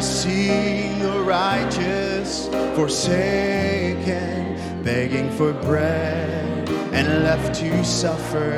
Seeing 0.00 1.00
the 1.00 1.20
righteous 1.22 2.46
forsaken, 2.76 4.56
begging 4.84 5.28
for 5.32 5.52
bread 5.52 6.68
and 6.92 7.24
left 7.24 7.58
to 7.60 7.84
suffer. 7.84 8.57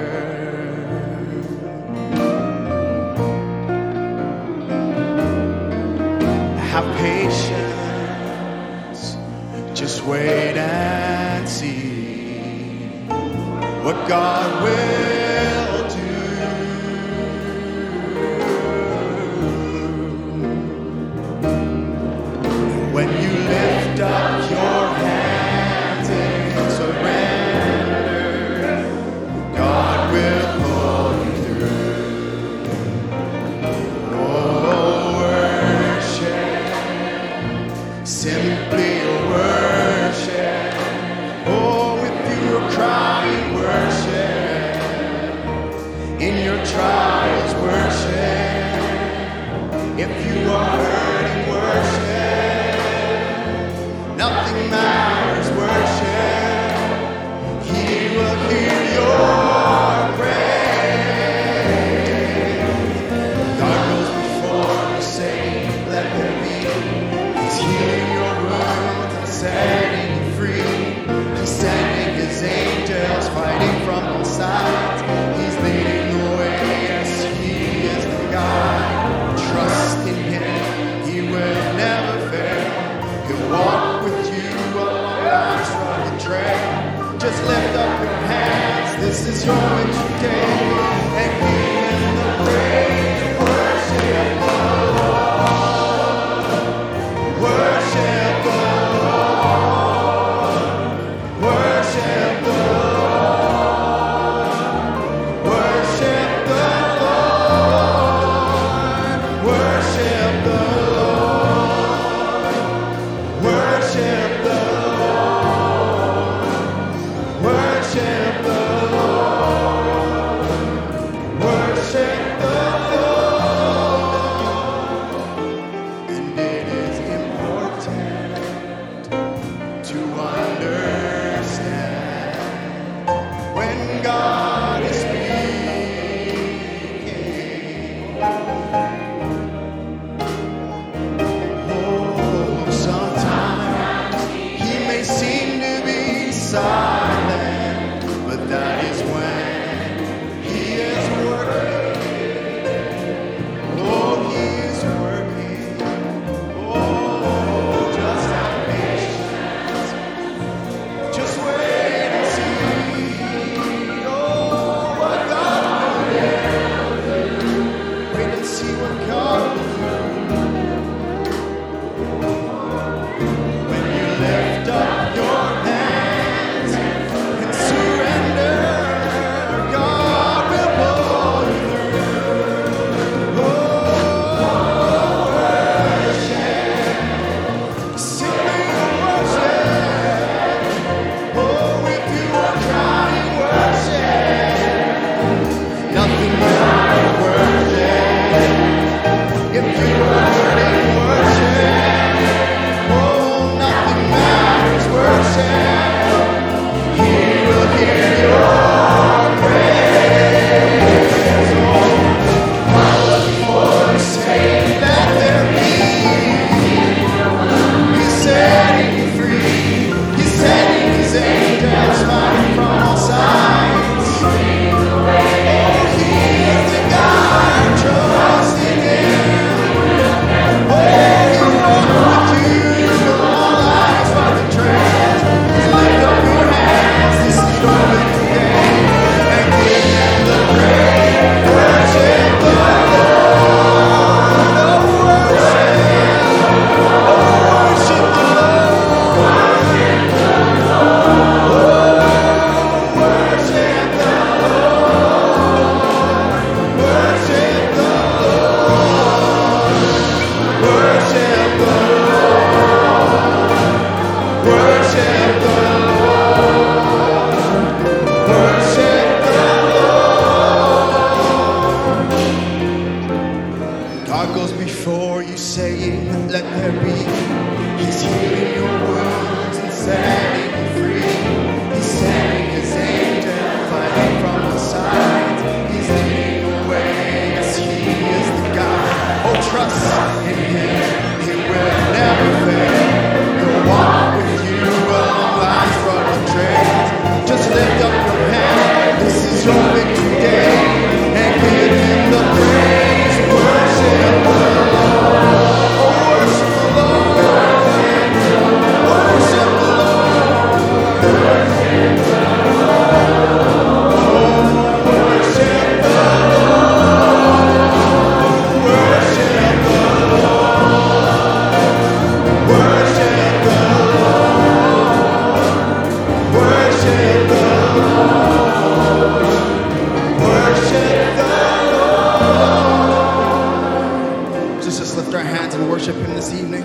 Our 335.20 335.26
hands 335.26 335.54
and 335.54 335.68
worship 335.68 335.94
Him 335.96 336.14
this 336.14 336.32
evening. 336.32 336.64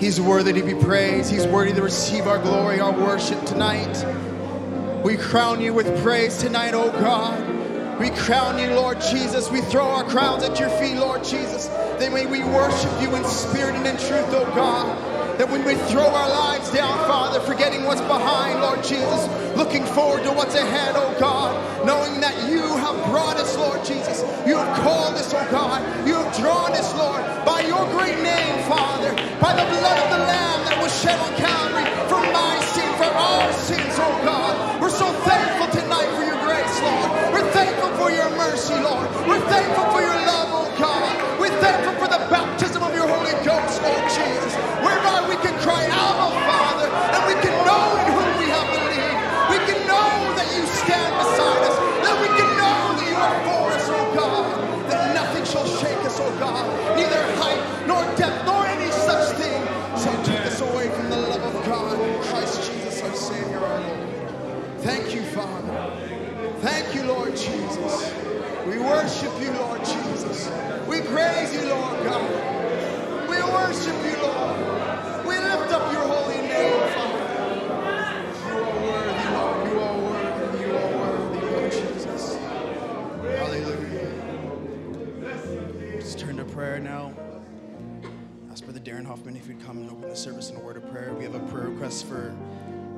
He's 0.00 0.18
worthy 0.18 0.54
to 0.54 0.62
be 0.62 0.74
praised. 0.74 1.30
He's 1.30 1.46
worthy 1.46 1.74
to 1.74 1.82
receive 1.82 2.26
our 2.26 2.38
glory, 2.38 2.80
our 2.80 2.92
worship 2.92 3.44
tonight. 3.44 3.94
We 5.04 5.18
crown 5.18 5.60
you 5.60 5.74
with 5.74 6.02
praise 6.02 6.38
tonight, 6.38 6.72
oh 6.72 6.90
God. 6.90 8.00
We 8.00 8.08
crown 8.08 8.58
you, 8.58 8.74
Lord 8.74 9.02
Jesus. 9.02 9.50
We 9.50 9.60
throw 9.60 9.84
our 9.84 10.04
crowns 10.04 10.44
at 10.44 10.58
your 10.58 10.70
feet, 10.70 10.96
Lord 10.96 11.22
Jesus. 11.24 11.66
That 11.66 12.10
may 12.10 12.24
we 12.24 12.42
worship 12.42 13.02
you 13.02 13.14
in 13.14 13.24
spirit 13.24 13.74
and 13.74 13.86
in 13.86 13.96
truth, 13.98 14.32
oh 14.32 14.50
God. 14.54 15.18
That 15.38 15.50
when 15.50 15.64
we 15.64 15.74
throw 15.74 16.06
our 16.06 16.28
lives 16.28 16.72
down, 16.72 16.98
Father, 17.06 17.38
forgetting 17.40 17.84
what's 17.84 18.00
behind, 18.00 18.60
Lord 18.60 18.82
Jesus, 18.82 19.56
looking 19.56 19.84
forward 19.84 20.24
to 20.24 20.32
what's 20.32 20.54
ahead, 20.54 20.94
oh 20.96 21.16
God, 21.20 21.86
knowing 21.86 22.20
that 22.20 22.50
you 22.50 22.62
have 22.62 22.96
brought 23.10 23.36
us, 23.36 23.56
Lord 23.56 23.84
Jesus. 23.84 24.22
You 24.46 24.56
have 24.56 24.82
called 24.82 25.14
us, 25.14 25.32
oh 25.32 25.48
God. 25.50 26.08
You 26.08 26.14
have 26.14 26.36
drawn 26.36 26.72
us, 26.72 26.92
Lord, 26.96 27.22
by 27.46 27.57
your 28.08 28.22
name, 28.22 28.56
Father, 28.68 29.12
by 29.40 29.52
the 29.52 29.66
blood 29.68 29.98
of 30.00 30.08
the 30.16 30.22
Lamb 30.24 30.60
that 30.64 30.78
was 30.80 30.92
shed 31.00 31.18
on 31.20 31.32
Calvary 31.36 31.84
for 32.08 32.22
my 32.32 32.56
sin, 32.72 32.88
for 32.96 33.10
our 33.10 33.52
sins, 33.52 33.96
oh 34.00 34.14
God. 34.24 34.80
We're 34.80 34.90
so 34.90 35.08
thankful 35.28 35.68
tonight 35.80 36.08
for 36.16 36.24
your 36.24 36.40
grace, 36.40 36.76
Lord. 36.80 37.08
We're 37.34 37.50
thankful 37.52 37.90
for 38.00 38.10
your 38.10 38.30
mercy, 38.36 38.76
Lord. 38.80 39.08
We're 39.28 39.44
thankful 39.52 39.84
for 39.92 40.00
your 40.00 40.20
love, 40.24 40.48
oh 40.56 40.68
God. 40.78 40.97
Darren 88.98 89.06
Hoffman 89.06 89.36
if 89.36 89.46
you'd 89.46 89.64
come 89.64 89.78
and 89.78 89.90
open 89.90 90.08
the 90.08 90.16
service 90.16 90.50
in 90.50 90.56
a 90.56 90.60
word 90.60 90.76
of 90.76 90.90
prayer. 90.90 91.14
We 91.14 91.22
have 91.22 91.34
a 91.34 91.38
prayer 91.50 91.68
request 91.68 92.06
for 92.06 92.34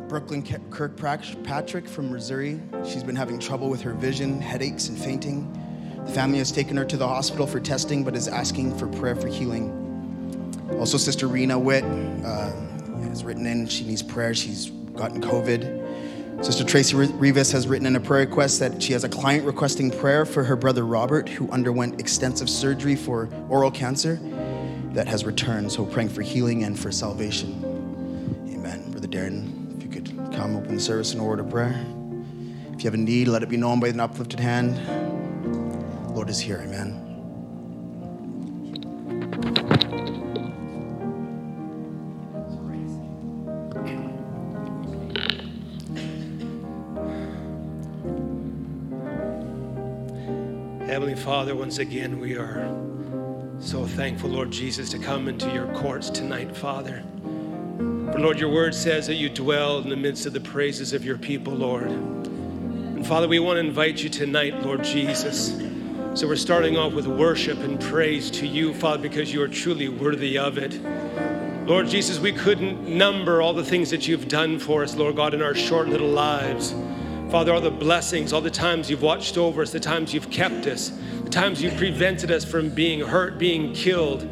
Brooklyn 0.09 0.43
Kirkpatrick 0.71 1.87
from 1.87 2.11
Missouri. 2.11 2.59
She's 2.87 3.03
been 3.03 3.17
having 3.17 3.39
trouble 3.39 3.69
with 3.69 3.83
her 3.83 3.93
vision, 3.93 4.41
headaches, 4.41 4.89
and 4.89 4.97
fainting. 4.97 5.53
The 6.07 6.13
family 6.13 6.39
has 6.39 6.51
taken 6.53 6.77
her 6.79 6.87
to 6.87 6.97
the 6.97 7.07
hospital 7.07 7.47
for 7.47 7.61
testing, 7.61 8.03
but 8.03 8.17
is 8.17 8.29
asking 8.29 8.79
for 8.79 8.87
prayer 8.87 9.15
for 9.15 9.29
healing. 9.29 9.69
Also, 10.79 10.97
Sister 10.97 11.27
Rena 11.27 11.59
Witt 11.59 11.85
uh, 11.85 12.51
has 13.03 13.23
written 13.23 13.45
in. 13.45 13.67
She 13.67 13.85
needs 13.85 14.03
prayer. 14.03 14.33
She's 14.33 14.71
gotten 14.71 15.21
COVID. 15.21 16.43
Sister 16.43 16.65
Tracy 16.65 16.97
Rivas 16.97 17.53
has 17.53 17.69
written 17.69 17.87
in 17.87 17.97
a 17.97 18.01
prayer 18.01 18.25
request 18.25 18.59
that 18.61 18.83
she 18.83 18.95
has 18.95 19.05
a 19.05 19.09
client 19.09 19.45
requesting 19.45 19.91
prayer 19.91 20.25
for 20.25 20.45
her 20.45 20.57
brother 20.57 20.87
Robert, 20.87 21.29
who 21.29 21.51
underwent 21.51 22.01
extensive 22.01 22.49
surgery 22.49 22.97
for 22.97 23.29
oral 23.51 23.71
cancer 23.71 24.19
that 24.95 25.07
has 25.09 25.25
returned. 25.25 25.71
So, 25.73 25.85
praying 25.85 26.11
for 26.11 26.23
healing 26.23 26.65
and 26.65 26.79
for 26.79 26.91
salvation. 26.91 27.65
Amen. 28.53 28.91
Brother 28.91 29.09
Darren, 29.09 29.77
if 29.77 29.83
you 29.83 29.89
could 29.89 30.09
come 30.35 30.57
open 30.57 30.75
the 30.75 30.81
service 30.81 31.15
in 31.15 31.21
a 31.21 31.25
word 31.25 31.41
of 31.41 31.51
prayer. 31.51 31.85
If 32.73 32.85
you 32.85 32.91
have 32.91 32.95
a 32.95 33.03
need, 33.03 33.29
let 33.29 33.43
it 33.43 33.49
be 33.49 33.57
known 33.57 33.79
by 33.79 33.89
an 33.89 34.01
uplifted 34.01 34.41
hand. 34.41 34.81
Lord 36.15 36.29
is 36.29 36.41
here. 36.41 36.61
Amen. 36.65 37.07
Heavenly 50.87 51.15
Father, 51.15 51.55
once 51.55 51.79
again, 51.79 52.19
we 52.19 52.37
are 52.37 52.90
so 53.61 53.85
thankful, 53.85 54.31
Lord 54.31 54.51
Jesus, 54.51 54.89
to 54.91 54.99
come 54.99 55.29
into 55.29 55.51
your 55.51 55.67
courts 55.75 56.09
tonight, 56.09 56.57
Father. 56.57 57.03
For 57.77 58.19
Lord, 58.19 58.41
your 58.41 58.49
word 58.51 58.75
says 58.75 59.07
that 59.07 59.17
you 59.17 59.29
dwell 59.29 59.81
in 59.81 59.91
the 59.91 59.97
midst 59.97 60.25
of 60.25 60.33
the 60.33 60.41
praises 60.41 60.95
of 60.95 61.05
your 61.05 61.19
people, 61.19 61.53
Lord. 61.53 61.91
And 61.91 63.07
Father, 63.07 63.29
we 63.29 63.39
want 63.39 63.57
to 63.57 63.61
invite 63.61 64.03
you 64.03 64.09
tonight, 64.09 64.63
Lord 64.63 64.83
Jesus. 64.83 65.61
So 66.15 66.27
we're 66.27 66.37
starting 66.37 66.79
off 66.79 66.95
with 66.95 67.07
worship 67.07 67.59
and 67.59 67.79
praise 67.79 68.31
to 68.33 68.47
you, 68.47 68.73
Father, 68.73 69.03
because 69.03 69.33
you 69.33 69.43
are 69.43 69.49
truly 69.49 69.91
worthy 69.91 70.39
of 70.39 70.57
it. 70.57 70.81
Lord 71.69 71.87
Jesus, 71.87 72.19
we 72.19 72.33
couldn't 72.33 72.89
number 72.89 73.43
all 73.43 73.53
the 73.53 73.65
things 73.65 73.91
that 73.91 74.09
you've 74.09 74.27
done 74.27 74.59
for 74.59 74.83
us, 74.83 74.97
Lord 74.97 75.17
God, 75.17 75.35
in 75.35 75.43
our 75.43 75.55
short 75.55 75.87
little 75.87 76.09
lives. 76.09 76.75
Father, 77.31 77.53
all 77.53 77.61
the 77.61 77.71
blessings, 77.71 78.33
all 78.33 78.41
the 78.41 78.51
times 78.51 78.91
you've 78.91 79.03
watched 79.03 79.39
over 79.39 79.63
us, 79.63 79.71
the 79.71 79.79
times 79.79 80.13
you've 80.13 80.31
kept 80.31 80.67
us, 80.67 80.91
times 81.31 81.63
you've 81.63 81.77
prevented 81.77 82.31
us 82.31 82.45
from 82.45 82.71
being 82.71 83.01
hurt, 83.01 83.39
being 83.39 83.73
killed. 83.73 84.29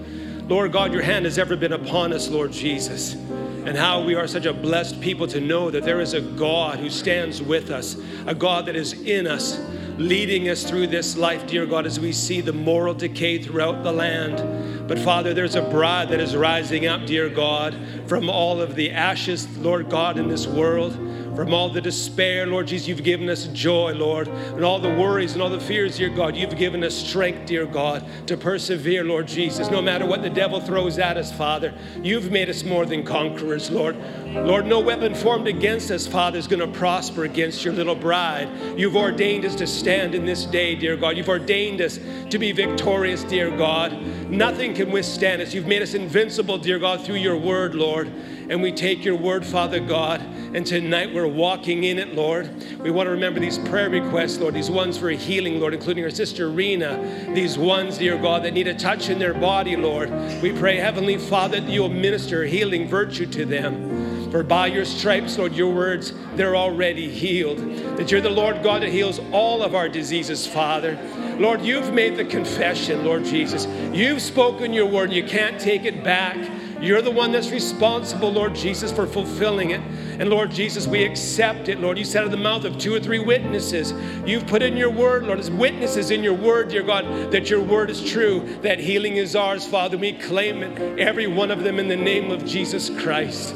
Lord 0.48 0.72
God, 0.72 0.92
your 0.92 1.02
hand 1.02 1.26
has 1.26 1.38
ever 1.38 1.56
been 1.56 1.72
upon 1.72 2.12
us, 2.12 2.28
Lord 2.28 2.52
Jesus. 2.52 3.14
And 3.14 3.76
how 3.76 4.02
we 4.02 4.14
are 4.14 4.26
such 4.26 4.46
a 4.46 4.52
blessed 4.52 5.00
people 5.00 5.26
to 5.28 5.40
know 5.40 5.70
that 5.70 5.84
there 5.84 6.00
is 6.00 6.14
a 6.14 6.20
God 6.20 6.78
who 6.78 6.90
stands 6.90 7.42
with 7.42 7.70
us, 7.70 7.96
a 8.26 8.34
God 8.34 8.66
that 8.66 8.74
is 8.74 8.94
in 9.02 9.26
us, 9.26 9.60
leading 9.98 10.48
us 10.48 10.64
through 10.64 10.86
this 10.86 11.16
life, 11.16 11.46
dear 11.46 11.66
God, 11.66 11.86
as 11.86 12.00
we 12.00 12.12
see 12.12 12.40
the 12.40 12.52
moral 12.52 12.94
decay 12.94 13.42
throughout 13.42 13.82
the 13.82 13.92
land. 13.92 14.88
But 14.88 14.98
Father, 14.98 15.34
there's 15.34 15.54
a 15.54 15.62
bride 15.62 16.08
that 16.08 16.20
is 16.20 16.34
rising 16.34 16.86
up, 16.86 17.06
dear 17.06 17.28
God, 17.28 17.76
from 18.06 18.30
all 18.30 18.60
of 18.60 18.74
the 18.74 18.90
ashes, 18.90 19.46
Lord 19.58 19.90
God, 19.90 20.18
in 20.18 20.28
this 20.28 20.46
world 20.46 21.07
from 21.38 21.54
all 21.54 21.68
the 21.68 21.80
despair, 21.80 22.48
Lord 22.48 22.66
Jesus, 22.66 22.88
you've 22.88 23.04
given 23.04 23.30
us 23.30 23.46
joy, 23.52 23.92
Lord, 23.92 24.26
and 24.26 24.64
all 24.64 24.80
the 24.80 24.92
worries 24.92 25.34
and 25.34 25.40
all 25.40 25.48
the 25.48 25.60
fears, 25.60 25.96
dear 25.96 26.08
God, 26.08 26.34
you've 26.34 26.56
given 26.56 26.82
us 26.82 26.96
strength, 26.96 27.46
dear 27.46 27.64
God, 27.64 28.04
to 28.26 28.36
persevere, 28.36 29.04
Lord 29.04 29.28
Jesus, 29.28 29.70
no 29.70 29.80
matter 29.80 30.04
what 30.04 30.22
the 30.22 30.30
devil 30.30 30.60
throws 30.60 30.98
at 30.98 31.16
us, 31.16 31.32
Father. 31.32 31.72
You've 32.02 32.32
made 32.32 32.50
us 32.50 32.64
more 32.64 32.84
than 32.84 33.04
conquerors, 33.04 33.70
Lord. 33.70 33.96
Lord, 34.34 34.66
no 34.66 34.80
weapon 34.80 35.14
formed 35.14 35.46
against 35.46 35.92
us, 35.92 36.08
Father, 36.08 36.38
is 36.40 36.48
going 36.48 36.58
to 36.58 36.76
prosper 36.76 37.22
against 37.22 37.64
your 37.64 37.72
little 37.72 37.94
bride. 37.94 38.48
You've 38.76 38.96
ordained 38.96 39.44
us 39.44 39.54
to 39.54 39.66
stand 39.68 40.16
in 40.16 40.26
this 40.26 40.44
day, 40.44 40.74
dear 40.74 40.96
God. 40.96 41.16
You've 41.16 41.28
ordained 41.28 41.80
us 41.80 42.00
to 42.30 42.38
be 42.40 42.50
victorious, 42.50 43.22
dear 43.22 43.56
God, 43.56 43.92
Nothing 44.28 44.74
can 44.74 44.90
withstand 44.90 45.40
us. 45.40 45.54
You've 45.54 45.66
made 45.66 45.80
us 45.80 45.94
invincible, 45.94 46.58
dear 46.58 46.78
God, 46.78 47.02
through 47.02 47.16
your 47.16 47.36
word, 47.36 47.74
Lord. 47.74 48.12
And 48.48 48.62
we 48.62 48.72
take 48.72 49.04
your 49.04 49.14
word, 49.14 49.44
Father 49.44 49.78
God, 49.78 50.22
and 50.54 50.66
tonight 50.66 51.12
we're 51.12 51.26
walking 51.26 51.84
in 51.84 51.98
it, 51.98 52.14
Lord. 52.14 52.50
We 52.80 52.90
want 52.90 53.06
to 53.06 53.10
remember 53.10 53.40
these 53.40 53.58
prayer 53.58 53.90
requests, 53.90 54.38
Lord, 54.38 54.54
these 54.54 54.70
ones 54.70 54.96
for 54.96 55.10
healing, 55.10 55.60
Lord, 55.60 55.74
including 55.74 56.02
our 56.04 56.10
sister 56.10 56.48
Rena, 56.48 57.30
these 57.34 57.58
ones, 57.58 57.98
dear 57.98 58.16
God, 58.16 58.44
that 58.44 58.54
need 58.54 58.66
a 58.66 58.74
touch 58.74 59.10
in 59.10 59.18
their 59.18 59.34
body, 59.34 59.76
Lord. 59.76 60.10
We 60.40 60.52
pray, 60.52 60.76
Heavenly 60.76 61.18
Father, 61.18 61.60
that 61.60 61.70
you'll 61.70 61.90
minister 61.90 62.44
healing 62.44 62.88
virtue 62.88 63.26
to 63.26 63.44
them. 63.44 64.30
For 64.30 64.42
by 64.42 64.68
your 64.68 64.86
stripes, 64.86 65.36
Lord, 65.36 65.54
your 65.54 65.72
words, 65.72 66.14
they're 66.34 66.56
already 66.56 67.10
healed. 67.10 67.58
That 67.98 68.10
you're 68.10 68.20
the 68.22 68.30
Lord 68.30 68.62
God 68.62 68.80
that 68.82 68.90
heals 68.90 69.20
all 69.30 69.62
of 69.62 69.74
our 69.74 69.90
diseases, 69.90 70.46
Father. 70.46 70.98
Lord, 71.38 71.60
you've 71.60 71.92
made 71.92 72.16
the 72.16 72.24
confession, 72.24 73.04
Lord 73.04 73.24
Jesus. 73.24 73.66
You've 73.94 74.22
spoken 74.22 74.72
your 74.72 74.86
word, 74.86 75.12
you 75.12 75.24
can't 75.24 75.60
take 75.60 75.84
it 75.84 76.02
back. 76.02 76.36
You're 76.80 77.02
the 77.02 77.10
one 77.10 77.32
that's 77.32 77.50
responsible, 77.50 78.30
Lord 78.30 78.54
Jesus, 78.54 78.92
for 78.92 79.06
fulfilling 79.06 79.70
it. 79.70 79.80
And 80.20 80.30
Lord 80.30 80.50
Jesus, 80.50 80.86
we 80.86 81.04
accept 81.04 81.68
it, 81.68 81.80
Lord. 81.80 81.98
You 81.98 82.04
said 82.04 82.24
in 82.24 82.30
the 82.30 82.36
mouth 82.36 82.64
of 82.64 82.78
two 82.78 82.94
or 82.94 83.00
three 83.00 83.18
witnesses, 83.18 83.92
you've 84.26 84.46
put 84.46 84.62
in 84.62 84.76
your 84.76 84.90
word, 84.90 85.24
Lord, 85.24 85.40
as 85.40 85.50
witnesses 85.50 86.10
in 86.10 86.22
your 86.22 86.34
word, 86.34 86.68
dear 86.68 86.82
God, 86.82 87.32
that 87.32 87.50
your 87.50 87.62
word 87.62 87.90
is 87.90 88.04
true, 88.04 88.58
that 88.62 88.78
healing 88.78 89.16
is 89.16 89.34
ours, 89.34 89.66
Father. 89.66 89.98
We 89.98 90.12
claim 90.12 90.62
it, 90.62 91.00
every 91.00 91.26
one 91.26 91.50
of 91.50 91.64
them, 91.64 91.78
in 91.78 91.88
the 91.88 91.96
name 91.96 92.30
of 92.30 92.44
Jesus 92.44 92.90
Christ. 92.90 93.54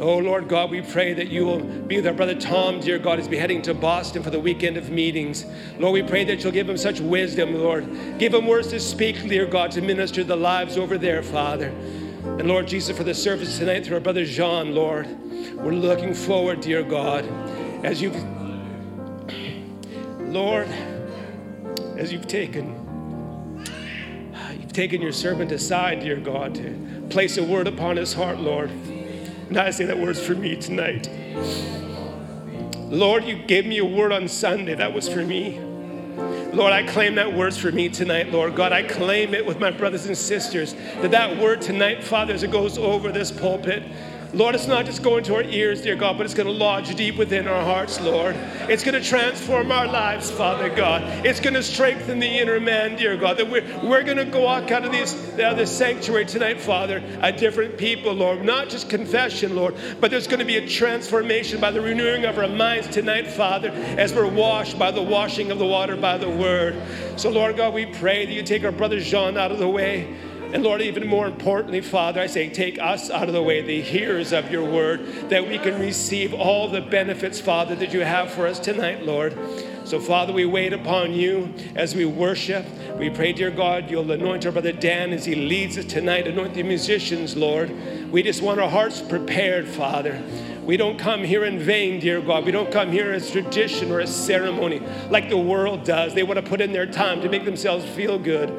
Oh, 0.00 0.18
Lord 0.18 0.48
God, 0.48 0.70
we 0.70 0.82
pray 0.82 1.14
that 1.14 1.28
you 1.28 1.44
will 1.44 1.60
be 1.60 1.96
with 1.96 2.08
our 2.08 2.12
brother 2.12 2.34
Tom, 2.34 2.80
dear 2.80 2.98
God, 2.98 3.20
as 3.20 3.28
be 3.28 3.36
heading 3.36 3.62
to 3.62 3.72
Boston 3.72 4.20
for 4.24 4.30
the 4.30 4.40
weekend 4.40 4.76
of 4.76 4.90
meetings. 4.90 5.46
Lord, 5.78 5.92
we 5.92 6.02
pray 6.02 6.24
that 6.24 6.42
you'll 6.42 6.52
give 6.52 6.68
him 6.68 6.76
such 6.76 6.98
wisdom, 6.98 7.54
Lord. 7.54 7.86
Give 8.18 8.34
him 8.34 8.48
words 8.48 8.68
to 8.68 8.80
speak, 8.80 9.28
dear 9.28 9.46
God, 9.46 9.70
to 9.72 9.80
minister 9.80 10.24
the 10.24 10.34
lives 10.34 10.76
over 10.76 10.98
there, 10.98 11.22
Father. 11.22 11.72
And 12.24 12.46
Lord 12.46 12.68
Jesus, 12.68 12.96
for 12.96 13.02
the 13.02 13.14
service 13.14 13.58
tonight 13.58 13.84
through 13.84 13.96
our 13.96 14.00
brother 14.00 14.24
Jean, 14.24 14.74
Lord, 14.74 15.06
we're 15.56 15.72
looking 15.72 16.14
forward, 16.14 16.60
dear 16.60 16.82
God, 16.82 17.24
as 17.84 18.00
you've, 18.00 18.16
Lord, 20.20 20.68
as 21.96 22.12
you've 22.12 22.28
taken, 22.28 23.66
you've 24.52 24.72
taken 24.72 25.02
your 25.02 25.12
servant 25.12 25.50
aside, 25.50 26.00
dear 26.00 26.16
God, 26.16 26.54
to 26.54 27.06
place 27.10 27.38
a 27.38 27.42
word 27.42 27.66
upon 27.66 27.96
his 27.96 28.12
heart, 28.12 28.38
Lord. 28.38 28.70
And 28.70 29.58
I 29.58 29.70
say 29.70 29.84
that 29.86 29.98
word's 29.98 30.24
for 30.24 30.34
me 30.34 30.56
tonight. 30.56 31.10
Lord, 32.88 33.24
you 33.24 33.36
gave 33.36 33.66
me 33.66 33.78
a 33.78 33.84
word 33.84 34.12
on 34.12 34.28
Sunday. 34.28 34.74
That 34.74 34.92
was 34.92 35.08
for 35.08 35.24
me. 35.24 35.71
Lord, 36.52 36.72
I 36.72 36.86
claim 36.86 37.14
that 37.14 37.32
word 37.32 37.54
for 37.54 37.72
me 37.72 37.88
tonight, 37.88 38.30
Lord 38.30 38.54
God. 38.54 38.72
I 38.72 38.82
claim 38.82 39.32
it 39.34 39.44
with 39.44 39.58
my 39.58 39.70
brothers 39.70 40.06
and 40.06 40.16
sisters 40.16 40.74
that 41.00 41.10
that 41.10 41.38
word 41.38 41.62
tonight, 41.62 42.04
Father, 42.04 42.34
as 42.34 42.42
it 42.42 42.50
goes 42.50 42.76
over 42.76 43.10
this 43.10 43.32
pulpit, 43.32 43.82
Lord, 44.34 44.54
it's 44.54 44.66
not 44.66 44.86
just 44.86 45.02
going 45.02 45.24
to 45.24 45.34
our 45.34 45.42
ears, 45.42 45.82
dear 45.82 45.94
God, 45.94 46.16
but 46.16 46.24
it's 46.24 46.34
going 46.34 46.46
to 46.46 46.52
lodge 46.52 46.94
deep 46.94 47.16
within 47.16 47.46
our 47.46 47.62
hearts, 47.62 48.00
Lord. 48.00 48.34
It's 48.62 48.82
going 48.82 49.00
to 49.00 49.06
transform 49.06 49.70
our 49.70 49.86
lives, 49.86 50.30
Father 50.30 50.74
God. 50.74 51.02
It's 51.26 51.38
going 51.38 51.52
to 51.52 51.62
strengthen 51.62 52.18
the 52.18 52.38
inner 52.38 52.58
man, 52.58 52.96
dear 52.96 53.14
God, 53.18 53.36
that 53.36 53.50
we're, 53.50 53.62
we're 53.86 54.02
going 54.02 54.16
to 54.16 54.24
go 54.24 54.44
walk 54.44 54.70
out 54.70 54.86
of 54.86 54.92
this, 54.92 55.38
out 55.38 55.62
sanctuary 55.68 56.24
tonight, 56.24 56.58
Father, 56.58 57.02
a 57.20 57.30
different 57.30 57.76
people, 57.76 58.14
Lord. 58.14 58.42
Not 58.42 58.70
just 58.70 58.88
confession, 58.88 59.54
Lord, 59.54 59.74
but 60.00 60.10
there's 60.10 60.26
going 60.26 60.40
to 60.40 60.46
be 60.46 60.56
a 60.56 60.66
transformation 60.66 61.60
by 61.60 61.70
the 61.70 61.82
renewing 61.82 62.24
of 62.24 62.38
our 62.38 62.48
minds 62.48 62.88
tonight, 62.88 63.26
Father, 63.26 63.68
as 63.68 64.14
we're 64.14 64.26
washed 64.26 64.78
by 64.78 64.90
the 64.90 65.02
washing 65.02 65.50
of 65.50 65.58
the 65.58 65.66
water 65.66 65.94
by 65.94 66.16
the 66.16 66.30
word. 66.30 66.80
So, 67.16 67.28
Lord 67.28 67.58
God, 67.58 67.74
we 67.74 67.84
pray 67.84 68.24
that 68.24 68.32
you 68.32 68.42
take 68.42 68.64
our 68.64 68.72
brother 68.72 68.98
Jean 68.98 69.36
out 69.36 69.52
of 69.52 69.58
the 69.58 69.68
way. 69.68 70.16
And 70.52 70.62
Lord, 70.62 70.82
even 70.82 71.06
more 71.06 71.26
importantly, 71.26 71.80
Father, 71.80 72.20
I 72.20 72.26
say, 72.26 72.50
take 72.50 72.78
us 72.78 73.08
out 73.08 73.26
of 73.26 73.32
the 73.32 73.42
way, 73.42 73.62
the 73.62 73.80
hearers 73.80 74.32
of 74.32 74.50
your 74.50 74.70
word, 74.70 75.30
that 75.30 75.48
we 75.48 75.58
can 75.58 75.80
receive 75.80 76.34
all 76.34 76.68
the 76.68 76.82
benefits, 76.82 77.40
Father, 77.40 77.74
that 77.76 77.94
you 77.94 78.00
have 78.00 78.30
for 78.30 78.46
us 78.46 78.58
tonight, 78.58 79.02
Lord. 79.02 79.34
So, 79.84 79.98
Father, 79.98 80.32
we 80.32 80.44
wait 80.44 80.74
upon 80.74 81.14
you 81.14 81.52
as 81.74 81.94
we 81.94 82.04
worship. 82.04 82.66
We 82.98 83.08
pray, 83.08 83.32
dear 83.32 83.50
God, 83.50 83.90
you'll 83.90 84.10
anoint 84.12 84.44
our 84.44 84.52
brother 84.52 84.72
Dan 84.72 85.12
as 85.12 85.24
he 85.24 85.34
leads 85.34 85.78
us 85.78 85.86
tonight. 85.86 86.28
Anoint 86.28 86.52
the 86.52 86.62
musicians, 86.62 87.34
Lord. 87.34 88.12
We 88.12 88.22
just 88.22 88.42
want 88.42 88.60
our 88.60 88.68
hearts 88.68 89.00
prepared, 89.00 89.66
Father. 89.66 90.22
We 90.64 90.76
don't 90.76 90.98
come 90.98 91.24
here 91.24 91.44
in 91.44 91.58
vain, 91.58 91.98
dear 91.98 92.20
God. 92.20 92.44
We 92.44 92.52
don't 92.52 92.70
come 92.70 92.92
here 92.92 93.10
as 93.10 93.30
tradition 93.30 93.90
or 93.90 94.00
as 94.00 94.14
ceremony 94.14 94.80
like 95.10 95.28
the 95.28 95.38
world 95.38 95.82
does. 95.82 96.14
They 96.14 96.22
want 96.22 96.38
to 96.38 96.48
put 96.48 96.60
in 96.60 96.72
their 96.72 96.86
time 96.86 97.20
to 97.22 97.28
make 97.28 97.44
themselves 97.44 97.84
feel 97.96 98.18
good. 98.18 98.50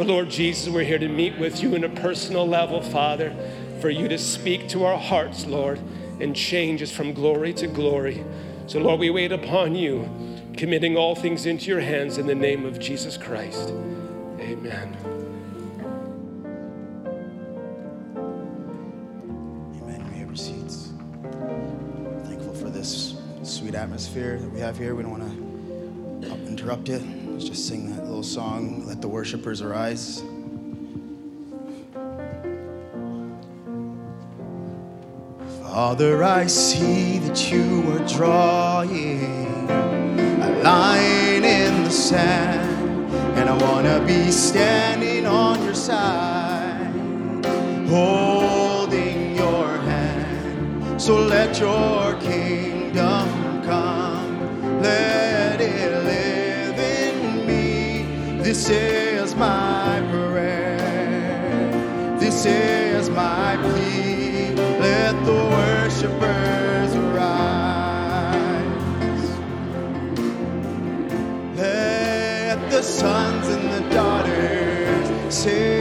But 0.00 0.06
Lord 0.06 0.30
Jesus, 0.30 0.66
we're 0.72 0.84
here 0.84 0.98
to 0.98 1.10
meet 1.10 1.36
with 1.38 1.62
you 1.62 1.74
in 1.74 1.84
a 1.84 1.88
personal 1.90 2.48
level, 2.48 2.80
Father, 2.80 3.36
for 3.82 3.90
you 3.90 4.08
to 4.08 4.16
speak 4.16 4.66
to 4.70 4.84
our 4.86 4.96
hearts, 4.96 5.44
Lord, 5.44 5.78
and 6.20 6.34
change 6.34 6.80
us 6.80 6.90
from 6.90 7.12
glory 7.12 7.52
to 7.52 7.66
glory. 7.66 8.24
So, 8.66 8.80
Lord, 8.80 8.98
we 8.98 9.10
wait 9.10 9.30
upon 9.30 9.74
you, 9.74 10.08
committing 10.56 10.96
all 10.96 11.14
things 11.14 11.44
into 11.44 11.66
your 11.66 11.80
hands 11.80 12.16
in 12.16 12.26
the 12.26 12.34
name 12.34 12.64
of 12.64 12.78
Jesus 12.78 13.18
Christ. 13.18 13.68
Amen. 14.38 14.96
Amen. 19.82 20.00
Thankful 22.24 22.54
for 22.54 22.70
this 22.70 23.16
sweet 23.42 23.74
atmosphere 23.74 24.38
that 24.38 24.50
we 24.50 24.60
have 24.60 24.78
here. 24.78 24.94
We 24.94 25.02
don't 25.02 25.20
want 25.20 26.22
to 26.22 26.46
interrupt 26.46 26.88
it. 26.88 27.19
Let's 27.40 27.48
just 27.48 27.68
sing 27.68 27.96
that 27.96 28.04
little 28.04 28.22
song, 28.22 28.86
Let 28.86 29.00
the 29.00 29.08
Worshipers 29.08 29.62
Arise. 29.62 30.22
Father, 35.62 36.22
I 36.22 36.46
see 36.46 37.18
that 37.20 37.50
you 37.50 37.92
are 37.92 38.06
drawing 38.06 39.70
a 39.70 40.60
line 40.62 41.44
in 41.44 41.84
the 41.84 41.90
sand, 41.90 43.10
and 43.38 43.48
I 43.48 43.56
want 43.56 43.86
to 43.86 44.04
be 44.06 44.30
standing 44.30 45.24
on 45.24 45.64
your 45.64 45.72
side, 45.72 46.92
holding 47.88 49.36
your 49.36 49.78
hand. 49.78 51.00
So 51.00 51.18
let 51.18 51.58
your 51.58 52.20
kingdom 52.20 53.62
come, 53.64 54.82
let 54.82 55.39
This 58.60 58.68
is 58.68 59.34
my 59.36 60.02
prayer, 60.10 60.76
this 62.20 62.44
is 62.44 63.08
my 63.08 63.56
plea. 63.56 64.54
Let 64.78 65.24
the 65.24 65.32
worshipers 65.32 66.94
arise. 66.94 68.20
Let 71.56 72.70
the 72.70 72.82
sons 72.82 73.48
and 73.48 73.72
the 73.72 73.80
daughters 73.94 75.34
sing. 75.34 75.80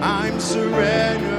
I'm 0.00 0.40
surrendering 0.40 1.37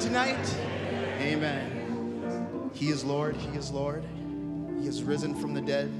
tonight? 0.00 0.56
Amen. 1.20 2.70
He 2.72 2.88
is 2.88 3.04
Lord. 3.04 3.36
He 3.36 3.56
is 3.58 3.70
Lord. 3.70 4.02
He 4.80 4.88
is 4.88 5.02
risen 5.02 5.34
from 5.34 5.52
the 5.52 5.60
dead. 5.60 5.90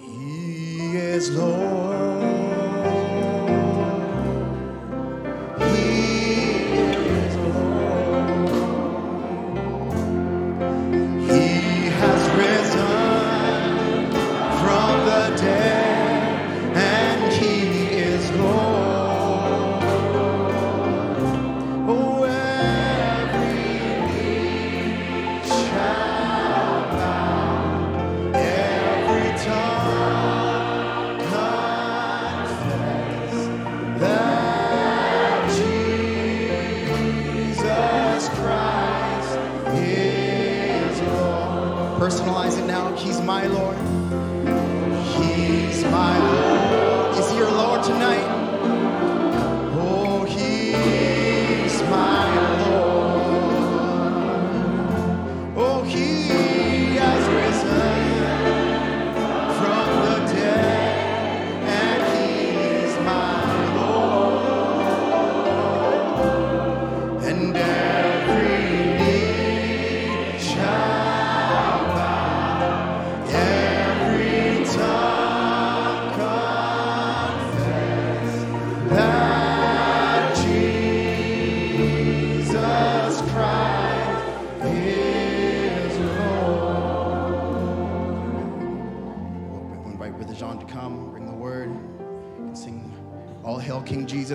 He 0.00 0.96
is 0.96 1.30
Lord. 1.30 1.61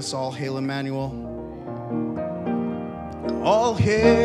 us 0.08 0.14
all 0.14 0.32
hail 0.32 0.58
Emmanuel. 0.58 1.12
All 3.44 3.76
hail. 3.76 4.17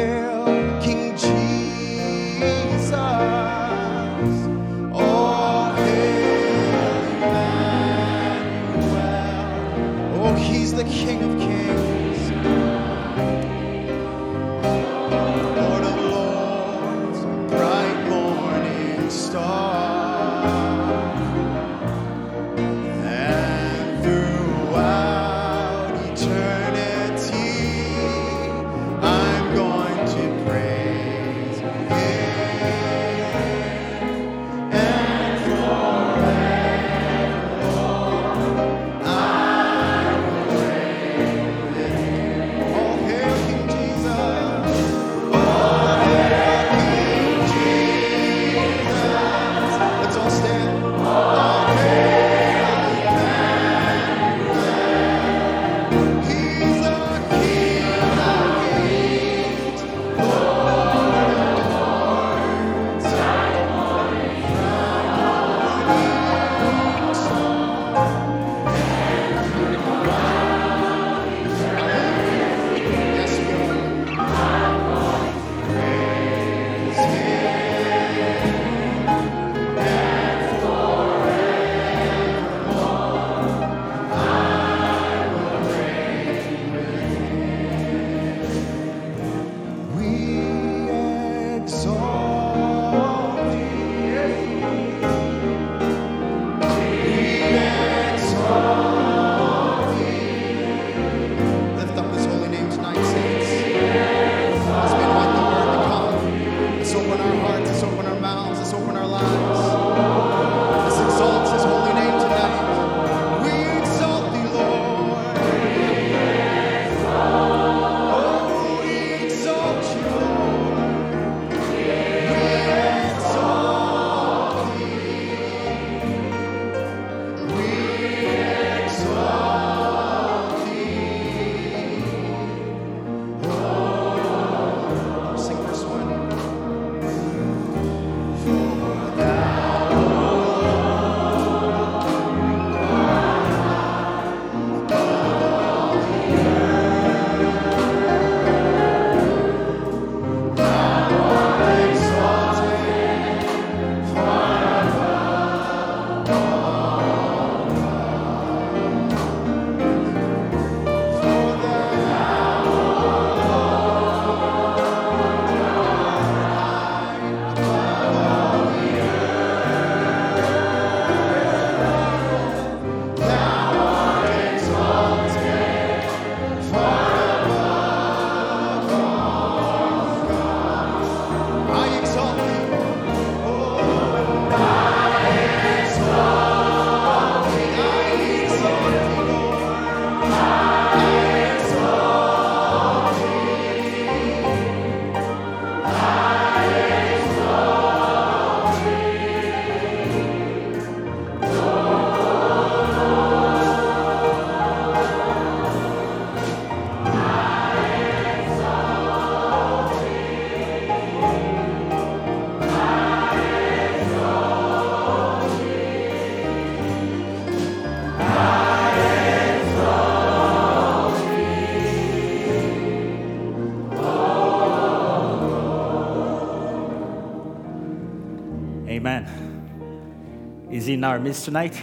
Is 230.83 230.89
in 230.89 231.05
our 231.05 231.21
midst 231.21 231.45
tonight? 231.45 231.77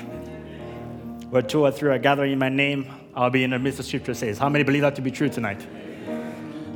Where 1.29 1.41
two 1.41 1.61
or 1.61 1.71
three 1.71 1.89
are 1.89 1.97
gathering 1.97 2.33
in 2.33 2.39
my 2.39 2.49
name, 2.49 2.85
I'll 3.15 3.29
be 3.29 3.45
in 3.45 3.51
the 3.51 3.57
midst, 3.57 3.77
the 3.77 3.83
scripture 3.83 4.13
says. 4.13 4.37
How 4.37 4.49
many 4.49 4.65
believe 4.65 4.81
that 4.81 4.97
to 4.97 5.01
be 5.01 5.09
true 5.09 5.29
tonight? 5.29 5.65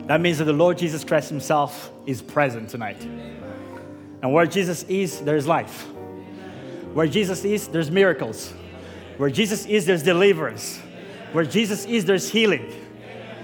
That 0.07 0.21
means 0.21 0.37
that 0.37 0.45
the 0.45 0.53
Lord 0.53 0.77
Jesus 0.77 1.03
Christ 1.03 1.27
Himself 1.27 1.91
is 2.05 2.21
present 2.21 2.69
tonight. 2.69 3.01
And 4.21 4.31
where 4.31 4.45
Jesus 4.45 4.83
is, 4.83 5.19
there's 5.19 5.47
life. 5.47 5.81
Where 6.93 7.07
Jesus 7.07 7.43
is, 7.43 7.67
there's 7.67 7.91
miracles. 7.91 8.51
Where 9.17 9.29
Jesus 9.29 9.65
is, 9.65 9.85
there's 9.85 10.03
deliverance. 10.03 10.79
Where 11.33 11.43
Jesus 11.43 11.83
is, 11.83 12.05
there's 12.05 12.29
healing. 12.29 12.71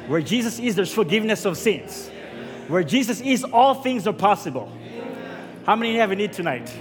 Where 0.07 0.21
Jesus 0.21 0.57
is, 0.57 0.75
there's 0.75 0.93
forgiveness 0.93 1.43
of 1.43 1.57
sins. 1.57 2.07
Where 2.69 2.85
Jesus 2.85 3.19
is, 3.19 3.43
all 3.43 3.73
things 3.73 4.07
are 4.07 4.13
possible. 4.13 4.71
How 5.65 5.75
many 5.75 5.97
have 5.97 6.11
a 6.11 6.15
need 6.15 6.31
tonight? 6.31 6.73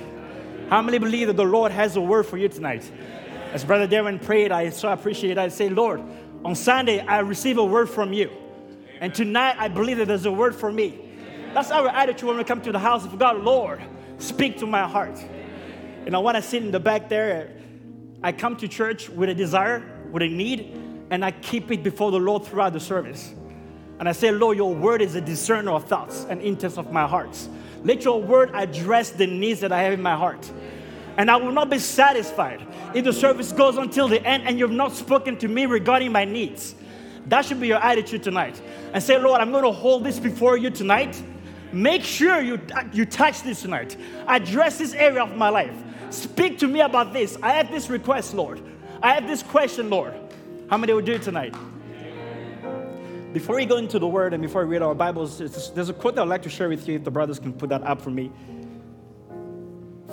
How 0.68 0.82
many 0.82 0.98
believe 0.98 1.28
that 1.28 1.36
the 1.36 1.44
Lord 1.44 1.72
has 1.72 1.96
a 1.96 2.00
word 2.00 2.26
for 2.26 2.36
you 2.36 2.48
tonight? 2.48 2.90
As 3.52 3.64
Brother 3.64 3.88
Darren 3.88 4.22
prayed, 4.22 4.52
I 4.52 4.68
so 4.68 4.90
appreciate 4.90 5.32
it. 5.32 5.38
I 5.38 5.48
say, 5.48 5.70
Lord, 5.70 6.02
on 6.44 6.54
Sunday, 6.54 7.00
I 7.00 7.20
receive 7.20 7.56
a 7.56 7.64
word 7.64 7.88
from 7.88 8.12
you. 8.12 8.30
And 9.00 9.14
tonight, 9.14 9.56
I 9.58 9.68
believe 9.68 9.96
that 9.96 10.08
there's 10.08 10.26
a 10.26 10.32
word 10.32 10.54
for 10.54 10.70
me. 10.70 11.00
That's 11.54 11.70
our 11.70 11.88
attitude 11.88 12.28
when 12.28 12.36
we 12.36 12.44
come 12.44 12.60
to 12.60 12.72
the 12.72 12.78
house 12.78 13.06
of 13.06 13.18
God. 13.18 13.42
Lord, 13.42 13.80
speak 14.18 14.58
to 14.58 14.66
my 14.66 14.86
heart. 14.86 15.18
And 16.04 16.14
I 16.14 16.18
want 16.18 16.36
to 16.36 16.42
sit 16.42 16.62
in 16.62 16.70
the 16.70 16.80
back 16.80 17.08
there, 17.08 17.50
I 18.22 18.32
come 18.32 18.54
to 18.56 18.68
church 18.68 19.08
with 19.08 19.30
a 19.30 19.34
desire, 19.34 19.82
with 20.12 20.22
a 20.22 20.28
need, 20.28 20.78
and 21.10 21.24
I 21.24 21.30
keep 21.30 21.70
it 21.70 21.82
before 21.82 22.10
the 22.10 22.18
Lord 22.18 22.44
throughout 22.44 22.74
the 22.74 22.80
service. 22.80 23.32
And 23.98 24.06
I 24.06 24.12
say, 24.12 24.30
Lord, 24.32 24.58
your 24.58 24.74
word 24.74 25.00
is 25.00 25.14
a 25.14 25.20
discerner 25.20 25.72
of 25.72 25.84
thoughts 25.84 26.26
and 26.28 26.42
intents 26.42 26.76
of 26.76 26.92
my 26.92 27.06
hearts. 27.06 27.48
Let 27.84 28.04
your 28.04 28.20
word 28.20 28.50
address 28.54 29.10
the 29.10 29.26
needs 29.26 29.60
that 29.60 29.72
I 29.72 29.82
have 29.82 29.92
in 29.92 30.02
my 30.02 30.16
heart. 30.16 30.50
And 31.16 31.30
I 31.30 31.36
will 31.36 31.52
not 31.52 31.68
be 31.70 31.78
satisfied 31.78 32.64
if 32.94 33.04
the 33.04 33.12
service 33.12 33.52
goes 33.52 33.76
until 33.76 34.08
the 34.08 34.24
end 34.24 34.44
and 34.46 34.58
you've 34.58 34.70
not 34.70 34.92
spoken 34.92 35.36
to 35.38 35.48
me 35.48 35.66
regarding 35.66 36.12
my 36.12 36.24
needs. 36.24 36.74
That 37.26 37.44
should 37.44 37.60
be 37.60 37.66
your 37.66 37.82
attitude 37.82 38.22
tonight. 38.22 38.60
And 38.92 39.02
say, 39.02 39.18
Lord, 39.18 39.40
I'm 39.40 39.50
going 39.50 39.64
to 39.64 39.72
hold 39.72 40.04
this 40.04 40.18
before 40.18 40.56
you 40.56 40.70
tonight. 40.70 41.20
Make 41.72 42.02
sure 42.02 42.40
you, 42.40 42.60
uh, 42.74 42.84
you 42.92 43.04
touch 43.04 43.42
this 43.42 43.62
tonight. 43.62 43.96
Address 44.26 44.78
this 44.78 44.94
area 44.94 45.22
of 45.22 45.36
my 45.36 45.50
life. 45.50 45.74
Speak 46.10 46.58
to 46.60 46.68
me 46.68 46.80
about 46.80 47.12
this. 47.12 47.36
I 47.42 47.52
have 47.52 47.70
this 47.70 47.90
request, 47.90 48.32
Lord. 48.32 48.62
I 49.02 49.12
have 49.12 49.26
this 49.26 49.42
question, 49.42 49.90
Lord. 49.90 50.14
How 50.70 50.78
many 50.78 50.92
will 50.92 51.02
do 51.02 51.12
it 51.12 51.22
tonight? 51.22 51.54
Before 53.32 53.56
we 53.56 53.66
go 53.66 53.76
into 53.76 53.98
the 53.98 54.08
word 54.08 54.32
and 54.32 54.42
before 54.42 54.64
we 54.64 54.72
read 54.72 54.80
our 54.80 54.94
Bibles, 54.94 55.36
there's 55.74 55.90
a 55.90 55.92
quote 55.92 56.14
that 56.14 56.22
I'd 56.22 56.28
like 56.28 56.42
to 56.44 56.48
share 56.48 56.70
with 56.70 56.88
you 56.88 56.94
if 56.96 57.04
the 57.04 57.10
brothers 57.10 57.38
can 57.38 57.52
put 57.52 57.68
that 57.68 57.82
up 57.82 58.00
for 58.00 58.08
me. 58.08 58.32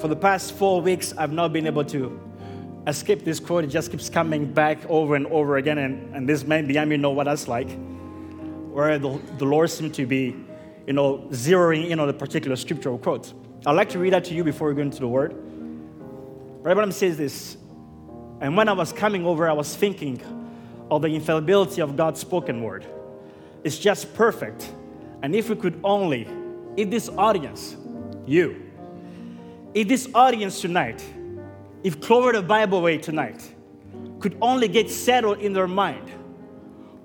For 0.01 0.09
the 0.09 0.17
past 0.17 0.53
four 0.53 0.81
weeks, 0.81 1.13
I've 1.17 1.31
not 1.31 1.53
been 1.53 1.65
able 1.65 1.85
to 1.85 2.19
escape 2.87 3.23
this 3.23 3.39
quote. 3.39 3.63
It 3.63 3.67
just 3.67 3.89
keeps 3.89 4.09
coming 4.09 4.51
back 4.51 4.79
over 4.89 5.15
and 5.15 5.27
over 5.27 5.55
again, 5.55 5.77
and, 5.77 6.13
and 6.13 6.27
this 6.27 6.43
man 6.43 6.67
behind 6.67 6.89
me 6.89 6.97
know 6.97 7.11
what 7.11 7.23
that's 7.23 7.47
like. 7.47 7.69
Where 8.73 8.99
the, 8.99 9.17
the 9.37 9.45
Lord 9.45 9.69
seemed 9.69 9.93
to 9.93 10.05
be, 10.05 10.35
you 10.85 10.91
know, 10.91 11.19
zeroing 11.31 11.91
in 11.91 12.01
on 12.01 12.09
a 12.09 12.13
particular 12.13 12.57
scriptural 12.57 12.97
quote. 12.97 13.31
I'd 13.65 13.71
like 13.71 13.87
to 13.91 13.99
read 13.99 14.11
that 14.11 14.25
to 14.25 14.33
you 14.33 14.43
before 14.43 14.67
we 14.67 14.75
go 14.75 14.81
into 14.81 14.99
the 14.99 15.07
word. 15.07 15.33
Branham 16.63 16.91
says 16.91 17.17
this, 17.17 17.55
and 18.41 18.57
when 18.57 18.67
I 18.67 18.73
was 18.73 18.91
coming 18.91 19.25
over, 19.25 19.49
I 19.49 19.53
was 19.53 19.73
thinking 19.73 20.21
of 20.91 21.01
the 21.01 21.07
infallibility 21.07 21.81
of 21.81 21.95
God's 21.95 22.19
spoken 22.19 22.61
word. 22.61 22.85
It's 23.65 23.79
just 23.79 24.13
perfect. 24.13 24.71
And 25.23 25.35
if 25.35 25.49
we 25.49 25.55
could 25.55 25.79
only, 25.83 26.27
if 26.77 26.91
this 26.91 27.09
audience, 27.09 27.75
you, 28.27 28.61
if 29.73 29.87
this 29.87 30.07
audience 30.13 30.61
tonight, 30.61 31.03
if 31.83 31.99
Cloverdale 31.99 32.43
Bibleway 32.43 33.01
tonight 33.01 33.43
could 34.19 34.37
only 34.39 34.67
get 34.67 34.91
settled 34.91 35.39
in 35.39 35.51
their 35.51 35.67
mind, 35.67 36.07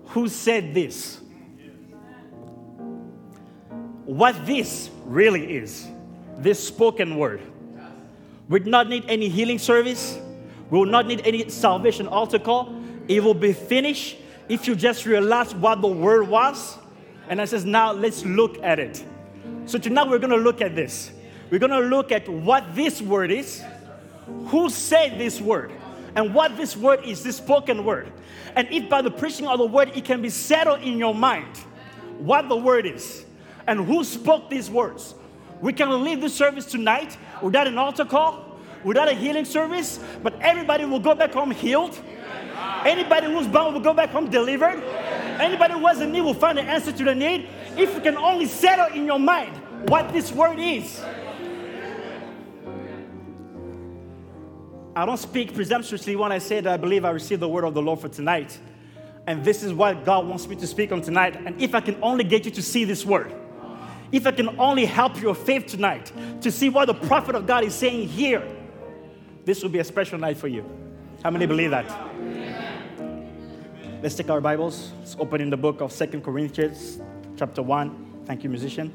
who 0.08 0.28
said 0.28 0.74
this? 0.74 1.20
What 4.04 4.44
this 4.44 4.90
really 5.06 5.56
is, 5.56 5.88
this 6.36 6.62
spoken 6.62 7.16
word. 7.16 7.40
We 8.50 8.60
do 8.60 8.68
not 8.68 8.86
need 8.86 9.06
any 9.08 9.30
healing 9.30 9.58
service. 9.58 10.18
We 10.68 10.78
will 10.78 10.84
not 10.84 11.06
need 11.06 11.22
any 11.24 11.48
salvation 11.48 12.06
altar 12.06 12.38
call. 12.38 12.74
It 13.08 13.24
will 13.24 13.32
be 13.32 13.54
finished 13.54 14.18
if 14.50 14.66
you 14.66 14.74
just 14.74 15.06
realize 15.06 15.54
what 15.54 15.80
the 15.80 15.88
word 15.88 16.28
was. 16.28 16.76
And 17.28 17.40
I 17.40 17.44
says, 17.44 17.64
now 17.64 17.92
let's 17.92 18.24
look 18.24 18.58
at 18.62 18.80
it. 18.80 19.04
So 19.66 19.78
tonight 19.78 20.08
we're 20.08 20.18
to 20.18 20.36
look 20.36 20.60
at 20.60 20.74
this. 20.74 21.12
We're 21.50 21.60
to 21.60 21.78
look 21.78 22.10
at 22.10 22.28
what 22.28 22.74
this 22.74 23.00
word 23.00 23.30
is, 23.30 23.62
who 24.46 24.68
said 24.68 25.18
this 25.18 25.40
word, 25.40 25.70
and 26.16 26.34
what 26.34 26.56
this 26.56 26.76
word 26.76 27.04
is, 27.04 27.22
this 27.22 27.36
spoken 27.36 27.84
word. 27.84 28.12
And 28.56 28.66
if 28.72 28.88
by 28.88 29.02
the 29.02 29.10
preaching 29.10 29.46
of 29.46 29.58
the 29.58 29.66
word 29.66 29.92
it 29.94 30.04
can 30.04 30.20
be 30.20 30.30
settled 30.30 30.82
in 30.82 30.98
your 30.98 31.14
mind 31.14 31.56
what 32.18 32.48
the 32.48 32.56
word 32.56 32.86
is 32.86 33.24
and 33.68 33.86
who 33.86 34.02
spoke 34.02 34.50
these 34.50 34.68
words, 34.68 35.14
we 35.60 35.72
can 35.72 36.02
leave 36.02 36.20
the 36.20 36.28
service 36.28 36.66
tonight 36.66 37.16
without 37.40 37.68
an 37.68 37.78
altar 37.78 38.04
call, 38.04 38.58
without 38.82 39.08
a 39.08 39.14
healing 39.14 39.44
service, 39.44 40.00
but 40.24 40.34
everybody 40.40 40.84
will 40.84 40.98
go 40.98 41.14
back 41.14 41.32
home 41.32 41.52
healed. 41.52 41.96
Anybody 42.84 43.26
who's 43.26 43.46
bound 43.46 43.74
will 43.74 43.80
go 43.80 43.94
back 43.94 44.10
home 44.10 44.30
delivered. 44.30 44.82
Anybody 45.40 45.74
who 45.74 45.86
has 45.86 46.00
a 46.00 46.06
need 46.06 46.22
will 46.22 46.34
find 46.34 46.58
an 46.58 46.66
answer 46.66 46.92
to 46.92 47.04
the 47.04 47.14
need. 47.14 47.48
If 47.76 47.94
you 47.94 48.00
can 48.00 48.16
only 48.16 48.46
settle 48.46 48.94
in 48.94 49.06
your 49.06 49.18
mind 49.18 49.56
what 49.88 50.12
this 50.12 50.32
word 50.32 50.58
is. 50.58 51.02
I 54.94 55.06
don't 55.06 55.16
speak 55.16 55.54
presumptuously 55.54 56.16
when 56.16 56.32
I 56.32 56.38
say 56.38 56.60
that 56.60 56.72
I 56.72 56.76
believe 56.76 57.04
I 57.04 57.10
received 57.10 57.40
the 57.40 57.48
word 57.48 57.64
of 57.64 57.74
the 57.74 57.82
Lord 57.82 58.00
for 58.00 58.08
tonight. 58.08 58.58
And 59.26 59.44
this 59.44 59.62
is 59.62 59.72
what 59.72 60.04
God 60.04 60.26
wants 60.26 60.48
me 60.48 60.56
to 60.56 60.66
speak 60.66 60.92
on 60.92 61.00
tonight. 61.00 61.36
And 61.36 61.60
if 61.62 61.74
I 61.74 61.80
can 61.80 61.96
only 62.02 62.24
get 62.24 62.44
you 62.44 62.50
to 62.50 62.62
see 62.62 62.84
this 62.84 63.04
word, 63.04 63.32
if 64.12 64.26
I 64.26 64.32
can 64.32 64.58
only 64.58 64.86
help 64.86 65.20
your 65.20 65.34
faith 65.34 65.66
tonight 65.66 66.12
to 66.42 66.50
see 66.50 66.68
what 66.68 66.86
the 66.86 66.94
prophet 66.94 67.36
of 67.36 67.46
God 67.46 67.64
is 67.64 67.74
saying 67.74 68.08
here, 68.08 68.42
this 69.44 69.62
will 69.62 69.70
be 69.70 69.78
a 69.78 69.84
special 69.84 70.18
night 70.18 70.36
for 70.36 70.48
you. 70.48 70.64
How 71.22 71.30
many 71.30 71.46
believe 71.46 71.70
that? 71.70 72.09
Let's 74.02 74.14
take 74.14 74.30
our 74.30 74.40
Bibles. 74.40 74.92
Let's 75.00 75.14
open 75.18 75.42
in 75.42 75.50
the 75.50 75.58
book 75.58 75.82
of 75.82 75.92
Second 75.92 76.24
Corinthians, 76.24 77.00
chapter 77.36 77.60
1. 77.60 78.22
Thank 78.24 78.42
you, 78.42 78.48
musician. 78.48 78.90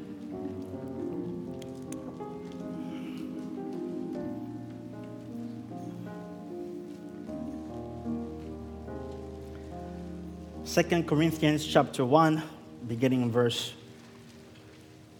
Second 10.64 11.06
Corinthians 11.06 11.64
chapter 11.64 12.04
1, 12.04 12.42
beginning 12.88 13.22
in 13.22 13.30
verse, 13.30 13.74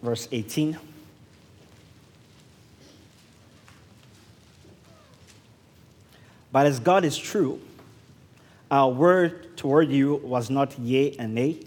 verse 0.03 0.27
18. 0.33 0.77
But 6.51 6.67
as 6.67 6.81
God 6.81 7.05
is 7.05 7.17
true, 7.17 7.61
our 8.69 8.91
word 8.91 9.46
toward 9.57 9.91
you 9.91 10.17
was 10.17 10.51
not 10.51 10.79
yea 10.79 11.17
and 11.19 11.35
nay. 11.35 11.61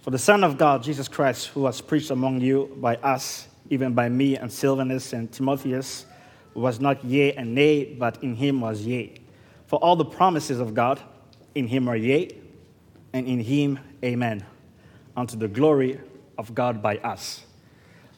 For 0.00 0.10
the 0.10 0.18
Son 0.18 0.44
of 0.44 0.56
God, 0.56 0.82
Jesus 0.82 1.08
Christ, 1.08 1.48
who 1.48 1.62
was 1.62 1.80
preached 1.80 2.10
among 2.10 2.40
you 2.40 2.74
by 2.80 2.96
us, 2.96 3.48
even 3.70 3.94
by 3.94 4.08
me 4.08 4.36
and 4.36 4.52
Silvanus 4.52 5.12
and 5.12 5.30
Timotheus, 5.30 6.06
was 6.54 6.80
not 6.80 7.04
yea 7.04 7.32
and 7.34 7.54
nay, 7.54 7.84
but 7.84 8.22
in 8.22 8.34
him 8.34 8.60
was 8.60 8.82
yea. 8.82 9.12
For 9.66 9.78
all 9.80 9.96
the 9.96 10.04
promises 10.04 10.60
of 10.60 10.74
God 10.74 11.00
in 11.54 11.66
him 11.66 11.88
are 11.88 11.96
yea, 11.96 12.30
and 13.12 13.26
in 13.26 13.40
him 13.40 13.78
amen, 14.02 14.44
unto 15.16 15.36
the 15.36 15.48
glory 15.48 16.00
of 16.36 16.54
God 16.54 16.82
by 16.82 16.98
us. 16.98 17.44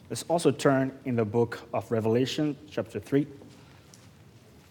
Let's 0.09 0.23
also 0.27 0.51
turn 0.51 0.91
in 1.05 1.15
the 1.15 1.25
book 1.25 1.61
of 1.73 1.89
Revelation, 1.91 2.57
chapter 2.69 2.99
3. 2.99 3.25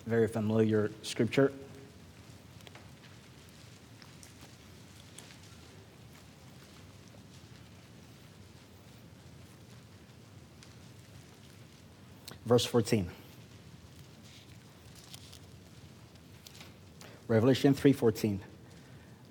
Very 0.06 0.28
familiar 0.28 0.90
scripture. 1.02 1.52
Verse 12.50 12.64
14. 12.64 13.06
Revelation 17.28 17.74
3:14. 17.74 18.40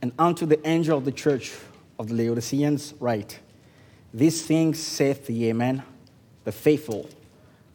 And 0.02 0.14
unto 0.18 0.46
the 0.46 0.66
angel 0.66 0.98
of 0.98 1.04
the 1.04 1.12
church 1.12 1.54
of 2.00 2.08
the 2.08 2.14
Laodiceans 2.14 2.94
write, 3.02 3.40
These 4.14 4.44
things 4.44 4.80
saith 4.80 5.28
the 5.28 5.50
Amen, 5.50 5.84
the 6.46 6.54
faithful 6.54 7.10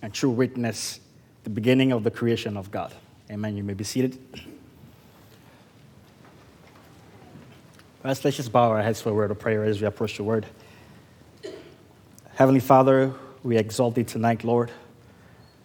and 0.00 0.14
true 0.14 0.30
witness, 0.30 1.00
the 1.42 1.50
beginning 1.50 1.92
of 1.92 2.04
the 2.04 2.10
creation 2.10 2.56
of 2.56 2.70
God. 2.70 2.94
Amen. 3.30 3.54
You 3.54 3.64
may 3.64 3.74
be 3.74 3.84
seated. 3.84 4.18
Let's, 8.02 8.24
let's 8.24 8.38
just 8.38 8.50
bow 8.50 8.70
our 8.70 8.80
heads 8.80 9.02
for 9.02 9.10
a 9.10 9.12
word 9.12 9.30
of 9.30 9.38
prayer 9.38 9.62
as 9.62 9.78
we 9.78 9.86
approach 9.86 10.16
the 10.16 10.24
word. 10.24 10.46
Heavenly 12.32 12.60
Father, 12.60 13.12
we 13.42 13.58
exalt 13.58 13.94
thee 13.94 14.04
tonight, 14.04 14.42
Lord. 14.42 14.70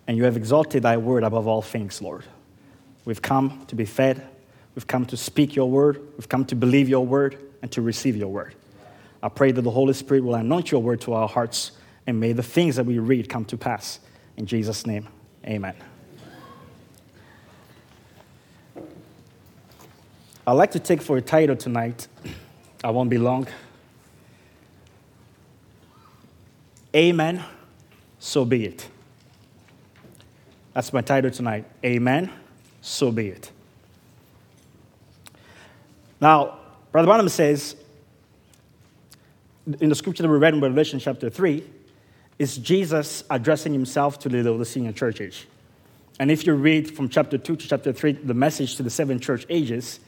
And 0.09 0.17
you 0.17 0.23
have 0.23 0.35
exalted 0.35 0.81
thy 0.81 0.97
word 0.97 1.23
above 1.23 1.45
all 1.45 1.61
things, 1.61 2.01
Lord. 2.01 2.23
We've 3.05 3.21
come 3.21 3.63
to 3.67 3.75
be 3.75 3.85
fed, 3.85 4.27
we've 4.73 4.87
come 4.87 5.05
to 5.05 5.15
speak 5.15 5.55
your 5.55 5.69
word, 5.69 6.01
we've 6.17 6.27
come 6.27 6.45
to 6.45 6.55
believe 6.55 6.89
your 6.89 7.05
word, 7.05 7.37
and 7.61 7.71
to 7.73 7.83
receive 7.83 8.15
your 8.15 8.29
word. 8.29 8.55
I 9.21 9.29
pray 9.29 9.51
that 9.51 9.61
the 9.61 9.69
Holy 9.69 9.93
Spirit 9.93 10.23
will 10.23 10.33
anoint 10.33 10.71
your 10.71 10.81
word 10.81 10.99
to 11.01 11.13
our 11.13 11.27
hearts, 11.27 11.73
and 12.07 12.19
may 12.19 12.33
the 12.33 12.41
things 12.41 12.77
that 12.77 12.87
we 12.87 12.97
read 12.97 13.29
come 13.29 13.45
to 13.45 13.55
pass. 13.55 13.99
In 14.35 14.47
Jesus' 14.47 14.87
name, 14.87 15.07
amen. 15.45 15.75
I'd 20.47 20.53
like 20.53 20.71
to 20.71 20.79
take 20.79 21.03
for 21.03 21.17
a 21.17 21.21
title 21.21 21.55
tonight, 21.55 22.07
I 22.83 22.89
won't 22.89 23.11
be 23.11 23.19
long. 23.19 23.47
Amen, 26.95 27.43
so 28.17 28.43
be 28.43 28.65
it. 28.65 28.89
That's 30.79 30.93
my 30.93 31.01
title 31.01 31.29
tonight. 31.29 31.65
Amen, 31.83 32.31
so 32.79 33.11
be 33.11 33.27
it. 33.27 33.51
Now, 36.21 36.57
Brother 36.93 37.05
Branham 37.05 37.27
says, 37.27 37.75
in 39.81 39.89
the 39.89 39.95
scripture 39.95 40.23
that 40.23 40.29
we 40.29 40.37
read 40.37 40.53
in 40.53 40.61
Revelation 40.61 40.97
chapter 40.97 41.29
3, 41.29 41.65
is 42.37 42.57
Jesus 42.57 43.25
addressing 43.29 43.73
himself 43.73 44.19
to 44.19 44.29
the 44.29 44.41
Laodicean 44.41 44.93
church 44.93 45.19
age. 45.19 45.49
And 46.17 46.31
if 46.31 46.47
you 46.47 46.53
read 46.53 46.95
from 46.95 47.09
chapter 47.09 47.37
2 47.37 47.57
to 47.57 47.67
chapter 47.67 47.91
3, 47.91 48.13
the 48.13 48.33
message 48.33 48.77
to 48.77 48.83
the 48.83 48.89
seven 48.89 49.19
church 49.19 49.45
ages, 49.49 49.99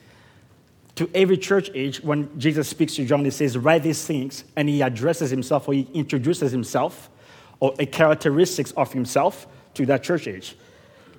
to 0.96 1.10
every 1.14 1.38
church 1.38 1.70
age, 1.76 2.02
when 2.02 2.40
Jesus 2.40 2.70
speaks 2.70 2.96
to 2.96 3.06
John, 3.06 3.26
he 3.26 3.32
says, 3.32 3.58
Write 3.58 3.84
these 3.84 4.06
things, 4.06 4.46
and 4.56 4.70
he 4.70 4.82
addresses 4.82 5.32
himself 5.32 5.68
or 5.68 5.74
he 5.74 5.90
introduces 5.94 6.54
himself 6.54 7.10
or 7.60 7.76
a 7.78 7.86
characteristics 7.86 8.72
of 8.78 8.94
himself 8.94 9.48
to 9.76 9.86
that 9.88 10.04
church 10.04 10.28
age. 10.28 10.56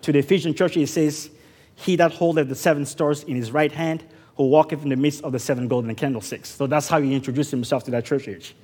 To 0.03 0.13
the 0.13 0.19
Ephesian 0.19 0.55
church, 0.55 0.75
he 0.75 0.87
says, 0.87 1.31
He 1.77 1.97
that 1.97 2.13
holdeth 2.13 2.49
the 2.49 2.55
seven 2.55 2.85
stars 2.87 3.23
in 3.25 3.37
his 3.37 3.53
right 3.53 3.73
hand, 3.73 4.05
who 4.37 4.49
walketh 4.49 4.83
in 4.83 4.89
the 4.89 4.97
midst 4.97 5.23
of 5.25 5.33
the 5.33 5.39
seven 5.39 5.69
golden 5.69 5.95
candlesticks. 5.95 6.49
So 6.51 6.67
that's 6.67 6.89
how 6.89 7.01
he 7.01 7.15
introduced 7.15 7.51
himself 7.51 7.85
to 7.85 7.91
that 7.93 8.05
church 8.05 8.29
age. 8.29 8.55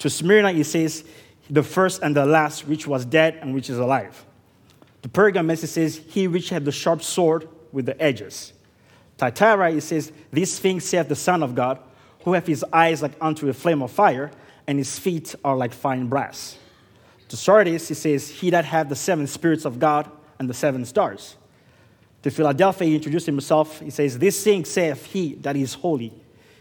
To 0.00 0.10
Smyrna, 0.10 0.52
he 0.52 0.62
says, 0.62 1.04
The 1.50 1.62
first 1.62 2.02
and 2.02 2.16
the 2.16 2.26
last, 2.26 2.66
which 2.66 2.86
was 2.86 3.04
dead 3.04 3.38
and 3.40 3.54
which 3.54 3.70
is 3.70 3.78
alive. 3.78 4.24
To 5.02 5.08
Pergamos, 5.08 5.60
he 5.60 5.66
says, 5.66 6.00
He 6.08 6.26
which 6.26 6.48
had 6.48 6.64
the 6.64 6.72
sharp 6.72 7.02
sword 7.02 7.48
with 7.72 7.86
the 7.86 8.00
edges. 8.02 8.52
Thyatira, 9.18 9.70
he 9.70 9.80
says, 9.80 10.12
These 10.32 10.58
things 10.58 10.84
saith 10.84 11.08
the 11.08 11.16
Son 11.16 11.42
of 11.42 11.54
God, 11.54 11.78
who 12.24 12.32
hath 12.32 12.46
his 12.46 12.64
eyes 12.72 13.02
like 13.02 13.12
unto 13.20 13.48
a 13.48 13.52
flame 13.52 13.82
of 13.82 13.90
fire, 13.90 14.30
and 14.66 14.78
his 14.78 14.98
feet 14.98 15.34
are 15.44 15.56
like 15.56 15.72
fine 15.72 16.06
brass. 16.06 16.58
To 17.28 17.36
Sardis, 17.36 17.88
he 17.88 17.94
says, 17.94 18.28
He 18.28 18.50
that 18.50 18.64
hath 18.64 18.88
the 18.88 18.96
seven 18.96 19.26
spirits 19.26 19.64
of 19.64 19.78
God 19.78 20.10
and 20.38 20.48
the 20.48 20.54
seven 20.54 20.84
stars. 20.84 21.36
To 22.22 22.30
Philadelphia, 22.30 22.88
he 22.88 22.94
introduced 22.94 23.26
himself. 23.26 23.80
He 23.80 23.90
says, 23.90 24.18
This 24.18 24.42
thing 24.42 24.64
saith 24.64 25.04
he 25.06 25.34
that 25.36 25.56
is 25.56 25.74
holy, 25.74 26.12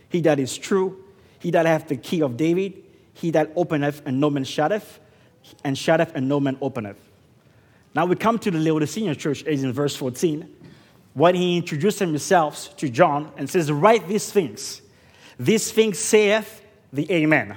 he 0.09 0.21
that 0.21 0.39
is 0.39 0.57
true, 0.57 1.03
he 1.39 1.51
that 1.51 1.65
hath 1.65 1.87
the 1.87 1.97
key 1.97 2.21
of 2.21 2.37
David, 2.37 2.83
he 3.13 3.31
that 3.31 3.51
openeth 3.55 4.01
and 4.05 4.19
no 4.19 4.29
man 4.29 4.43
shutteth, 4.43 4.99
and 5.63 5.77
shutteth 5.77 6.13
and 6.15 6.27
no 6.27 6.39
man 6.39 6.57
openeth. 6.61 6.97
Now 7.95 8.05
we 8.05 8.15
come 8.15 8.39
to 8.39 8.51
the 8.51 8.59
Laodicean 8.59 9.15
church 9.15 9.43
age 9.45 9.59
in 9.59 9.71
verse 9.71 9.95
14 9.95 10.49
when 11.13 11.35
he 11.35 11.57
introduced 11.57 11.99
himself 11.99 12.75
to 12.77 12.89
John 12.89 13.31
and 13.37 13.49
says, 13.49 13.71
Write 13.71 14.07
these 14.07 14.31
things. 14.31 14.81
These 15.39 15.71
things 15.71 15.99
saith 15.99 16.61
the 16.91 17.11
Amen. 17.11 17.55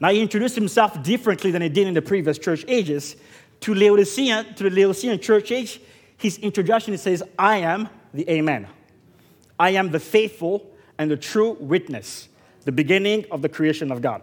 Now 0.00 0.10
he 0.10 0.20
introduced 0.20 0.54
himself 0.54 1.02
differently 1.02 1.50
than 1.50 1.62
he 1.62 1.68
did 1.68 1.86
in 1.86 1.94
the 1.94 2.02
previous 2.02 2.38
church 2.38 2.64
ages. 2.68 3.16
To 3.60 3.74
Laodicean, 3.74 4.54
to 4.54 4.64
the 4.64 4.70
Laodicean 4.70 5.18
church 5.18 5.50
age, 5.50 5.80
his 6.18 6.38
introduction 6.38 6.96
says, 6.98 7.22
I 7.38 7.58
am 7.58 7.88
the 8.12 8.28
Amen. 8.30 8.66
I 9.58 9.70
am 9.70 9.90
the 9.90 10.00
faithful 10.00 10.70
and 10.98 11.10
the 11.10 11.16
true 11.16 11.52
witness, 11.60 12.28
the 12.64 12.72
beginning 12.72 13.24
of 13.30 13.42
the 13.42 13.48
creation 13.48 13.90
of 13.90 14.02
God. 14.02 14.22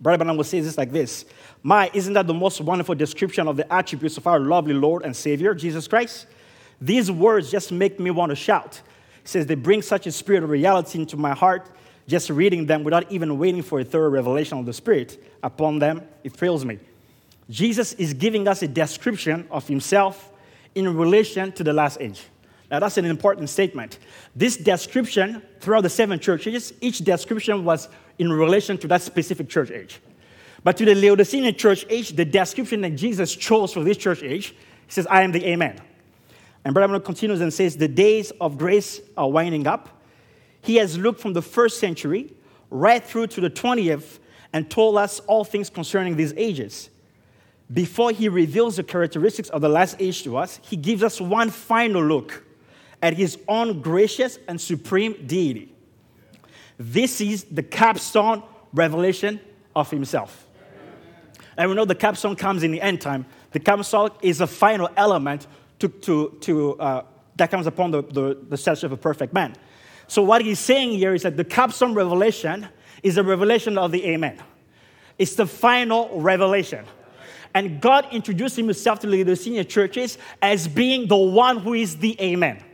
Brother 0.00 0.18
Branham 0.18 0.36
will 0.36 0.44
say 0.44 0.60
this 0.60 0.78
like 0.78 0.90
this 0.90 1.24
My, 1.62 1.90
isn't 1.92 2.12
that 2.14 2.26
the 2.26 2.34
most 2.34 2.60
wonderful 2.60 2.94
description 2.94 3.48
of 3.48 3.56
the 3.56 3.72
attributes 3.72 4.16
of 4.16 4.26
our 4.26 4.40
lovely 4.40 4.74
Lord 4.74 5.04
and 5.04 5.14
Savior, 5.14 5.54
Jesus 5.54 5.88
Christ? 5.88 6.26
These 6.80 7.10
words 7.10 7.50
just 7.50 7.70
make 7.70 8.00
me 8.00 8.10
want 8.10 8.30
to 8.30 8.36
shout. 8.36 8.80
He 9.22 9.28
says, 9.28 9.46
They 9.46 9.54
bring 9.54 9.82
such 9.82 10.06
a 10.06 10.12
spirit 10.12 10.42
of 10.42 10.50
reality 10.50 10.98
into 10.98 11.16
my 11.16 11.32
heart. 11.32 11.70
Just 12.08 12.30
reading 12.30 12.66
them 12.66 12.84
without 12.84 13.10
even 13.10 13.38
waiting 13.38 13.62
for 13.62 13.80
a 13.80 13.84
thorough 13.84 14.10
revelation 14.10 14.58
of 14.58 14.66
the 14.66 14.72
Spirit 14.72 15.22
upon 15.42 15.78
them, 15.78 16.02
it 16.24 16.32
thrills 16.32 16.64
me. 16.64 16.78
Jesus 17.48 17.92
is 17.94 18.14
giving 18.14 18.48
us 18.48 18.62
a 18.62 18.68
description 18.68 19.46
of 19.50 19.68
himself 19.68 20.30
in 20.74 20.96
relation 20.96 21.52
to 21.52 21.64
the 21.64 21.72
last 21.72 21.98
age. 22.00 22.22
Now, 22.70 22.80
that's 22.80 22.96
an 22.96 23.04
important 23.04 23.50
statement. 23.50 23.98
This 24.34 24.56
description, 24.56 25.42
throughout 25.60 25.82
the 25.82 25.90
seven 25.90 26.18
churches, 26.18 26.72
each 26.80 27.00
description 27.00 27.64
was 27.64 27.88
in 28.18 28.32
relation 28.32 28.78
to 28.78 28.88
that 28.88 29.02
specific 29.02 29.48
church 29.48 29.70
age. 29.70 30.00
But 30.64 30.76
to 30.78 30.84
the 30.84 30.94
Laodicean 30.94 31.54
church 31.54 31.84
age, 31.90 32.16
the 32.16 32.24
description 32.24 32.80
that 32.82 32.96
Jesus 32.96 33.34
chose 33.34 33.72
for 33.72 33.84
this 33.84 33.96
church 33.96 34.22
age, 34.22 34.50
he 34.50 34.92
says, 34.92 35.06
I 35.10 35.22
am 35.22 35.32
the 35.32 35.44
Amen. 35.46 35.80
And 36.64 36.72
Brother 36.72 37.00
continues 37.00 37.40
and 37.40 37.52
says, 37.52 37.76
The 37.76 37.88
days 37.88 38.30
of 38.40 38.56
grace 38.56 39.00
are 39.16 39.28
winding 39.28 39.66
up. 39.66 40.01
He 40.62 40.76
has 40.76 40.96
looked 40.96 41.20
from 41.20 41.34
the 41.34 41.42
first 41.42 41.78
century 41.78 42.32
right 42.70 43.04
through 43.04 43.26
to 43.28 43.40
the 43.40 43.50
20th 43.50 44.18
and 44.52 44.70
told 44.70 44.96
us 44.96 45.20
all 45.20 45.44
things 45.44 45.68
concerning 45.68 46.16
these 46.16 46.32
ages. 46.36 46.88
Before 47.72 48.10
he 48.10 48.28
reveals 48.28 48.76
the 48.76 48.82
characteristics 48.82 49.48
of 49.48 49.60
the 49.60 49.68
last 49.68 49.96
age 49.98 50.22
to 50.24 50.36
us, 50.36 50.60
he 50.62 50.76
gives 50.76 51.02
us 51.02 51.20
one 51.20 51.50
final 51.50 52.02
look 52.02 52.44
at 53.00 53.14
his 53.14 53.38
own 53.48 53.80
gracious 53.80 54.38
and 54.46 54.60
supreme 54.60 55.26
deity. 55.26 55.74
This 56.78 57.20
is 57.20 57.44
the 57.44 57.62
capstone 57.62 58.42
revelation 58.72 59.40
of 59.74 59.90
himself. 59.90 60.46
And 61.56 61.68
we 61.68 61.76
know 61.76 61.84
the 61.84 61.94
capstone 61.94 62.36
comes 62.36 62.62
in 62.62 62.70
the 62.70 62.80
end 62.80 63.00
time. 63.00 63.26
The 63.52 63.60
capstone 63.60 64.10
is 64.22 64.40
a 64.40 64.46
final 64.46 64.88
element 64.96 65.46
to, 65.80 65.88
to, 65.88 66.38
to, 66.40 66.78
uh, 66.78 67.04
that 67.36 67.50
comes 67.50 67.66
upon 67.66 67.90
the, 67.90 68.02
the, 68.02 68.38
the 68.48 68.56
stature 68.56 68.86
of 68.86 68.92
a 68.92 68.96
perfect 68.96 69.32
man. 69.32 69.56
So, 70.12 70.22
what 70.22 70.42
he's 70.42 70.58
saying 70.58 70.90
here 70.90 71.14
is 71.14 71.22
that 71.22 71.38
the 71.38 71.44
capstone 71.44 71.94
revelation 71.94 72.68
is 73.02 73.16
a 73.16 73.22
revelation 73.22 73.78
of 73.78 73.92
the 73.92 74.04
Amen. 74.04 74.38
It's 75.18 75.36
the 75.36 75.46
final 75.46 76.20
revelation. 76.20 76.84
And 77.54 77.80
God 77.80 78.06
introduced 78.12 78.56
himself 78.56 78.98
to 79.00 79.24
the 79.24 79.34
senior 79.34 79.64
churches 79.64 80.18
as 80.42 80.68
being 80.68 81.08
the 81.08 81.16
one 81.16 81.56
who 81.56 81.72
is 81.72 81.96
the 81.96 82.14
Amen. 82.20 82.56
Amen. 82.56 82.64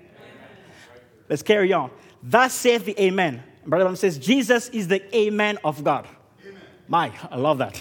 Let's 1.28 1.44
carry 1.44 1.72
on. 1.72 1.92
Thus 2.24 2.54
saith 2.54 2.84
the 2.84 3.00
Amen. 3.00 3.40
Brother 3.64 3.84
Branham 3.84 3.94
says, 3.94 4.18
Jesus 4.18 4.68
is 4.70 4.88
the 4.88 5.16
Amen 5.16 5.58
of 5.62 5.84
God. 5.84 6.08
Amen. 6.44 6.60
My, 6.88 7.12
I 7.30 7.36
love 7.36 7.58
that. 7.58 7.80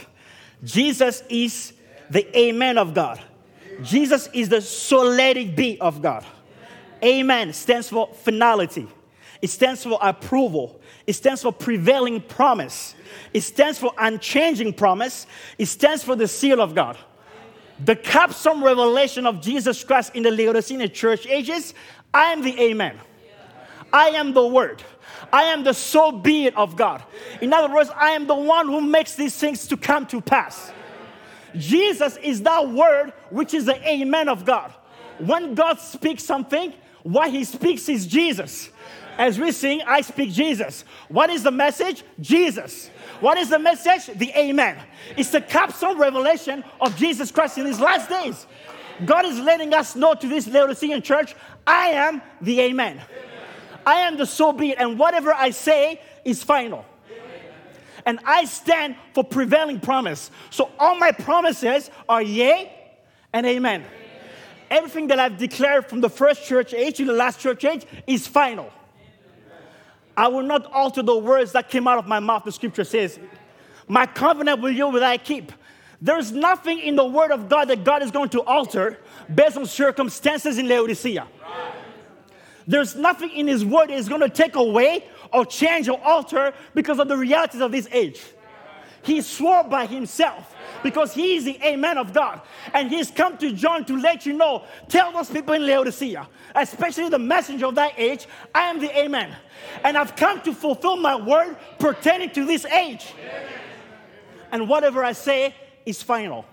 Jesus 0.64 1.24
is 1.30 1.74
the 2.12 2.38
Amen 2.38 2.78
of 2.78 2.94
God. 2.94 3.20
Jesus 3.82 4.30
is 4.34 4.50
the 4.50 4.62
so 4.62 5.00
let 5.00 5.36
it 5.36 5.56
be 5.56 5.82
of 5.82 6.00
God. 6.00 6.24
Amen 7.04 7.54
stands 7.54 7.90
for 7.90 8.14
finality. 8.14 8.88
It 9.42 9.50
stands 9.50 9.84
for 9.84 10.00
approval. 10.02 10.82
It 11.06 11.14
stands 11.14 11.42
for 11.44 11.52
prevailing 11.52 12.22
promise. 12.22 12.96
It 13.34 13.42
stands 13.42 13.78
for 13.78 13.92
unchanging 13.98 14.74
promise. 14.74 15.28
It 15.58 15.68
stands 15.68 16.04
for 16.04 16.16
the 16.16 16.28
seal 16.28 16.62
of 16.62 16.76
God. 16.76 16.98
The 17.84 17.96
capstone 17.96 18.64
revelation 18.64 19.28
of 19.28 19.42
Jesus 19.42 19.84
Christ 19.84 20.16
in 20.16 20.24
the 20.24 20.32
Laodicean 20.32 20.90
church 20.92 21.28
ages 21.28 21.74
I 22.14 22.32
am 22.32 22.42
the 22.42 22.60
Amen. 22.60 22.98
I 23.94 24.10
am 24.10 24.34
the 24.34 24.46
Word. 24.46 24.84
I 25.32 25.44
am 25.44 25.64
the 25.64 25.74
so 25.74 26.12
be 26.12 26.46
it 26.46 26.56
of 26.56 26.76
God. 26.76 27.04
In 27.42 27.54
other 27.54 27.74
words, 27.74 27.90
I 27.96 28.12
am 28.12 28.28
the 28.28 28.36
one 28.36 28.68
who 28.68 28.82
makes 28.82 29.16
these 29.16 29.36
things 29.36 29.68
to 29.68 29.78
come 29.78 30.06
to 30.08 30.22
pass. 30.22 30.72
Jesus 31.56 32.18
is 32.18 32.42
that 32.44 32.70
word 32.70 33.14
which 33.30 33.54
is 33.54 33.66
the 33.66 33.88
amen 33.88 34.30
of 34.30 34.46
God. 34.46 34.74
When 35.18 35.56
God 35.56 35.80
speaks 35.80 36.24
something, 36.24 36.74
what 37.04 37.32
he 37.32 37.44
speaks 37.44 37.90
is 37.90 38.06
Jesus. 38.06 38.70
As 39.18 39.40
we 39.40 39.52
sing, 39.52 39.82
I 39.86 40.02
speak 40.02 40.32
Jesus. 40.32 40.86
What 41.08 41.30
is 41.30 41.44
the 41.44 41.52
message? 41.52 42.04
Jesus. 42.20 42.90
What 43.20 43.38
is 43.38 43.50
the 43.50 43.60
message? 43.60 44.06
The 44.18 44.32
amen. 44.38 44.78
It's 45.16 45.32
the 45.32 45.42
capstone 45.42 45.98
revelation 45.98 46.64
of 46.80 46.96
Jesus 46.96 47.32
Christ 47.32 47.58
in 47.58 47.66
these 47.66 47.80
last 47.80 48.10
days. 48.10 48.46
God 49.06 49.26
is 49.26 49.40
letting 49.40 49.74
us 49.74 49.96
know 49.96 50.14
to 50.14 50.28
this 50.28 50.48
Laodicean 50.48 51.02
church, 51.02 51.36
I 51.66 51.90
am 51.90 52.22
the 52.42 52.62
amen. 52.62 53.02
I 53.86 54.02
am 54.02 54.18
the 54.18 54.26
so 54.26 54.52
be 54.52 54.72
it, 54.72 54.80
and 54.80 55.00
whatever 55.00 55.34
I 55.34 55.52
say 55.52 56.02
is 56.24 56.44
final 56.44 56.86
and 58.08 58.20
I 58.24 58.46
stand 58.46 58.96
for 59.14 59.24
prevailing 59.24 59.82
promise. 59.82 60.32
So 60.50 60.72
all 60.80 60.98
my 60.98 61.12
promises 61.12 61.92
are 62.08 62.22
yea 62.22 62.72
and 63.34 63.46
amen. 63.46 63.84
Everything 64.72 65.08
that 65.08 65.20
I've 65.20 65.38
declared 65.38 65.90
from 65.90 66.00
the 66.00 66.10
first 66.10 66.46
church 66.46 66.74
age 66.74 66.98
to 66.98 67.06
the 67.06 67.14
last 67.14 67.42
church 67.42 67.66
age 67.66 67.86
is 68.08 68.26
final. 68.26 68.72
I 70.18 70.28
will 70.28 70.42
not 70.42 70.66
alter 70.74 71.04
the 71.04 71.16
words 71.16 71.52
that 71.52 71.70
came 71.70 71.88
out 71.88 72.00
of 72.00 72.08
my 72.08 72.20
mouth, 72.20 72.44
the 72.44 72.52
scripture 72.52 72.84
says. 72.84 73.20
My 73.88 74.08
covenant 74.08 74.62
with 74.62 74.74
you 74.74 74.90
will 74.90 75.04
I 75.04 75.18
keep. 75.18 75.52
There's 76.02 76.32
nothing 76.32 76.80
in 76.80 76.96
the 76.96 77.06
Word 77.06 77.32
of 77.32 77.48
God 77.48 77.68
that 77.70 77.84
God 77.84 78.02
is 78.02 78.10
going 78.10 78.30
to 78.30 78.42
alter 78.42 79.00
based 79.34 79.58
on 79.58 79.68
circumstances 79.68 80.58
in 80.58 80.68
Laodicea. 80.68 81.28
There's 82.68 82.96
nothing 82.96 83.30
in 83.30 83.48
His 83.48 83.64
Word 83.64 83.90
that 83.90 83.96
is 83.96 84.10
going 84.10 84.22
to 84.22 84.30
take 84.30 84.56
away 84.56 85.06
or 85.32 85.46
change 85.46 85.88
or 85.88 86.04
alter 86.04 86.54
because 86.74 87.00
of 87.00 87.08
the 87.08 87.16
realities 87.16 87.62
of 87.62 87.72
this 87.72 87.88
age. 87.92 88.22
He 89.08 89.22
swore 89.22 89.64
by 89.64 89.86
Himself 89.86 90.54
because 90.84 91.14
He 91.14 91.38
is 91.38 91.46
the 91.46 91.58
Amen 91.64 91.98
of 91.98 92.12
God. 92.12 92.42
And 92.74 92.90
He's 92.92 93.10
come 93.10 93.38
to 93.38 93.54
John 93.54 93.86
to 93.86 93.98
let 93.98 94.26
you 94.26 94.34
know, 94.34 94.66
tell 94.90 95.14
those 95.14 95.30
people 95.30 95.54
in 95.54 95.66
Laodicea, 95.66 96.28
especially 96.54 97.08
the 97.08 97.18
messenger 97.18 97.68
of 97.68 97.76
that 97.76 97.94
age, 97.98 98.28
I 98.54 98.64
am 98.64 98.82
the 98.82 98.96
Amen. 99.00 99.34
And 99.86 99.98
I've 99.98 100.18
come 100.18 100.42
to 100.42 100.54
fulfill 100.54 100.98
my 100.98 101.16
word 101.16 101.56
pertaining 101.80 102.32
to 102.32 102.46
this 102.46 102.66
age. 102.66 103.14
And 104.52 104.68
whatever 104.68 105.06
I 105.06 105.14
say 105.14 105.56
is 105.86 106.04
final. 106.04 106.44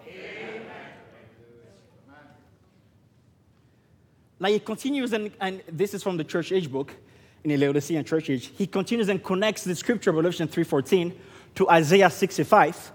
Now 4.39 4.49
he 4.49 4.61
continues, 4.61 5.13
and, 5.13 5.33
and 5.41 5.61
this 5.73 5.93
is 5.93 6.05
from 6.05 6.17
the 6.19 6.25
church 6.25 6.53
age 6.53 6.71
book 6.71 6.95
in 7.43 7.51
the 7.51 7.57
Laodicean 7.57 8.05
church 8.05 8.31
age. 8.31 8.53
He 8.57 8.69
continues 8.69 9.09
and 9.09 9.23
connects 9.25 9.65
the 9.65 9.75
scripture 9.75 10.11
of 10.11 10.17
Revelation 10.17 10.47
3.14 10.47 11.13
to 11.57 11.69
Isaiah 11.69 12.11
65 12.11 12.93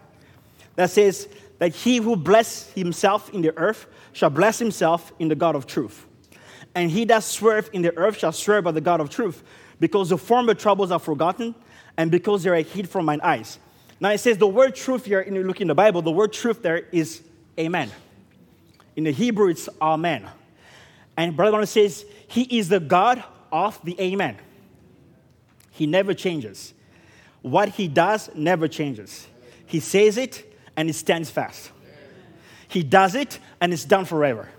that 0.75 0.89
says 0.89 1.27
that 1.59 1.75
he 1.75 1.97
who 1.97 2.15
bless 2.15 2.71
himself 2.73 3.33
in 3.33 3.41
the 3.41 3.55
earth 3.57 3.85
shall 4.13 4.29
bless 4.29 4.59
himself 4.59 5.11
in 5.19 5.27
the 5.27 5.35
God 5.35 5.55
of 5.55 5.67
truth. 5.67 6.05
And 6.75 6.89
he 6.89 7.05
that 7.05 7.23
swerve 7.23 7.69
in 7.73 7.81
the 7.81 7.95
earth 7.97 8.19
shall 8.19 8.31
swear 8.31 8.61
by 8.61 8.71
the 8.71 8.81
God 8.81 8.99
of 9.01 9.09
truth, 9.09 9.43
because 9.79 10.09
the 10.09 10.17
former 10.17 10.53
troubles 10.53 10.91
are 10.91 10.99
forgotten, 10.99 11.55
and 11.97 12.11
because 12.11 12.43
they 12.43 12.49
are 12.49 12.55
hid 12.63 12.87
from 12.87 13.05
mine 13.05 13.19
eyes. 13.23 13.59
Now 13.99 14.11
it 14.11 14.19
says 14.19 14.37
the 14.37 14.47
word 14.47 14.75
truth 14.75 15.05
here, 15.05 15.19
in 15.19 15.35
you 15.35 15.43
look 15.43 15.61
in 15.61 15.67
the 15.67 15.75
Bible, 15.75 16.01
the 16.01 16.11
word 16.11 16.31
truth 16.31 16.61
there 16.61 16.87
is 16.91 17.21
amen. 17.57 17.91
In 18.95 19.03
the 19.03 19.11
Hebrew, 19.11 19.49
it's 19.49 19.67
amen. 19.81 20.27
And 21.17 21.35
Brother 21.35 21.51
Branham 21.51 21.65
says, 21.65 22.05
He 22.27 22.43
is 22.57 22.69
the 22.69 22.79
God 22.79 23.23
of 23.51 23.79
the 23.83 23.99
amen. 23.99 24.37
He 25.71 25.85
never 25.85 26.13
changes. 26.13 26.73
What 27.41 27.69
He 27.69 27.87
does 27.87 28.29
never 28.35 28.67
changes. 28.67 29.27
He 29.65 29.79
says 29.79 30.17
it 30.17 30.45
and 30.75 30.89
it 30.89 30.93
stands 30.93 31.29
fast. 31.29 31.71
He 32.67 32.83
does 32.83 33.15
it 33.15 33.39
and 33.61 33.73
it's 33.73 33.85
done 33.85 34.05
forever. 34.05 34.49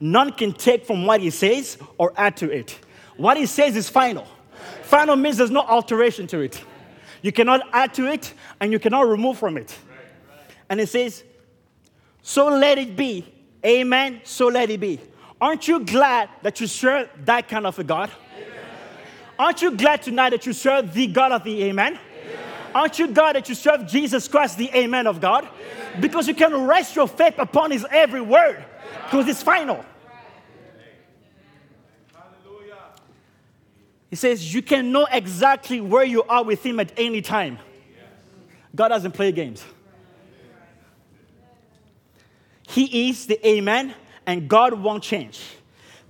None 0.00 0.32
can 0.32 0.52
take 0.52 0.86
from 0.86 1.06
what 1.06 1.20
He 1.20 1.30
says 1.30 1.78
or 1.98 2.12
add 2.16 2.36
to 2.38 2.50
it. 2.50 2.78
What 3.16 3.36
He 3.36 3.46
says 3.46 3.76
is 3.76 3.88
final. 3.88 4.26
Final 4.82 5.16
means 5.16 5.36
there's 5.36 5.50
no 5.50 5.62
alteration 5.62 6.26
to 6.28 6.40
it. 6.40 6.62
You 7.22 7.32
cannot 7.32 7.62
add 7.72 7.94
to 7.94 8.10
it 8.10 8.34
and 8.60 8.70
you 8.70 8.78
cannot 8.78 9.08
remove 9.08 9.38
from 9.38 9.56
it. 9.56 9.76
And 10.68 10.80
it 10.80 10.88
says, 10.88 11.24
So 12.22 12.48
let 12.48 12.78
it 12.78 12.96
be. 12.96 13.32
Amen. 13.64 14.20
So 14.24 14.48
let 14.48 14.70
it 14.70 14.80
be. 14.80 15.00
Aren't 15.40 15.66
you 15.68 15.80
glad 15.80 16.28
that 16.42 16.60
you 16.60 16.66
serve 16.66 17.08
that 17.24 17.48
kind 17.48 17.66
of 17.66 17.78
a 17.78 17.84
God? 17.84 18.10
Aren't 19.44 19.60
you 19.60 19.72
glad 19.72 20.00
tonight 20.00 20.30
that 20.30 20.46
you 20.46 20.54
serve 20.54 20.94
the 20.94 21.06
God 21.06 21.30
of 21.30 21.44
the 21.44 21.64
Amen? 21.64 21.98
Aren't 22.74 22.98
you 22.98 23.08
glad 23.08 23.36
that 23.36 23.46
you 23.46 23.54
serve 23.54 23.86
Jesus 23.86 24.26
Christ, 24.26 24.56
the 24.56 24.70
Amen 24.74 25.06
of 25.06 25.20
God? 25.20 25.46
Because 26.00 26.26
you 26.26 26.34
can 26.34 26.66
rest 26.66 26.96
your 26.96 27.06
faith 27.06 27.34
upon 27.38 27.70
His 27.70 27.84
every 27.90 28.22
word, 28.22 28.64
because 29.04 29.28
it's 29.28 29.42
final. 29.42 29.84
He 34.08 34.16
says 34.16 34.54
you 34.54 34.62
can 34.62 34.92
know 34.92 35.06
exactly 35.12 35.78
where 35.78 36.04
you 36.04 36.22
are 36.22 36.42
with 36.42 36.64
Him 36.64 36.80
at 36.80 36.90
any 36.96 37.20
time. 37.20 37.58
God 38.74 38.88
doesn't 38.88 39.12
play 39.12 39.30
games. 39.30 39.62
He 42.66 43.10
is 43.10 43.26
the 43.26 43.46
Amen, 43.46 43.94
and 44.24 44.48
God 44.48 44.72
won't 44.72 45.02
change. 45.02 45.42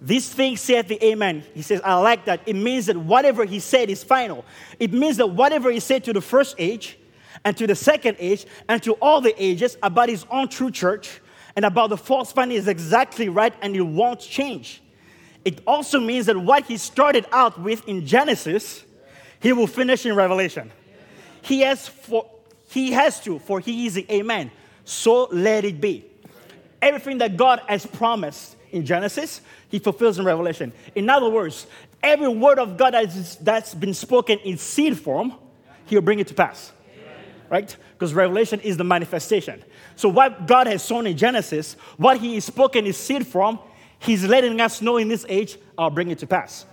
This 0.04 0.30
thing 0.30 0.58
said 0.58 0.86
the 0.86 1.02
Amen. 1.02 1.44
He 1.54 1.62
says, 1.62 1.80
I 1.82 1.94
like 1.94 2.26
that. 2.26 2.42
It 2.44 2.56
means 2.56 2.86
that 2.86 2.96
whatever 2.96 3.46
He 3.46 3.58
said 3.58 3.88
is 3.88 4.04
final. 4.04 4.44
It 4.78 4.92
means 4.92 5.16
that 5.16 5.28
whatever 5.28 5.70
He 5.70 5.80
said 5.80 6.04
to 6.04 6.12
the 6.12 6.20
first 6.20 6.56
age, 6.58 6.98
and 7.42 7.56
to 7.56 7.66
the 7.66 7.74
second 7.74 8.18
age, 8.20 8.44
and 8.68 8.82
to 8.82 8.92
all 8.94 9.22
the 9.22 9.34
ages 9.42 9.78
about 9.82 10.10
His 10.10 10.26
own 10.30 10.48
true 10.48 10.70
church, 10.70 11.22
and 11.56 11.64
about 11.64 11.88
the 11.88 11.96
false 11.96 12.32
finding 12.32 12.58
is 12.58 12.68
exactly 12.68 13.30
right, 13.30 13.54
and 13.62 13.74
it 13.74 13.80
won't 13.80 14.20
change. 14.20 14.82
It 15.42 15.62
also 15.66 15.98
means 16.00 16.26
that 16.26 16.36
what 16.36 16.66
He 16.66 16.76
started 16.76 17.24
out 17.32 17.58
with 17.58 17.88
in 17.88 18.04
Genesis, 18.04 18.84
He 19.40 19.54
will 19.54 19.66
finish 19.66 20.04
in 20.04 20.14
Revelation. 20.14 20.70
He 21.40 21.60
has, 21.60 21.88
for, 21.88 22.30
he 22.68 22.92
has 22.92 23.20
to, 23.20 23.38
for 23.38 23.58
He 23.58 23.86
is 23.86 23.94
the 23.94 24.06
Amen. 24.12 24.50
So 24.84 25.28
let 25.32 25.64
it 25.64 25.80
be 25.80 26.04
everything 26.82 27.16
that 27.18 27.38
God 27.38 27.62
has 27.66 27.86
promised 27.86 28.56
in 28.70 28.84
Genesis, 28.84 29.40
He 29.74 29.80
fulfills 29.80 30.20
in 30.20 30.24
Revelation. 30.24 30.72
In 30.94 31.10
other 31.10 31.28
words, 31.28 31.66
every 32.00 32.28
word 32.28 32.60
of 32.60 32.76
God 32.76 32.94
that's, 33.40 33.74
been 33.74 33.92
spoken 33.92 34.38
in 34.44 34.56
seed 34.56 34.96
form, 34.96 35.34
He'll 35.86 36.00
bring 36.00 36.20
it 36.20 36.28
to 36.28 36.34
pass. 36.34 36.70
Right? 37.50 37.76
Because 37.94 38.14
Revelation 38.14 38.60
is 38.60 38.76
the 38.76 38.84
manifestation. 38.84 39.64
So, 39.96 40.08
what 40.08 40.46
God 40.46 40.68
has 40.68 40.84
sown 40.84 41.08
in 41.08 41.16
Genesis, 41.16 41.74
what 41.96 42.18
He 42.18 42.36
is 42.36 42.44
spoken 42.44 42.86
in 42.86 42.92
seed 42.92 43.26
form, 43.26 43.58
He's 43.98 44.24
letting 44.24 44.60
us 44.60 44.80
know 44.80 44.96
in 44.96 45.08
this 45.08 45.26
age, 45.28 45.58
I'll 45.76 45.90
bring 45.90 46.12
it 46.12 46.20
to 46.20 46.26
pass. 46.28 46.66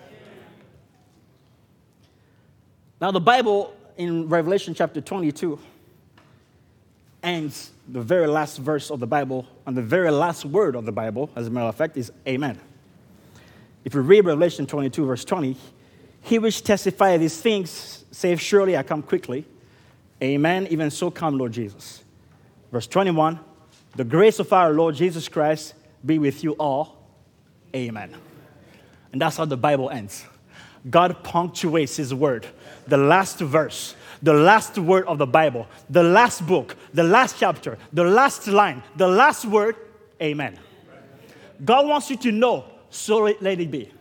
Now, 3.01 3.09
the 3.09 3.19
Bible 3.19 3.73
in 3.97 4.29
Revelation 4.29 4.75
chapter 4.75 5.01
22 5.01 5.57
ends 7.23 7.71
the 7.87 8.01
very 8.01 8.27
last 8.27 8.59
verse 8.59 8.91
of 8.91 8.99
the 8.99 9.07
Bible 9.07 9.47
and 9.65 9.75
the 9.75 9.81
very 9.81 10.11
last 10.11 10.45
word 10.45 10.75
of 10.75 10.85
the 10.85 10.91
Bible, 10.91 11.31
as 11.35 11.47
a 11.47 11.49
matter 11.49 11.65
of 11.65 11.75
fact, 11.75 11.97
is 11.97 12.11
Amen. 12.27 12.59
If 13.83 13.93
you 13.93 14.01
read 14.01 14.25
Revelation 14.25 14.65
22, 14.65 15.05
verse 15.05 15.25
20, 15.25 15.57
he 16.21 16.39
which 16.39 16.63
testify 16.63 17.17
these 17.17 17.39
things 17.41 18.05
saith, 18.11 18.39
Surely 18.39 18.77
I 18.77 18.83
come 18.83 19.01
quickly. 19.01 19.45
Amen. 20.21 20.67
Even 20.69 20.91
so 20.91 21.09
come, 21.09 21.37
Lord 21.37 21.51
Jesus. 21.51 22.03
Verse 22.71 22.87
21, 22.87 23.39
the 23.95 24.03
grace 24.03 24.39
of 24.39 24.53
our 24.53 24.71
Lord 24.71 24.95
Jesus 24.95 25.27
Christ 25.27 25.73
be 26.05 26.19
with 26.19 26.43
you 26.43 26.53
all. 26.53 27.07
Amen. 27.75 28.15
And 29.11 29.21
that's 29.21 29.37
how 29.37 29.45
the 29.45 29.57
Bible 29.57 29.89
ends. 29.89 30.25
God 30.89 31.23
punctuates 31.23 31.97
his 31.97 32.13
word. 32.13 32.45
The 32.87 32.97
last 32.97 33.39
verse 33.39 33.95
the 34.21 34.33
last 34.33 34.77
word 34.77 35.05
of 35.07 35.17
the 35.17 35.25
Bible, 35.25 35.67
the 35.89 36.03
last 36.03 36.45
book, 36.45 36.75
the 36.93 37.03
last 37.03 37.37
chapter, 37.39 37.77
the 37.91 38.03
last 38.03 38.47
line, 38.47 38.83
the 38.95 39.07
last 39.07 39.45
word, 39.45 39.75
amen. 40.21 40.59
God 41.63 41.87
wants 41.87 42.09
you 42.09 42.17
to 42.17 42.31
know, 42.31 42.65
so 42.91 43.21
let 43.23 43.59
it 43.59 43.71
be. 43.71 43.91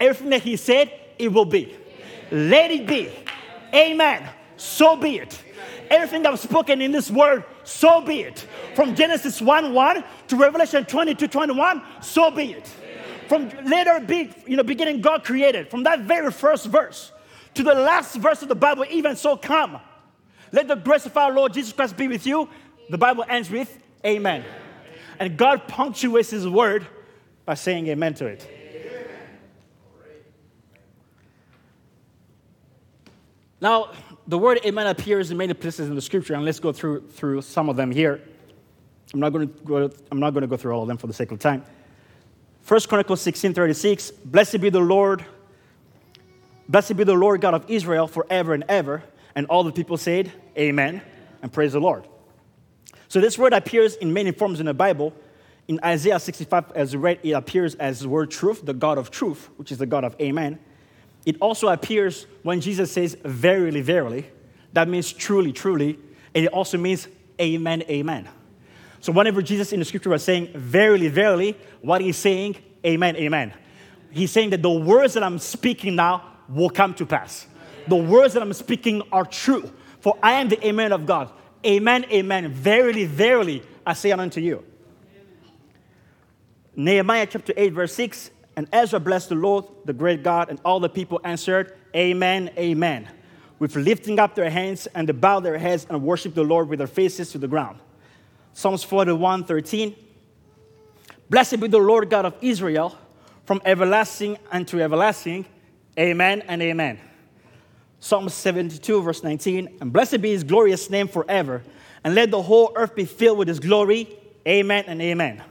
Everything 0.00 0.30
that 0.30 0.42
He 0.42 0.56
said, 0.56 0.90
it 1.18 1.32
will 1.32 1.44
be. 1.44 1.76
Let 2.32 2.70
it 2.72 2.86
be. 2.86 3.10
Amen. 3.72 4.28
So 4.56 4.96
be 4.96 5.18
it. 5.18 5.40
Everything 5.90 6.22
that 6.22 6.32
was 6.32 6.40
spoken 6.40 6.80
in 6.80 6.90
this 6.90 7.10
word, 7.10 7.44
so 7.64 8.00
be 8.00 8.22
it. 8.22 8.46
From 8.74 8.94
Genesis 8.94 9.40
1 9.40 9.74
1 9.74 10.04
to 10.28 10.36
Revelation 10.36 10.84
22 10.84 11.28
21, 11.28 11.82
so 12.00 12.30
be 12.30 12.52
it. 12.54 12.66
From 13.28 13.50
later 13.64 14.00
be, 14.00 14.32
you 14.46 14.56
know, 14.56 14.62
beginning, 14.62 15.00
God 15.00 15.24
created. 15.24 15.70
From 15.70 15.82
that 15.84 16.00
very 16.00 16.30
first 16.32 16.66
verse, 16.66 17.12
to 17.54 17.62
the 17.62 17.74
last 17.74 18.16
verse 18.16 18.42
of 18.42 18.48
the 18.48 18.54
Bible, 18.54 18.86
even 18.90 19.16
so 19.16 19.36
come. 19.36 19.78
Let 20.50 20.68
the 20.68 20.76
grace 20.76 21.06
of 21.06 21.16
our 21.16 21.32
Lord 21.32 21.52
Jesus 21.52 21.72
Christ 21.72 21.96
be 21.96 22.08
with 22.08 22.26
you. 22.26 22.48
The 22.90 22.98
Bible 22.98 23.24
ends 23.28 23.50
with 23.50 23.78
Amen. 24.04 24.44
And 25.18 25.36
God 25.36 25.68
punctuates 25.68 26.30
His 26.30 26.48
word 26.48 26.86
by 27.44 27.54
saying 27.54 27.86
Amen 27.88 28.14
to 28.14 28.26
it. 28.26 28.48
Now, 33.60 33.92
the 34.26 34.38
word 34.38 34.58
amen 34.64 34.88
appears 34.88 35.30
in 35.30 35.36
many 35.36 35.54
places 35.54 35.88
in 35.88 35.94
the 35.94 36.02
scripture, 36.02 36.34
and 36.34 36.44
let's 36.44 36.58
go 36.58 36.72
through, 36.72 37.08
through 37.10 37.42
some 37.42 37.68
of 37.68 37.76
them 37.76 37.92
here. 37.92 38.20
I'm 39.14 39.20
not, 39.20 39.32
going 39.32 39.48
to 39.48 39.64
go, 39.64 39.90
I'm 40.10 40.18
not 40.18 40.30
going 40.30 40.40
to 40.40 40.48
go 40.48 40.56
through 40.56 40.72
all 40.72 40.82
of 40.82 40.88
them 40.88 40.96
for 40.96 41.06
the 41.06 41.12
sake 41.12 41.30
of 41.30 41.38
time. 41.38 41.64
First 42.62 42.88
Chronicles 42.88 43.20
16 43.20 43.54
36, 43.54 44.10
blessed 44.10 44.60
be 44.60 44.70
the 44.70 44.80
Lord 44.80 45.24
Blessed 46.68 46.96
be 46.96 47.04
the 47.04 47.14
Lord 47.14 47.42
God 47.42 47.52
of 47.52 47.68
Israel 47.68 48.06
forever 48.06 48.54
and 48.54 48.64
ever. 48.66 49.02
And 49.34 49.46
all 49.46 49.62
the 49.62 49.72
people 49.72 49.98
said, 49.98 50.32
Amen, 50.56 51.02
and 51.42 51.52
praise 51.52 51.74
the 51.74 51.80
Lord. 51.80 52.06
So 53.08 53.20
this 53.20 53.36
word 53.36 53.52
appears 53.52 53.94
in 53.96 54.12
many 54.12 54.32
forms 54.32 54.58
in 54.58 54.66
the 54.66 54.72
Bible. 54.74 55.12
In 55.68 55.80
Isaiah 55.84 56.18
65, 56.18 56.72
as 56.74 56.96
read, 56.96 57.20
it 57.22 57.32
appears 57.32 57.74
as 57.76 58.00
the 58.00 58.08
word 58.08 58.30
truth, 58.30 58.64
the 58.64 58.74
God 58.74 58.98
of 58.98 59.10
truth, 59.10 59.48
which 59.56 59.70
is 59.70 59.78
the 59.78 59.86
God 59.86 60.04
of 60.04 60.16
Amen. 60.20 60.58
It 61.24 61.36
also 61.40 61.68
appears 61.68 62.26
when 62.42 62.60
Jesus 62.60 62.90
says, 62.90 63.16
Verily, 63.24 63.80
verily. 63.80 64.26
That 64.72 64.88
means 64.88 65.12
truly, 65.12 65.52
truly. 65.52 65.98
And 66.34 66.44
it 66.44 66.52
also 66.52 66.78
means 66.78 67.08
Amen, 67.40 67.82
Amen. 67.88 68.28
So 69.00 69.12
whenever 69.12 69.42
Jesus 69.42 69.72
in 69.72 69.78
the 69.78 69.84
scripture 69.84 70.10
was 70.10 70.24
saying, 70.24 70.52
Verily, 70.54 71.08
verily, 71.08 71.56
what 71.80 72.00
he's 72.00 72.16
saying, 72.16 72.56
Amen, 72.84 73.16
Amen. 73.16 73.52
He's 74.10 74.30
saying 74.30 74.50
that 74.50 74.62
the 74.62 74.70
words 74.70 75.14
that 75.14 75.22
I'm 75.22 75.38
speaking 75.38 75.96
now 75.96 76.24
will 76.48 76.70
come 76.70 76.94
to 76.94 77.06
pass. 77.06 77.46
The 77.88 77.96
words 77.96 78.34
that 78.34 78.42
I'm 78.42 78.52
speaking 78.52 79.02
are 79.10 79.24
true, 79.24 79.70
for 80.00 80.18
I 80.22 80.32
am 80.34 80.48
the 80.48 80.66
Amen 80.66 80.92
of 80.92 81.06
God. 81.06 81.30
Amen, 81.64 82.04
amen. 82.10 82.48
Verily, 82.48 83.04
verily, 83.04 83.62
I 83.86 83.92
say 83.92 84.10
unto 84.12 84.40
you. 84.40 84.64
Nehemiah 86.74 87.26
chapter 87.26 87.52
8, 87.56 87.72
verse 87.72 87.94
6 87.94 88.30
And 88.56 88.68
Ezra 88.72 89.00
blessed 89.00 89.30
the 89.30 89.34
Lord, 89.34 89.66
the 89.84 89.92
great 89.92 90.22
God, 90.22 90.48
and 90.48 90.60
all 90.64 90.80
the 90.80 90.88
people 90.88 91.20
answered, 91.24 91.76
Amen, 91.94 92.50
amen, 92.56 93.08
with 93.58 93.76
lifting 93.76 94.18
up 94.18 94.34
their 94.34 94.50
hands 94.50 94.86
and 94.94 95.08
they 95.08 95.12
bowed 95.12 95.40
their 95.40 95.58
heads 95.58 95.86
and 95.88 96.02
worshiped 96.02 96.34
the 96.34 96.44
Lord 96.44 96.68
with 96.68 96.78
their 96.78 96.86
faces 96.86 97.30
to 97.32 97.38
the 97.38 97.48
ground. 97.48 97.78
Psalms 98.54 98.82
41, 98.84 99.44
13. 99.44 99.94
Blessed 101.28 101.60
be 101.60 101.68
the 101.68 101.78
Lord 101.78 102.10
God 102.10 102.26
of 102.26 102.34
Israel 102.40 102.96
from 103.44 103.60
everlasting 103.64 104.38
unto 104.50 104.80
everlasting. 104.80 105.46
Amen 105.98 106.42
and 106.42 106.62
amen. 106.62 106.98
Psalm 108.00 108.28
72, 108.28 109.02
verse 109.02 109.22
19. 109.22 109.78
And 109.80 109.92
blessed 109.92 110.20
be 110.20 110.30
his 110.30 110.44
glorious 110.44 110.90
name 110.90 111.08
forever, 111.08 111.62
and 112.04 112.14
let 112.14 112.30
the 112.30 112.42
whole 112.42 112.72
earth 112.74 112.94
be 112.94 113.04
filled 113.04 113.38
with 113.38 113.48
his 113.48 113.60
glory. 113.60 114.18
Amen 114.46 114.84
and 114.86 115.00
amen. 115.00 115.42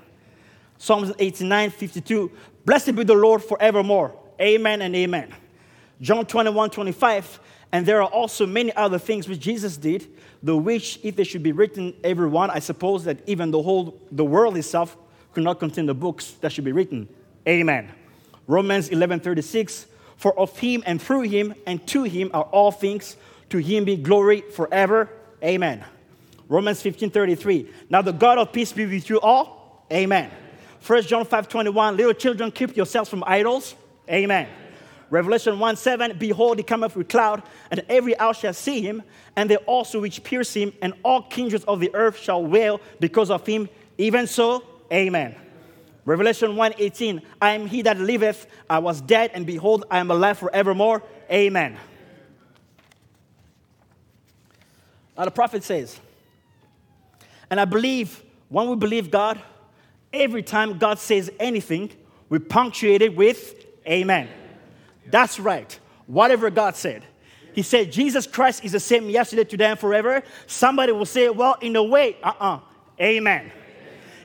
Psalms 0.81 1.11
89, 1.19 1.69
52. 1.69 2.31
Blessed 2.65 2.95
be 2.95 3.03
the 3.03 3.13
Lord 3.13 3.43
forevermore. 3.43 4.15
Amen 4.41 4.81
and 4.81 4.95
amen. 4.95 5.31
John 6.01 6.25
21, 6.25 6.71
25. 6.71 7.39
And 7.71 7.85
there 7.85 8.01
are 8.01 8.09
also 8.09 8.47
many 8.47 8.75
other 8.75 8.97
things 8.97 9.29
which 9.29 9.39
Jesus 9.39 9.77
did, 9.77 10.07
the 10.41 10.57
which, 10.57 10.99
if 11.03 11.15
they 11.15 11.23
should 11.23 11.43
be 11.43 11.51
written, 11.51 11.93
every 12.03 12.27
one, 12.27 12.49
I 12.49 12.57
suppose 12.57 13.03
that 13.03 13.19
even 13.27 13.51
the 13.51 13.61
whole 13.61 14.01
the 14.11 14.25
world 14.25 14.57
itself 14.57 14.97
could 15.33 15.43
not 15.43 15.59
contain 15.59 15.85
the 15.85 15.93
books 15.93 16.31
that 16.41 16.51
should 16.51 16.65
be 16.65 16.71
written. 16.71 17.07
Amen. 17.47 17.91
Romans 18.47 18.89
11, 18.89 19.19
36. 19.19 19.85
For 20.17 20.37
of 20.39 20.57
him 20.57 20.81
and 20.87 20.99
through 20.99 21.21
him 21.21 21.53
and 21.67 21.85
to 21.89 22.05
him 22.05 22.31
are 22.33 22.45
all 22.45 22.71
things. 22.71 23.17
To 23.51 23.59
him 23.59 23.85
be 23.85 23.97
glory 23.97 24.41
forever. 24.41 25.11
Amen. 25.43 25.85
Romans 26.49 26.81
15, 26.81 27.11
33. 27.11 27.69
Now 27.91 28.01
the 28.01 28.13
God 28.13 28.39
of 28.39 28.51
peace 28.51 28.73
be 28.73 28.87
with 28.87 29.11
you 29.11 29.21
all. 29.21 29.85
Amen. 29.93 30.31
1 30.85 31.03
John 31.03 31.25
5 31.25 31.47
21, 31.47 31.97
little 31.97 32.13
children, 32.13 32.51
keep 32.51 32.75
yourselves 32.75 33.09
from 33.09 33.23
idols. 33.25 33.75
Amen. 34.09 34.47
Revelation 35.11 35.59
1 35.59 35.75
7, 35.75 36.17
behold, 36.17 36.57
he 36.57 36.63
cometh 36.63 36.95
with 36.95 37.09
cloud, 37.09 37.43
and 37.69 37.83
every 37.89 38.17
eye 38.17 38.31
shall 38.31 38.53
see 38.53 38.81
him, 38.81 39.03
and 39.35 39.49
they 39.49 39.57
also 39.57 39.99
which 39.99 40.23
pierce 40.23 40.53
him, 40.53 40.73
and 40.81 40.93
all 41.03 41.23
kindreds 41.23 41.65
of 41.65 41.79
the 41.79 41.93
earth 41.93 42.17
shall 42.17 42.43
wail 42.43 42.79
because 42.99 43.29
of 43.29 43.45
him. 43.45 43.69
Even 43.97 44.25
so, 44.25 44.63
amen. 44.91 45.35
Revelation 46.05 46.55
1 46.55 46.73
18, 46.77 47.21
I 47.41 47.51
am 47.51 47.67
he 47.67 47.83
that 47.83 47.99
liveth, 47.99 48.47
I 48.69 48.79
was 48.79 49.01
dead, 49.01 49.31
and 49.33 49.45
behold, 49.45 49.85
I 49.91 49.99
am 49.99 50.09
alive 50.09 50.39
forevermore. 50.39 51.03
Amen. 51.29 51.77
Now 55.17 55.25
the 55.25 55.31
prophet 55.31 55.63
says, 55.63 55.99
and 57.49 57.59
I 57.59 57.65
believe 57.65 58.23
when 58.49 58.69
we 58.69 58.75
believe 58.75 59.11
God, 59.11 59.41
every 60.13 60.43
time 60.43 60.77
God 60.77 60.99
says 60.99 61.31
anything, 61.39 61.91
we 62.29 62.39
punctuate 62.39 63.01
it 63.01 63.15
with 63.15 63.65
amen. 63.87 64.29
That's 65.07 65.39
right. 65.39 65.77
Whatever 66.07 66.49
God 66.49 66.75
said. 66.75 67.03
He 67.53 67.61
said, 67.63 67.91
Jesus 67.91 68.27
Christ 68.27 68.63
is 68.63 68.71
the 68.71 68.79
same 68.79 69.09
yesterday, 69.09 69.43
today, 69.43 69.65
and 69.65 69.79
forever. 69.79 70.23
Somebody 70.47 70.93
will 70.93 71.05
say, 71.05 71.29
well, 71.29 71.57
in 71.61 71.75
a 71.75 71.83
way, 71.83 72.17
uh 72.23 72.33
uh 72.39 72.59
Amen. 72.99 73.51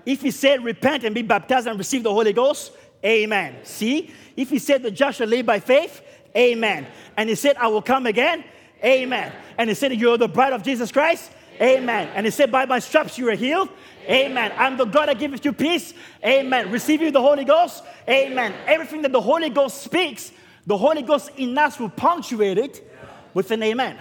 If 0.05 0.20
he 0.20 0.30
said, 0.30 0.62
repent 0.62 1.03
and 1.03 1.14
be 1.14 1.22
baptized 1.22 1.66
and 1.66 1.78
receive 1.78 2.03
the 2.03 2.12
Holy 2.12 2.32
Ghost, 2.32 2.72
amen. 3.05 3.57
See? 3.64 4.12
If 4.37 4.51
he 4.51 4.59
said, 4.59 4.82
the 4.82 4.91
just 4.91 5.18
shall 5.18 5.26
live 5.26 5.47
by 5.47 5.61
faith, 5.61 6.03
amen. 6.37 6.87
And 7.16 7.28
he 7.28 7.34
said, 7.34 7.57
I 7.57 7.68
will 7.68 7.82
come 7.82 8.07
again, 8.07 8.45
amen. 8.84 9.32
And 9.59 9.70
he 9.70 9.74
said, 9.74 9.93
you're 9.95 10.18
the 10.18 10.28
bride 10.28 10.53
of 10.53 10.62
Jesus 10.62 10.93
Christ, 10.93 11.32
amen. 11.61 12.09
And 12.14 12.26
he 12.26 12.30
said, 12.30 12.50
by 12.50 12.66
my 12.66 12.78
stripes 12.78 13.18
you 13.18 13.28
are 13.28 13.34
healed, 13.34 13.68
Amen. 14.09 14.52
I'm 14.57 14.76
the 14.76 14.84
God 14.84 15.09
that 15.09 15.18
giveth 15.18 15.44
you 15.44 15.52
peace. 15.52 15.92
Amen. 16.24 16.70
Receiving 16.70 17.12
the 17.12 17.20
Holy 17.20 17.44
Ghost. 17.44 17.82
Amen. 18.09 18.54
Everything 18.66 19.02
that 19.02 19.12
the 19.12 19.20
Holy 19.20 19.50
Ghost 19.50 19.82
speaks, 19.82 20.32
the 20.66 20.76
Holy 20.76 21.02
Ghost 21.02 21.30
in 21.36 21.57
us 21.59 21.78
will 21.78 21.88
punctuate 21.88 22.59
it 22.59 22.92
with 23.34 23.50
an 23.50 23.62
amen. 23.62 23.96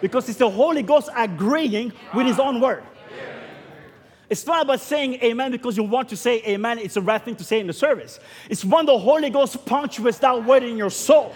Because 0.00 0.28
it's 0.28 0.38
the 0.38 0.48
Holy 0.48 0.82
Ghost 0.82 1.10
agreeing 1.14 1.92
with 2.14 2.26
his 2.26 2.38
own 2.38 2.60
word. 2.60 2.84
It's 4.30 4.46
not 4.46 4.62
about 4.62 4.80
saying 4.80 5.14
amen 5.14 5.50
because 5.50 5.76
you 5.76 5.82
want 5.82 6.08
to 6.10 6.16
say 6.16 6.40
amen. 6.44 6.78
It's 6.78 6.94
the 6.94 7.02
right 7.02 7.20
thing 7.20 7.34
to 7.34 7.44
say 7.44 7.58
in 7.58 7.66
the 7.66 7.72
service. 7.72 8.20
It's 8.48 8.64
when 8.64 8.86
the 8.86 8.96
Holy 8.96 9.28
Ghost 9.28 9.66
punctuates 9.66 10.18
that 10.18 10.44
word 10.44 10.62
in 10.62 10.76
your 10.76 10.90
soul, 10.90 11.34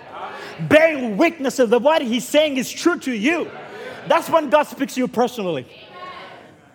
bearing 0.68 1.16
witness 1.16 1.56
the 1.56 1.78
what 1.80 2.02
he's 2.02 2.26
saying 2.26 2.56
is 2.56 2.70
true 2.70 2.98
to 3.00 3.12
you. 3.12 3.50
That's 4.08 4.28
when 4.28 4.50
God 4.50 4.64
speaks 4.64 4.94
to 4.94 5.00
you 5.00 5.08
personally. 5.08 5.66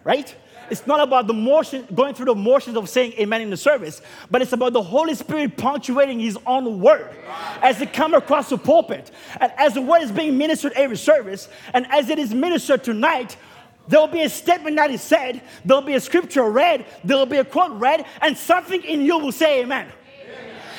Right? 0.04 0.36
It's 0.70 0.86
not 0.86 1.00
about 1.00 1.28
the 1.28 1.34
motion, 1.34 1.88
going 1.94 2.14
through 2.14 2.28
the 2.28 2.36
motions 2.36 2.78
of 2.78 2.88
saying 2.90 3.14
amen 3.14 3.42
in 3.42 3.50
the 3.50 3.58
service, 3.58 4.02
but 4.30 4.42
it's 4.42 4.54
about 4.54 4.74
the 4.74 4.84
Holy 4.84 5.16
Spirit 5.16 5.58
punctuating 5.58 6.20
His 6.20 6.38
own 6.46 6.80
word 6.80 7.10
as 7.62 7.82
it 7.82 7.92
comes 7.94 8.14
across 8.14 8.50
the 8.50 8.58
pulpit. 8.58 9.12
And 9.40 9.52
as 9.58 9.74
the 9.74 9.82
word 9.82 10.04
is 10.04 10.12
being 10.12 10.38
ministered 10.38 10.74
every 10.74 10.98
service, 10.98 11.50
and 11.74 11.88
as 11.92 12.10
it 12.10 12.20
is 12.20 12.34
ministered 12.34 12.84
tonight, 12.84 13.36
there 13.88 14.00
will 14.00 14.08
be 14.08 14.22
a 14.22 14.30
statement 14.30 14.76
that 14.76 14.92
is 14.92 15.02
said, 15.02 15.42
there 15.66 15.78
will 15.78 15.86
be 15.86 15.96
a 15.96 16.00
scripture 16.00 16.50
read, 16.50 16.86
there 17.04 17.18
will 17.18 17.26
be 17.26 17.38
a 17.38 17.46
quote 17.46 17.72
read, 17.80 18.06
and 18.22 18.38
something 18.38 18.84
in 18.84 19.02
you 19.02 19.18
will 19.18 19.32
say 19.32 19.62
amen. 19.62 19.88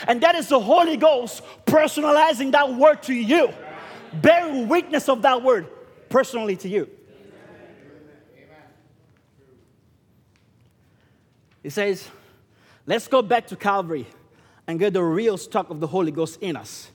And 0.07 0.21
that 0.23 0.35
is 0.35 0.49
the 0.49 0.61
Holy 0.61 0.97
Ghost 0.97 1.43
personalizing 1.67 2.53
that 2.53 2.73
word 2.75 3.03
to 3.05 3.15
you, 3.15 3.53
bearing 4.15 4.69
witness 4.69 5.09
of 5.09 5.23
that 5.23 5.43
word 5.43 5.67
personally 6.11 6.57
to 6.57 6.69
you. 6.69 6.91
He 11.63 11.71
says, 11.71 12.09
let's 12.87 13.09
go 13.09 13.23
back 13.23 13.47
to 13.49 13.57
Calvary 13.57 14.07
and 14.67 14.79
get 14.79 14.93
the 14.93 15.03
real 15.03 15.39
stock 15.39 15.71
of 15.71 15.81
the 15.81 15.87
Holy 15.87 16.11
Ghost 16.11 16.41
in 16.43 16.57
us. 16.57 16.91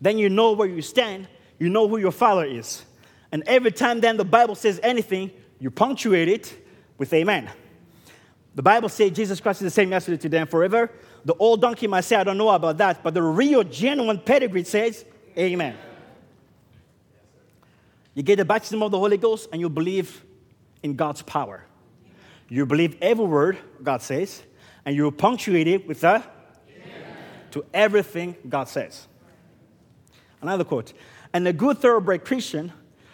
Then 0.00 0.18
you 0.18 0.28
know 0.28 0.52
where 0.52 0.68
you 0.68 0.82
stand, 0.82 1.28
you 1.58 1.68
know 1.68 1.88
who 1.88 1.98
your 1.98 2.12
Father 2.12 2.44
is. 2.44 2.84
And 3.32 3.42
every 3.46 3.72
time 3.72 4.00
then 4.00 4.16
the 4.16 4.24
Bible 4.24 4.54
says 4.54 4.80
anything, 4.82 5.30
you 5.58 5.70
punctuate 5.70 6.28
it 6.28 6.66
with 6.96 7.12
amen. 7.12 7.50
The 8.54 8.62
Bible 8.62 8.88
says 8.88 9.12
Jesus 9.12 9.40
Christ 9.40 9.60
is 9.62 9.66
the 9.66 9.70
same 9.70 9.90
yesterday, 9.90 10.16
today, 10.16 10.38
and 10.38 10.50
forever. 10.50 10.90
The 11.24 11.34
old 11.34 11.60
donkey 11.60 11.86
might 11.86 12.02
say, 12.02 12.16
I 12.16 12.24
don't 12.24 12.38
know 12.38 12.48
about 12.48 12.78
that, 12.78 13.02
but 13.02 13.14
the 13.14 13.22
real, 13.22 13.62
genuine 13.62 14.18
pedigree 14.18 14.64
says, 14.64 15.04
Amen. 15.36 15.76
You 18.18 18.24
get 18.24 18.34
the 18.34 18.44
baptism 18.44 18.82
of 18.82 18.90
the 18.90 18.98
Holy 18.98 19.16
Ghost 19.16 19.48
and 19.52 19.60
you 19.60 19.68
believe 19.68 20.24
in 20.82 20.96
God's 20.96 21.22
power. 21.22 21.64
You 22.48 22.66
believe 22.66 22.96
every 23.00 23.24
word 23.24 23.58
God 23.80 24.02
says, 24.02 24.42
and 24.84 24.96
you 24.96 25.08
punctuate 25.12 25.68
it 25.68 25.86
with 25.86 26.02
a 26.02 26.28
to 27.52 27.64
everything 27.72 28.34
God 28.48 28.68
says. 28.68 29.06
Another 30.42 30.64
quote. 30.64 30.94
And 31.32 31.46
a 31.46 31.52
good 31.52 31.78
thoroughbred 31.78 32.24
Christian 32.24 32.72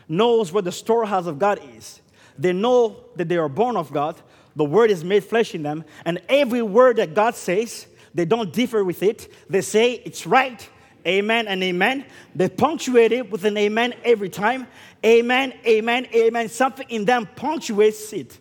knows 0.09 0.53
where 0.53 0.63
the 0.63 0.73
storehouse 0.73 1.27
of 1.27 1.39
God 1.39 1.61
is. 1.77 2.01
They 2.39 2.55
know 2.55 3.05
that 3.17 3.29
they 3.29 3.37
are 3.37 3.51
born 3.51 3.77
of 3.77 3.93
God, 3.93 4.19
the 4.57 4.65
word 4.65 4.91
is 4.91 5.05
made 5.05 5.23
flesh 5.23 5.55
in 5.55 5.65
them, 5.65 5.85
and 6.07 6.23
every 6.31 6.63
word 6.63 6.97
that 6.97 7.13
God 7.13 7.35
says, 7.35 7.87
they 8.15 8.25
don't 8.25 8.55
differ 8.55 8.83
with 8.83 9.03
it. 9.03 9.31
They 9.51 9.61
say 9.61 10.01
it's 10.07 10.27
right. 10.27 10.67
Amen 11.07 11.49
and 11.49 11.63
amen. 11.63 12.05
They 12.35 12.49
punctuate 12.49 13.13
it 13.13 13.31
with 13.31 13.45
an 13.45 13.57
amen 13.57 13.95
every 14.05 14.31
time. 14.31 14.67
Amen, 15.05 15.53
amen, 15.67 16.07
amen. 16.15 16.49
Something 16.49 16.87
in 16.89 17.05
them 17.05 17.29
punctuates 17.37 18.13
it 18.13 18.39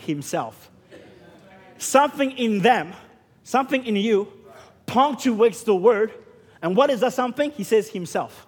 himself. 0.00 0.70
Something 1.78 2.32
in 2.32 2.60
them, 2.60 2.92
something 3.44 3.84
in 3.84 3.96
you, 3.96 4.32
punctuates 4.86 5.62
the 5.62 5.74
word. 5.74 6.12
And 6.62 6.76
what 6.76 6.90
is 6.90 7.00
that 7.00 7.12
something? 7.12 7.50
He 7.52 7.62
says 7.62 7.88
himself. 7.88 8.46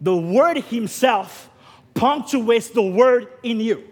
The 0.00 0.16
word 0.16 0.58
himself 0.58 1.50
punctuates 1.94 2.70
the 2.70 2.82
word 2.82 3.28
in 3.42 3.60
you. 3.60 3.84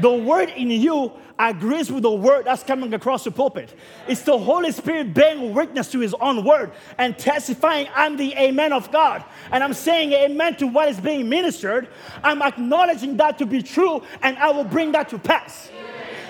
The 0.00 0.12
word 0.12 0.50
in 0.50 0.70
you 0.70 1.12
agrees 1.38 1.90
with 1.90 2.02
the 2.02 2.10
word 2.10 2.46
that's 2.46 2.62
coming 2.62 2.92
across 2.94 3.24
the 3.24 3.30
pulpit. 3.30 3.72
It's 4.08 4.22
the 4.22 4.36
Holy 4.36 4.72
Spirit 4.72 5.14
bearing 5.14 5.54
witness 5.54 5.90
to 5.92 6.00
his 6.00 6.14
own 6.14 6.44
word 6.44 6.72
and 6.98 7.16
testifying, 7.16 7.88
I'm 7.94 8.16
the 8.16 8.34
amen 8.34 8.72
of 8.72 8.90
God. 8.90 9.24
And 9.52 9.62
I'm 9.62 9.74
saying 9.74 10.12
amen 10.12 10.56
to 10.56 10.66
what 10.66 10.88
is 10.88 10.98
being 11.00 11.28
ministered. 11.28 11.88
I'm 12.24 12.42
acknowledging 12.42 13.16
that 13.18 13.38
to 13.38 13.46
be 13.46 13.62
true, 13.62 14.02
and 14.22 14.36
I 14.38 14.50
will 14.50 14.64
bring 14.64 14.92
that 14.92 15.08
to 15.10 15.18
pass. 15.18 15.70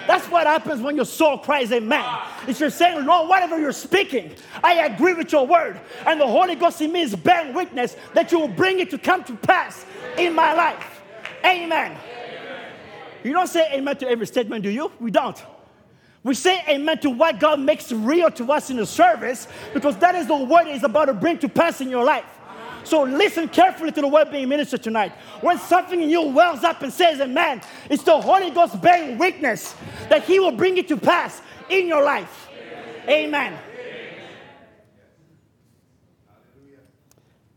That's 0.06 0.26
what 0.30 0.46
happens 0.46 0.80
when 0.80 0.96
your 0.96 1.04
soul 1.04 1.36
cries 1.36 1.70
amen. 1.70 2.04
It's 2.46 2.58
you're 2.58 2.70
saying, 2.70 3.04
Lord, 3.04 3.28
whatever 3.28 3.58
you're 3.60 3.72
speaking, 3.72 4.34
I 4.64 4.86
agree 4.86 5.12
with 5.12 5.30
your 5.32 5.46
word. 5.46 5.78
And 6.06 6.18
the 6.18 6.26
Holy 6.26 6.54
Ghost 6.54 6.80
in 6.80 6.92
me 6.92 7.02
is 7.02 7.14
bearing 7.14 7.52
witness 7.52 7.94
that 8.14 8.32
you 8.32 8.38
will 8.38 8.48
bring 8.48 8.80
it 8.80 8.88
to 8.90 8.98
come 8.98 9.22
to 9.24 9.36
pass 9.36 9.84
in 10.16 10.34
my 10.34 10.54
life. 10.54 11.02
Amen. 11.44 11.94
You 13.28 13.34
don't 13.34 13.46
say 13.46 13.70
amen 13.74 13.98
to 13.98 14.08
every 14.08 14.26
statement, 14.26 14.62
do 14.62 14.70
you? 14.70 14.90
We 14.98 15.10
don't. 15.10 15.36
We 16.22 16.32
say 16.32 16.64
amen 16.66 17.00
to 17.00 17.10
what 17.10 17.38
God 17.38 17.60
makes 17.60 17.92
real 17.92 18.30
to 18.30 18.50
us 18.50 18.70
in 18.70 18.78
the 18.78 18.86
service 18.86 19.46
because 19.74 19.98
that 19.98 20.14
is 20.14 20.26
the 20.26 20.34
word 20.34 20.66
is 20.66 20.82
about 20.82 21.04
to 21.04 21.12
bring 21.12 21.38
to 21.40 21.48
pass 21.48 21.82
in 21.82 21.90
your 21.90 22.04
life. 22.04 22.24
So 22.84 23.02
listen 23.02 23.46
carefully 23.48 23.92
to 23.92 24.00
the 24.00 24.08
word 24.08 24.30
being 24.30 24.48
ministered 24.48 24.82
tonight. 24.82 25.12
When 25.42 25.58
something 25.58 26.00
in 26.00 26.08
you 26.08 26.22
wells 26.22 26.64
up 26.64 26.80
and 26.80 26.90
says, 26.90 27.20
Amen, 27.20 27.60
it's 27.90 28.02
the 28.02 28.18
Holy 28.18 28.48
Ghost 28.48 28.80
bearing 28.80 29.18
witness 29.18 29.74
that 30.08 30.24
He 30.24 30.40
will 30.40 30.52
bring 30.52 30.78
it 30.78 30.88
to 30.88 30.96
pass 30.96 31.42
in 31.68 31.86
your 31.86 32.02
life. 32.02 32.48
Amen. 33.06 33.58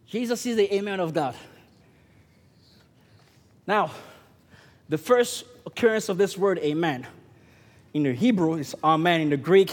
Jesus 0.05 0.45
is 0.45 0.57
the 0.57 0.75
Amen 0.75 0.99
of 0.99 1.13
God. 1.13 1.33
Now, 3.65 3.91
the 4.89 4.97
first 4.97 5.45
occurrence 5.65 6.09
of 6.09 6.17
this 6.17 6.37
word, 6.37 6.59
Amen, 6.59 7.07
in 7.93 8.03
the 8.03 8.13
Hebrew 8.13 8.55
is 8.55 8.75
Amen. 8.83 9.21
In 9.21 9.29
the 9.29 9.37
Greek, 9.37 9.71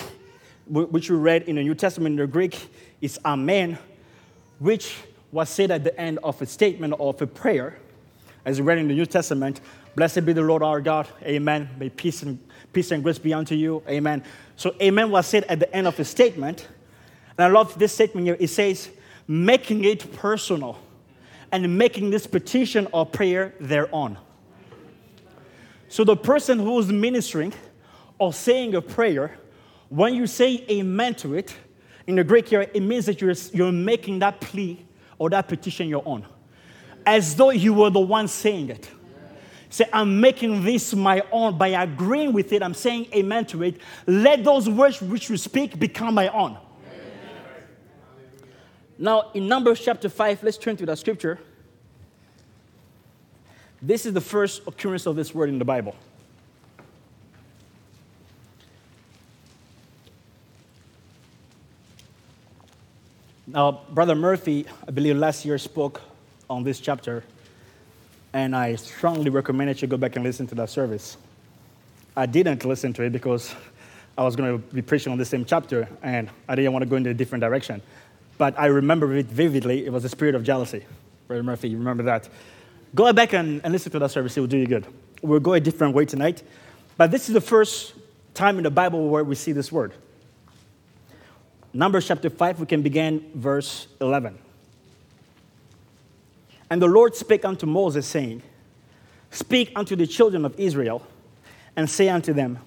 which 0.66 1.10
we 1.10 1.16
read 1.16 1.42
in 1.44 1.56
the 1.56 1.62
New 1.62 1.74
Testament, 1.74 2.14
in 2.14 2.18
the 2.18 2.26
Greek 2.26 2.68
is 3.00 3.18
Amen, 3.24 3.78
which 4.58 4.96
was 5.30 5.48
said 5.48 5.70
at 5.70 5.84
the 5.84 5.98
end 6.00 6.18
of 6.22 6.40
a 6.42 6.46
statement 6.46 6.94
or 6.98 7.10
of 7.10 7.22
a 7.22 7.26
prayer, 7.26 7.78
as 8.44 8.60
we 8.60 8.66
read 8.66 8.78
in 8.78 8.88
the 8.88 8.94
New 8.94 9.06
Testament. 9.06 9.60
Blessed 9.94 10.24
be 10.24 10.32
the 10.32 10.42
Lord 10.42 10.62
our 10.62 10.80
God. 10.80 11.08
Amen. 11.22 11.68
May 11.78 11.88
peace 11.88 12.22
and 12.22 12.38
peace 12.72 12.90
and 12.92 13.02
grace 13.02 13.18
be 13.18 13.34
unto 13.34 13.54
you. 13.54 13.82
Amen. 13.88 14.22
So 14.56 14.74
Amen 14.80 15.10
was 15.10 15.26
said 15.26 15.44
at 15.44 15.58
the 15.58 15.74
end 15.74 15.86
of 15.86 15.98
a 15.98 16.04
statement. 16.04 16.68
And 17.36 17.44
I 17.44 17.48
love 17.48 17.78
this 17.78 17.94
statement 17.94 18.26
here. 18.26 18.36
It 18.38 18.48
says, 18.48 18.90
making 19.26 19.84
it 19.84 20.12
personal 20.12 20.78
and 21.50 21.78
making 21.78 22.10
this 22.10 22.26
petition 22.26 22.86
or 22.92 23.06
prayer 23.06 23.54
their 23.60 23.92
own. 23.94 24.18
So 25.88 26.04
the 26.04 26.16
person 26.16 26.58
who 26.58 26.78
is 26.78 26.92
ministering 26.92 27.52
or 28.18 28.32
saying 28.32 28.74
a 28.74 28.82
prayer, 28.82 29.38
when 29.88 30.14
you 30.14 30.26
say 30.26 30.64
amen 30.70 31.14
to 31.16 31.34
it, 31.34 31.54
in 32.06 32.16
the 32.16 32.24
Greek 32.24 32.48
here, 32.48 32.62
it 32.62 32.80
means 32.80 33.06
that 33.06 33.20
you're, 33.20 33.34
you're 33.52 33.72
making 33.72 34.18
that 34.20 34.40
plea 34.40 34.84
or 35.18 35.30
that 35.30 35.48
petition 35.48 35.88
your 35.88 36.02
own, 36.06 36.24
as 37.04 37.34
though 37.36 37.50
you 37.50 37.74
were 37.74 37.90
the 37.90 38.00
one 38.00 38.28
saying 38.28 38.70
it. 38.70 38.90
Say, 39.70 39.84
I'm 39.92 40.18
making 40.18 40.64
this 40.64 40.94
my 40.94 41.22
own 41.30 41.58
by 41.58 41.68
agreeing 41.68 42.32
with 42.32 42.54
it. 42.54 42.62
I'm 42.62 42.72
saying 42.72 43.08
amen 43.14 43.44
to 43.46 43.62
it. 43.62 43.76
Let 44.06 44.42
those 44.42 44.68
words 44.68 45.02
which 45.02 45.28
you 45.28 45.36
speak 45.36 45.78
become 45.78 46.14
my 46.14 46.28
own. 46.28 46.56
Now, 48.96 49.30
in 49.34 49.46
Numbers 49.46 49.80
chapter 49.80 50.08
5, 50.08 50.42
let's 50.42 50.56
turn 50.56 50.76
to 50.78 50.86
that 50.86 50.98
scripture. 50.98 51.38
This 53.80 54.06
is 54.06 54.12
the 54.12 54.20
first 54.20 54.62
occurrence 54.66 55.06
of 55.06 55.14
this 55.16 55.34
word 55.34 55.48
in 55.48 55.58
the 55.58 55.64
Bible. 55.64 55.94
Now, 63.46 63.80
Brother 63.90 64.14
Murphy, 64.14 64.66
I 64.86 64.90
believe 64.90 65.16
last 65.16 65.44
year 65.44 65.56
spoke 65.56 66.02
on 66.50 66.64
this 66.64 66.80
chapter, 66.80 67.24
and 68.34 68.54
I 68.54 68.74
strongly 68.74 69.30
recommend 69.30 69.70
that 69.70 69.80
you 69.80 69.88
go 69.88 69.96
back 69.96 70.16
and 70.16 70.24
listen 70.24 70.46
to 70.48 70.54
that 70.56 70.68
service. 70.68 71.16
I 72.14 72.26
didn't 72.26 72.64
listen 72.64 72.92
to 72.94 73.04
it 73.04 73.10
because 73.10 73.54
I 74.18 74.24
was 74.24 74.36
going 74.36 74.52
to 74.52 74.74
be 74.74 74.82
preaching 74.82 75.12
on 75.12 75.18
the 75.18 75.24
same 75.24 75.44
chapter, 75.44 75.88
and 76.02 76.28
I 76.48 76.56
didn't 76.56 76.72
want 76.72 76.82
to 76.82 76.88
go 76.88 76.96
in 76.96 77.06
a 77.06 77.14
different 77.14 77.40
direction. 77.40 77.80
But 78.36 78.58
I 78.58 78.66
remember 78.66 79.14
it 79.16 79.26
vividly. 79.26 79.86
It 79.86 79.92
was 79.92 80.02
the 80.02 80.08
spirit 80.08 80.34
of 80.34 80.42
jealousy. 80.42 80.84
Brother 81.26 81.42
Murphy, 81.42 81.68
you 81.70 81.78
remember 81.78 82.02
that? 82.02 82.28
Go 82.94 83.12
back 83.12 83.32
and, 83.32 83.60
and 83.64 83.72
listen 83.72 83.92
to 83.92 83.98
that 83.98 84.10
service, 84.10 84.36
it 84.36 84.40
will 84.40 84.46
do 84.46 84.58
you 84.58 84.66
good. 84.66 84.86
We'll 85.22 85.40
go 85.40 85.54
a 85.54 85.60
different 85.60 85.94
way 85.94 86.04
tonight. 86.04 86.42
But 86.96 87.10
this 87.10 87.28
is 87.28 87.34
the 87.34 87.40
first 87.40 87.94
time 88.34 88.56
in 88.56 88.64
the 88.64 88.70
Bible 88.70 89.08
where 89.08 89.24
we 89.24 89.34
see 89.34 89.52
this 89.52 89.70
word. 89.70 89.92
Numbers 91.72 92.06
chapter 92.08 92.30
5, 92.30 92.60
we 92.60 92.66
can 92.66 92.82
begin 92.82 93.30
verse 93.34 93.88
11. 94.00 94.38
And 96.70 96.82
the 96.82 96.86
Lord 96.86 97.14
spake 97.14 97.44
unto 97.44 97.66
Moses, 97.66 98.06
saying, 98.06 98.42
Speak 99.30 99.72
unto 99.76 99.94
the 99.94 100.06
children 100.06 100.44
of 100.44 100.58
Israel, 100.58 101.06
and 101.76 101.88
say 101.88 102.08
unto 102.08 102.32
them, 102.32 102.58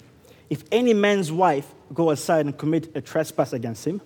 If 0.50 0.64
any 0.70 0.94
man's 0.94 1.32
wife 1.32 1.72
go 1.92 2.10
aside 2.10 2.46
and 2.46 2.56
commit 2.56 2.94
a 2.94 3.00
trespass 3.00 3.52
against 3.52 3.86
him, 3.86 4.00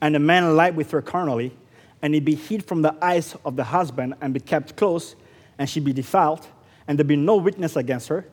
and 0.00 0.16
a 0.16 0.18
man 0.18 0.56
lie 0.56 0.70
with 0.70 0.90
her 0.90 1.02
carnally, 1.02 1.52
and 2.00 2.14
he 2.14 2.20
be 2.20 2.34
hid 2.34 2.64
from 2.64 2.82
the 2.82 2.94
eyes 3.02 3.36
of 3.44 3.56
the 3.56 3.64
husband, 3.64 4.14
and 4.20 4.34
be 4.34 4.40
kept 4.40 4.76
close, 4.76 5.14
and 5.58 5.68
she 5.68 5.80
be 5.80 5.92
defiled, 5.92 6.46
and 6.86 6.98
there 6.98 7.04
be 7.04 7.16
no 7.16 7.36
witness 7.36 7.76
against 7.76 8.08
her, 8.08 8.26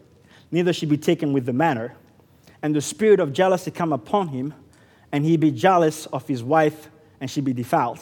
neither 0.51 0.73
she 0.73 0.85
be 0.85 0.97
taken 0.97 1.33
with 1.33 1.45
the 1.45 1.53
manner, 1.53 1.95
and 2.61 2.75
the 2.75 2.81
spirit 2.81 3.19
of 3.19 3.33
jealousy 3.33 3.71
come 3.71 3.93
upon 3.93 4.29
him, 4.29 4.53
and 5.11 5.25
he 5.25 5.37
be 5.37 5.51
jealous 5.51 6.05
of 6.07 6.27
his 6.27 6.43
wife, 6.43 6.89
and 7.21 7.29
she 7.29 7.41
be 7.41 7.53
defiled. 7.53 7.99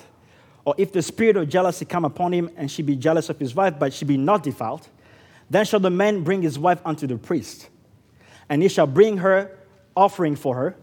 Or 0.65 0.76
if 0.78 0.91
the 0.91 1.01
spirit 1.01 1.38
of 1.38 1.47
jealousy 1.47 1.86
come 1.86 2.05
upon 2.05 2.34
him, 2.34 2.49
and 2.57 2.70
she 2.70 2.82
be 2.82 2.95
jealous 2.95 3.30
of 3.30 3.39
his 3.39 3.55
wife, 3.55 3.76
but 3.80 3.93
she 3.93 4.05
be 4.05 4.18
not 4.18 4.43
defiled, 4.43 4.88
then 5.49 5.65
shall 5.65 5.80
the 5.80 5.89
man 5.89 6.24
bring 6.24 6.41
his 6.41 6.59
wife 6.59 6.82
unto 6.84 7.07
the 7.07 7.18
priest, 7.18 7.70
and 8.49 8.61
he 8.61 8.68
shall 8.68 8.88
bring 8.88 9.18
her 9.18 9.57
offering 9.95 10.36
for 10.36 10.55
her, 10.55 10.76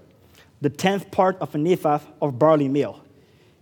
the 0.61 0.71
tenth 0.71 1.11
part 1.11 1.37
of 1.41 1.55
an 1.55 1.67
ephah 1.67 1.99
of 2.23 2.39
barley 2.39 2.69
meal. 2.69 3.05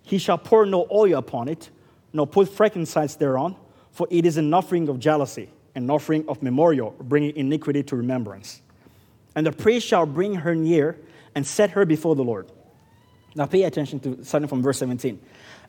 He 0.02 0.18
shall 0.18 0.38
pour 0.38 0.66
no 0.66 0.86
oil 0.92 1.18
upon 1.18 1.48
it, 1.48 1.70
nor 2.12 2.26
put 2.26 2.48
frankincense 2.48 3.16
thereon, 3.16 3.56
for 3.92 4.08
it 4.10 4.26
is 4.26 4.36
an 4.36 4.52
offering 4.52 4.88
of 4.88 4.98
jealousy, 4.98 5.50
an 5.74 5.88
offering 5.90 6.28
of 6.28 6.42
memorial, 6.42 6.94
bringing 7.00 7.36
iniquity 7.36 7.82
to 7.84 7.96
remembrance. 7.96 8.62
And 9.36 9.46
the 9.46 9.52
priest 9.52 9.86
shall 9.86 10.06
bring 10.06 10.34
her 10.34 10.54
near 10.54 10.98
and 11.34 11.46
set 11.46 11.70
her 11.70 11.86
before 11.86 12.16
the 12.16 12.24
Lord. 12.24 12.50
Now 13.34 13.46
pay 13.46 13.62
attention 13.62 14.00
to 14.00 14.24
starting 14.24 14.48
from 14.48 14.62
verse 14.62 14.78
17. 14.78 15.20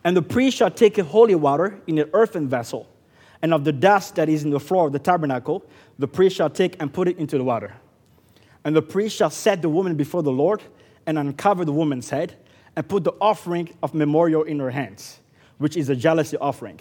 And 0.03 0.17
the 0.17 0.21
priest 0.21 0.57
shall 0.57 0.71
take 0.71 0.97
a 0.97 1.03
holy 1.03 1.35
water 1.35 1.79
in 1.87 1.97
an 1.97 2.09
earthen 2.13 2.49
vessel, 2.49 2.89
and 3.41 3.53
of 3.53 3.63
the 3.63 3.71
dust 3.71 4.15
that 4.15 4.29
is 4.29 4.43
in 4.43 4.49
the 4.49 4.59
floor 4.59 4.87
of 4.87 4.93
the 4.93 4.99
tabernacle, 4.99 5.63
the 5.99 6.07
priest 6.07 6.35
shall 6.35 6.49
take 6.49 6.81
and 6.81 6.91
put 6.93 7.07
it 7.07 7.17
into 7.17 7.37
the 7.37 7.43
water. 7.43 7.73
And 8.65 8.75
the 8.75 8.81
priest 8.81 9.15
shall 9.15 9.29
set 9.29 9.61
the 9.61 9.69
woman 9.69 9.95
before 9.95 10.23
the 10.23 10.31
Lord 10.31 10.61
and 11.05 11.17
uncover 11.17 11.65
the 11.65 11.73
woman's 11.73 12.09
head 12.09 12.35
and 12.75 12.87
put 12.87 13.03
the 13.03 13.13
offering 13.19 13.69
of 13.83 13.93
memorial 13.93 14.43
in 14.43 14.59
her 14.59 14.71
hands, 14.71 15.19
which 15.57 15.77
is 15.77 15.89
a 15.89 15.95
jealousy 15.95 16.37
offering. 16.37 16.79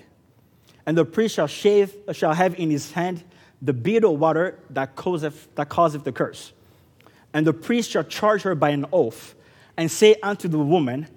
And 0.87 0.97
the 0.97 1.05
priest 1.05 1.37
shall 1.37 1.47
shave 1.47 1.95
shall 2.13 2.35
have 2.35 2.59
in 2.59 2.71
his 2.71 2.93
hand 2.93 3.23
the 3.61 3.73
bead 3.73 4.05
of 4.05 4.19
water 4.19 4.59
that 4.71 4.97
causeth, 4.97 5.49
that 5.55 5.69
causeth 5.69 6.05
the 6.05 6.13
curse. 6.13 6.53
And 7.33 7.47
the 7.47 7.53
priest 7.53 7.91
shall 7.91 8.05
charge 8.05 8.43
her 8.43 8.55
by 8.55 8.71
an 8.71 8.87
oath, 8.93 9.35
and 9.77 9.91
say 9.91 10.17
unto 10.23 10.49
the 10.49 10.59
woman, 10.59 11.09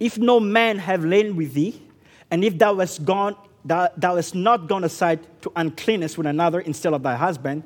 If 0.00 0.18
no 0.18 0.40
man 0.40 0.78
have 0.78 1.04
lain 1.04 1.36
with 1.36 1.54
thee, 1.54 1.80
and 2.30 2.44
if 2.44 2.58
thou 2.58 2.76
hast 2.78 3.04
gone, 3.04 3.36
thou, 3.64 3.88
thou 3.96 4.16
hast 4.16 4.34
not 4.34 4.66
gone 4.66 4.84
aside 4.84 5.20
to 5.42 5.52
uncleanness 5.54 6.18
with 6.18 6.26
another 6.26 6.60
instead 6.60 6.92
of 6.92 7.02
thy 7.02 7.14
husband, 7.14 7.62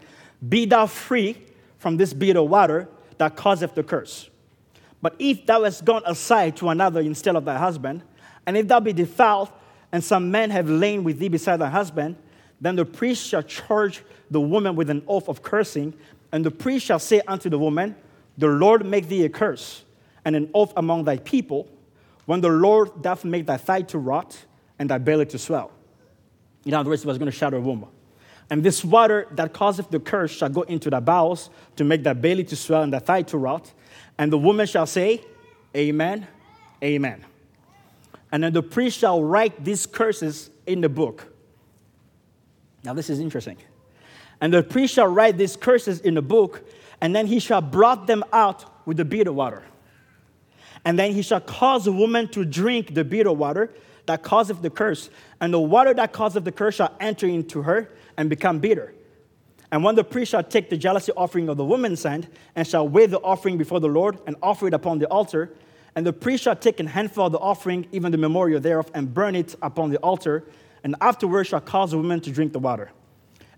be 0.47 0.67
thou 0.67 0.87
free 0.87 1.37
from 1.79 1.97
this 1.97 2.13
bead 2.13 2.37
of 2.37 2.49
water 2.49 2.89
that 3.19 3.37
causeth 3.37 3.75
the 3.75 3.83
curse. 3.83 4.29
But 5.01 5.15
if 5.19 5.47
thou 5.47 5.65
hast 5.65 5.85
gone 5.85 6.03
aside 6.05 6.57
to 6.59 6.69
another 6.69 7.01
instead 7.01 7.37
of 7.37 7.45
thy 7.45 7.59
husband, 7.59 8.03
and 8.47 8.57
if 8.57 8.69
thou 8.69 8.81
be 8.81 8.93
defiled, 8.93 9.51
and 9.97 10.05
some 10.05 10.31
men 10.31 10.51
have 10.51 10.69
lain 10.69 11.05
with 11.05 11.19
thee 11.19 11.31
beside 11.31 11.57
thy 11.57 11.71
husband, 11.71 12.17
then 12.61 12.77
the 12.77 12.85
priest 12.85 13.27
shall 13.27 13.43
charge 13.43 14.03
the 14.31 14.39
woman 14.39 14.77
with 14.77 14.91
an 14.91 15.03
oath 15.09 15.27
of 15.27 15.43
cursing, 15.43 15.95
and 16.33 16.45
the 16.45 16.51
priest 16.51 16.85
shall 16.85 16.99
say 16.99 17.23
unto 17.27 17.49
the 17.49 17.59
woman, 17.59 17.97
The 18.37 18.49
Lord 18.49 18.85
make 18.85 19.09
thee 19.09 19.25
a 19.25 19.31
curse, 19.31 19.85
and 20.23 20.37
an 20.37 20.51
oath 20.53 20.75
among 20.77 21.05
thy 21.05 21.17
people, 21.17 21.67
when 22.27 22.43
the 22.43 22.51
Lord 22.51 23.01
doth 23.01 23.25
make 23.25 23.47
thy 23.47 23.57
thigh 23.57 23.81
to 23.85 23.99
rot, 23.99 24.37
and 24.79 24.91
thy 24.91 24.99
belly 24.99 25.25
to 25.25 25.39
swell. 25.39 25.73
In 26.67 26.75
other 26.75 26.91
words, 26.91 27.01
he 27.01 27.09
was 27.09 27.17
going 27.17 27.31
to 27.31 27.35
shatter 27.35 27.57
a 27.57 27.61
womb. 27.63 27.89
And 28.51 28.63
this 28.63 28.85
water 28.85 29.27
that 29.31 29.55
causeth 29.55 29.89
the 29.89 29.99
curse 29.99 30.31
shall 30.31 30.51
go 30.51 30.61
into 30.61 30.91
thy 30.91 31.01
bowels 31.01 31.49
to 31.77 31.85
make 31.85 32.03
thy 32.03 32.13
belly 32.13 32.45
to 32.45 32.55
swell 32.55 32.83
and 32.83 32.93
thy 32.93 32.99
thigh 32.99 33.23
to 33.23 33.39
rot. 33.39 33.73
And 34.19 34.31
the 34.31 34.37
woman 34.37 34.67
shall 34.67 34.87
say, 34.87 35.25
Amen, 35.75 36.27
Amen. 36.85 37.25
And 38.33 38.43
then 38.43 38.53
the 38.53 38.63
priest 38.63 38.99
shall 38.99 39.23
write 39.23 39.65
these 39.65 39.87
curses 39.87 40.51
in 40.67 40.81
the 40.81 40.89
book. 40.89 41.33
Now, 42.85 42.93
this 42.93 43.11
is 43.11 43.21
interesting. 43.21 43.57
And 44.41 44.53
the 44.53 44.63
priest 44.63 44.95
shall 44.95 45.07
write 45.07 45.39
these 45.39 45.57
curses 45.57 46.01
in 46.01 46.15
the 46.15 46.23
book, 46.23 46.63
and 47.01 47.15
then 47.15 47.27
he 47.27 47.39
shall 47.39 47.61
blot 47.61 48.07
them 48.07 48.25
out 48.33 48.65
with 48.87 48.97
the 48.97 49.05
bitter 49.05 49.33
water. 49.33 49.63
And 50.85 50.99
then 50.99 51.13
he 51.13 51.23
shall 51.23 51.41
cause 51.41 51.85
the 51.85 51.93
woman 51.93 52.29
to 52.29 52.45
drink 52.45 52.95
the 52.95 53.05
bitter 53.05 53.33
water 53.33 53.73
that 54.07 54.23
causeth 54.23 54.63
the 54.63 54.71
curse, 54.71 55.11
and 55.41 55.53
the 55.53 55.61
water 55.61 55.93
that 55.95 56.13
causeth 56.13 56.45
the 56.45 56.53
curse 56.53 56.77
shall 56.77 56.95
enter 57.01 57.27
into 57.27 57.63
her 57.63 57.91
and 58.17 58.31
become 58.31 58.61
bitter. 58.61 58.95
And 59.73 59.83
when 59.83 59.97
the 59.97 60.05
priest 60.05 60.31
shall 60.31 60.45
take 60.45 60.71
the 60.71 60.77
jealousy 60.77 61.11
offering 61.17 61.49
of 61.49 61.57
the 61.57 61.65
woman's 61.65 62.05
hand, 62.05 62.29
and 62.55 62.67
shall 62.67 62.89
weigh 62.89 63.07
the 63.07 63.19
offering 63.19 63.59
before 63.59 63.81
the 63.81 63.89
Lord, 63.89 64.19
and 64.27 64.37
offer 64.43 64.69
it 64.69 64.75
upon 64.75 65.01
the 65.01 65.09
altar, 65.09 65.53
and 65.97 66.07
the 66.07 66.13
priest 66.13 66.45
shall 66.45 66.55
take 66.55 66.79
an 66.79 66.87
handful 66.87 67.27
of 67.27 67.33
the 67.33 67.39
offering, 67.39 67.89
even 67.91 68.13
the 68.13 68.19
memorial 68.19 68.61
thereof, 68.61 68.91
and 68.95 69.13
burn 69.13 69.35
it 69.35 69.57
upon 69.63 69.91
the 69.91 69.97
altar, 69.99 70.45
and 70.85 70.95
afterward 71.01 71.45
shall 71.45 71.61
cause 71.61 71.91
the 71.91 71.97
woman 71.97 72.21
to 72.21 72.31
drink 72.31 72.53
the 72.53 72.59
water. 72.59 72.91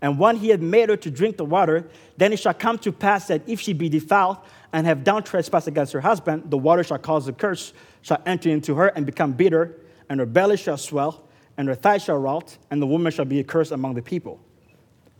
And 0.01 0.21
when 0.21 0.37
he 0.37 0.49
had 0.49 0.63
made 0.63 0.89
her 0.89 0.97
to 0.97 1.11
drink 1.11 1.37
the 1.37 1.45
water, 1.45 1.89
then 2.17 2.33
it 2.33 2.39
shall 2.39 2.55
come 2.55 2.79
to 2.79 2.93
pass 2.93 3.27
that 3.27 3.43
if 3.49 3.61
she 3.61 3.73
be 3.73 3.89
defiled 3.89 4.39
and 4.73 4.87
have 4.87 5.03
done 5.03 5.25
trespass 5.25 5.67
against 5.67 5.93
her 5.93 6.01
husband, 6.01 6.49
the 6.49 6.57
water 6.57 6.85
shall 6.85 6.99
cause 6.99 7.27
the 7.27 7.33
curse, 7.33 7.73
shall 8.03 8.23
enter 8.25 8.49
into 8.49 8.77
her 8.77 8.87
and 8.87 9.05
become 9.05 9.33
bitter, 9.33 9.75
and 10.09 10.21
her 10.21 10.27
belly 10.27 10.57
shall 10.57 10.77
swell, 10.77 11.25
and 11.57 11.67
her 11.67 11.75
thigh 11.75 11.99
shall 11.99 12.19
rot, 12.19 12.57
and 12.71 12.81
the 12.81 12.87
woman 12.87 13.11
shall 13.11 13.25
be 13.25 13.41
accursed 13.41 13.73
among 13.73 13.95
the 13.95 14.03
people. 14.03 14.39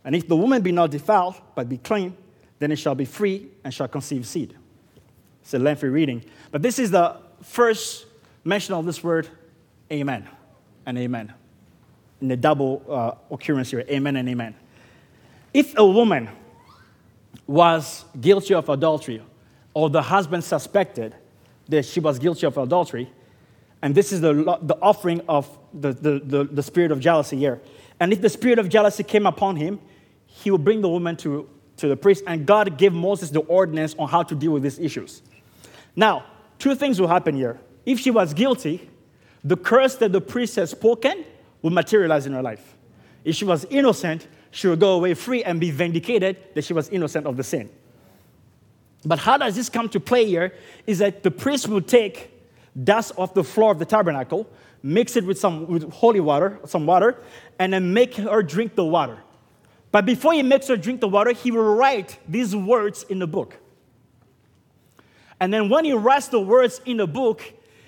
And 0.05 0.15
if 0.15 0.25
the 0.25 0.37
woman 0.37 0.61
be 0.61 0.71
not 0.71 0.91
defiled, 0.91 1.35
but 1.53 1.67
be 1.67 1.77
clean, 1.77 2.15
then 2.59 2.71
it 2.71 2.77
shall 2.77 2.95
be 2.95 3.03
free 3.03 3.49
and 3.65 3.73
shall 3.73 3.89
conceive 3.89 4.25
seed. 4.25 4.55
It's 5.49 5.55
a 5.55 5.57
lengthy 5.57 5.87
reading. 5.87 6.23
But 6.51 6.61
this 6.61 6.77
is 6.77 6.91
the 6.91 7.17
first 7.41 8.05
mention 8.43 8.75
of 8.75 8.85
this 8.85 9.03
word, 9.03 9.27
amen 9.91 10.29
and 10.85 10.95
amen. 10.95 11.33
In 12.21 12.27
the 12.27 12.37
double 12.37 12.85
uh, 12.87 13.33
occurrence 13.33 13.71
here, 13.71 13.83
amen 13.89 14.15
and 14.17 14.29
amen. 14.29 14.53
If 15.51 15.75
a 15.75 15.83
woman 15.83 16.29
was 17.47 18.05
guilty 18.21 18.53
of 18.53 18.69
adultery, 18.69 19.23
or 19.73 19.89
the 19.89 20.03
husband 20.03 20.43
suspected 20.43 21.15
that 21.67 21.83
she 21.83 21.99
was 21.99 22.19
guilty 22.19 22.45
of 22.45 22.55
adultery, 22.55 23.11
and 23.81 23.95
this 23.95 24.13
is 24.13 24.21
the, 24.21 24.59
the 24.61 24.77
offering 24.83 25.19
of 25.27 25.49
the, 25.73 25.93
the, 25.93 26.19
the, 26.23 26.43
the 26.43 26.61
spirit 26.61 26.91
of 26.91 26.99
jealousy 26.99 27.37
here. 27.37 27.59
And 27.99 28.13
if 28.13 28.21
the 28.21 28.29
spirit 28.29 28.59
of 28.59 28.69
jealousy 28.69 29.01
came 29.01 29.25
upon 29.25 29.55
him, 29.55 29.79
he 30.27 30.51
would 30.51 30.63
bring 30.63 30.81
the 30.81 30.89
woman 30.89 31.17
to, 31.17 31.49
to 31.77 31.87
the 31.87 31.97
priest, 31.97 32.23
and 32.27 32.45
God 32.45 32.77
gave 32.77 32.93
Moses 32.93 33.31
the 33.31 33.39
ordinance 33.39 33.95
on 33.97 34.09
how 34.09 34.21
to 34.21 34.35
deal 34.35 34.51
with 34.51 34.61
these 34.61 34.77
issues. 34.77 35.23
Now, 35.99 36.23
two 36.59 36.75
things 36.75 36.97
will 36.97 37.09
happen 37.09 37.35
here. 37.35 37.59
If 37.85 37.99
she 37.99 38.09
was 38.09 38.33
guilty, 38.33 38.89
the 39.43 39.57
curse 39.57 39.95
that 39.95 40.13
the 40.13 40.21
priest 40.21 40.55
has 40.55 40.69
spoken 40.69 41.25
would 41.61 41.73
materialize 41.73 42.25
in 42.25 42.31
her 42.31 42.41
life. 42.41 42.77
If 43.25 43.35
she 43.35 43.43
was 43.43 43.65
innocent, 43.65 44.25
she 44.49 44.69
would 44.69 44.79
go 44.79 44.93
away 44.93 45.13
free 45.13 45.43
and 45.43 45.59
be 45.59 45.71
vindicated 45.71 46.37
that 46.55 46.63
she 46.63 46.71
was 46.71 46.87
innocent 46.87 47.27
of 47.27 47.35
the 47.35 47.43
sin. 47.43 47.69
But 49.03 49.19
how 49.19 49.35
does 49.35 49.57
this 49.57 49.67
come 49.67 49.89
to 49.89 49.99
play 49.99 50.25
here? 50.25 50.53
Is 50.87 50.99
that 50.99 51.21
the 51.21 51.31
priest 51.31 51.67
would 51.67 51.85
take 51.85 52.31
dust 52.81 53.11
off 53.17 53.33
the 53.33 53.43
floor 53.43 53.73
of 53.73 53.79
the 53.79 53.85
tabernacle, 53.85 54.49
mix 54.81 55.17
it 55.17 55.25
with 55.25 55.37
some 55.37 55.67
with 55.67 55.91
holy 55.91 56.21
water, 56.21 56.59
some 56.65 56.85
water, 56.85 57.21
and 57.59 57.73
then 57.73 57.93
make 57.93 58.15
her 58.15 58.41
drink 58.41 58.75
the 58.75 58.85
water. 58.85 59.17
But 59.91 60.05
before 60.05 60.31
he 60.31 60.43
makes 60.43 60.69
her 60.69 60.77
drink 60.77 61.01
the 61.01 61.09
water, 61.09 61.33
he 61.33 61.51
will 61.51 61.75
write 61.75 62.19
these 62.25 62.55
words 62.55 63.03
in 63.09 63.19
the 63.19 63.27
book. 63.27 63.57
And 65.39 65.53
then 65.53 65.69
when 65.69 65.85
he 65.85 65.93
writes 65.93 66.27
the 66.27 66.39
words 66.39 66.81
in 66.85 66.97
the 66.97 67.07
book, 67.07 67.41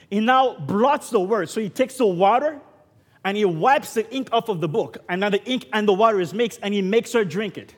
he 0.09 0.19
now 0.19 0.57
blots 0.57 1.09
the 1.09 1.19
words. 1.19 1.51
So 1.51 1.61
he 1.61 1.69
takes 1.69 1.95
the 1.97 2.05
water 2.05 2.59
and 3.23 3.37
he 3.37 3.45
wipes 3.45 3.93
the 3.93 4.09
ink 4.13 4.29
off 4.31 4.49
of 4.49 4.61
the 4.61 4.67
book. 4.67 4.97
And 5.09 5.21
now 5.21 5.29
the 5.29 5.43
ink 5.45 5.67
and 5.73 5.87
the 5.87 5.93
water 5.93 6.19
is 6.19 6.33
mixed 6.33 6.59
and 6.63 6.73
he 6.73 6.81
makes 6.81 7.13
her 7.13 7.23
drink 7.23 7.57
it. 7.57 7.75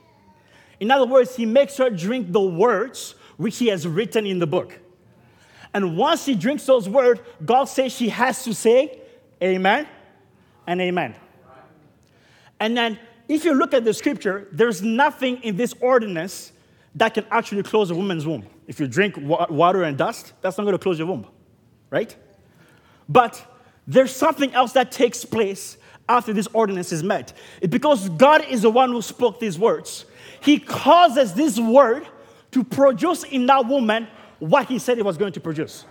In 0.79 0.91
other 0.91 1.05
words, 1.05 1.35
he 1.35 1.45
makes 1.45 1.77
her 1.77 1.89
drink 1.89 2.31
the 2.31 2.41
words 2.41 3.15
which 3.37 3.57
he 3.57 3.67
has 3.67 3.87
written 3.87 4.25
in 4.25 4.39
the 4.39 4.47
book. 4.47 4.79
And 5.73 5.97
once 5.97 6.23
she 6.23 6.35
drinks 6.35 6.65
those 6.65 6.87
words, 6.87 7.19
God 7.43 7.65
says 7.65 7.93
she 7.93 8.09
has 8.09 8.43
to 8.43 8.53
say 8.53 8.99
amen 9.41 9.87
and 10.67 10.81
amen. 10.81 11.15
And 12.59 12.77
then 12.77 12.99
if 13.27 13.45
you 13.45 13.53
look 13.53 13.73
at 13.73 13.83
the 13.83 13.93
scripture, 13.93 14.47
there's 14.51 14.81
nothing 14.81 15.37
in 15.43 15.55
this 15.55 15.73
ordinance 15.79 16.51
that 16.95 17.13
can 17.13 17.25
actually 17.31 17.63
close 17.63 17.89
a 17.89 17.95
woman's 17.95 18.25
womb. 18.25 18.45
If 18.67 18.79
you 18.79 18.87
drink 18.87 19.15
water 19.17 19.83
and 19.83 19.97
dust, 19.97 20.33
that's 20.41 20.57
not 20.57 20.63
going 20.63 20.73
to 20.73 20.79
close 20.79 20.97
your 20.97 21.07
womb, 21.07 21.27
right? 21.89 22.15
But 23.09 23.45
there's 23.87 24.15
something 24.15 24.53
else 24.53 24.73
that 24.73 24.91
takes 24.91 25.25
place 25.25 25.77
after 26.07 26.33
this 26.33 26.47
ordinance 26.53 26.91
is 26.91 27.03
met. 27.03 27.33
It's 27.61 27.71
because 27.71 28.09
God 28.09 28.45
is 28.49 28.61
the 28.61 28.69
one 28.69 28.91
who 28.91 29.01
spoke 29.01 29.39
these 29.39 29.57
words. 29.59 30.05
He 30.41 30.59
causes 30.59 31.33
this 31.33 31.59
word 31.59 32.07
to 32.51 32.63
produce 32.63 33.23
in 33.23 33.45
that 33.47 33.67
woman 33.67 34.07
what 34.39 34.67
he 34.67 34.79
said 34.79 34.97
it 34.97 35.05
was 35.05 35.17
going 35.17 35.33
to 35.33 35.39
produce. 35.39 35.85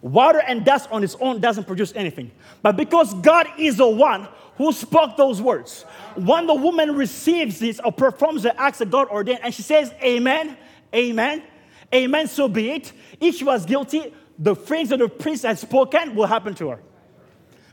Water 0.00 0.40
and 0.46 0.64
dust 0.64 0.88
on 0.92 1.02
its 1.02 1.16
own 1.20 1.40
doesn't 1.40 1.64
produce 1.64 1.92
anything. 1.94 2.30
But 2.62 2.76
because 2.76 3.14
God 3.14 3.48
is 3.58 3.76
the 3.76 3.88
one 3.88 4.28
who 4.56 4.72
spoke 4.72 5.16
those 5.16 5.42
words, 5.42 5.82
when 6.14 6.46
the 6.46 6.54
woman 6.54 6.94
receives 6.94 7.58
this 7.58 7.80
or 7.80 7.92
performs 7.92 8.42
the 8.42 8.58
acts 8.60 8.78
that 8.78 8.90
God 8.90 9.08
ordained, 9.08 9.40
and 9.42 9.52
she 9.52 9.62
says, 9.62 9.92
Amen, 10.02 10.56
Amen, 10.94 11.42
Amen, 11.94 12.26
so 12.26 12.48
be 12.48 12.70
it. 12.70 12.92
If 13.20 13.36
she 13.36 13.44
was 13.44 13.64
guilty, 13.64 14.12
the 14.38 14.54
things 14.54 14.90
that 14.90 14.98
the 14.98 15.08
priest 15.08 15.44
had 15.44 15.58
spoken 15.58 16.14
will 16.14 16.26
happen 16.26 16.54
to 16.56 16.70
her. 16.70 16.80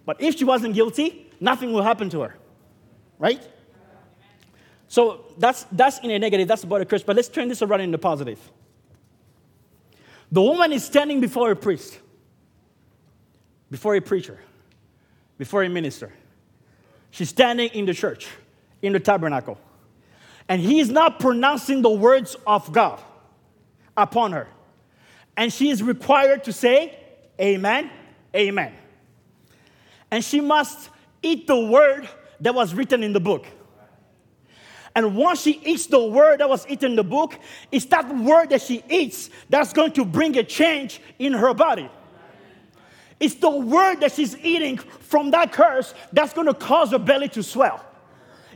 But 0.05 0.22
if 0.22 0.38
she 0.38 0.45
wasn't 0.45 0.76
guilty, 0.76 1.32
nothing 1.39 1.74
will 1.74 1.82
happen 1.82 2.09
to 2.11 2.22
her. 2.22 2.36
Right? 3.18 3.41
So 4.88 5.26
that's, 5.38 5.64
that's 5.72 5.99
in 5.99 6.11
a 6.11 6.20
negative, 6.20 6.47
that's 6.47 6.64
about 6.64 6.82
a 6.82 6.86
curse. 6.86 7.03
But 7.03 7.16
let's 7.16 7.28
turn 7.28 7.47
this 7.47 7.61
around 7.61 7.82
in 7.82 7.91
the 7.91 7.97
positive. 7.97 8.39
The 10.32 10.41
woman 10.41 10.72
is 10.72 10.84
standing 10.84 11.20
before 11.20 11.51
a 11.51 11.55
priest, 11.55 11.99
before 13.72 13.95
a 13.95 14.01
preacher, 14.01 14.39
before 15.38 15.64
a 15.64 15.70
minister. 15.70 16.14
She's 17.11 17.30
standing 17.30 17.70
in 17.70 17.86
the 17.86 17.93
church, 17.93 18.28
in 18.82 18.93
the 18.93 18.99
tabernacle. 18.99 19.57
And 20.49 20.61
he 20.61 20.80
is 20.80 20.89
not 20.89 21.20
pronouncing 21.20 21.82
the 21.82 21.89
words 21.89 22.36
of 22.45 22.72
God 22.72 22.99
upon 23.96 24.32
her. 24.32 24.48
And 25.36 25.52
she 25.52 25.70
is 25.70 25.82
required 25.82 26.44
to 26.46 26.54
say, 26.54 26.98
Amen, 27.39 27.89
Amen. 28.36 28.74
And 30.12 30.24
she 30.24 30.41
must 30.41 30.89
eat 31.22 31.48
the 31.48 31.60
word 31.60 32.08
that 32.41 32.54
was 32.54 32.74
written 32.74 33.04
in 33.04 33.14
the 33.14 33.20
book. 33.20 33.46
And 34.96 35.16
once 35.16 35.41
she 35.41 35.60
eats 35.66 35.88
the 35.88 36.04
word 36.04 36.39
that 36.39 36.50
was 36.50 36.68
eaten 36.68 36.91
in 36.91 36.96
the 36.96 37.04
book, 37.04 37.39
it's 37.72 37.86
that 37.86 38.16
word 38.16 38.52
that 38.52 38.62
she 38.62 38.84
eats 38.89 39.32
that's 39.50 39.74
going 39.74 39.91
to 39.94 40.06
bring 40.06 40.38
a 40.38 40.44
change 40.44 41.02
in 41.18 41.34
her 41.34 41.54
body. 41.54 41.89
It's 43.20 43.36
the 43.36 43.50
word 43.50 44.02
that 44.02 44.12
she's 44.12 44.38
eating 44.38 44.78
from 44.78 45.32
that 45.32 45.52
curse 45.52 45.94
that's 46.12 46.34
going 46.34 46.48
to 46.48 46.54
cause 46.54 46.91
her 46.91 47.00
belly 47.00 47.30
to 47.30 47.41
swell, 47.41 47.84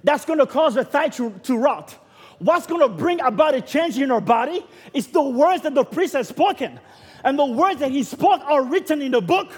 that's 0.04 0.26
going 0.26 0.40
to 0.40 0.46
cause 0.46 0.76
her 0.76 0.84
thigh 0.84 1.10
to, 1.10 1.32
to 1.44 1.58
rot. 1.58 1.96
What's 2.40 2.68
going 2.68 2.82
to 2.82 2.90
bring 2.90 3.20
about 3.22 3.56
a 3.56 3.62
change 3.62 3.98
in 3.98 4.10
her 4.10 4.22
body 4.22 4.64
is 4.94 5.08
the 5.08 5.22
words 5.22 5.64
that 5.64 5.74
the 5.74 5.84
priest 5.84 6.14
has 6.14 6.28
spoken. 6.28 6.80
And 7.24 7.38
the 7.38 7.46
words 7.46 7.80
that 7.80 7.92
he 7.92 8.04
spoke 8.04 8.42
are 8.42 8.64
written 8.64 9.02
in 9.02 9.12
the 9.12 9.22
book. 9.22 9.50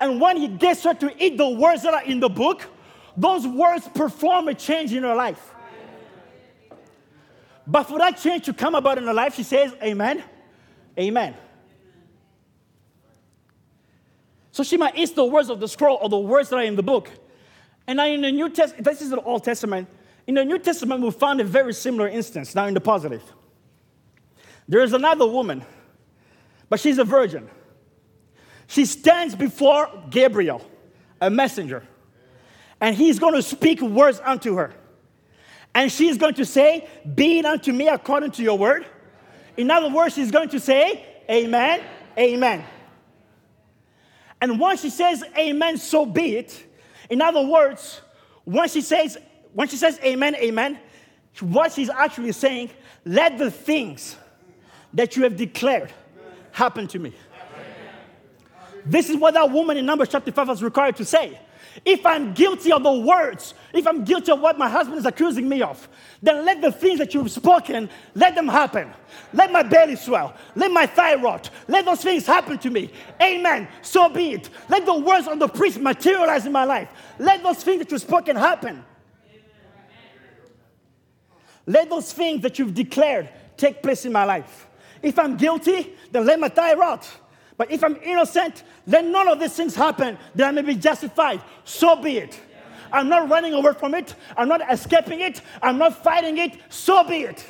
And 0.00 0.20
when 0.20 0.36
he 0.36 0.48
gets 0.48 0.82
her 0.84 0.94
to 0.94 1.24
eat 1.24 1.36
the 1.36 1.48
words 1.48 1.82
that 1.82 1.94
are 1.94 2.02
in 2.02 2.20
the 2.20 2.28
book, 2.28 2.66
those 3.16 3.46
words 3.46 3.88
perform 3.94 4.48
a 4.48 4.54
change 4.54 4.92
in 4.92 5.04
her 5.04 5.14
life. 5.14 5.54
But 7.66 7.84
for 7.84 7.98
that 7.98 8.18
change 8.18 8.44
to 8.44 8.52
come 8.52 8.74
about 8.74 8.98
in 8.98 9.04
her 9.04 9.14
life, 9.14 9.34
she 9.34 9.42
says, 9.42 9.72
Amen. 9.82 10.22
Amen. 10.98 11.34
So 14.52 14.62
she 14.62 14.76
might 14.76 14.96
eat 14.96 15.14
the 15.14 15.24
words 15.24 15.50
of 15.50 15.60
the 15.60 15.68
scroll 15.68 15.98
or 16.00 16.08
the 16.08 16.18
words 16.18 16.48
that 16.48 16.56
are 16.56 16.62
in 16.62 16.76
the 16.76 16.82
book. 16.82 17.10
And 17.86 17.98
now 17.98 18.06
in 18.06 18.22
the 18.22 18.32
New 18.32 18.48
Testament, 18.48 18.84
this 18.84 19.02
is 19.02 19.10
the 19.10 19.20
Old 19.20 19.44
Testament. 19.44 19.88
In 20.26 20.34
the 20.34 20.44
New 20.44 20.58
Testament, 20.58 21.02
we 21.02 21.10
found 21.10 21.40
a 21.40 21.44
very 21.44 21.72
similar 21.72 22.08
instance, 22.08 22.54
now 22.54 22.66
in 22.66 22.74
the 22.74 22.80
positive. 22.80 23.22
There 24.68 24.80
is 24.80 24.92
another 24.92 25.26
woman, 25.26 25.64
but 26.68 26.80
she's 26.80 26.98
a 26.98 27.04
virgin. 27.04 27.48
She 28.66 28.84
stands 28.84 29.36
before 29.36 29.88
Gabriel, 30.10 30.68
a 31.20 31.30
messenger, 31.30 31.84
and 32.80 32.96
he's 32.96 33.18
going 33.18 33.34
to 33.34 33.42
speak 33.42 33.80
words 33.80 34.20
unto 34.24 34.56
her. 34.56 34.74
And 35.74 35.92
she's 35.92 36.18
going 36.18 36.34
to 36.34 36.44
say, 36.44 36.88
Be 37.14 37.38
it 37.38 37.44
unto 37.44 37.72
me 37.72 37.86
according 37.88 38.32
to 38.32 38.42
your 38.42 38.58
word. 38.58 38.86
In 39.56 39.70
other 39.70 39.88
words, 39.88 40.14
she's 40.14 40.30
going 40.30 40.48
to 40.48 40.58
say, 40.58 41.06
Amen, 41.30 41.82
Amen. 42.18 42.64
And 44.40 44.58
once 44.58 44.80
she 44.80 44.90
says, 44.90 45.22
Amen, 45.38 45.76
so 45.76 46.04
be 46.04 46.36
it. 46.36 46.66
In 47.08 47.22
other 47.22 47.42
words, 47.46 48.00
when 48.44 48.68
she 48.68 48.80
says, 48.80 49.18
when 49.56 49.68
she 49.68 49.76
says 49.76 49.98
amen, 50.04 50.36
amen, 50.36 50.78
what 51.40 51.72
she's 51.72 51.88
actually 51.88 52.32
saying, 52.32 52.68
let 53.06 53.38
the 53.38 53.50
things 53.50 54.14
that 54.92 55.16
you 55.16 55.22
have 55.22 55.34
declared 55.34 55.90
happen 56.52 56.86
to 56.88 56.98
me. 56.98 57.14
This 58.84 59.08
is 59.08 59.16
what 59.16 59.32
that 59.32 59.50
woman 59.50 59.78
in 59.78 59.86
Numbers 59.86 60.10
chapter 60.10 60.30
5 60.30 60.48
was 60.48 60.62
required 60.62 60.96
to 60.96 61.06
say. 61.06 61.40
If 61.86 62.04
I'm 62.04 62.34
guilty 62.34 62.70
of 62.70 62.82
the 62.82 62.92
words, 62.92 63.54
if 63.72 63.86
I'm 63.86 64.04
guilty 64.04 64.30
of 64.30 64.40
what 64.40 64.58
my 64.58 64.68
husband 64.68 64.98
is 64.98 65.06
accusing 65.06 65.48
me 65.48 65.62
of, 65.62 65.88
then 66.20 66.44
let 66.44 66.60
the 66.60 66.70
things 66.70 66.98
that 66.98 67.14
you've 67.14 67.30
spoken, 67.30 67.88
let 68.14 68.34
them 68.34 68.48
happen. 68.48 68.92
Let 69.32 69.52
my 69.52 69.62
belly 69.62 69.96
swell. 69.96 70.34
Let 70.54 70.70
my 70.70 70.84
thigh 70.84 71.14
rot. 71.14 71.48
Let 71.66 71.86
those 71.86 72.02
things 72.02 72.26
happen 72.26 72.58
to 72.58 72.68
me. 72.68 72.90
Amen. 73.22 73.68
So 73.80 74.10
be 74.10 74.32
it. 74.32 74.50
Let 74.68 74.84
the 74.84 74.98
words 74.98 75.26
of 75.26 75.38
the 75.38 75.48
priest 75.48 75.80
materialize 75.80 76.44
in 76.44 76.52
my 76.52 76.64
life. 76.64 76.90
Let 77.18 77.42
those 77.42 77.64
things 77.64 77.78
that 77.78 77.90
you've 77.90 78.02
spoken 78.02 78.36
happen. 78.36 78.84
Let 81.66 81.90
those 81.90 82.12
things 82.12 82.42
that 82.42 82.58
you've 82.58 82.74
declared 82.74 83.28
take 83.56 83.82
place 83.82 84.04
in 84.04 84.12
my 84.12 84.24
life. 84.24 84.66
If 85.02 85.18
I'm 85.18 85.36
guilty, 85.36 85.94
then 86.10 86.24
let 86.24 86.40
my 86.40 86.48
thigh 86.48 86.74
rot. 86.74 87.08
But 87.56 87.70
if 87.70 87.82
I'm 87.82 87.96
innocent, 87.96 88.62
let 88.86 89.04
none 89.04 89.28
of 89.28 89.40
these 89.40 89.54
things 89.54 89.74
happen, 89.74 90.18
that 90.34 90.48
I 90.48 90.50
may 90.50 90.62
be 90.62 90.74
justified. 90.74 91.40
So 91.64 91.96
be 91.96 92.18
it. 92.18 92.38
I'm 92.92 93.08
not 93.08 93.28
running 93.28 93.52
away 93.52 93.72
from 93.72 93.94
it. 93.94 94.14
I'm 94.36 94.48
not 94.48 94.60
escaping 94.70 95.20
it. 95.20 95.40
I'm 95.62 95.78
not 95.78 96.02
fighting 96.02 96.38
it. 96.38 96.58
So 96.68 97.02
be 97.04 97.22
it. 97.22 97.44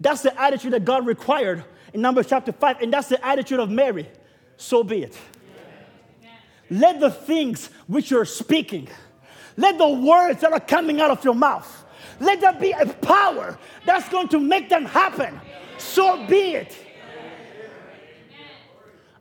That's 0.00 0.22
the 0.22 0.40
attitude 0.40 0.72
that 0.72 0.84
God 0.84 1.06
required 1.06 1.64
in 1.92 2.00
Numbers 2.00 2.26
chapter 2.28 2.52
5, 2.52 2.80
and 2.80 2.92
that's 2.92 3.08
the 3.08 3.24
attitude 3.24 3.60
of 3.60 3.70
Mary. 3.70 4.08
So 4.56 4.82
be 4.82 5.02
it. 5.02 5.18
let 6.70 7.00
the 7.00 7.10
things 7.10 7.68
which 7.86 8.10
you're 8.10 8.24
speaking, 8.24 8.88
let 9.56 9.78
the 9.78 9.88
words 9.88 10.40
that 10.40 10.52
are 10.52 10.60
coming 10.60 11.00
out 11.00 11.10
of 11.10 11.24
your 11.24 11.34
mouth, 11.34 11.81
let 12.20 12.40
there 12.40 12.52
be 12.52 12.72
a 12.72 12.86
power 12.86 13.58
that's 13.84 14.08
going 14.08 14.28
to 14.28 14.38
make 14.38 14.68
them 14.68 14.84
happen. 14.84 15.40
So 15.78 16.26
be 16.26 16.54
it. 16.54 16.76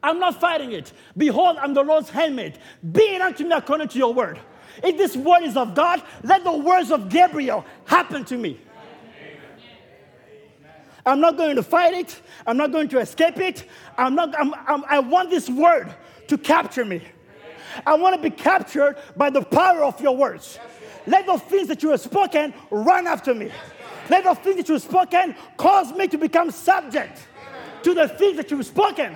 I'm 0.03 0.19
not 0.19 0.39
fighting 0.39 0.71
it. 0.71 0.93
Behold, 1.15 1.57
I'm 1.57 1.73
the 1.73 1.83
Lord's 1.83 2.09
handmaid. 2.09 2.57
Be 2.91 3.03
it 3.15 3.21
unto 3.21 3.43
me 3.43 3.51
according 3.51 3.89
to 3.89 3.97
your 3.97 4.13
word. 4.13 4.39
If 4.83 4.97
this 4.97 5.15
word 5.15 5.43
is 5.43 5.57
of 5.57 5.75
God, 5.75 6.01
let 6.23 6.43
the 6.43 6.57
words 6.57 6.91
of 6.91 7.09
Gabriel 7.09 7.65
happen 7.85 8.25
to 8.25 8.37
me. 8.37 8.59
I'm 11.05 11.19
not 11.19 11.37
going 11.37 11.55
to 11.55 11.63
fight 11.63 11.93
it. 11.93 12.21
I'm 12.45 12.57
not 12.57 12.71
going 12.71 12.87
to 12.89 12.99
escape 12.99 13.37
it. 13.37 13.65
I'm 13.97 14.15
not, 14.15 14.37
I'm, 14.39 14.53
I'm, 14.67 14.85
i 14.85 14.99
want 14.99 15.29
this 15.29 15.49
word 15.49 15.93
to 16.27 16.37
capture 16.37 16.85
me. 16.85 17.01
I 17.85 17.95
want 17.95 18.15
to 18.15 18.21
be 18.21 18.35
captured 18.35 18.97
by 19.15 19.29
the 19.29 19.41
power 19.41 19.83
of 19.83 19.99
your 20.01 20.15
words. 20.15 20.59
Let 21.07 21.25
the 21.25 21.37
things 21.37 21.67
that 21.67 21.83
you 21.83 21.91
have 21.91 22.01
spoken 22.01 22.53
run 22.69 23.07
after 23.07 23.33
me. 23.33 23.51
Let 24.09 24.23
the 24.23 24.35
things 24.35 24.57
that 24.57 24.67
you 24.67 24.75
have 24.75 24.83
spoken 24.83 25.35
cause 25.57 25.91
me 25.93 26.07
to 26.07 26.17
become 26.17 26.51
subject 26.51 27.27
to 27.83 27.93
the 27.93 28.07
things 28.07 28.37
that 28.37 28.51
you've 28.51 28.65
spoken. 28.65 29.15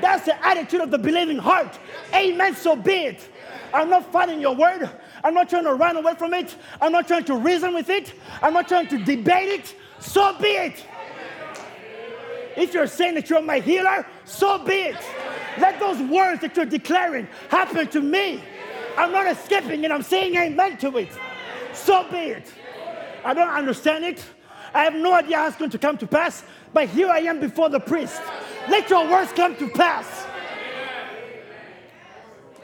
That's 0.00 0.24
the 0.26 0.46
attitude 0.46 0.80
of 0.80 0.90
the 0.90 0.98
believing 0.98 1.38
heart. 1.38 1.78
Amen, 2.14 2.54
so 2.54 2.76
be 2.76 2.92
it. 2.92 3.28
I'm 3.72 3.90
not 3.90 4.10
fighting 4.12 4.40
your 4.40 4.54
word. 4.54 4.88
I'm 5.24 5.34
not 5.34 5.48
trying 5.48 5.64
to 5.64 5.74
run 5.74 5.96
away 5.96 6.14
from 6.14 6.34
it. 6.34 6.54
I'm 6.80 6.92
not 6.92 7.08
trying 7.08 7.24
to 7.24 7.36
reason 7.36 7.74
with 7.74 7.90
it. 7.90 8.12
I'm 8.40 8.52
not 8.52 8.68
trying 8.68 8.86
to 8.88 8.98
debate 8.98 9.48
it. 9.48 9.74
So 9.98 10.36
be 10.38 10.48
it. 10.48 10.84
If 12.56 12.72
you're 12.72 12.86
saying 12.86 13.14
that 13.14 13.28
you're 13.28 13.42
my 13.42 13.58
healer, 13.58 14.06
so 14.24 14.64
be 14.64 14.74
it. 14.74 14.96
Let 15.58 15.80
those 15.80 16.00
words 16.02 16.40
that 16.42 16.56
you're 16.56 16.66
declaring 16.66 17.26
happen 17.48 17.88
to 17.88 18.00
me. 18.00 18.42
I'm 18.96 19.12
not 19.12 19.26
escaping 19.26 19.84
it, 19.84 19.90
I'm 19.90 20.02
saying 20.02 20.34
amen 20.36 20.78
to 20.78 20.96
it. 20.98 21.10
So 21.72 22.08
be 22.10 22.18
it. 22.18 22.52
I 23.24 23.34
don't 23.34 23.48
understand 23.48 24.04
it. 24.04 24.24
I 24.72 24.84
have 24.84 24.94
no 24.94 25.12
idea 25.12 25.38
how 25.38 25.46
it's 25.48 25.56
going 25.56 25.70
to 25.70 25.78
come 25.78 25.98
to 25.98 26.06
pass, 26.06 26.44
but 26.72 26.88
here 26.88 27.08
I 27.08 27.20
am 27.20 27.40
before 27.40 27.68
the 27.68 27.80
priest. 27.80 28.20
Let 28.68 28.90
your 28.90 29.08
words 29.08 29.32
come 29.32 29.56
to 29.56 29.68
pass. 29.68 30.26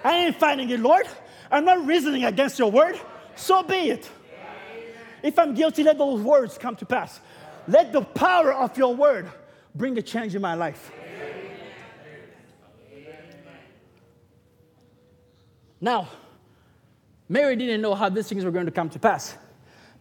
I 0.02 0.16
ain't 0.16 0.36
fighting 0.36 0.70
it, 0.70 0.80
Lord. 0.80 1.06
I'm 1.50 1.64
not 1.64 1.84
reasoning 1.86 2.24
against 2.24 2.58
your 2.58 2.70
word. 2.70 2.98
So 3.36 3.62
be 3.62 3.90
it. 3.90 4.08
If 5.22 5.38
I'm 5.38 5.54
guilty, 5.54 5.82
let 5.82 5.98
those 5.98 6.20
words 6.20 6.56
come 6.56 6.76
to 6.76 6.86
pass. 6.86 7.20
Let 7.68 7.92
the 7.92 8.02
power 8.02 8.52
of 8.52 8.76
your 8.78 8.94
word 8.94 9.28
bring 9.74 9.98
a 9.98 10.02
change 10.02 10.34
in 10.34 10.42
my 10.42 10.54
life. 10.54 10.90
Now, 15.80 16.08
Mary 17.30 17.54
didn't 17.54 17.80
know 17.80 17.94
how 17.94 18.08
these 18.08 18.28
things 18.28 18.44
were 18.44 18.50
going 18.50 18.66
to 18.66 18.72
come 18.72 18.90
to 18.90 18.98
pass. 18.98 19.36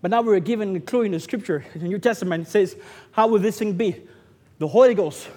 But 0.01 0.09
now 0.09 0.23
we're 0.23 0.39
given 0.39 0.75
a 0.75 0.79
clue 0.79 1.03
in 1.03 1.11
the 1.11 1.19
scripture. 1.19 1.63
In 1.75 1.81
the 1.81 1.87
New 1.87 1.99
Testament, 1.99 2.47
it 2.47 2.49
says, 2.49 2.75
How 3.11 3.27
will 3.27 3.37
this 3.37 3.59
thing 3.59 3.73
be? 3.73 4.01
The 4.57 4.67
Holy 4.67 4.95
Ghost 4.95 5.29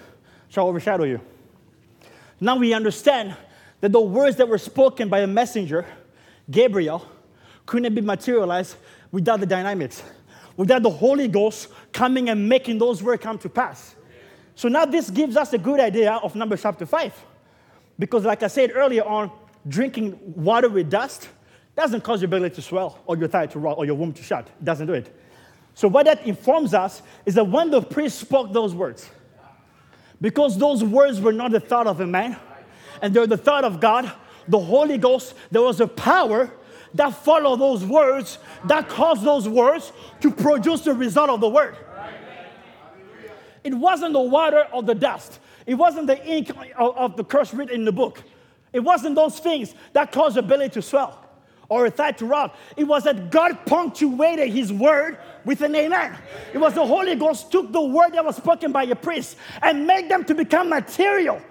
shall 0.49 0.67
overshadow 0.67 1.03
you. 1.03 1.21
Now 2.39 2.55
we 2.55 2.73
understand 2.73 3.37
that 3.79 3.91
the 3.91 4.01
words 4.01 4.37
that 4.37 4.47
were 4.47 4.57
spoken 4.57 5.07
by 5.07 5.19
a 5.19 5.27
messenger, 5.27 5.85
Gabriel, 6.49 7.07
couldn't 7.67 7.93
be 7.93 8.01
materialized 8.01 8.75
without 9.11 9.39
the 9.39 9.45
dynamics, 9.45 10.01
without 10.57 10.81
the 10.81 10.89
Holy 10.89 11.27
Ghost 11.27 11.67
coming 11.91 12.27
and 12.29 12.49
making 12.49 12.79
those 12.79 13.03
words 13.03 13.21
come 13.21 13.37
to 13.37 13.49
pass. 13.49 13.95
So 14.55 14.67
now 14.67 14.85
this 14.85 15.11
gives 15.11 15.37
us 15.37 15.53
a 15.53 15.59
good 15.59 15.79
idea 15.79 16.13
of 16.13 16.33
Numbers 16.33 16.63
chapter 16.63 16.87
5. 16.87 17.13
Because, 17.99 18.25
like 18.25 18.41
I 18.41 18.47
said 18.47 18.71
earlier 18.73 19.03
on, 19.03 19.29
drinking 19.67 20.17
water 20.35 20.69
with 20.69 20.89
dust 20.89 21.29
doesn't 21.75 22.01
cause 22.01 22.21
your 22.21 22.29
belly 22.29 22.49
to 22.51 22.61
swell 22.61 22.99
or 23.05 23.17
your 23.17 23.27
thigh 23.27 23.47
to 23.47 23.59
rot 23.59 23.77
or 23.77 23.85
your 23.85 23.95
womb 23.95 24.13
to 24.13 24.23
shut. 24.23 24.47
It 24.47 24.65
doesn't 24.65 24.87
do 24.87 24.93
it. 24.93 25.15
So, 25.75 25.87
what 25.87 26.05
that 26.05 26.25
informs 26.25 26.73
us 26.73 27.01
is 27.25 27.35
that 27.35 27.45
when 27.45 27.71
the 27.71 27.81
priest 27.81 28.19
spoke 28.19 28.53
those 28.53 28.75
words, 28.75 29.09
because 30.21 30.57
those 30.57 30.83
words 30.83 31.19
were 31.19 31.33
not 31.33 31.51
the 31.51 31.59
thought 31.59 31.87
of 31.87 31.99
a 31.99 32.07
man 32.07 32.37
and 33.01 33.13
they're 33.13 33.27
the 33.27 33.37
thought 33.37 33.63
of 33.63 33.79
God, 33.79 34.11
the 34.47 34.59
Holy 34.59 34.97
Ghost, 34.97 35.33
there 35.51 35.61
was 35.61 35.81
a 35.81 35.87
power 35.87 36.51
that 36.93 37.09
followed 37.09 37.59
those 37.59 37.83
words 37.83 38.37
that 38.65 38.87
caused 38.87 39.23
those 39.23 39.49
words 39.49 39.91
to 40.21 40.29
produce 40.29 40.81
the 40.81 40.93
result 40.93 41.29
of 41.31 41.41
the 41.41 41.49
word. 41.49 41.75
It 43.63 43.73
wasn't 43.73 44.13
the 44.13 44.21
water 44.21 44.67
or 44.71 44.83
the 44.83 44.93
dust. 44.93 45.39
It 45.65 45.75
wasn't 45.75 46.07
the 46.07 46.23
ink 46.25 46.51
of, 46.77 47.15
the 47.15 47.23
curse 47.23 47.53
written 47.53 47.75
in 47.75 47.85
the 47.85 47.91
book. 47.91 48.21
It 48.73 48.81
wasn't 48.81 49.15
those 49.15 49.39
things 49.39 49.73
that 49.93 50.11
caused 50.11 50.35
your 50.35 50.43
belly 50.43 50.69
to 50.69 50.81
swell 50.81 51.22
or 51.73 51.87
a 51.87 51.91
thigh 51.91 52.11
to. 52.11 52.51
It 52.77 52.83
was 52.83 53.03
that 53.03 53.31
God 53.31 53.65
punctuated 53.65 54.49
his 54.49 54.71
word 54.71 55.17
with 55.45 55.61
an 55.61 55.75
amen. 55.75 56.17
It 56.53 56.57
was 56.57 56.73
the 56.73 56.85
Holy 56.85 57.15
Ghost 57.15 57.51
took 57.51 57.71
the 57.71 57.81
word 57.81 58.13
that 58.13 58.23
was 58.23 58.37
spoken 58.37 58.71
by 58.71 58.83
a 58.83 58.95
priest 58.95 59.37
and 59.61 59.87
made 59.87 60.09
them 60.09 60.23
to 60.25 60.35
become 60.35 60.69
material 60.69 61.41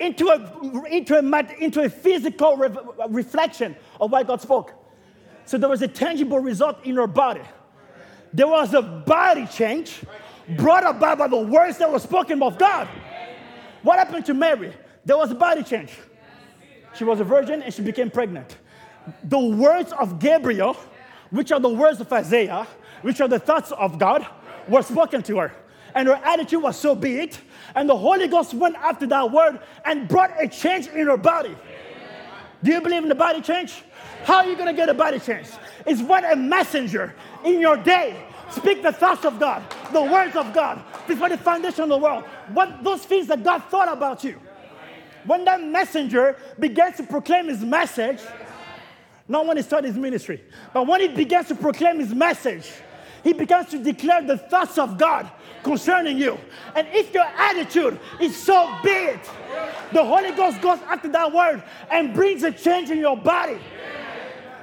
into 0.00 0.28
a, 0.28 0.86
into 0.86 1.18
a, 1.18 1.62
into 1.62 1.80
a 1.82 1.88
physical 1.88 2.56
re- 2.56 2.70
reflection 3.08 3.74
of 4.00 4.12
what 4.12 4.26
God 4.26 4.40
spoke. 4.40 4.72
So 5.44 5.58
there 5.58 5.68
was 5.68 5.82
a 5.82 5.88
tangible 5.88 6.38
result 6.38 6.84
in 6.84 6.94
your 6.94 7.06
body. 7.06 7.42
There 8.32 8.46
was 8.46 8.74
a 8.74 8.82
body 8.82 9.46
change 9.46 10.04
brought 10.56 10.86
about 10.86 11.18
by 11.18 11.28
the 11.28 11.38
words 11.38 11.78
that 11.78 11.90
were 11.90 11.98
spoken 11.98 12.42
of 12.42 12.58
God. 12.58 12.88
What 13.82 13.98
happened 13.98 14.26
to 14.26 14.34
Mary? 14.34 14.72
There 15.04 15.16
was 15.16 15.30
a 15.30 15.34
body 15.34 15.62
change. 15.62 15.90
She 16.94 17.04
was 17.04 17.20
a 17.20 17.24
virgin 17.24 17.62
and 17.62 17.72
she 17.72 17.82
became 17.82 18.10
pregnant. 18.10 18.56
The 19.24 19.38
words 19.38 19.92
of 19.92 20.18
Gabriel, 20.18 20.76
which 21.30 21.52
are 21.52 21.60
the 21.60 21.68
words 21.68 22.00
of 22.00 22.12
Isaiah, 22.12 22.66
which 23.02 23.20
are 23.20 23.28
the 23.28 23.38
thoughts 23.38 23.72
of 23.72 23.98
God, 23.98 24.26
were 24.68 24.82
spoken 24.82 25.22
to 25.24 25.38
her. 25.38 25.52
And 25.94 26.08
her 26.08 26.20
attitude 26.24 26.62
was 26.62 26.78
so 26.78 26.94
be 26.94 27.20
it. 27.20 27.40
And 27.74 27.88
the 27.88 27.96
Holy 27.96 28.28
Ghost 28.28 28.54
went 28.54 28.76
after 28.76 29.06
that 29.06 29.30
word 29.30 29.60
and 29.84 30.08
brought 30.08 30.32
a 30.42 30.48
change 30.48 30.88
in 30.88 31.06
her 31.06 31.16
body. 31.16 31.56
Do 32.62 32.72
you 32.72 32.80
believe 32.80 33.02
in 33.02 33.08
the 33.08 33.14
body 33.14 33.40
change? 33.40 33.82
How 34.24 34.36
are 34.36 34.46
you 34.46 34.56
going 34.56 34.66
to 34.66 34.72
get 34.74 34.88
a 34.88 34.94
body 34.94 35.18
change? 35.18 35.46
It's 35.86 36.02
when 36.02 36.24
a 36.24 36.36
messenger 36.36 37.14
in 37.44 37.60
your 37.60 37.76
day 37.76 38.16
Speak 38.50 38.82
the 38.82 38.92
thoughts 38.92 39.24
of 39.24 39.38
God, 39.38 39.62
the 39.92 40.02
words 40.02 40.34
of 40.34 40.52
God 40.54 40.82
before 41.06 41.28
the 41.28 41.36
foundation 41.36 41.82
of 41.82 41.88
the 41.90 41.98
world. 41.98 42.24
What 42.52 42.82
those 42.82 43.04
things 43.04 43.26
that 43.26 43.44
God 43.44 43.62
thought 43.64 43.92
about 43.92 44.24
you. 44.24 44.40
When 45.26 45.44
that 45.44 45.62
messenger 45.62 46.36
begins 46.58 46.96
to 46.96 47.02
proclaim 47.02 47.48
his 47.48 47.62
message, 47.62 48.20
not 49.28 49.46
when 49.46 49.56
he 49.56 49.62
started 49.62 49.88
his 49.88 49.96
ministry, 49.96 50.42
but 50.72 50.86
when 50.86 51.00
he 51.00 51.08
begins 51.08 51.48
to 51.48 51.54
proclaim 51.54 52.00
his 52.00 52.14
message, 52.14 52.70
he 53.22 53.32
begins 53.32 53.68
to 53.68 53.78
declare 53.78 54.22
the 54.22 54.38
thoughts 54.38 54.78
of 54.78 54.96
God 54.96 55.30
concerning 55.62 56.18
you. 56.18 56.38
And 56.74 56.86
if 56.90 57.12
your 57.12 57.24
attitude 57.24 57.98
is 58.20 58.36
so 58.36 58.78
big, 58.82 59.20
the 59.92 60.04
Holy 60.04 60.32
Ghost 60.32 60.60
goes 60.60 60.78
after 60.82 61.08
that 61.08 61.32
word 61.32 61.62
and 61.90 62.14
brings 62.14 62.42
a 62.42 62.52
change 62.52 62.90
in 62.90 62.98
your 62.98 63.16
body. 63.16 63.58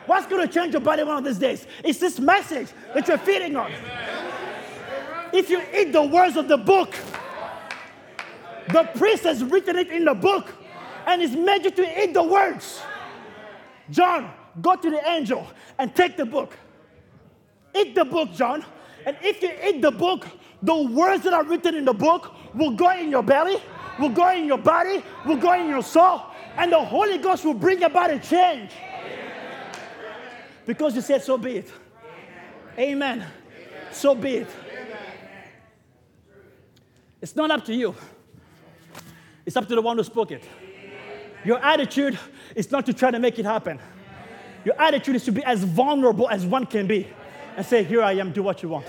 What's 0.06 0.28
going 0.28 0.48
to 0.48 0.54
change 0.54 0.74
your 0.74 0.82
body 0.82 1.04
one 1.04 1.18
of 1.18 1.24
these 1.24 1.38
days? 1.38 1.68
It's 1.84 2.00
this 2.00 2.20
message 2.20 2.70
that 2.94 3.08
you're 3.08 3.18
feeding 3.18 3.56
on. 3.56 3.72
If 5.34 5.50
you 5.50 5.62
eat 5.76 5.92
the 5.92 6.04
words 6.04 6.38
of 6.38 6.48
the 6.48 6.58
book, 6.58 6.94
the 8.70 8.84
priest 8.96 9.24
has 9.24 9.44
written 9.44 9.76
it 9.76 9.90
in 9.90 10.06
the 10.06 10.14
book 10.14 10.54
and 11.06 11.22
it's 11.22 11.36
made 11.36 11.66
you 11.66 11.72
to 11.72 12.04
eat 12.04 12.14
the 12.14 12.24
words. 12.24 12.82
John, 13.90 14.32
go 14.62 14.76
to 14.76 14.90
the 14.90 15.10
angel 15.10 15.48
and 15.78 15.94
take 15.96 16.18
the 16.18 16.26
book. 16.26 16.58
Eat 17.76 17.96
the 17.96 18.06
book, 18.06 18.34
John. 18.34 18.64
And 19.06 19.18
if 19.22 19.42
you 19.42 19.52
eat 19.64 19.82
the 19.82 19.92
book, 19.92 20.28
the 20.62 20.76
words 20.76 21.24
that 21.24 21.34
are 21.34 21.44
written 21.44 21.76
in 21.76 21.86
the 21.86 21.94
book 21.94 22.34
will 22.54 22.72
go 22.72 22.92
in 22.92 23.12
your 23.12 23.24
belly, 23.24 23.62
will 24.00 24.10
go 24.10 24.30
in 24.32 24.46
your 24.46 24.58
body, 24.58 25.04
will 25.26 25.38
go 25.38 25.54
in 25.54 25.68
your 25.68 25.84
soul, 25.84 26.22
and 26.58 26.72
the 26.72 26.80
Holy 26.84 27.18
Ghost 27.18 27.46
will 27.46 27.54
bring 27.54 27.84
about 27.84 28.12
a 28.12 28.20
change. 28.20 28.72
Because 30.66 30.96
you 30.96 31.02
said, 31.02 31.22
so 31.22 31.38
be 31.38 31.58
it. 31.58 31.72
Amen. 32.78 33.20
Amen. 33.20 33.28
So 33.92 34.16
be 34.16 34.38
it. 34.38 34.48
Amen. 34.72 34.98
It's 37.22 37.36
not 37.36 37.52
up 37.52 37.66
to 37.66 37.74
you, 37.74 37.96
it's 39.46 39.56
up 39.56 39.68
to 39.68 39.76
the 39.76 39.82
one 39.82 39.98
who 39.98 40.04
spoke 40.04 40.32
it. 40.32 40.44
Your 41.44 41.60
attitude 41.64 42.18
is 42.56 42.72
not 42.72 42.88
to 42.88 42.94
try 42.94 43.12
to 43.12 43.20
make 43.20 43.38
it 43.38 43.46
happen. 43.46 43.80
Your 44.66 44.80
attitude 44.82 45.16
is 45.16 45.24
to 45.26 45.32
be 45.32 45.44
as 45.44 45.64
vulnerable 45.64 46.28
as 46.30 46.46
one 46.46 46.66
can 46.66 46.88
be 46.88 47.08
and 47.56 47.66
say, 47.66 47.84
Here 47.84 48.02
I 48.02 48.14
am, 48.14 48.32
do 48.32 48.44
what 48.44 48.64
you 48.64 48.70
want. 48.70 48.86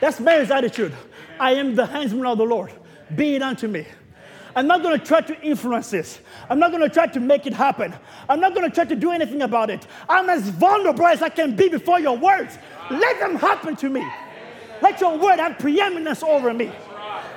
That's 0.00 0.20
Mary's 0.20 0.50
attitude. 0.50 0.92
I 1.38 1.52
am 1.52 1.74
the 1.74 1.86
handsman 1.86 2.30
of 2.30 2.38
the 2.38 2.44
Lord. 2.44 2.72
Be 3.14 3.36
it 3.36 3.42
unto 3.42 3.68
me. 3.68 3.86
I'm 4.54 4.66
not 4.66 4.82
going 4.82 4.98
to 4.98 5.04
try 5.04 5.20
to 5.20 5.40
influence 5.42 5.90
this. 5.90 6.18
I'm 6.48 6.58
not 6.58 6.70
going 6.70 6.82
to 6.82 6.88
try 6.88 7.06
to 7.06 7.20
make 7.20 7.46
it 7.46 7.52
happen. 7.52 7.94
I'm 8.28 8.40
not 8.40 8.54
going 8.54 8.68
to 8.68 8.74
try 8.74 8.84
to 8.84 8.96
do 8.96 9.10
anything 9.10 9.42
about 9.42 9.68
it. 9.68 9.86
I'm 10.08 10.30
as 10.30 10.48
vulnerable 10.48 11.06
as 11.06 11.22
I 11.22 11.28
can 11.28 11.54
be 11.54 11.68
before 11.68 12.00
your 12.00 12.16
words. 12.16 12.58
Let 12.90 13.20
them 13.20 13.36
happen 13.36 13.76
to 13.76 13.90
me. 13.90 14.06
Let 14.80 15.00
your 15.00 15.18
word 15.18 15.40
have 15.40 15.58
preeminence 15.58 16.22
over 16.22 16.54
me. 16.54 16.72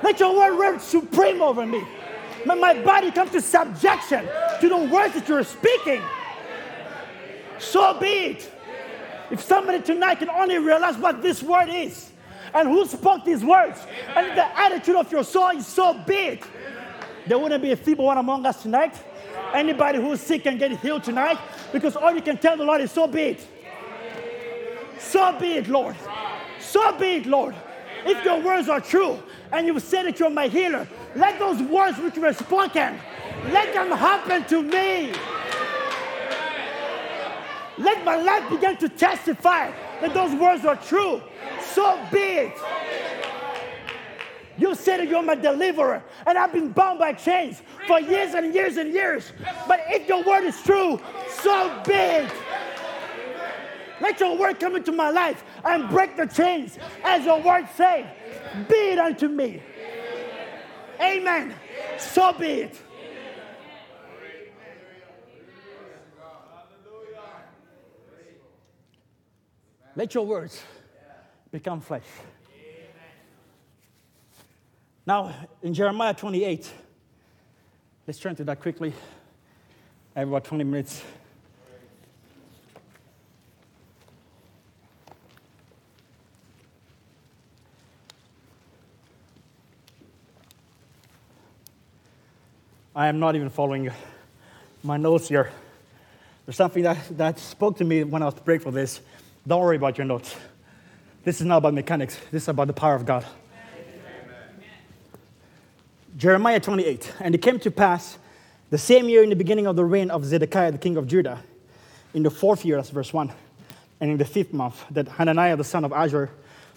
Let 0.02 0.18
your 0.18 0.34
word 0.34 0.58
reign 0.58 0.80
supreme 0.80 1.42
over 1.42 1.66
me. 1.66 1.84
May 2.46 2.54
my 2.54 2.82
body 2.82 3.10
come 3.10 3.28
to 3.30 3.40
subjection 3.42 4.26
to 4.60 4.68
the 4.68 4.78
words 4.78 5.12
that 5.14 5.28
you're 5.28 5.44
speaking. 5.44 6.00
So 7.60 7.98
be 8.00 8.06
it. 8.06 8.52
If 9.30 9.40
somebody 9.42 9.80
tonight 9.80 10.16
can 10.18 10.30
only 10.30 10.58
realize 10.58 10.96
what 10.96 11.22
this 11.22 11.42
word 11.42 11.68
is 11.68 12.10
and 12.52 12.68
who 12.68 12.84
spoke 12.86 13.24
these 13.24 13.44
words 13.44 13.78
and 14.16 14.36
the 14.36 14.58
attitude 14.58 14.96
of 14.96 15.12
your 15.12 15.22
soul 15.22 15.50
is 15.50 15.66
so 15.66 15.94
big, 15.94 16.44
there 17.26 17.38
wouldn't 17.38 17.62
be 17.62 17.70
a 17.70 17.76
feeble 17.76 18.06
one 18.06 18.18
among 18.18 18.44
us 18.46 18.62
tonight. 18.62 18.96
Anybody 19.54 20.00
who's 20.00 20.20
sick 20.20 20.44
can 20.44 20.58
get 20.58 20.72
healed 20.80 21.04
tonight 21.04 21.38
because 21.72 21.94
all 21.94 22.12
you 22.12 22.22
can 22.22 22.38
tell 22.38 22.56
the 22.56 22.64
Lord 22.64 22.80
is 22.80 22.90
so 22.90 23.06
be 23.06 23.22
it. 23.22 23.46
So 24.98 25.38
be 25.38 25.54
it, 25.54 25.68
Lord. 25.68 25.96
So 26.58 26.98
be 26.98 27.16
it, 27.16 27.26
Lord. 27.26 27.54
If 28.04 28.24
your 28.24 28.40
words 28.40 28.68
are 28.68 28.80
true 28.80 29.18
and 29.52 29.66
you've 29.66 29.82
said 29.82 30.06
that 30.06 30.18
you're 30.18 30.30
my 30.30 30.48
healer, 30.48 30.88
let 31.14 31.38
those 31.38 31.60
words 31.62 31.98
which 31.98 32.16
were 32.16 32.32
spoken, 32.32 32.98
let 33.50 33.74
them 33.74 33.90
happen 33.90 34.44
to 34.44 34.62
me. 34.62 35.12
Let 37.80 38.04
my 38.04 38.16
life 38.16 38.50
begin 38.50 38.76
to 38.76 38.88
testify 38.88 39.72
that 40.00 40.12
those 40.12 40.34
words 40.34 40.64
are 40.66 40.76
true. 40.76 41.22
So 41.62 41.98
be 42.12 42.18
it. 42.18 42.58
You 44.58 44.74
said 44.74 44.98
that 45.00 45.08
you're 45.08 45.22
my 45.22 45.36
deliverer, 45.36 46.04
and 46.26 46.36
I've 46.36 46.52
been 46.52 46.70
bound 46.70 46.98
by 46.98 47.14
chains 47.14 47.62
for 47.86 47.98
years 47.98 48.34
and 48.34 48.54
years 48.54 48.76
and 48.76 48.92
years. 48.92 49.32
But 49.66 49.80
if 49.88 50.06
your 50.06 50.22
word 50.22 50.44
is 50.44 50.60
true, 50.62 51.00
so 51.42 51.82
be 51.86 51.94
it. 51.94 52.32
Let 54.02 54.20
your 54.20 54.36
word 54.36 54.60
come 54.60 54.76
into 54.76 54.92
my 54.92 55.08
life 55.08 55.42
and 55.64 55.88
break 55.88 56.16
the 56.16 56.26
chains, 56.26 56.78
as 57.02 57.24
your 57.24 57.40
word 57.40 57.66
say. 57.74 58.06
Be 58.68 58.74
it 58.74 58.98
unto 58.98 59.28
me. 59.28 59.62
Amen. 61.00 61.54
So 61.98 62.34
be 62.34 62.46
it. 62.46 62.82
Let 69.96 70.14
your 70.14 70.24
words 70.24 70.62
become 71.50 71.80
flesh. 71.80 72.04
Now, 75.04 75.34
in 75.62 75.74
Jeremiah 75.74 76.14
28, 76.14 76.70
let's 78.06 78.20
turn 78.20 78.36
to 78.36 78.44
that 78.44 78.60
quickly. 78.60 78.92
I 80.14 80.20
have 80.20 80.28
about 80.28 80.44
20 80.44 80.62
minutes. 80.62 81.02
I 92.94 93.08
am 93.08 93.18
not 93.18 93.34
even 93.34 93.50
following 93.50 93.90
my 94.82 94.96
notes 94.96 95.28
here. 95.28 95.50
There's 96.46 96.56
something 96.56 96.82
that, 96.84 97.16
that 97.16 97.38
spoke 97.38 97.78
to 97.78 97.84
me 97.84 98.04
when 98.04 98.22
I 98.22 98.26
was 98.26 98.34
preparing 98.34 98.60
for 98.60 98.70
this. 98.70 99.00
Don't 99.50 99.62
worry 99.62 99.74
about 99.74 99.98
your 99.98 100.04
notes. 100.04 100.36
This 101.24 101.40
is 101.40 101.46
not 101.48 101.56
about 101.56 101.74
mechanics, 101.74 102.16
this 102.30 102.44
is 102.44 102.48
about 102.48 102.68
the 102.68 102.72
power 102.72 102.94
of 102.94 103.04
God. 103.04 103.26
Amen. 103.26 104.64
Jeremiah 106.16 106.60
28. 106.60 107.12
And 107.18 107.34
it 107.34 107.42
came 107.42 107.58
to 107.58 107.70
pass 107.72 108.16
the 108.70 108.78
same 108.78 109.08
year 109.08 109.24
in 109.24 109.28
the 109.28 109.34
beginning 109.34 109.66
of 109.66 109.74
the 109.74 109.84
reign 109.84 110.08
of 110.08 110.24
Zedekiah, 110.24 110.70
the 110.70 110.78
king 110.78 110.96
of 110.96 111.08
Judah, 111.08 111.42
in 112.14 112.22
the 112.22 112.30
fourth 112.30 112.64
year, 112.64 112.76
that's 112.76 112.90
verse 112.90 113.12
1, 113.12 113.32
and 113.98 114.12
in 114.12 114.18
the 114.18 114.24
fifth 114.24 114.52
month, 114.52 114.84
that 114.92 115.08
Hananiah 115.08 115.56
the 115.56 115.64
son 115.64 115.84
of 115.84 115.90
Azur, 115.90 116.28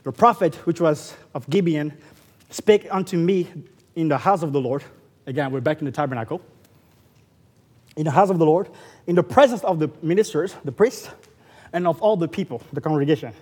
the 0.01 0.11
prophet, 0.11 0.55
which 0.65 0.82
was 0.82 1.13
of 1.36 1.47
Gibeon, 1.51 1.93
spake 2.49 2.88
unto 2.89 3.17
me 3.17 3.51
in 3.95 4.07
the 4.07 4.17
house 4.17 4.41
of 4.41 4.51
the 4.51 4.59
Lord. 4.59 4.84
Again, 5.28 5.51
we're 5.51 5.61
back 5.61 5.78
in 5.78 5.86
the 5.86 5.91
tabernacle. 5.91 6.41
In 7.95 8.05
the 8.05 8.11
house 8.11 8.32
of 8.32 8.39
the 8.39 8.47
Lord, 8.47 8.67
in 9.05 9.13
the 9.13 9.21
presence 9.21 9.63
of 9.63 9.78
the 9.78 9.91
ministers, 10.01 10.55
the 10.65 10.71
priests, 10.71 11.11
and 11.74 11.88
of 11.88 12.01
all 12.01 12.15
the 12.15 12.28
people, 12.28 12.61
the 12.71 12.80
congregation, 12.80 13.34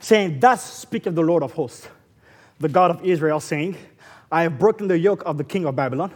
saying, 0.00 0.40
Thus 0.40 0.62
speaketh 0.80 1.14
the 1.14 1.22
Lord 1.22 1.42
of 1.42 1.52
hosts, 1.52 1.88
the 2.58 2.68
God 2.68 2.90
of 2.90 3.04
Israel, 3.04 3.40
saying, 3.40 3.76
I 4.30 4.42
have 4.42 4.58
broken 4.58 4.88
the 4.88 4.98
yoke 4.98 5.22
of 5.24 5.38
the 5.38 5.44
king 5.44 5.64
of 5.64 5.76
Babylon. 5.76 6.12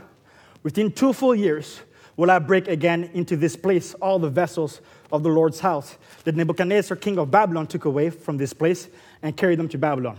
Within 0.62 0.90
two 0.90 1.12
full 1.12 1.34
years 1.34 1.80
will 2.16 2.30
I 2.30 2.38
break 2.40 2.66
again 2.66 3.10
into 3.14 3.36
this 3.36 3.56
place 3.56 3.94
all 3.94 4.18
the 4.18 4.30
vessels 4.30 4.80
of 5.12 5.22
the 5.22 5.28
Lord's 5.28 5.60
house 5.60 5.96
that 6.24 6.34
Nebuchadnezzar, 6.34 6.96
king 6.96 7.18
of 7.18 7.30
Babylon, 7.30 7.66
took 7.66 7.84
away 7.84 8.10
from 8.10 8.36
this 8.36 8.52
place 8.52 8.88
and 9.22 9.36
carried 9.36 9.58
them 9.58 9.68
to 9.68 9.78
Babylon. 9.78 10.18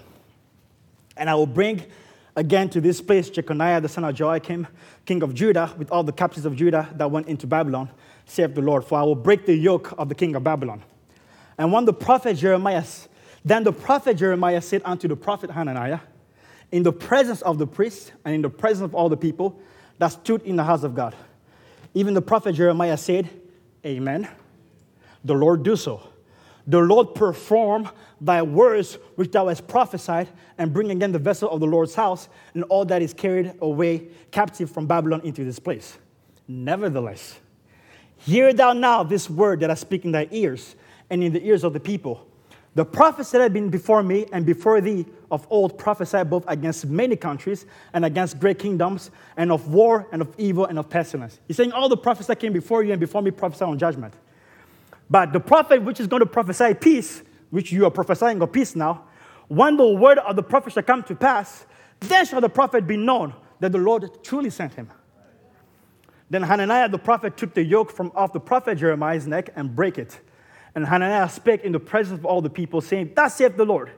And 1.17 1.30
I 1.30 1.36
will 1.36 1.47
bring 1.47 1.84
again 2.36 2.69
to 2.69 2.80
this 2.80 3.01
place 3.01 3.30
Jeconiah 3.30 3.82
the 3.82 3.89
son 3.89 4.05
of 4.05 4.17
Joachim, 4.17 4.67
king 5.05 5.23
of 5.23 5.34
Judah, 5.34 5.73
with 5.78 5.91
all 5.91 6.03
the 6.03 6.13
captives 6.13 6.45
of 6.45 6.55
Judah 6.55 6.88
that 6.95 7.09
went 7.09 7.28
into 7.28 7.47
Babylon, 7.47 7.89
saith 8.25 8.53
the 8.53 8.61
Lord, 8.61 8.86
for 8.86 8.99
I 8.99 9.03
will 9.03 9.15
break 9.15 9.45
the 9.45 9.55
yoke 9.55 9.93
of 9.97 10.07
the 10.07 10.15
king 10.15 10.36
of 10.36 10.43
Babylon. 10.43 10.84
And 11.58 11.72
when 11.72 11.86
the 11.86 11.93
prophet 11.93 12.36
Jeremiah, 12.36 12.84
then 13.43 13.64
the 13.64 13.74
prophet 13.74 14.16
Jeremiah 14.16 14.62
said 14.62 14.82
unto 14.86 15.08
the 15.08 15.16
prophet 15.16 15.51
Hananiah, 15.51 15.99
in 16.72 16.84
the 16.84 16.91
presence 16.91 17.41
of 17.41 17.58
the 17.58 17.68
priests 17.68 18.12
and 18.26 18.36
in 18.36 18.41
the 18.41 18.49
presence 18.49 18.84
of 18.84 18.93
all 18.93 19.10
the 19.10 19.18
people 19.18 19.60
that 19.99 20.10
stood 20.10 20.41
in 20.43 20.55
the 20.55 20.64
house 20.64 20.84
of 20.84 20.93
God. 20.93 21.16
Even 21.93 22.14
the 22.14 22.22
prophet 22.22 22.53
Jeremiah 22.53 22.97
said, 22.97 23.30
Amen. 23.86 24.28
The 25.24 25.34
Lord 25.34 25.64
do 25.64 25.76
so. 25.76 26.01
The 26.68 26.80
Lord 26.80 27.16
perform 27.16 27.89
thy 28.20 28.41
words 28.41 28.97
which 29.16 29.32
thou 29.32 29.47
hast 29.47 29.68
prophesied, 29.68 30.28
and 30.58 30.74
bring 30.74 30.91
again 30.91 31.12
the 31.12 31.20
vessel 31.20 31.49
of 31.49 31.60
the 31.60 31.68
Lord's 31.68 31.95
house 31.95 32.28
and 32.53 32.64
all 32.66 32.84
that 32.86 33.01
is 33.01 33.14
carried 33.14 33.53
away 33.62 34.08
captive 34.32 34.70
from 34.70 34.88
Babylon 34.88 35.22
into 35.24 35.45
this 35.45 35.60
place. 35.60 35.97
Nevertheless, 36.47 37.39
hear 38.18 38.51
thou 38.53 38.74
now 38.74 39.03
this 39.03 39.30
word 39.30 39.62
that 39.62 39.72
I 39.72 39.76
speak 39.76 40.03
in 40.03 40.12
thy 40.12 40.28
ears 40.32 40.76
and 41.10 41.24
in 41.24 41.34
the 41.34 41.45
ears 41.45 41.64
of 41.64 41.74
the 41.74 41.80
people. 41.80 42.28
The 42.76 42.86
prophets 42.86 43.32
that 43.32 43.41
have 43.41 43.53
been 43.53 43.70
before 43.70 44.03
me 44.03 44.28
and 44.32 44.45
before 44.45 44.82
thee 44.82 45.05
of 45.32 45.47
old 45.49 45.80
prophesied 45.80 46.30
both 46.30 46.45
against 46.47 46.86
many 46.86 47.16
countries 47.16 47.66
and 47.93 48.05
against 48.05 48.39
great 48.39 48.60
kingdoms, 48.60 49.10
and 49.36 49.51
of 49.51 49.68
war 49.68 50.08
and 50.12 50.22
of 50.22 50.34
evil 50.38 50.66
and 50.66 50.78
of 50.78 50.88
pestilence. 50.89 51.39
He's 51.47 51.58
saying 51.58 51.72
all 51.72 51.89
the 51.89 51.97
prophets 51.97 52.28
that 52.28 52.39
came 52.39 52.53
before 52.53 52.84
you 52.84 52.91
and 52.91 52.99
before 52.99 53.22
me 53.22 53.32
prophesy 53.32 53.66
on 53.66 53.80
judgment. 53.80 54.14
But 55.10 55.34
the 55.34 55.39
prophet 55.39 55.82
which 55.82 55.99
is 55.99 56.05
going 56.05 56.20
to 56.20 56.28
prophesy 56.28 56.76
peace, 56.76 57.24
which 57.49 57.72
you 57.72 57.86
are 57.86 57.91
prophesying 57.91 58.41
of 58.41 58.51
peace 58.51 58.76
now, 58.76 59.05
when 59.47 59.78
the 59.78 59.88
word 59.88 60.20
of 60.20 60.36
the 60.36 60.43
prophet 60.43 60.74
shall 60.74 60.84
come 60.84 61.01
to 61.03 61.16
pass, 61.16 61.66
then 62.01 62.26
shall 62.26 62.41
the 62.41 62.49
prophet 62.49 62.86
be 62.86 62.97
known 62.97 63.34
that 63.60 63.72
the 63.72 63.78
Lord 63.78 64.24
truly 64.24 64.49
sent 64.49 64.76
him. 64.76 64.91
Then 66.30 66.43
Hananiah 66.43 66.89
the 66.89 66.99
prophet 66.99 67.38
took 67.38 67.53
the 67.53 67.64
yoke 67.64 67.91
from 67.91 68.12
off 68.14 68.34
the 68.34 68.39
prophet 68.39 68.78
Jeremiah's 68.78 69.26
neck 69.26 69.49
and 69.55 69.76
brake 69.76 69.97
it. 69.97 70.20
And 70.76 70.86
Hananiah 70.86 71.30
spake 71.30 71.63
in 71.63 71.72
the 71.72 71.80
presence 71.80 72.20
of 72.20 72.26
all 72.26 72.41
the 72.41 72.49
people, 72.49 72.82
saying, 72.82 73.11
Thus 73.15 73.36
saith 73.36 73.57
the 73.57 73.65
Lord, 73.65 73.91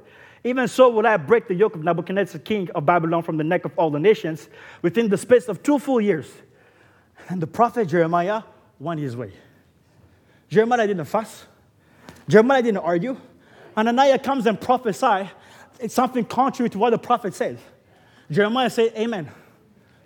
even 0.44 0.68
so 0.68 0.90
will 0.90 1.06
I 1.06 1.18
break 1.18 1.48
the 1.48 1.54
yoke 1.54 1.76
of 1.76 1.84
Nebuchadnezzar, 1.84 2.40
king 2.40 2.70
of 2.74 2.86
Babylon, 2.86 3.24
from 3.24 3.38
the 3.38 3.44
neck 3.44 3.66
of 3.66 3.78
all 3.78 3.90
the 3.90 4.00
nations 4.00 4.48
within 4.82 5.10
the 5.10 5.18
space 5.18 5.48
of 5.48 5.62
two 5.62 5.80
full 5.80 6.00
years. 6.00 6.32
And 7.28 7.42
the 7.42 7.48
prophet 7.48 7.88
Jeremiah 7.88 8.44
went 8.80 9.00
his 9.00 9.16
way. 9.16 9.34
Jeremiah 10.48 10.88
didn't 10.88 11.06
fuss. 11.06 11.46
Jeremiah 12.28 12.62
didn't 12.62 12.78
argue. 12.78 13.18
Hananiah 13.76 14.18
comes 14.20 14.46
and 14.46 14.60
prophesies. 14.60 15.28
It's 15.80 15.94
something 15.94 16.26
contrary 16.26 16.70
to 16.72 16.78
what 16.78 16.92
the 16.92 16.98
prophet 16.98 17.34
said. 17.34 17.60
Jeremiah 18.32 18.70
said, 18.70 18.94
Amen. 18.96 19.30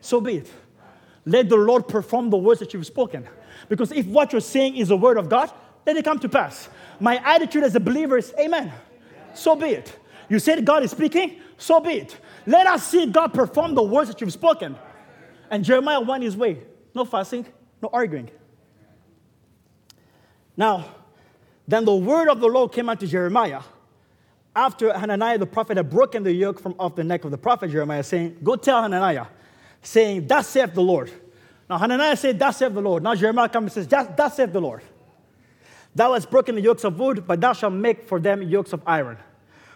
So 0.02 0.20
be 0.20 0.38
it. 0.38 0.52
Let 1.26 1.50
the 1.50 1.56
Lord 1.56 1.88
perform 1.88 2.30
the 2.30 2.38
words 2.38 2.60
that 2.60 2.74
you've 2.74 2.86
spoken. 2.86 3.28
Because 3.70 3.92
if 3.92 4.06
what 4.08 4.32
you're 4.32 4.42
saying 4.42 4.76
is 4.76 4.90
the 4.90 4.98
word 4.98 5.18
of 5.18 5.30
God, 5.30 5.52
let 5.86 5.98
it 5.98 6.04
come 6.04 6.20
to 6.20 6.30
pass. 6.30 6.70
My 7.00 7.18
attitude 7.18 7.64
as 7.64 7.76
a 7.76 7.80
believer 7.80 8.18
is, 8.18 8.34
Amen. 8.40 8.72
So 9.34 9.56
be 9.56 9.68
it. 9.68 9.98
You 10.30 10.40
said 10.40 10.64
God 10.66 10.84
is 10.84 10.92
speaking, 10.92 11.40
so 11.58 11.80
be 11.80 11.94
it. 11.94 12.18
Let 12.46 12.68
us 12.68 12.88
see 12.88 13.06
God 13.06 13.34
perform 13.34 13.76
the 13.76 13.84
words 13.84 14.10
that 14.10 14.22
you've 14.22 14.34
spoken. 14.34 14.76
And 15.50 15.64
Jeremiah 15.64 16.02
went 16.02 16.24
his 16.24 16.36
way. 16.36 16.60
No 16.96 17.06
fussing, 17.06 17.46
no 17.82 17.90
arguing. 17.92 18.30
Now, 20.56 20.86
then 21.68 21.86
the 21.86 21.96
word 21.96 22.30
of 22.30 22.40
the 22.40 22.48
Lord 22.48 22.72
came 22.72 22.90
unto 22.90 23.08
Jeremiah 23.08 23.62
after 24.56 24.94
Hananiah 24.94 25.38
the 25.38 25.48
prophet 25.48 25.78
had 25.78 25.90
broken 25.90 26.24
the 26.24 26.32
yoke 26.32 26.60
from 26.60 26.76
off 26.78 26.96
the 26.96 27.04
neck 27.04 27.26
of 27.26 27.32
the 27.32 27.38
prophet 27.38 27.72
Jeremiah, 27.72 28.04
saying, 28.04 28.38
Go 28.44 28.56
tell 28.56 28.82
Hananiah, 28.82 29.26
saying, 29.82 30.28
Thus 30.28 30.48
saith 30.48 30.74
the 30.74 30.82
Lord. 30.82 31.12
Now 31.70 31.78
Hananiah 31.78 32.16
said, 32.16 32.38
Thus 32.38 32.58
saith 32.58 32.74
the 32.74 32.82
Lord. 32.82 33.02
Now 33.02 33.16
Jeremiah 33.16 33.50
comes 33.50 33.76
and 33.76 33.88
says, 33.88 34.08
Thus 34.16 34.36
saith 34.36 34.54
the 34.54 34.62
Lord. 34.62 34.82
Thou 35.96 36.14
hast 36.14 36.30
broken 36.30 36.56
the 36.56 36.62
yokes 36.62 36.84
of 36.84 37.00
wood, 37.00 37.26
but 37.28 37.40
thou 37.40 37.54
shalt 37.54 37.74
make 37.74 38.04
for 38.04 38.20
them 38.20 38.42
yokes 38.42 38.74
of 38.74 38.82
iron. 38.86 39.18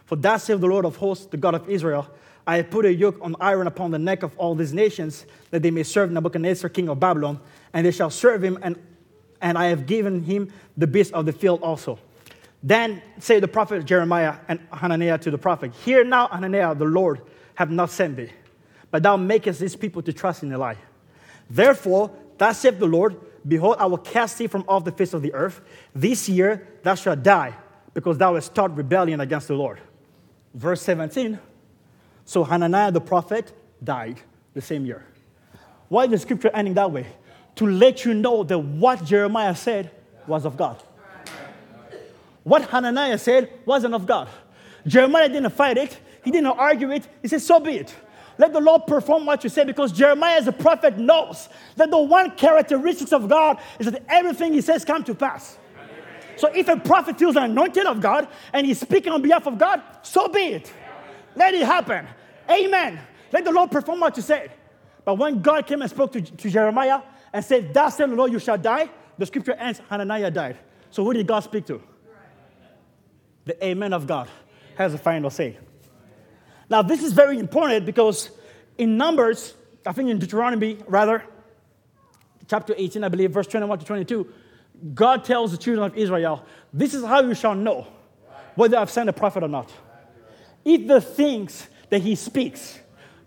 For 0.05 0.15
thus 0.15 0.45
saith 0.45 0.59
the 0.59 0.67
Lord 0.67 0.85
of 0.85 0.95
hosts, 0.95 1.25
the 1.25 1.37
God 1.37 1.53
of 1.53 1.69
Israel, 1.69 2.07
I 2.47 2.57
have 2.57 2.69
put 2.69 2.85
a 2.85 2.93
yoke 2.93 3.19
on 3.21 3.35
iron 3.41 3.67
upon 3.67 3.91
the 3.91 3.99
neck 3.99 4.23
of 4.23 4.35
all 4.37 4.55
these 4.55 4.73
nations, 4.73 5.25
that 5.51 5.61
they 5.61 5.69
may 5.69 5.83
serve 5.83 6.11
Nebuchadnezzar, 6.11 6.69
king 6.69 6.87
of 6.87 6.99
Babylon, 6.99 7.39
and 7.73 7.85
they 7.85 7.91
shall 7.91 8.09
serve 8.09 8.41
him, 8.41 8.57
and, 8.61 8.81
and 9.41 9.57
I 9.57 9.65
have 9.65 9.85
given 9.85 10.23
him 10.23 10.51
the 10.77 10.87
beasts 10.87 11.11
of 11.11 11.25
the 11.25 11.33
field 11.33 11.61
also. 11.61 11.99
Then 12.63 13.01
say 13.19 13.39
the 13.39 13.49
prophet 13.49 13.85
Jeremiah 13.85 14.35
and 14.47 14.59
Hananiah 14.71 15.17
to 15.19 15.31
the 15.31 15.37
prophet, 15.37 15.73
Hear 15.83 16.05
now, 16.05 16.29
Hananiah, 16.29 16.73
the 16.73 16.85
Lord 16.85 17.21
have 17.55 17.69
not 17.69 17.91
sent 17.91 18.15
thee, 18.15 18.31
but 18.91 19.03
thou 19.03 19.17
makest 19.17 19.59
these 19.59 19.75
people 19.75 20.01
to 20.03 20.13
trust 20.13 20.41
in 20.41 20.51
a 20.53 20.57
lie. 20.57 20.77
Therefore, 21.49 22.11
thus 22.37 22.59
saith 22.59 22.79
the 22.79 22.87
Lord, 22.87 23.17
Behold, 23.45 23.77
I 23.79 23.85
will 23.85 23.97
cast 23.97 24.37
thee 24.37 24.47
from 24.47 24.63
off 24.67 24.85
the 24.85 24.91
face 24.91 25.13
of 25.13 25.21
the 25.21 25.33
earth. 25.33 25.61
This 25.93 26.29
year 26.29 26.67
thou 26.83 26.95
shalt 26.95 27.23
die, 27.23 27.53
because 27.93 28.17
thou 28.17 28.35
hast 28.35 28.53
taught 28.55 28.75
rebellion 28.75 29.19
against 29.19 29.47
the 29.47 29.55
Lord. 29.55 29.79
Verse 30.53 30.81
17. 30.81 31.39
So 32.25 32.43
Hananiah 32.43 32.91
the 32.91 33.01
prophet 33.01 33.53
died 33.83 34.19
the 34.53 34.61
same 34.61 34.85
year. 34.85 35.05
Why 35.89 36.05
is 36.05 36.11
the 36.11 36.17
scripture 36.17 36.51
ending 36.53 36.73
that 36.75 36.91
way? 36.91 37.07
To 37.55 37.65
let 37.67 38.05
you 38.05 38.13
know 38.13 38.43
that 38.43 38.57
what 38.57 39.03
Jeremiah 39.03 39.55
said 39.55 39.91
was 40.27 40.45
of 40.45 40.57
God. 40.57 40.81
What 42.43 42.69
Hananiah 42.69 43.17
said 43.17 43.51
wasn't 43.65 43.93
of 43.93 44.05
God. 44.05 44.29
Jeremiah 44.85 45.27
didn't 45.27 45.49
fight 45.51 45.77
it, 45.77 45.99
he 46.23 46.31
didn't 46.31 46.47
argue 46.47 46.91
it. 46.91 47.07
He 47.21 47.27
said, 47.27 47.41
So 47.41 47.59
be 47.59 47.77
it. 47.77 47.95
Let 48.37 48.53
the 48.53 48.59
Lord 48.59 48.85
perform 48.85 49.25
what 49.25 49.43
you 49.43 49.49
say 49.49 49.63
because 49.63 49.91
Jeremiah, 49.91 50.37
as 50.37 50.47
a 50.47 50.51
prophet, 50.51 50.97
knows 50.97 51.49
that 51.75 51.89
the 51.89 51.97
one 51.97 52.31
characteristics 52.31 53.11
of 53.11 53.27
God 53.27 53.59
is 53.79 53.89
that 53.89 54.03
everything 54.07 54.53
he 54.53 54.61
says 54.61 54.85
come 54.85 55.03
to 55.05 55.15
pass. 55.15 55.57
So 56.35 56.47
if 56.53 56.67
a 56.67 56.77
prophet 56.77 57.17
feels 57.17 57.35
anointed 57.35 57.87
of 57.87 57.99
God 57.99 58.27
and 58.53 58.65
he's 58.65 58.79
speaking 58.79 59.11
on 59.11 59.21
behalf 59.21 59.47
of 59.47 59.57
God, 59.57 59.81
so 60.03 60.27
be 60.27 60.39
it. 60.39 60.71
Let 61.35 61.53
it 61.55 61.63
happen. 61.63 62.07
Amen. 62.49 62.99
Let 63.31 63.43
the 63.43 63.51
Lord 63.51 63.71
perform 63.71 63.99
what 63.99 64.15
you 64.15 64.23
said. 64.23 64.51
But 65.03 65.15
when 65.15 65.41
God 65.41 65.65
came 65.65 65.81
and 65.81 65.89
spoke 65.89 66.11
to, 66.13 66.21
to 66.21 66.49
Jeremiah 66.49 67.01
and 67.33 67.43
said, 67.43 67.73
Thus 67.73 67.97
said 67.97 68.11
the 68.11 68.15
Lord, 68.15 68.31
you 68.31 68.39
shall 68.39 68.57
die, 68.57 68.89
the 69.17 69.25
scripture 69.25 69.53
ends, 69.53 69.81
Hananiah 69.89 70.29
died. 70.29 70.57
So 70.91 71.03
who 71.03 71.13
did 71.13 71.25
God 71.25 71.39
speak 71.41 71.65
to? 71.67 71.81
The 73.45 73.65
Amen 73.65 73.93
of 73.93 74.05
God 74.05 74.29
has 74.75 74.93
a 74.93 74.97
final 74.97 75.29
say. 75.29 75.57
Now, 76.69 76.81
this 76.81 77.03
is 77.03 77.13
very 77.13 77.39
important 77.39 77.85
because 77.85 78.29
in 78.77 78.97
Numbers, 78.97 79.53
I 79.85 79.93
think 79.93 80.09
in 80.09 80.19
Deuteronomy, 80.19 80.77
rather, 80.87 81.23
chapter 82.47 82.73
18, 82.77 83.03
I 83.03 83.09
believe, 83.09 83.31
verse 83.31 83.47
21 83.47 83.79
to 83.79 83.85
22, 83.85 84.27
God 84.93 85.23
tells 85.23 85.51
the 85.51 85.57
children 85.57 85.89
of 85.89 85.97
Israel, 85.97 86.45
This 86.73 86.93
is 86.93 87.03
how 87.03 87.21
you 87.21 87.33
shall 87.33 87.55
know 87.55 87.87
whether 88.55 88.77
I've 88.77 88.89
sent 88.89 89.09
a 89.09 89.13
prophet 89.13 89.43
or 89.43 89.47
not. 89.47 89.71
If 90.65 90.87
the 90.87 90.99
things 90.99 91.67
that 91.89 92.01
he 92.01 92.15
speaks 92.15 92.79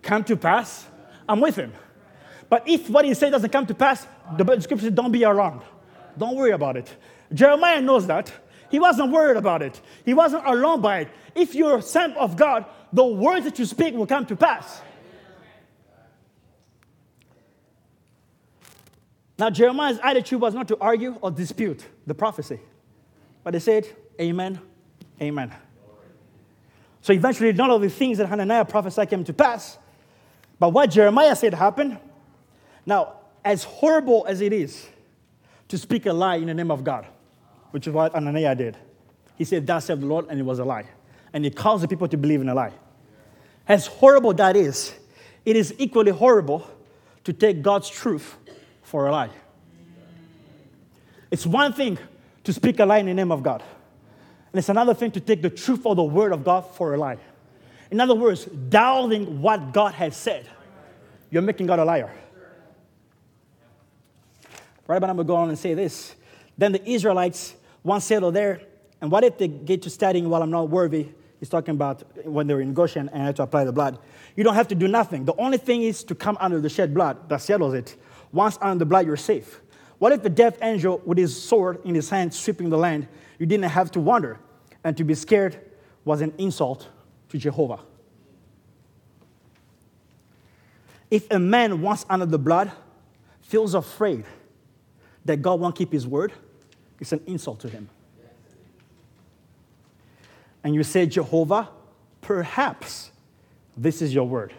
come 0.02 0.24
to 0.24 0.36
pass, 0.36 0.86
I'm 1.28 1.40
with 1.40 1.56
him. 1.56 1.72
But 2.48 2.68
if 2.68 2.90
what 2.90 3.04
he 3.04 3.14
says 3.14 3.30
doesn't 3.30 3.50
come 3.50 3.66
to 3.66 3.74
pass, 3.74 4.06
the 4.36 4.44
scripture 4.60 4.86
says, 4.86 4.94
Don't 4.94 5.12
be 5.12 5.22
alarmed. 5.22 5.62
Don't 6.18 6.36
worry 6.36 6.50
about 6.50 6.76
it. 6.76 6.94
Jeremiah 7.32 7.80
knows 7.80 8.06
that. 8.08 8.32
He 8.70 8.78
wasn't 8.78 9.10
worried 9.10 9.36
about 9.36 9.62
it. 9.62 9.80
He 10.04 10.14
wasn't 10.14 10.46
alarmed 10.46 10.82
by 10.82 11.00
it. 11.00 11.08
If 11.34 11.54
you're 11.54 11.80
sent 11.82 12.16
of 12.16 12.36
God, 12.36 12.64
the 12.92 13.04
words 13.04 13.44
that 13.44 13.58
you 13.58 13.64
speak 13.66 13.94
will 13.94 14.06
come 14.06 14.26
to 14.26 14.36
pass. 14.36 14.82
Now, 19.38 19.48
Jeremiah's 19.48 19.98
attitude 20.02 20.40
was 20.40 20.52
not 20.52 20.68
to 20.68 20.76
argue 20.78 21.16
or 21.22 21.30
dispute 21.30 21.84
the 22.06 22.14
prophecy, 22.14 22.60
but 23.42 23.54
he 23.54 23.60
said, 23.60 23.86
Amen, 24.20 24.60
Amen. 25.20 25.52
So 27.02 27.12
eventually, 27.12 27.52
none 27.52 27.70
of 27.70 27.80
the 27.80 27.90
things 27.90 28.18
that 28.18 28.26
Hananiah 28.26 28.64
prophesied 28.64 29.10
came 29.10 29.24
to 29.24 29.32
pass. 29.32 29.78
But 30.58 30.70
what 30.70 30.90
Jeremiah 30.90 31.34
said 31.34 31.54
happened. 31.54 31.98
Now, 32.84 33.14
as 33.44 33.64
horrible 33.64 34.26
as 34.26 34.40
it 34.40 34.52
is 34.52 34.86
to 35.68 35.78
speak 35.78 36.06
a 36.06 36.12
lie 36.12 36.36
in 36.36 36.46
the 36.46 36.54
name 36.54 36.70
of 36.70 36.84
God, 36.84 37.06
which 37.70 37.86
is 37.86 37.92
what 37.92 38.12
Hananiah 38.12 38.54
did, 38.54 38.76
he 39.36 39.44
said, 39.44 39.66
Thus 39.66 39.86
saith 39.86 40.00
the 40.00 40.06
Lord, 40.06 40.26
and 40.28 40.38
it 40.38 40.42
was 40.42 40.58
a 40.58 40.64
lie. 40.64 40.86
And 41.32 41.44
he 41.44 41.51
caused 41.51 41.82
the 41.82 41.89
people 41.89 42.09
to 42.09 42.16
believe 42.16 42.40
in 42.40 42.48
a 42.48 42.55
lie. 42.55 42.73
As 43.69 43.86
horrible 43.86 44.35
that 44.35 44.57
is, 44.57 44.94
it 45.44 45.57
is 45.57 45.74
equally 45.78 46.11
horrible 46.11 46.69
to 47.24 47.32
take 47.32 47.62
God's 47.62 47.89
truth 47.89 48.36
for 48.82 49.07
a 49.07 49.12
lie. 49.12 49.31
It's 51.31 51.47
one 51.47 51.73
thing 51.73 51.98
to 52.43 52.52
speak 52.52 52.81
a 52.81 52.86
lie 52.86 52.98
in 52.98 53.07
the 53.07 53.15
name 53.15 53.31
of 53.31 53.43
God, 53.43 53.62
and 54.52 54.59
it's 54.59 54.69
another 54.69 54.94
thing 54.94 55.12
to 55.12 55.20
take 55.20 55.43
the 55.43 55.51
truth 55.51 55.86
of 55.86 55.97
the 55.97 56.02
word 56.02 56.32
of 56.32 56.43
God 56.43 56.62
for 56.62 56.94
a 56.94 56.98
lie. 56.98 57.19
In 57.90 58.01
other 58.01 58.15
words, 58.15 58.47
doubting 58.47 59.40
what 59.40 59.73
God 59.73 59.94
has 59.94 60.16
said, 60.16 60.48
you're 61.31 61.43
making 61.43 61.66
God 61.66 61.78
a 61.78 61.85
liar. 61.85 62.11
Right, 64.89 64.98
but 64.98 65.09
I'm 65.09 65.16
to 65.19 65.24
go 65.24 65.36
on 65.36 65.51
and 65.51 65.59
say 65.59 65.74
this. 65.74 66.16
Then 66.59 66.73
the 66.73 66.90
Israelites 66.90 67.55
once 67.85 68.07
settled 68.07 68.35
there, 68.35 68.62
and 69.01 69.11
what 69.11 69.23
if 69.23 69.39
they 69.39 69.47
get 69.47 69.82
to 69.82 69.90
studying 69.90 70.28
while 70.28 70.43
I'm 70.43 70.51
not 70.51 70.69
worthy? 70.69 71.11
He's 71.40 71.48
talking 71.48 71.74
about 71.74 72.02
when 72.26 72.46
they 72.46 72.54
were 72.54 72.60
in 72.60 72.74
Goshen 72.74 73.08
and 73.08 73.22
had 73.22 73.36
to 73.36 73.42
apply 73.42 73.64
the 73.64 73.72
blood. 73.72 73.98
You 74.36 74.44
don't 74.44 74.54
have 74.54 74.68
to 74.68 74.74
do 74.74 74.86
nothing. 74.86 75.24
The 75.24 75.34
only 75.36 75.56
thing 75.56 75.82
is 75.82 76.04
to 76.04 76.14
come 76.14 76.36
under 76.38 76.60
the 76.60 76.68
shed 76.68 76.92
blood. 76.92 77.30
That 77.30 77.40
settles 77.40 77.72
it. 77.72 77.96
Once 78.30 78.58
under 78.60 78.78
the 78.78 78.84
blood, 78.84 79.06
you're 79.06 79.16
safe. 79.16 79.60
What 79.98 80.12
if 80.12 80.22
the 80.22 80.30
death 80.30 80.58
angel 80.62 81.00
with 81.04 81.16
his 81.16 81.42
sword 81.42 81.80
in 81.84 81.94
his 81.94 82.10
hand 82.10 82.34
sweeping 82.34 82.68
the 82.68 82.76
land? 82.76 83.08
You 83.38 83.46
didn't 83.46 83.70
have 83.70 83.90
to 83.92 84.00
wonder. 84.00 84.38
And 84.84 84.96
to 84.98 85.04
be 85.04 85.14
scared 85.14 85.58
was 86.04 86.20
an 86.20 86.34
insult 86.36 86.88
to 87.30 87.38
Jehovah. 87.38 87.80
If 91.10 91.30
a 91.30 91.38
man 91.38 91.80
once 91.80 92.04
under 92.08 92.26
the 92.26 92.38
blood 92.38 92.70
feels 93.40 93.74
afraid 93.74 94.24
that 95.24 95.42
God 95.42 95.58
won't 95.58 95.74
keep 95.74 95.92
his 95.92 96.06
word, 96.06 96.32
it's 97.00 97.12
an 97.12 97.22
insult 97.26 97.60
to 97.60 97.68
him. 97.68 97.88
And 100.62 100.74
you 100.74 100.82
say, 100.82 101.06
Jehovah, 101.06 101.68
perhaps 102.20 103.10
this 103.76 104.02
is 104.02 104.14
your 104.14 104.28
word, 104.28 104.52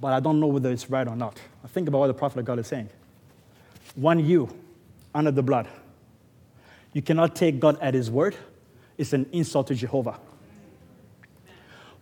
but 0.00 0.12
I 0.12 0.20
don't 0.20 0.40
know 0.40 0.48
whether 0.48 0.70
it's 0.70 0.90
right 0.90 1.06
or 1.06 1.14
not. 1.14 1.40
I 1.64 1.68
think 1.68 1.88
about 1.88 1.98
what 1.98 2.06
the 2.08 2.14
prophet 2.14 2.40
of 2.40 2.44
God 2.44 2.58
is 2.58 2.66
saying. 2.66 2.88
One 3.94 4.24
you 4.24 4.48
under 5.14 5.30
the 5.30 5.42
blood. 5.42 5.68
You 6.92 7.02
cannot 7.02 7.36
take 7.36 7.60
God 7.60 7.78
at 7.80 7.94
his 7.94 8.10
word. 8.10 8.34
It's 8.98 9.12
an 9.12 9.26
insult 9.32 9.68
to 9.68 9.74
Jehovah. 9.74 10.18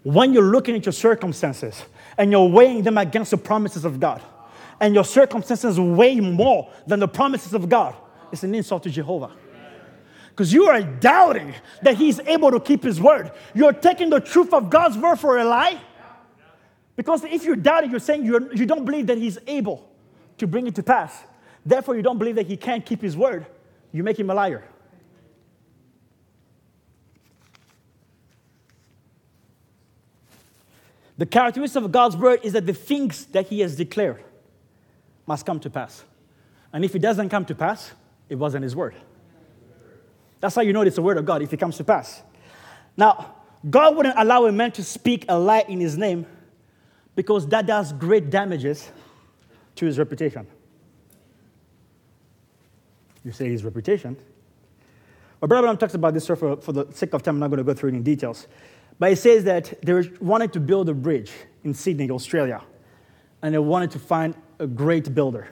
When 0.03 0.33
you're 0.33 0.43
looking 0.43 0.75
at 0.75 0.87
your 0.87 0.93
circumstances 0.93 1.85
and 2.17 2.31
you're 2.31 2.49
weighing 2.49 2.83
them 2.83 2.97
against 2.97 3.33
the 3.33 3.37
promises 3.37 3.85
of 3.85 4.01
God, 4.01 4.23
and 4.81 4.95
your 4.95 5.05
circumstances 5.05 5.79
weigh 5.79 6.21
more 6.21 6.71
than 6.87 7.01
the 7.01 7.09
promises 7.09 7.53
of 7.53 7.69
God, 7.69 7.95
it's 8.31 8.45
an 8.45 8.55
insult 8.55 8.85
to 8.85 8.91
Jehovah. 8.91 9.31
Because 10.39 10.53
you 10.53 10.69
are 10.69 10.81
doubting 10.81 11.53
that 11.83 11.97
He's 11.97 12.21
able 12.21 12.53
to 12.53 12.61
keep 12.61 12.85
His 12.85 13.01
word. 13.01 13.33
You're 13.55 13.73
taking 13.73 14.09
the 14.09 14.21
truth 14.21 14.55
of 14.55 14.71
God's 14.71 14.97
word 14.97 15.17
for 15.17 15.37
a 15.37 15.45
lie. 15.45 15.81
Because 16.95 17.25
if 17.25 17.43
you're 17.43 17.57
doubting, 17.57 17.91
you're 17.91 17.99
saying 17.99 18.25
you're, 18.25 18.55
you 18.55 18.65
don't 18.65 18.85
believe 18.85 19.09
that 19.09 19.19
He's 19.19 19.37
able 19.49 19.91
to 20.37 20.47
bring 20.47 20.69
it 20.69 20.77
to 20.77 20.83
pass. 20.85 21.13
Therefore, 21.67 21.97
you 21.97 22.03
don't 22.03 22.19
believe 22.19 22.37
that 22.37 22.47
He 22.47 22.57
can't 22.57 22.87
keep 22.87 23.03
His 23.03 23.17
word. 23.17 23.47
You 23.91 24.05
make 24.05 24.17
Him 24.17 24.31
a 24.31 24.35
liar. 24.35 24.63
The 31.17 31.27
characteristic 31.27 31.83
of 31.83 31.91
God's 31.91 32.17
word 32.17 32.43
is 32.45 32.53
that 32.53 32.65
the 32.65 32.75
things 32.75 33.27
that 33.27 33.49
He 33.49 33.59
has 33.59 33.75
declared 33.75 34.23
must 35.27 35.45
come 35.45 35.59
to 35.59 35.69
pass. 35.69 36.05
And 36.73 36.85
if 36.85 36.95
it 36.95 37.01
doesn't 37.01 37.29
come 37.29 37.45
to 37.47 37.57
pass, 37.57 37.91
it 38.29 38.37
wasn't 38.37 38.63
His 38.63 38.77
word. 38.77 38.95
That's 40.41 40.55
how 40.55 40.63
you 40.63 40.73
know 40.73 40.83
it's 40.83 40.97
the 40.97 41.03
word 41.03 41.19
of 41.19 41.25
God 41.25 41.43
if 41.43 41.53
it 41.53 41.59
comes 41.59 41.77
to 41.79 41.85
pass. 41.85 42.23
Now, 42.97 43.35
God 43.69 43.97
wouldn't 43.97 44.15
allow 44.17 44.47
a 44.47 44.53
man 44.53 44.73
to 44.73 44.85
speak 44.85 45.25
a 45.29 45.39
lie 45.39 45.65
in 45.69 45.81
His 45.81 45.97
name 45.97 46.27
because 47.19 47.49
that 47.49 47.67
does 47.67 47.93
great 47.93 48.31
damages 48.31 48.93
to 49.75 49.87
his 49.87 49.99
reputation. 49.99 50.47
You 53.25 53.33
say 53.33 53.49
his 53.49 53.65
reputation. 53.65 54.17
But 55.41 55.49
Brother 55.49 55.75
talks 55.77 55.95
about 55.95 56.15
this, 56.15 56.29
for, 56.29 56.57
for 56.59 56.73
the 56.73 56.87
sake 56.93 57.15
of 57.15 57.25
time, 57.25 57.35
I'm 57.35 57.41
not 57.41 57.49
going 57.49 57.59
to 57.59 57.65
go 57.65 57.75
through 57.75 57.89
it 57.89 57.95
in 57.95 58.05
details. 58.05 58.47
But 59.01 59.11
he 59.11 59.17
says 59.17 59.43
that 59.45 59.83
they 59.83 60.09
wanted 60.21 60.53
to 60.53 60.61
build 60.61 60.89
a 60.89 60.95
bridge 60.95 61.33
in 61.65 61.75
Sydney, 61.75 62.09
Australia, 62.09 62.63
and 63.43 63.53
they 63.53 63.59
wanted 63.59 63.91
to 63.93 63.99
find 63.99 64.37
a 64.61 64.69
great 64.69 65.13
builder. 65.13 65.49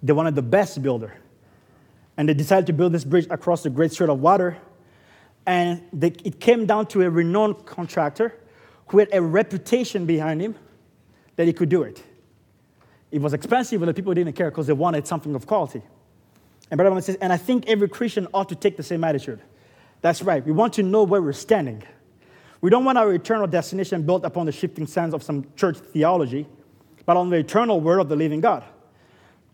They 0.00 0.12
wanted 0.12 0.36
the 0.36 0.42
best 0.42 0.80
builder. 0.80 1.12
And 2.20 2.28
they 2.28 2.34
decided 2.34 2.66
to 2.66 2.74
build 2.74 2.92
this 2.92 3.02
bridge 3.02 3.26
across 3.30 3.62
the 3.62 3.70
Great 3.70 3.92
Strait 3.92 4.10
of 4.10 4.20
Water. 4.20 4.58
And 5.46 5.80
they, 5.90 6.08
it 6.22 6.38
came 6.38 6.66
down 6.66 6.84
to 6.88 7.00
a 7.00 7.08
renowned 7.08 7.64
contractor 7.64 8.34
who 8.88 8.98
had 8.98 9.08
a 9.14 9.22
reputation 9.22 10.04
behind 10.04 10.42
him 10.42 10.54
that 11.36 11.46
he 11.46 11.54
could 11.54 11.70
do 11.70 11.82
it. 11.82 12.02
It 13.10 13.22
was 13.22 13.32
expensive, 13.32 13.80
but 13.80 13.86
the 13.86 13.94
people 13.94 14.12
didn't 14.12 14.34
care 14.34 14.50
because 14.50 14.66
they 14.66 14.74
wanted 14.74 15.06
something 15.06 15.34
of 15.34 15.46
quality. 15.46 15.80
And 16.70 16.76
Brother 16.76 17.00
says, 17.00 17.16
and 17.22 17.32
I 17.32 17.38
think 17.38 17.66
every 17.66 17.88
Christian 17.88 18.28
ought 18.34 18.50
to 18.50 18.54
take 18.54 18.76
the 18.76 18.82
same 18.82 19.02
attitude. 19.02 19.40
That's 20.02 20.20
right. 20.20 20.44
We 20.44 20.52
want 20.52 20.74
to 20.74 20.82
know 20.82 21.04
where 21.04 21.22
we're 21.22 21.32
standing. 21.32 21.82
We 22.60 22.68
don't 22.68 22.84
want 22.84 22.98
our 22.98 23.14
eternal 23.14 23.46
destination 23.46 24.02
built 24.02 24.26
upon 24.26 24.44
the 24.44 24.52
shifting 24.52 24.86
sands 24.86 25.14
of 25.14 25.22
some 25.22 25.46
church 25.56 25.78
theology, 25.78 26.46
but 27.06 27.16
on 27.16 27.30
the 27.30 27.36
eternal 27.36 27.80
word 27.80 27.98
of 27.98 28.10
the 28.10 28.16
living 28.16 28.42
God. 28.42 28.62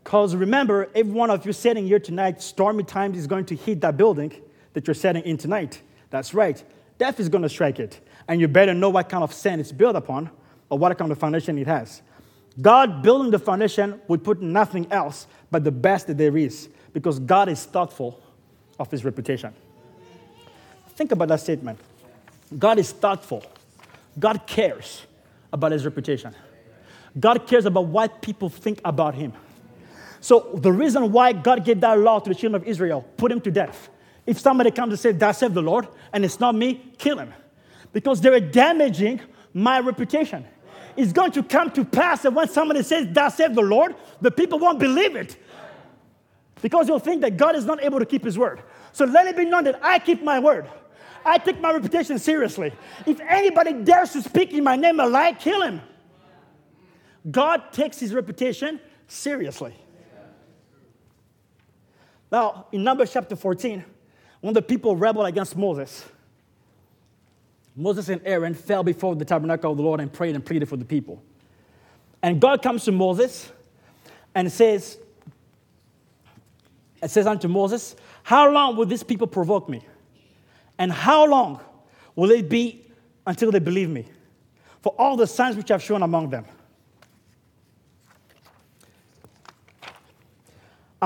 Because 0.06 0.36
remember, 0.36 0.88
every 0.94 1.12
one 1.12 1.30
of 1.30 1.44
you 1.44 1.52
sitting 1.52 1.84
here 1.84 1.98
tonight, 1.98 2.40
stormy 2.40 2.84
times 2.84 3.18
is 3.18 3.26
going 3.26 3.44
to 3.46 3.56
hit 3.56 3.80
that 3.80 3.96
building 3.96 4.32
that 4.72 4.86
you're 4.86 4.94
sitting 4.94 5.24
in 5.24 5.36
tonight. 5.36 5.82
That's 6.10 6.32
right. 6.32 6.62
Death 6.96 7.18
is 7.18 7.28
going 7.28 7.42
to 7.42 7.48
strike 7.48 7.80
it. 7.80 7.98
And 8.28 8.40
you 8.40 8.46
better 8.46 8.72
know 8.72 8.88
what 8.88 9.08
kind 9.08 9.24
of 9.24 9.32
sand 9.32 9.60
it's 9.60 9.72
built 9.72 9.96
upon 9.96 10.30
or 10.70 10.78
what 10.78 10.96
kind 10.96 11.10
of 11.10 11.18
foundation 11.18 11.58
it 11.58 11.66
has. 11.66 12.02
God 12.62 13.02
building 13.02 13.32
the 13.32 13.40
foundation 13.40 14.00
would 14.06 14.22
put 14.22 14.40
nothing 14.40 14.86
else 14.92 15.26
but 15.50 15.64
the 15.64 15.72
best 15.72 16.06
that 16.06 16.18
there 16.18 16.36
is 16.36 16.68
because 16.92 17.18
God 17.18 17.48
is 17.48 17.64
thoughtful 17.64 18.22
of 18.78 18.88
his 18.88 19.04
reputation. 19.04 19.52
Think 20.90 21.10
about 21.10 21.26
that 21.26 21.40
statement. 21.40 21.80
God 22.56 22.78
is 22.78 22.92
thoughtful. 22.92 23.44
God 24.16 24.46
cares 24.46 25.02
about 25.52 25.72
his 25.72 25.84
reputation. 25.84 26.32
God 27.18 27.48
cares 27.48 27.66
about 27.66 27.86
what 27.86 28.22
people 28.22 28.48
think 28.48 28.80
about 28.84 29.16
him. 29.16 29.32
So 30.26 30.50
the 30.54 30.72
reason 30.72 31.12
why 31.12 31.32
God 31.32 31.64
gave 31.64 31.80
that 31.82 32.00
law 32.00 32.18
to 32.18 32.28
the 32.28 32.34
children 32.34 32.60
of 32.60 32.66
Israel, 32.66 33.04
put 33.16 33.30
him 33.30 33.40
to 33.42 33.50
death. 33.52 33.88
If 34.26 34.40
somebody 34.40 34.72
comes 34.72 34.90
and 34.90 34.98
says, 34.98 35.16
"That 35.18 35.36
save 35.36 35.54
the 35.54 35.62
Lord," 35.62 35.86
and 36.12 36.24
it's 36.24 36.40
not 36.40 36.56
me, 36.56 36.82
kill 36.98 37.18
him, 37.20 37.32
because 37.92 38.20
they're 38.20 38.40
damaging 38.40 39.20
my 39.54 39.78
reputation. 39.78 40.44
It's 40.96 41.12
going 41.12 41.30
to 41.30 41.44
come 41.44 41.70
to 41.70 41.84
pass 41.84 42.22
that 42.22 42.32
when 42.32 42.48
somebody 42.48 42.82
says, 42.82 43.06
"That 43.12 43.34
save 43.34 43.54
the 43.54 43.62
Lord," 43.62 43.94
the 44.20 44.32
people 44.32 44.58
won't 44.58 44.80
believe 44.80 45.14
it, 45.14 45.36
because 46.60 46.88
they'll 46.88 46.98
think 46.98 47.20
that 47.20 47.36
God 47.36 47.54
is 47.54 47.64
not 47.64 47.80
able 47.84 48.00
to 48.00 48.06
keep 48.06 48.24
His 48.24 48.36
word. 48.36 48.62
So 48.90 49.04
let 49.04 49.28
it 49.28 49.36
be 49.36 49.44
known 49.44 49.62
that 49.62 49.78
I 49.80 50.00
keep 50.00 50.24
my 50.24 50.40
word. 50.40 50.66
I 51.24 51.38
take 51.38 51.60
my 51.60 51.72
reputation 51.72 52.18
seriously. 52.18 52.72
If 53.06 53.20
anybody 53.20 53.74
dares 53.74 54.10
to 54.14 54.22
speak 54.22 54.52
in 54.52 54.64
my 54.64 54.74
name 54.74 54.98
a 54.98 55.06
lie, 55.06 55.34
kill 55.34 55.62
him. 55.62 55.82
God 57.30 57.72
takes 57.72 58.00
his 58.00 58.12
reputation 58.12 58.80
seriously. 59.06 59.74
Now, 62.30 62.66
in 62.72 62.82
Numbers 62.82 63.12
chapter 63.12 63.36
14, 63.36 63.84
when 64.40 64.54
the 64.54 64.62
people 64.62 64.96
rebelled 64.96 65.26
against 65.26 65.56
Moses, 65.56 66.04
Moses 67.74 68.08
and 68.08 68.20
Aaron 68.24 68.54
fell 68.54 68.82
before 68.82 69.14
the 69.14 69.24
tabernacle 69.24 69.70
of 69.70 69.76
the 69.76 69.82
Lord 69.82 70.00
and 70.00 70.12
prayed 70.12 70.34
and 70.34 70.44
pleaded 70.44 70.68
for 70.68 70.76
the 70.76 70.84
people. 70.84 71.22
And 72.22 72.40
God 72.40 72.62
comes 72.62 72.84
to 72.84 72.92
Moses 72.92 73.50
and 74.34 74.50
says, 74.50 74.98
it 77.02 77.10
says 77.10 77.26
unto 77.26 77.48
Moses, 77.48 77.94
How 78.22 78.50
long 78.50 78.76
will 78.76 78.86
these 78.86 79.02
people 79.02 79.26
provoke 79.26 79.68
me? 79.68 79.82
And 80.78 80.90
how 80.90 81.26
long 81.26 81.60
will 82.14 82.30
it 82.30 82.48
be 82.48 82.86
until 83.26 83.50
they 83.50 83.58
believe 83.58 83.90
me? 83.90 84.06
For 84.82 84.94
all 84.98 85.16
the 85.16 85.26
signs 85.26 85.56
which 85.56 85.70
I've 85.70 85.82
shown 85.82 86.02
among 86.02 86.30
them. 86.30 86.44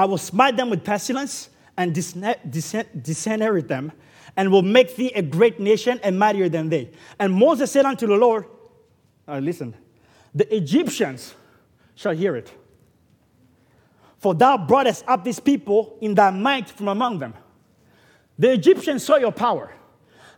I 0.00 0.06
will 0.06 0.16
smite 0.16 0.56
them 0.56 0.70
with 0.70 0.82
pestilence 0.82 1.50
and 1.76 1.94
disinherit 1.94 3.68
them, 3.68 3.92
and 4.34 4.50
will 4.50 4.62
make 4.62 4.96
thee 4.96 5.12
a 5.14 5.20
great 5.20 5.60
nation 5.60 6.00
and 6.02 6.18
mightier 6.18 6.48
than 6.48 6.70
they. 6.70 6.90
And 7.18 7.34
Moses 7.34 7.70
said 7.70 7.84
unto 7.84 8.06
the 8.06 8.14
Lord, 8.14 8.46
uh, 9.28 9.40
Listen, 9.40 9.74
the 10.34 10.56
Egyptians 10.56 11.34
shall 11.94 12.12
hear 12.12 12.34
it. 12.34 12.50
For 14.16 14.34
thou 14.34 14.56
broughtest 14.56 15.04
up 15.06 15.22
these 15.22 15.38
people 15.38 15.98
in 16.00 16.14
thy 16.14 16.30
might 16.30 16.70
from 16.70 16.88
among 16.88 17.18
them. 17.18 17.34
The 18.38 18.52
Egyptians 18.52 19.04
saw 19.04 19.16
your 19.16 19.32
power, 19.32 19.70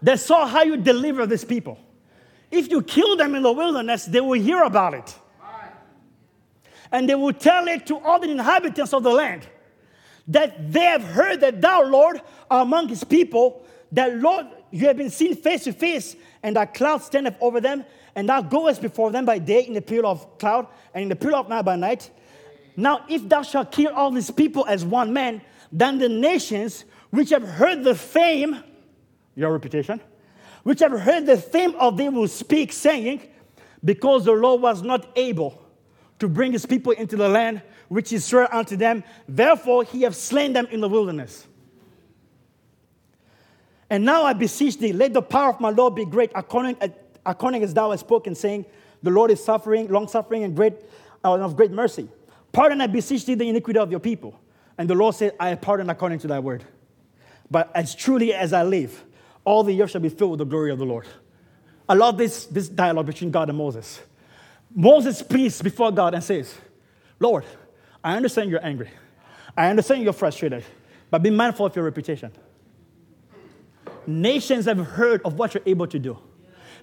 they 0.01 0.17
saw 0.17 0.45
how 0.45 0.65
you 0.65 0.77
deliver 0.77 1.25
these 1.25 1.45
people. 1.45 1.79
If 2.51 2.69
you 2.69 2.83
kill 2.83 3.17
them 3.17 3.37
in 3.37 3.45
the 3.45 3.53
wilderness, 3.53 4.07
they 4.07 4.21
will 4.21 4.41
hear 4.41 4.65
about 4.65 4.95
it 4.95 5.17
and 6.93 7.09
they 7.09 7.15
will 7.15 7.33
tell 7.33 7.67
it 7.67 7.87
to 7.87 7.99
all 7.99 8.21
the 8.21 8.31
inhabitants 8.31 8.93
of 8.93 9.03
the 9.03 9.11
land 9.11 9.49
that 10.29 10.73
they 10.73 10.85
have 10.85 11.03
heard 11.03 11.41
that 11.41 11.61
thou, 11.61 11.83
Lord, 11.83 12.21
are 12.51 12.63
among 12.63 12.89
his 12.89 13.03
people, 13.03 13.67
that, 13.91 14.17
Lord, 14.19 14.47
you 14.71 14.87
have 14.87 14.97
been 14.97 15.11
seen 15.11 15.35
face 15.35 15.65
to 15.65 15.73
face, 15.73 16.15
and 16.43 16.55
that 16.57 16.75
cloud 16.75 17.03
standeth 17.03 17.37
over 17.41 17.61
them, 17.61 17.85
and 18.15 18.29
thou 18.29 18.43
goest 18.43 18.81
before 18.83 19.11
them 19.11 19.25
by 19.25 19.39
day 19.39 19.63
in 19.63 19.75
the 19.75 19.83
pillar 19.83 20.09
of 20.09 20.39
cloud, 20.39 20.69
and 20.95 21.03
in 21.03 21.09
the 21.09 21.17
pillar 21.17 21.39
of 21.39 21.49
night 21.49 21.63
by 21.63 21.77
night. 21.77 22.11
Now, 22.77 23.05
if 23.09 23.29
thou 23.29 23.43
shalt 23.43 23.73
kill 23.73 23.93
all 23.93 24.11
these 24.11 24.31
people 24.31 24.65
as 24.67 24.85
one 24.85 25.13
man, 25.13 25.43
then 25.73 25.99
the 25.99 26.09
nations 26.09 26.85
which 27.11 27.31
have 27.31 27.43
heard 27.43 27.83
the 27.83 27.95
fame, 27.95 28.63
your 29.35 29.53
reputation, 29.53 30.01
which 30.63 30.81
have 30.81 30.93
heard 30.93 31.27
the 31.27 31.37
fame 31.37 31.75
of 31.77 31.97
them 31.97 32.15
will 32.15 32.29
speak, 32.29 32.73
saying, 32.73 33.23
Because 33.85 34.25
the 34.25 34.33
Lord 34.33 34.63
was 34.63 34.83
not 34.83 35.09
able 35.17 35.62
to 36.23 36.29
bring 36.29 36.53
his 36.53 36.65
people 36.65 36.93
into 36.93 37.17
the 37.17 37.29
land 37.29 37.61
which 37.89 38.11
he 38.11 38.19
swore 38.21 38.47
unto 38.55 38.77
them. 38.77 39.03
Therefore, 39.27 39.83
he 39.83 40.03
hath 40.03 40.15
slain 40.15 40.53
them 40.53 40.69
in 40.71 40.81
the 40.81 40.89
wilderness. 40.89 41.49
And 43.91 44.05
now 44.05 44.23
I 44.23 44.33
beseech 44.33 44.79
thee, 44.79 44.93
let 44.93 45.15
the 45.15 45.21
power 45.21 45.51
of 45.51 45.59
my 45.59 45.71
Lord 45.71 45.97
be 45.97 46.05
great, 46.05 46.31
according, 46.37 46.77
according 47.27 47.65
as 47.65 47.75
thou 47.75 47.91
hast 47.91 48.05
spoken, 48.05 48.37
saying, 48.37 48.67
The 49.03 49.11
Lord 49.11 49.33
is 49.33 49.45
suffering, 49.45 49.89
long 49.89 50.07
suffering, 50.07 50.45
and 50.45 50.55
great 50.55 50.75
uh, 51.25 51.35
of 51.35 51.57
great 51.57 51.73
mercy. 51.73 52.09
Pardon, 52.53 52.81
I 52.81 52.87
beseech 52.87 53.27
thee, 53.27 53.35
the 53.35 53.49
iniquity 53.49 53.81
of 53.81 53.91
your 53.91 53.99
people. 53.99 54.39
And 54.79 54.89
the 54.89 54.95
Lord 54.95 55.17
said, 55.17 55.33
I 55.41 55.57
pardon 55.57 55.91
according 55.91 56.21
to 56.21 56.29
thy 56.29 56.39
word. 56.39 56.63
But 57.51 57.73
as 57.75 57.97
truly 57.97 58.33
as 58.33 58.53
I 58.53 58.63
live, 58.63 59.05
all 59.45 59.65
the 59.65 59.83
earth 59.83 59.91
shall 59.91 60.01
be 60.01 60.09
filled 60.09 60.31
with 60.31 60.39
the 60.39 60.45
glory 60.45 60.71
of 60.71 60.79
the 60.79 60.87
Lord. 60.87 61.09
I 61.89 61.95
love 61.95 62.17
this, 62.17 62.47
this 62.47 62.69
dialogue 62.69 63.07
between 63.07 63.33
God 63.33 63.49
and 63.49 63.59
Moses. 63.59 64.01
Moses 64.75 65.23
pleads 65.23 65.61
before 65.61 65.93
God 65.93 66.15
and 66.15 66.25
says, 66.25 66.55
Lord, 67.21 67.45
I 68.03 68.17
understand 68.17 68.51
you're 68.51 68.65
angry. 68.65 68.91
I 69.57 69.69
understand 69.69 70.03
you're 70.03 70.13
frustrated, 70.13 70.65
but 71.11 71.23
be 71.23 71.31
mindful 71.31 71.67
of 71.67 71.77
your 71.77 71.85
reputation. 71.85 72.33
Nations 74.07 74.65
have 74.65 74.79
heard 74.79 75.23
of 75.25 75.35
what 75.35 75.55
you're 75.55 75.63
able 75.67 75.87
to 75.87 75.99
do. 75.99 76.19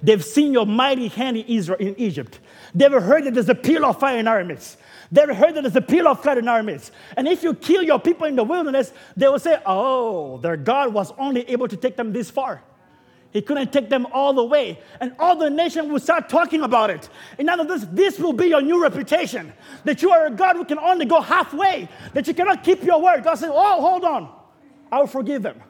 They've 0.02 0.24
seen 0.24 0.54
your 0.54 0.66
mighty 0.66 1.10
hand 1.10 1.36
in 1.38 1.46
Israel 1.46 1.78
in 1.80 2.00
Egypt. 2.00 2.40
They've 2.74 2.92
heard 2.92 3.26
that 3.26 3.34
there's 3.34 3.50
a 3.50 3.56
pillar 3.56 3.88
of 3.88 4.00
fire 4.00 4.18
in 4.18 4.28
our 4.28 4.44
midst. 4.46 4.78
They've 5.12 5.36
heard 5.36 5.56
that 5.56 5.64
there's 5.64 5.76
a 5.76 5.82
pillar 5.82 6.12
of 6.12 6.22
cloud 6.22 6.38
in 6.38 6.48
our 6.48 6.64
midst. 6.64 6.94
And 7.18 7.28
if 7.28 7.44
you 7.44 7.54
kill 7.54 7.84
your 7.84 8.00
people 8.00 8.26
in 8.28 8.36
the 8.36 8.44
wilderness, 8.44 8.94
they 9.18 9.28
will 9.28 9.40
say, 9.40 9.60
Oh, 9.66 10.38
their 10.38 10.56
God 10.56 10.94
was 10.94 11.12
only 11.18 11.50
able 11.50 11.68
to 11.68 11.76
take 11.76 11.98
them 11.98 12.14
this 12.14 12.30
far. 12.30 12.64
He 13.32 13.42
couldn't 13.42 13.72
take 13.72 13.90
them 13.90 14.08
all 14.12 14.34
the 14.34 14.44
way. 14.44 14.80
And 15.00 15.16
all 15.20 15.36
the 15.36 15.50
nation 15.50 15.92
will 15.92 16.00
start 16.00 16.30
talking 16.30 16.64
about 16.64 16.90
it. 16.90 17.10
In 17.38 17.48
other 17.48 17.64
words, 17.64 17.88
this 17.88 18.18
will 18.18 18.34
be 18.34 18.48
your 18.48 18.62
new 18.62 18.82
reputation 18.82 19.54
that 19.84 20.02
you 20.02 20.12
are 20.12 20.26
a 20.26 20.32
God 20.32 20.56
who 20.56 20.66
can 20.66 20.80
only 20.80 21.06
go 21.06 21.22
halfway, 21.22 21.88
that 22.14 22.28
you 22.28 22.34
cannot 22.34 22.64
keep 22.64 22.84
your 22.84 23.02
word. 23.02 23.24
God 23.24 23.36
says, 23.36 23.52
Oh, 23.54 23.82
hold 23.82 24.04
on. 24.04 24.34
I 24.92 25.00
will 25.00 25.08
forgive 25.08 25.44
them. 25.44 25.62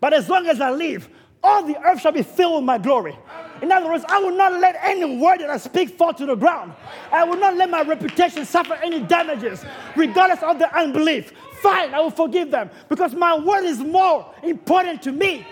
But 0.00 0.14
as 0.14 0.30
long 0.30 0.46
as 0.46 0.60
I 0.62 0.70
live, 0.70 1.08
all 1.42 1.62
the 1.64 1.78
earth 1.82 2.00
shall 2.00 2.12
be 2.12 2.22
filled 2.22 2.56
with 2.56 2.64
my 2.64 2.78
glory. 2.78 3.16
In 3.60 3.70
other 3.70 3.90
words, 3.90 4.04
I 4.08 4.18
will 4.18 4.34
not 4.34 4.54
let 4.54 4.76
any 4.82 5.18
word 5.18 5.40
that 5.40 5.50
I 5.50 5.58
speak 5.58 5.90
fall 5.90 6.14
to 6.14 6.24
the 6.24 6.34
ground. 6.34 6.72
I 7.12 7.24
will 7.24 7.36
not 7.36 7.56
let 7.56 7.68
my 7.68 7.82
reputation 7.82 8.46
suffer 8.46 8.74
any 8.82 9.00
damages, 9.00 9.64
regardless 9.96 10.42
of 10.42 10.58
the 10.58 10.74
unbelief. 10.74 11.32
Fine, 11.60 11.92
I 11.92 12.00
will 12.00 12.10
forgive 12.10 12.50
them 12.50 12.70
because 12.88 13.14
my 13.14 13.38
word 13.38 13.64
is 13.64 13.80
more 13.80 14.34
important 14.42 15.02
to 15.02 15.12
me 15.12 15.46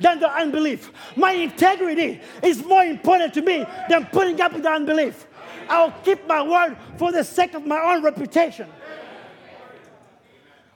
than 0.00 0.20
the 0.20 0.30
unbelief. 0.30 0.90
My 1.16 1.32
integrity 1.32 2.20
is 2.42 2.64
more 2.64 2.84
important 2.84 3.34
to 3.34 3.42
me 3.42 3.64
than 3.88 4.06
putting 4.06 4.40
up 4.40 4.52
with 4.52 4.62
the 4.62 4.70
unbelief. 4.70 5.26
I'll 5.68 5.92
keep 6.02 6.26
my 6.26 6.42
word 6.42 6.76
for 6.98 7.12
the 7.12 7.24
sake 7.24 7.54
of 7.54 7.66
my 7.66 7.78
own 7.78 8.02
reputation. 8.02 8.68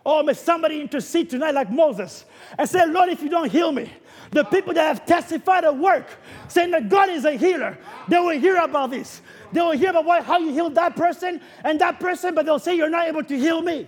Oh, 0.04 0.22
may 0.22 0.32
somebody 0.32 0.80
intercede 0.80 1.28
tonight 1.28 1.52
like 1.52 1.70
Moses 1.70 2.24
and 2.56 2.68
say, 2.68 2.86
Lord, 2.86 3.10
if 3.10 3.22
you 3.22 3.28
don't 3.28 3.50
heal 3.50 3.72
me, 3.72 3.92
the 4.30 4.44
people 4.44 4.72
that 4.74 4.86
have 4.86 5.04
testified 5.04 5.64
at 5.64 5.76
work 5.76 6.06
saying 6.48 6.70
that 6.70 6.88
God 6.88 7.10
is 7.10 7.24
a 7.24 7.32
healer, 7.32 7.76
they 8.08 8.18
will 8.18 8.38
hear 8.38 8.56
about 8.56 8.90
this. 8.90 9.20
They 9.52 9.60
will 9.60 9.72
hear 9.72 9.90
about 9.90 10.04
what, 10.04 10.24
how 10.24 10.38
you 10.38 10.52
healed 10.52 10.74
that 10.76 10.96
person 10.96 11.40
and 11.64 11.80
that 11.80 12.00
person, 12.00 12.34
but 12.34 12.46
they'll 12.46 12.58
say 12.58 12.74
you're 12.74 12.90
not 12.90 13.08
able 13.08 13.24
to 13.24 13.38
heal 13.38 13.60
me. 13.60 13.86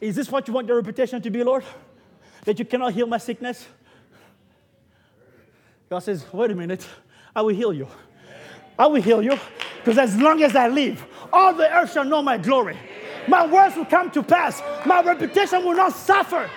Is 0.00 0.14
this 0.14 0.30
what 0.30 0.46
you 0.46 0.54
want 0.54 0.68
your 0.68 0.76
reputation 0.76 1.20
to 1.22 1.30
be, 1.30 1.42
Lord? 1.42 1.64
That 2.44 2.58
you 2.58 2.64
cannot 2.64 2.92
heal 2.92 3.06
my 3.06 3.18
sickness? 3.18 3.66
God 5.88 6.00
says, 6.00 6.24
wait 6.32 6.50
a 6.50 6.54
minute, 6.54 6.86
I 7.34 7.42
will 7.42 7.54
heal 7.54 7.72
you. 7.72 7.88
I 8.78 8.86
will 8.86 9.00
heal 9.00 9.22
you 9.22 9.38
because 9.84 9.98
as 9.98 10.16
long 10.16 10.42
as 10.42 10.54
I 10.56 10.68
live, 10.68 11.04
all 11.32 11.54
the 11.54 11.72
earth 11.72 11.92
shall 11.92 12.04
know 12.04 12.22
my 12.22 12.38
glory. 12.38 12.76
My 13.28 13.46
words 13.46 13.76
will 13.76 13.84
come 13.84 14.10
to 14.12 14.22
pass. 14.22 14.62
My 14.84 15.02
reputation 15.02 15.64
will 15.64 15.74
not 15.74 15.92
suffer. 15.92 16.50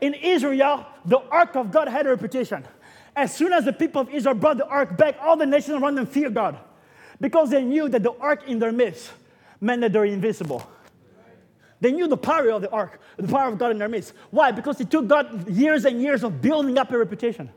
In 0.00 0.14
Israel, 0.14 0.84
the 1.04 1.18
ark 1.30 1.54
of 1.54 1.70
God 1.70 1.88
had 1.88 2.06
a 2.06 2.10
reputation. 2.10 2.64
As 3.14 3.34
soon 3.34 3.52
as 3.52 3.64
the 3.64 3.72
people 3.72 4.00
of 4.00 4.08
Israel 4.10 4.34
brought 4.34 4.56
the 4.56 4.66
ark 4.66 4.96
back, 4.96 5.16
all 5.20 5.36
the 5.36 5.46
nations 5.46 5.80
around 5.80 5.94
them 5.94 6.06
feared 6.06 6.34
God 6.34 6.58
because 7.20 7.50
they 7.50 7.62
knew 7.62 7.88
that 7.88 8.02
the 8.02 8.12
ark 8.18 8.48
in 8.48 8.58
their 8.58 8.72
midst 8.72 9.12
meant 9.60 9.82
that 9.82 9.92
they're 9.92 10.04
invisible. 10.04 10.66
They 11.82 11.90
knew 11.90 12.06
the 12.06 12.16
power 12.16 12.48
of 12.50 12.62
the 12.62 12.70
ark, 12.70 13.00
the 13.16 13.26
power 13.26 13.48
of 13.48 13.58
God 13.58 13.72
in 13.72 13.78
their 13.78 13.88
midst. 13.88 14.12
Why? 14.30 14.52
Because 14.52 14.80
it 14.80 14.88
took 14.88 15.08
God 15.08 15.48
years 15.48 15.84
and 15.84 16.00
years 16.00 16.22
of 16.22 16.40
building 16.40 16.78
up 16.78 16.92
a 16.92 16.96
reputation. 16.96 17.50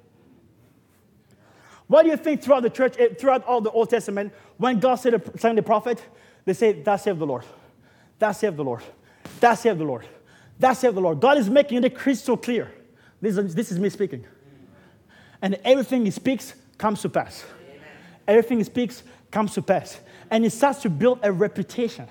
Why 1.86 2.02
do 2.02 2.10
you 2.10 2.18
think 2.18 2.42
throughout 2.42 2.64
the 2.64 2.72
church, 2.72 2.96
eh, 2.98 3.10
throughout 3.14 3.46
all 3.46 3.62
the 3.62 3.70
Old 3.70 3.92
Testament, 3.92 4.34
when 4.58 4.80
God 4.80 4.96
said 4.96 5.12
to 5.12 5.54
the 5.54 5.62
prophet, 5.62 6.04
they 6.44 6.54
say, 6.54 6.74
Thus 6.74 7.04
saith 7.04 7.20
the 7.20 7.28
Lord. 7.28 7.44
Thus 8.18 8.40
saith 8.40 8.56
the 8.56 8.64
Lord. 8.64 8.82
Thus 9.40 9.60
saith 9.62 9.78
the 9.78 9.84
Lord. 9.84 10.08
Thus 10.58 10.80
saith 10.80 10.96
the 10.96 11.02
Lord. 11.02 11.20
God 11.20 11.38
is 11.38 11.48
making 11.48 11.84
it 11.84 11.96
crystal 11.96 12.36
clear. 12.36 12.74
This 13.22 13.38
is, 13.38 13.54
this 13.54 13.72
is 13.72 13.78
me 13.78 13.90
speaking. 13.90 14.26
And 15.40 15.60
everything 15.64 16.04
he 16.04 16.10
speaks 16.10 16.56
comes 16.80 17.04
to 17.04 17.10
pass. 17.10 17.46
everything 18.28 18.58
he 18.58 18.64
speaks 18.64 19.04
comes 19.30 19.54
to 19.54 19.62
pass. 19.62 20.00
And 20.32 20.44
he 20.44 20.50
starts 20.50 20.82
to 20.82 20.90
build 20.90 21.20
a 21.22 21.32
reputation 21.32 22.08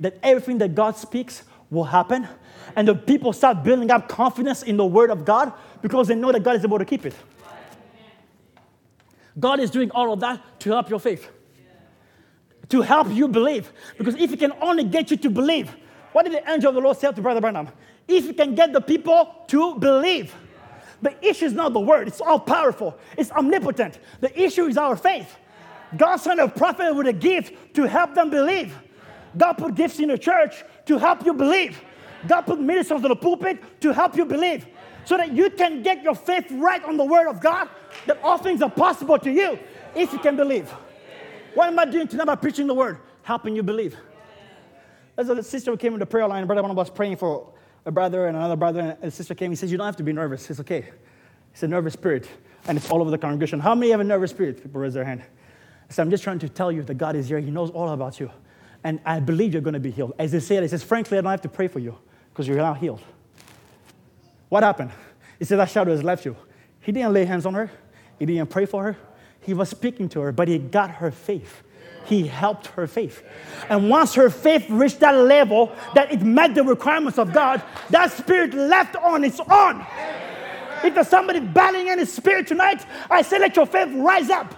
that 0.00 0.18
everything 0.22 0.58
that 0.58 0.74
God 0.74 0.96
speaks 0.96 1.42
will 1.70 1.84
happen. 1.84 2.28
And 2.74 2.86
the 2.86 2.94
people 2.94 3.32
start 3.32 3.62
building 3.62 3.90
up 3.90 4.08
confidence 4.08 4.62
in 4.62 4.76
the 4.76 4.84
word 4.84 5.10
of 5.10 5.24
God 5.24 5.52
because 5.82 6.08
they 6.08 6.14
know 6.14 6.32
that 6.32 6.42
God 6.42 6.56
is 6.56 6.64
able 6.64 6.78
to 6.78 6.84
keep 6.84 7.06
it. 7.06 7.14
God 9.38 9.60
is 9.60 9.70
doing 9.70 9.90
all 9.90 10.12
of 10.12 10.20
that 10.20 10.60
to 10.60 10.70
help 10.70 10.88
your 10.88 10.98
faith, 10.98 11.28
to 12.70 12.82
help 12.82 13.10
you 13.10 13.28
believe. 13.28 13.70
Because 13.98 14.14
if 14.14 14.30
He 14.30 14.36
can 14.36 14.52
only 14.60 14.84
get 14.84 15.10
you 15.10 15.16
to 15.18 15.30
believe, 15.30 15.74
what 16.12 16.24
did 16.24 16.32
the 16.32 16.50
angel 16.50 16.70
of 16.70 16.74
the 16.74 16.80
Lord 16.80 16.96
say 16.96 17.12
to 17.12 17.20
Brother 17.20 17.40
Branham? 17.40 17.68
If 18.08 18.24
you 18.24 18.32
can 18.32 18.54
get 18.54 18.72
the 18.72 18.80
people 18.80 19.44
to 19.48 19.74
believe, 19.74 20.34
the 21.02 21.14
issue 21.26 21.44
is 21.44 21.52
not 21.52 21.74
the 21.74 21.80
word, 21.80 22.08
it's 22.08 22.20
all 22.20 22.40
powerful, 22.40 22.98
it's 23.18 23.30
omnipotent. 23.30 23.98
The 24.20 24.40
issue 24.40 24.64
is 24.64 24.78
our 24.78 24.96
faith. 24.96 25.36
God 25.96 26.16
sent 26.16 26.40
a 26.40 26.48
prophet 26.48 26.94
with 26.94 27.06
a 27.06 27.12
gift 27.12 27.74
to 27.74 27.84
help 27.84 28.14
them 28.14 28.30
believe. 28.30 28.74
God 29.36 29.54
put 29.54 29.74
gifts 29.74 29.98
in 29.98 30.08
the 30.08 30.18
church 30.18 30.64
to 30.86 30.98
help 30.98 31.24
you 31.24 31.34
believe. 31.34 31.80
God 32.26 32.42
put 32.42 32.60
ministers 32.60 33.04
on 33.04 33.08
the 33.08 33.16
pulpit 33.16 33.80
to 33.80 33.92
help 33.92 34.16
you 34.16 34.24
believe. 34.24 34.66
So 35.04 35.16
that 35.16 35.32
you 35.32 35.50
can 35.50 35.82
get 35.82 36.02
your 36.02 36.14
faith 36.14 36.46
right 36.50 36.82
on 36.84 36.96
the 36.96 37.04
word 37.04 37.28
of 37.28 37.40
God, 37.40 37.68
that 38.06 38.18
all 38.22 38.38
things 38.38 38.60
are 38.62 38.70
possible 38.70 39.18
to 39.18 39.30
you 39.30 39.58
if 39.94 40.12
you 40.12 40.18
can 40.18 40.36
believe. 40.36 40.68
What 41.54 41.68
am 41.68 41.78
I 41.78 41.84
doing 41.84 42.08
tonight 42.08 42.26
by 42.26 42.34
preaching 42.34 42.66
the 42.66 42.74
word? 42.74 42.98
Helping 43.22 43.54
you 43.54 43.62
believe. 43.62 43.96
There's 45.14 45.28
a 45.28 45.42
sister 45.42 45.70
who 45.70 45.76
came 45.76 45.94
in 45.94 46.00
the 46.00 46.06
prayer 46.06 46.26
line, 46.26 46.46
brother 46.46 46.62
one 46.62 46.70
of 46.70 46.78
us 46.78 46.88
was 46.88 46.96
praying 46.96 47.16
for 47.16 47.52
a 47.86 47.90
brother 47.90 48.26
and 48.26 48.36
another 48.36 48.56
brother, 48.56 48.96
and 49.00 49.04
a 49.04 49.10
sister 49.10 49.34
came. 49.34 49.50
He 49.50 49.56
says, 49.56 49.70
You 49.70 49.78
don't 49.78 49.86
have 49.86 49.96
to 49.96 50.02
be 50.02 50.12
nervous. 50.12 50.50
It's 50.50 50.60
okay. 50.60 50.90
It's 51.52 51.62
a 51.62 51.68
nervous 51.68 51.94
spirit, 51.94 52.28
and 52.66 52.76
it's 52.76 52.90
all 52.90 53.00
over 53.00 53.10
the 53.10 53.16
congregation. 53.16 53.60
How 53.60 53.74
many 53.74 53.92
have 53.92 54.00
a 54.00 54.04
nervous 54.04 54.32
spirit? 54.32 54.62
People 54.62 54.80
raise 54.80 54.92
their 54.92 55.04
hand. 55.04 55.22
Said, 55.88 56.02
I'm 56.02 56.10
just 56.10 56.24
trying 56.24 56.40
to 56.40 56.48
tell 56.48 56.70
you 56.70 56.82
that 56.82 56.94
God 56.94 57.16
is 57.16 57.28
here. 57.28 57.38
He 57.38 57.50
knows 57.50 57.70
all 57.70 57.88
about 57.90 58.18
you. 58.20 58.30
And 58.86 59.00
I 59.04 59.18
believe 59.18 59.52
you're 59.52 59.62
going 59.62 59.74
to 59.74 59.80
be 59.80 59.90
healed. 59.90 60.12
As 60.16 60.30
they 60.30 60.38
said, 60.38 60.62
he 60.62 60.68
says, 60.68 60.84
Frankly, 60.84 61.18
I 61.18 61.20
don't 61.20 61.32
have 61.32 61.40
to 61.40 61.48
pray 61.48 61.66
for 61.66 61.80
you 61.80 61.98
because 62.30 62.46
you're 62.46 62.56
now 62.56 62.72
healed. 62.72 63.02
What 64.48 64.62
happened? 64.62 64.92
He 65.40 65.44
said, 65.44 65.58
That 65.58 65.70
shadow 65.70 65.90
has 65.90 66.04
left 66.04 66.24
you. 66.24 66.36
He 66.82 66.92
didn't 66.92 67.12
lay 67.12 67.24
hands 67.24 67.46
on 67.46 67.54
her, 67.54 67.68
he 68.20 68.26
didn't 68.26 68.48
pray 68.48 68.64
for 68.64 68.84
her. 68.84 68.96
He 69.40 69.54
was 69.54 69.70
speaking 69.70 70.08
to 70.10 70.20
her, 70.20 70.30
but 70.30 70.46
he 70.46 70.58
got 70.58 70.90
her 70.90 71.10
faith. 71.10 71.64
He 72.04 72.28
helped 72.28 72.68
her 72.68 72.86
faith. 72.86 73.24
And 73.68 73.90
once 73.90 74.14
her 74.14 74.30
faith 74.30 74.70
reached 74.70 75.00
that 75.00 75.16
level 75.16 75.72
that 75.96 76.12
it 76.12 76.22
met 76.22 76.54
the 76.54 76.62
requirements 76.62 77.18
of 77.18 77.32
God, 77.32 77.64
that 77.90 78.12
spirit 78.12 78.54
left 78.54 78.94
on 78.94 79.24
its 79.24 79.40
own. 79.50 79.84
If 80.84 80.94
there's 80.94 81.08
somebody 81.08 81.40
battling 81.40 81.88
in 81.88 81.98
his 81.98 82.12
spirit 82.12 82.46
tonight, 82.46 82.86
I 83.10 83.22
say, 83.22 83.40
let 83.40 83.56
your 83.56 83.66
faith 83.66 83.88
rise 83.96 84.30
up 84.30 84.54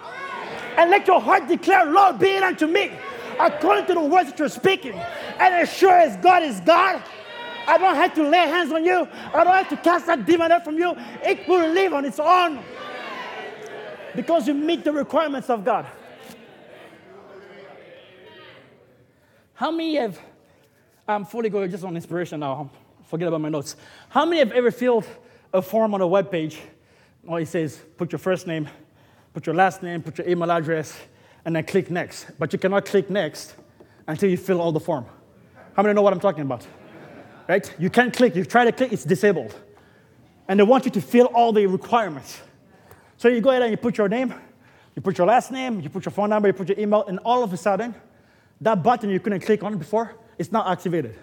and 0.77 0.91
let 0.91 1.07
your 1.07 1.19
heart 1.23 1.49
declare, 1.49 1.87
Lord, 1.87 2.19
be 2.19 2.29
it 2.29 2.43
unto 2.43 2.67
me 2.67 2.93
according 3.39 3.87
to 3.87 3.95
the 3.95 4.01
words 4.01 4.31
that 4.31 4.39
you're 4.39 4.49
speaking. 4.49 4.93
And 4.93 5.55
as 5.55 5.73
sure 5.73 5.93
as 5.93 6.17
God 6.19 6.43
is 6.43 6.61
God, 6.61 7.03
I 7.67 7.77
don't 7.77 7.97
have 7.97 8.15
to 8.15 8.23
lay 8.23 8.39
hands 8.39 8.73
on 8.73 8.85
you. 8.85 9.07
I 9.35 9.45
don't 9.45 9.55
have 9.55 9.69
to 9.69 9.77
cast 9.77 10.07
that 10.07 10.25
demon 10.25 10.51
out 10.51 10.65
from 10.65 10.79
you. 10.79 10.95
It 11.23 11.47
will 11.47 11.71
live 11.71 11.93
on 11.93 12.05
its 12.05 12.19
own 12.19 12.61
because 14.17 14.49
you 14.49 14.55
meet 14.55 14.85
the 14.85 14.93
requirements 14.93 15.51
of 15.51 15.65
God. 15.65 15.87
How 19.55 19.71
many 19.71 19.97
have, 19.97 20.19
I'm 21.07 21.25
fully 21.25 21.51
going 21.51 21.71
just 21.71 21.85
on 21.85 21.95
inspiration 21.97 22.41
now, 22.41 22.71
forget 23.07 23.29
about 23.29 23.41
my 23.41 23.49
notes. 23.49 23.77
How 24.09 24.25
many 24.25 24.39
have 24.39 24.53
ever 24.53 24.71
filled 24.71 25.05
a 25.53 25.61
form 25.61 25.95
on 25.95 26.01
a 26.01 26.07
web 26.07 26.31
page? 26.31 26.59
Well, 27.25 27.39
it 27.39 27.47
says, 27.49 27.79
put 27.97 28.13
your 28.13 28.19
first 28.19 28.47
name, 28.47 28.69
put 29.35 29.47
your 29.47 29.55
last 29.55 29.83
name, 29.83 30.03
put 30.03 30.17
your 30.19 30.29
email 30.29 30.51
address, 30.51 30.97
and 31.49 31.57
then 31.57 31.65
click 31.65 31.91
next. 31.91 32.27
But 32.39 32.53
you 32.53 32.59
cannot 32.59 32.85
click 32.85 33.09
next 33.09 33.55
until 34.07 34.29
you 34.29 34.37
fill 34.37 34.61
all 34.61 34.71
the 34.71 34.81
form. 34.81 35.07
How 35.75 35.83
many 35.83 35.95
know 35.95 36.03
what 36.03 36.13
I'm 36.13 36.21
talking 36.21 36.43
about? 36.43 36.67
Right? 37.49 37.75
You 37.79 37.89
can't 37.89 38.15
click. 38.15 38.37
You 38.37 38.45
try 38.45 38.67
to 38.67 38.73
click, 38.73 38.93
it's 38.93 39.03
disabled. 39.03 39.59
And 40.47 40.61
they 40.61 40.65
want 40.65 40.85
you 40.85 40.91
to 40.91 41.01
fill 41.01 41.25
all 41.29 41.55
the 41.55 41.65
requirements. 41.65 42.43
So 43.17 43.29
you 43.29 43.41
go 43.41 43.49
ahead 43.49 43.63
and 43.63 43.71
you 43.71 43.79
put 43.79 43.97
your 43.97 44.11
name, 44.11 44.35
you 44.95 45.01
put 45.01 45.17
your 45.17 45.27
last 45.27 45.51
name, 45.51 45.81
you 45.81 45.89
put 45.89 46.05
your 46.05 46.13
phone 46.13 46.29
number, 46.29 46.49
you 46.49 46.53
put 46.53 46.69
your 46.69 46.79
email, 46.79 47.07
and 47.07 47.19
all 47.25 47.43
of 47.43 47.51
a 47.55 47.57
sudden, 47.57 47.95
that 48.61 48.83
button 48.83 49.09
you 49.09 49.19
couldn't 49.19 49.41
click 49.41 49.63
on 49.63 49.79
before, 49.79 50.17
it's 50.37 50.53
not 50.53 50.67
activated. 50.67 51.17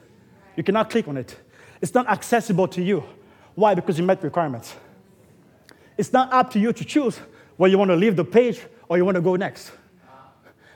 You 0.56 0.64
cannot 0.64 0.89
click 0.89 1.07
on 1.07 1.18
it. 1.18 1.38
It's 1.81 1.93
not 1.93 2.10
accessible 2.10 2.68
to 2.69 2.81
you. 2.81 3.03
Why? 3.53 3.76
Because 3.76 3.99
you 3.99 4.03
met 4.03 4.23
requirements. 4.23 4.76
It's 5.99 6.11
not 6.11 6.34
up 6.34 6.49
to 6.53 6.60
you 6.60 6.73
to 6.73 6.84
choose 6.84 7.19
whether 7.57 7.69
you 7.69 7.77
want 7.77 7.89
to 7.91 7.95
leave 7.95 8.15
the 8.15 8.26
page 8.26 8.60
or 8.89 8.97
you 8.97 9.06
want 9.06 9.18
to 9.18 9.22
go 9.22 9.35
next. 9.35 9.72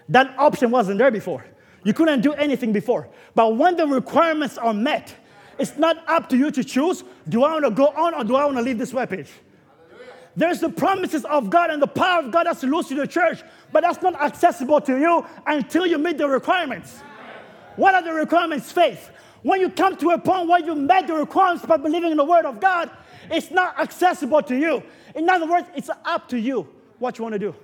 That 0.09 0.33
option 0.37 0.71
wasn't 0.71 0.97
there 0.97 1.11
before. 1.11 1.45
You 1.83 1.93
couldn't 1.93 2.21
do 2.21 2.33
anything 2.33 2.73
before. 2.73 3.07
But 3.35 3.55
when 3.55 3.77
the 3.77 3.87
requirements 3.87 4.57
are 4.57 4.73
met, 4.73 5.15
it's 5.57 5.77
not 5.77 5.97
up 6.07 6.29
to 6.29 6.37
you 6.37 6.51
to 6.51 6.63
choose 6.63 7.03
do 7.27 7.43
I 7.43 7.53
want 7.53 7.65
to 7.65 7.71
go 7.71 7.87
on 7.87 8.13
or 8.15 8.23
do 8.23 8.35
I 8.35 8.45
want 8.45 8.57
to 8.57 8.63
leave 8.63 8.77
this 8.77 8.91
webpage? 8.91 9.27
There's 10.35 10.59
the 10.59 10.69
promises 10.69 11.25
of 11.25 11.49
God 11.49 11.69
and 11.69 11.81
the 11.81 11.87
power 11.87 12.23
of 12.23 12.31
God 12.31 12.45
that's 12.45 12.63
loose 12.63 12.87
to 12.89 12.95
the 12.95 13.07
church, 13.07 13.43
but 13.71 13.81
that's 13.81 14.01
not 14.01 14.19
accessible 14.21 14.79
to 14.81 14.97
you 14.97 15.25
until 15.45 15.85
you 15.85 15.97
meet 15.97 16.17
the 16.17 16.27
requirements. 16.27 16.99
What 17.75 17.93
are 17.93 18.01
the 18.01 18.13
requirements? 18.13 18.71
Faith. 18.71 19.09
When 19.41 19.59
you 19.61 19.69
come 19.69 19.95
to 19.97 20.11
a 20.11 20.17
point 20.17 20.47
where 20.47 20.59
you 20.59 20.75
met 20.75 21.07
the 21.07 21.13
requirements 21.13 21.65
by 21.65 21.77
believing 21.77 22.11
in 22.11 22.17
the 22.17 22.25
Word 22.25 22.45
of 22.45 22.59
God, 22.59 22.89
it's 23.29 23.51
not 23.51 23.79
accessible 23.79 24.41
to 24.43 24.55
you. 24.57 24.83
In 25.15 25.29
other 25.29 25.47
words, 25.47 25.67
it's 25.75 25.89
up 26.05 26.27
to 26.29 26.39
you 26.39 26.67
what 26.99 27.17
you 27.17 27.23
want 27.23 27.33
to 27.33 27.39
do. 27.39 27.55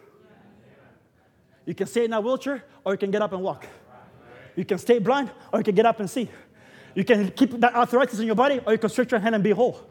You 1.65 1.73
can 1.73 1.87
stay 1.87 2.05
in 2.05 2.13
a 2.13 2.21
wheelchair 2.21 2.63
or 2.83 2.93
you 2.93 2.97
can 2.97 3.11
get 3.11 3.21
up 3.21 3.33
and 3.33 3.41
walk. 3.41 3.67
You 4.55 4.65
can 4.65 4.77
stay 4.77 4.99
blind 4.99 5.31
or 5.51 5.59
you 5.59 5.63
can 5.63 5.75
get 5.75 5.85
up 5.85 5.99
and 5.99 6.09
see. 6.09 6.29
You 6.93 7.03
can 7.03 7.31
keep 7.31 7.51
that 7.59 7.75
arthritis 7.75 8.19
in 8.19 8.25
your 8.25 8.35
body 8.35 8.61
or 8.65 8.71
you 8.71 8.77
can 8.77 8.89
stretch 8.89 9.11
your 9.11 9.19
hand 9.19 9.35
and 9.35 9.43
be 9.43 9.51
whole. 9.51 9.81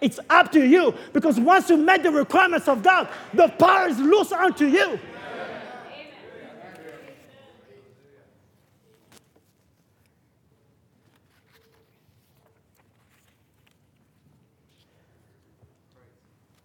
It's 0.00 0.20
up 0.30 0.52
to 0.52 0.64
you 0.64 0.94
because 1.12 1.40
once 1.40 1.70
you 1.70 1.76
met 1.76 2.02
the 2.02 2.12
requirements 2.12 2.68
of 2.68 2.82
God, 2.82 3.08
the 3.34 3.48
power 3.48 3.88
is 3.88 3.98
loose 3.98 4.30
unto 4.32 4.66
you. 4.66 4.98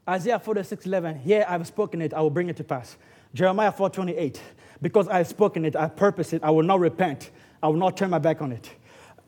Isaiah 0.07 0.37
46 0.37 0.85
11, 0.85 1.19
here 1.19 1.45
I've 1.47 1.65
spoken 1.65 2.01
it, 2.01 2.13
I 2.13 2.19
will 2.19 2.29
bring 2.29 2.49
it 2.49 2.57
to 2.57 2.63
pass. 2.63 2.97
Jeremiah 3.33 3.71
4:28. 3.71 4.39
because 4.81 5.07
I 5.07 5.17
have 5.17 5.27
spoken 5.27 5.63
it, 5.63 5.75
I 5.75 5.87
purpose 5.87 6.33
it, 6.33 6.43
I 6.43 6.51
will 6.51 6.63
not 6.63 6.79
repent, 6.79 7.31
I 7.63 7.67
will 7.67 7.77
not 7.77 7.95
turn 7.95 8.09
my 8.09 8.19
back 8.19 8.41
on 8.41 8.51
it. 8.51 8.69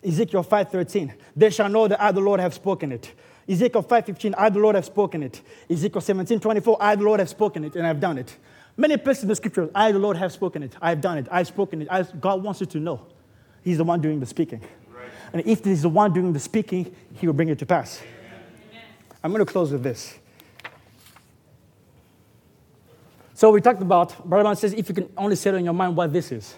Ezekiel 0.03 0.43
5:13. 0.43 1.13
they 1.35 1.49
shall 1.49 1.69
know 1.69 1.87
that 1.87 2.01
I, 2.01 2.11
the 2.11 2.19
Lord, 2.19 2.39
have 2.39 2.53
spoken 2.53 2.91
it. 2.91 3.13
Ezekiel 3.47 3.83
5:15, 3.83 4.35
I, 4.37 4.49
the 4.49 4.59
Lord, 4.59 4.75
have 4.75 4.85
spoken 4.85 5.23
it. 5.23 5.41
Ezekiel 5.69 6.01
17:24, 6.01 6.77
I, 6.79 6.95
the 6.95 7.03
Lord, 7.03 7.19
have 7.19 7.29
spoken 7.29 7.63
it, 7.63 7.75
and 7.75 7.85
I 7.85 7.87
have 7.87 7.99
done 7.99 8.17
it. 8.17 8.37
Many 8.77 8.97
places 8.97 9.23
in 9.23 9.29
the 9.29 9.35
scriptures, 9.35 9.69
I, 9.73 9.91
the 9.91 9.99
Lord, 9.99 10.17
have 10.17 10.33
spoken 10.33 10.61
it, 10.61 10.75
I 10.81 10.89
have 10.89 11.01
done 11.01 11.17
it, 11.17 11.27
I 11.31 11.37
have 11.37 11.47
spoken 11.47 11.81
it. 11.81 11.87
I, 11.89 12.03
God 12.03 12.43
wants 12.43 12.59
you 12.59 12.67
to 12.67 12.79
know 12.79 13.07
He's 13.63 13.77
the 13.77 13.83
one 13.83 14.01
doing 14.01 14.19
the 14.19 14.25
speaking. 14.25 14.61
Right. 14.93 15.09
And 15.31 15.41
if 15.45 15.63
He's 15.63 15.83
the 15.83 15.89
one 15.89 16.13
doing 16.13 16.33
the 16.33 16.39
speaking, 16.39 16.93
He 17.13 17.25
will 17.25 17.33
bring 17.33 17.49
it 17.49 17.59
to 17.59 17.65
pass. 17.65 18.01
Amen. 18.01 18.83
I'm 19.23 19.31
going 19.31 19.45
to 19.45 19.51
close 19.51 19.71
with 19.71 19.83
this. 19.83 20.19
So 23.35 23.51
we 23.51 23.59
talked 23.59 23.81
about, 23.81 24.25
Brother 24.27 24.55
says, 24.55 24.71
if 24.73 24.87
you 24.87 24.95
can 24.95 25.09
only 25.17 25.35
settle 25.35 25.59
in 25.59 25.65
your 25.65 25.73
mind 25.73 25.97
what 25.97 26.13
this 26.13 26.31
is 26.31 26.55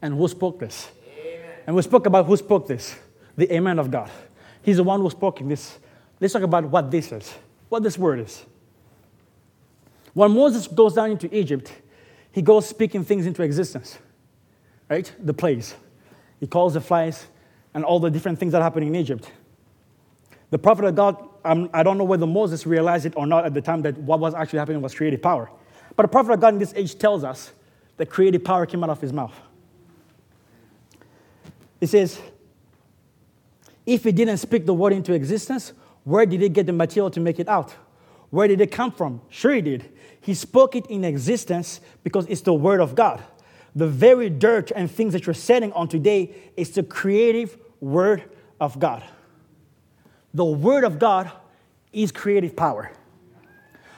and 0.00 0.14
who 0.14 0.26
spoke 0.26 0.58
this. 0.58 0.88
Amen. 1.14 1.50
And 1.66 1.76
we 1.76 1.82
spoke 1.82 2.06
about 2.06 2.24
who 2.24 2.34
spoke 2.38 2.66
this, 2.66 2.96
the 3.36 3.52
Amen 3.54 3.78
of 3.78 3.90
God. 3.90 4.10
He's 4.62 4.78
the 4.78 4.82
one 4.82 5.02
who 5.02 5.10
spoke 5.10 5.42
in 5.42 5.48
this. 5.48 5.78
Let's 6.18 6.32
talk 6.32 6.42
about 6.42 6.64
what 6.64 6.90
this 6.90 7.12
is, 7.12 7.34
what 7.68 7.82
this 7.82 7.98
word 7.98 8.20
is. 8.20 8.46
When 10.14 10.30
Moses 10.30 10.66
goes 10.66 10.94
down 10.94 11.10
into 11.10 11.32
Egypt, 11.36 11.70
he 12.32 12.40
goes 12.40 12.66
speaking 12.66 13.04
things 13.04 13.26
into 13.26 13.42
existence, 13.42 13.98
right? 14.88 15.12
The 15.18 15.34
plagues. 15.34 15.74
He 16.40 16.46
calls 16.46 16.72
the 16.72 16.80
flies 16.80 17.26
and 17.74 17.84
all 17.84 18.00
the 18.00 18.10
different 18.10 18.38
things 18.38 18.52
that 18.52 18.62
happen 18.62 18.82
in 18.82 18.96
Egypt. 18.96 19.30
The 20.48 20.58
prophet 20.58 20.86
of 20.86 20.94
God, 20.94 21.28
um, 21.44 21.68
I 21.74 21.82
don't 21.82 21.98
know 21.98 22.04
whether 22.04 22.26
Moses 22.26 22.66
realized 22.66 23.04
it 23.04 23.12
or 23.18 23.26
not 23.26 23.44
at 23.44 23.52
the 23.52 23.60
time 23.60 23.82
that 23.82 23.98
what 23.98 24.18
was 24.18 24.34
actually 24.34 24.60
happening 24.60 24.80
was 24.80 24.94
creative 24.94 25.20
power. 25.20 25.50
But 25.96 26.02
the 26.02 26.08
prophet 26.08 26.32
of 26.32 26.40
God 26.40 26.54
in 26.54 26.60
this 26.60 26.74
age 26.76 26.98
tells 26.98 27.24
us 27.24 27.52
that 27.96 28.06
creative 28.10 28.44
power 28.44 28.66
came 28.66 28.84
out 28.84 28.90
of 28.90 29.00
his 29.00 29.12
mouth. 29.12 29.34
He 31.80 31.86
says, 31.86 32.20
if 33.84 34.04
he 34.04 34.12
didn't 34.12 34.38
speak 34.38 34.66
the 34.66 34.74
word 34.74 34.92
into 34.92 35.12
existence, 35.14 35.72
where 36.04 36.26
did 36.26 36.40
he 36.40 36.48
get 36.48 36.66
the 36.66 36.72
material 36.72 37.10
to 37.10 37.20
make 37.20 37.38
it 37.38 37.48
out? 37.48 37.74
Where 38.30 38.48
did 38.48 38.60
it 38.60 38.70
come 38.70 38.92
from? 38.92 39.20
Sure, 39.28 39.54
he 39.54 39.60
did. 39.60 39.90
He 40.20 40.34
spoke 40.34 40.74
it 40.74 40.86
in 40.86 41.04
existence 41.04 41.80
because 42.02 42.26
it's 42.26 42.40
the 42.40 42.54
word 42.54 42.80
of 42.80 42.94
God. 42.94 43.22
The 43.74 43.86
very 43.86 44.28
dirt 44.30 44.72
and 44.74 44.90
things 44.90 45.12
that 45.12 45.26
you're 45.26 45.34
setting 45.34 45.72
on 45.72 45.88
today 45.88 46.34
is 46.56 46.70
the 46.70 46.82
creative 46.82 47.56
word 47.80 48.24
of 48.60 48.78
God. 48.78 49.04
The 50.34 50.44
word 50.44 50.84
of 50.84 50.98
God 50.98 51.30
is 51.92 52.10
creative 52.10 52.56
power. 52.56 52.90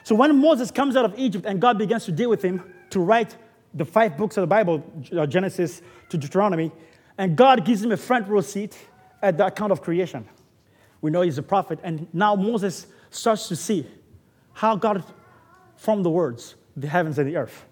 So 0.08 0.14
when 0.14 0.40
Moses 0.40 0.70
comes 0.70 0.96
out 0.96 1.04
of 1.04 1.18
Egypt 1.18 1.44
and 1.44 1.60
God 1.60 1.76
begins 1.76 2.06
to 2.06 2.12
deal 2.12 2.30
with 2.30 2.40
him 2.40 2.64
to 2.88 2.98
write 2.98 3.36
the 3.74 3.84
five 3.84 4.16
books 4.16 4.38
of 4.38 4.40
the 4.40 4.46
Bible, 4.46 4.82
uh, 5.14 5.26
Genesis 5.26 5.82
to 6.08 6.16
Deuteronomy, 6.16 6.72
and 7.18 7.36
God 7.36 7.62
gives 7.66 7.84
him 7.84 7.92
a 7.92 7.96
front 7.98 8.26
row 8.26 8.40
seat 8.40 8.78
at 9.20 9.36
the 9.36 9.44
account 9.44 9.70
of 9.70 9.82
creation. 9.82 10.26
We 11.02 11.10
know 11.10 11.20
he's 11.20 11.36
a 11.36 11.42
prophet, 11.42 11.78
and 11.82 12.08
now 12.14 12.34
Moses 12.36 12.86
starts 13.10 13.48
to 13.48 13.56
see 13.56 13.86
how 14.54 14.76
God 14.76 15.04
formed 15.76 16.06
the 16.06 16.10
words, 16.10 16.54
the 16.74 16.88
heavens 16.88 17.18
and 17.18 17.28
the 17.28 17.36
earth. 17.36 17.66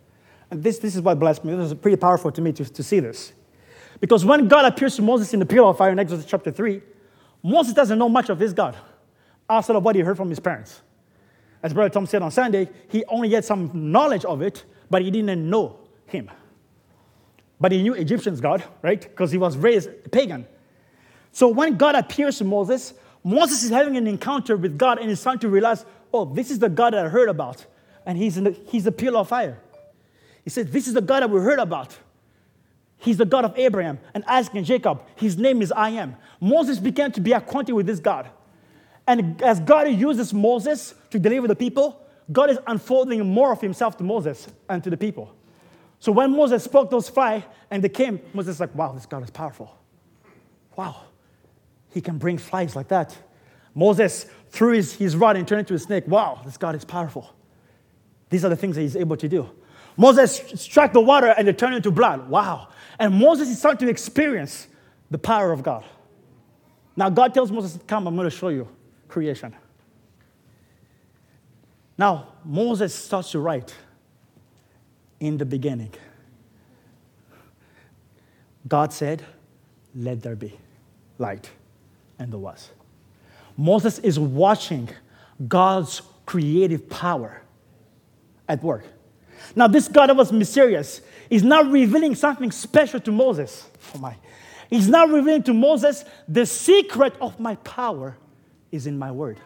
And 0.51 0.63
this, 0.63 0.79
this 0.79 0.95
is 0.95 1.01
what 1.01 1.19
blessed 1.19 1.43
me. 1.43 1.55
This 1.55 1.69
is 1.69 1.75
pretty 1.79 1.97
powerful 1.97 2.31
to 2.33 2.43
me 2.43 2.53
to, 2.53 2.67
to 2.67 2.83
see 2.83 3.01
this. 3.01 3.33
Because 3.99 4.27
when 4.27 4.47
God 4.47 4.67
appears 4.67 4.95
to 4.97 5.01
Moses 5.01 5.33
in 5.33 5.41
the 5.41 5.47
pillar 5.47 5.69
of 5.69 5.79
fire 5.79 5.91
in 5.91 5.99
Exodus 5.99 6.27
chapter 6.27 6.51
3, 6.51 6.83
Moses 7.43 7.73
doesn't 7.73 7.99
know 7.99 8.11
much 8.11 8.29
of 8.29 8.39
his 8.39 8.53
God 8.53 8.77
outside 9.49 9.77
of 9.77 9.83
what 9.83 9.97
he 9.97 10.03
heard 10.03 10.19
from 10.19 10.29
his 10.29 10.39
parents. 10.39 10.83
As 11.63 11.73
Brother 11.73 11.91
Tom 11.91 12.07
said 12.07 12.23
on 12.23 12.31
Sunday, 12.31 12.69
he 12.89 13.05
only 13.07 13.31
had 13.31 13.45
some 13.45 13.71
knowledge 13.75 14.25
of 14.25 14.43
it, 14.43 14.65
but 14.91 15.03
he 15.03 15.11
didn't 15.11 15.49
know 15.49 15.79
him. 16.07 16.31
But 17.61 17.73
he 17.73 17.83
knew 17.83 17.95
Egyptian's 17.95 18.41
God, 18.41 18.63
right? 18.83 19.01
Because 19.01 19.33
he 19.33 19.39
was 19.39 19.57
raised 19.57 19.89
pagan. 20.13 20.47
So 21.33 21.49
when 21.49 21.77
God 21.77 21.95
appears 21.95 22.39
to 22.39 22.45
Moses, 22.45 22.95
Moses 23.25 23.65
is 23.65 23.71
having 23.71 23.97
an 23.97 24.07
encounter 24.07 24.57
with 24.57 24.79
God 24.79 24.99
and 24.99 25.09
he's 25.09 25.21
starting 25.21 25.41
to 25.41 25.49
realize, 25.49 25.85
oh, 26.13 26.25
this 26.27 26.51
is 26.51 26.59
the 26.59 26.69
God 26.69 26.93
that 26.93 27.07
I 27.07 27.09
heard 27.09 27.29
about. 27.29 27.67
And 28.05 28.17
he's, 28.17 28.37
in 28.37 28.45
the, 28.45 28.53
he's 28.69 28.87
a 28.87 28.93
pillar 28.93 29.21
of 29.21 29.29
fire. 29.29 29.59
He 30.45 30.51
said, 30.51 30.71
This 30.71 30.87
is 30.87 30.95
the 30.95 31.01
God 31.01 31.25
that 31.25 31.31
we 31.31 31.41
heard 31.41 31.59
about. 31.59 31.99
He's 32.99 33.17
the 33.17 33.25
God 33.25 33.45
of 33.45 33.59
Abraham 33.59 33.99
and 34.15 34.25
Isaac 34.27 34.55
and 34.55 34.65
Jacob. 34.65 35.03
His 35.17 35.37
name 35.37 35.61
is 35.61 35.73
I 35.73 35.91
am. 35.91 36.17
Moses 36.41 36.79
began 36.79 37.11
to 37.13 37.21
be 37.21 37.33
acquainted 37.33 37.73
with 37.73 37.87
this 37.87 37.99
God. 37.99 38.31
And 39.07 39.41
as 39.43 39.61
God 39.61 39.89
uses 39.89 40.35
Moses 40.35 40.95
to 41.11 41.19
deliver 41.19 41.47
the 41.47 41.57
people, 41.57 42.07
God 42.33 42.51
is 42.51 42.59
unfolding 42.67 43.25
more 43.25 43.53
of 43.53 43.61
himself 43.61 43.97
to 43.99 44.05
Moses 44.05 44.49
and 44.69 44.83
to 44.83 44.91
the 44.91 44.97
people. 44.97 45.33
So 46.01 46.13
when 46.13 46.33
Moses 46.33 46.65
spoke 46.65 46.91
those 46.91 47.09
five 47.09 47.45
and 47.71 47.83
they 47.83 47.89
came, 47.89 48.21
Moses 48.35 48.55
was 48.55 48.61
like, 48.61 48.75
wow, 48.75 48.93
this 48.93 49.07
God 49.07 49.23
is 49.23 49.31
powerful. 49.31 49.77
Wow, 50.77 51.05
he 51.93 52.01
can 52.01 52.19
bring 52.19 52.37
flies 52.37 52.77
like 52.77 52.89
that. 52.89 53.17
Moses 53.75 54.27
threw 54.51 54.73
his, 54.73 54.95
his 54.95 55.17
rod 55.17 55.37
and 55.37 55.47
turned 55.47 55.61
into 55.61 55.75
a 55.75 55.79
snake. 55.79 56.05
Wow, 56.07 56.41
this 56.45 56.57
God 56.57 56.75
is 56.75 56.85
powerful. 56.85 57.33
These 58.29 58.45
are 58.45 58.49
the 58.49 58.57
things 58.57 58.77
that 58.77 58.83
he's 58.83 58.97
able 58.97 59.17
to 59.17 59.29
do. 59.29 59.49
Moses 59.97 60.43
struck 60.61 60.93
the 60.93 61.01
water 61.01 61.29
and 61.29 61.49
it 61.49 61.59
turned 61.59 61.75
into 61.75 61.91
blood. 61.91 62.29
Wow. 62.29 62.69
And 62.99 63.15
Moses 63.15 63.49
is 63.49 63.59
starting 63.59 63.87
to 63.87 63.91
experience 63.91 64.67
the 65.11 65.19
power 65.19 65.53
of 65.53 65.63
God. 65.63 65.85
Now, 66.97 67.09
God 67.09 67.33
tells 67.33 67.51
Moses, 67.51 67.79
Come, 67.87 68.07
I'm 68.07 68.17
going 68.17 68.29
to 68.29 68.37
show 68.37 68.49
you 68.49 68.69
creation. 69.17 69.57
Now, 71.97 72.35
Moses 72.45 72.95
starts 72.95 73.31
to 73.31 73.39
write 73.39 73.75
in 75.21 75.39
the 75.39 75.47
beginning. 75.47 75.95
God 78.69 78.93
said, 78.93 79.25
Let 79.95 80.21
there 80.21 80.37
be 80.37 80.53
light. 81.17 81.49
And 82.19 82.31
there 82.31 82.39
was. 82.39 82.69
Moses 83.57 84.01
is 84.01 84.19
watching 84.19 84.91
God's 85.49 86.03
creative 86.27 86.91
power 86.91 87.41
at 88.47 88.63
work. 88.63 88.85
Now, 89.55 89.67
this 89.67 89.89
God 89.89 90.09
that 90.09 90.17
was 90.17 90.31
mysterious 90.31 91.01
is 91.31 91.43
now 91.43 91.63
revealing 91.63 92.15
something 92.15 92.51
special 92.51 93.01
to 93.01 93.13
Moses. 93.13 93.67
Oh 93.95 93.99
my. 93.99 94.15
He's 94.69 94.91
now 94.91 95.07
revealing 95.07 95.45
to 95.45 95.55
Moses 95.55 96.05
the 96.29 96.45
secret 96.45 97.15
of 97.19 97.41
my 97.41 97.55
power 97.57 98.19
is 98.77 98.87
in 98.87 98.99
my 98.99 99.11
word. 99.11 99.41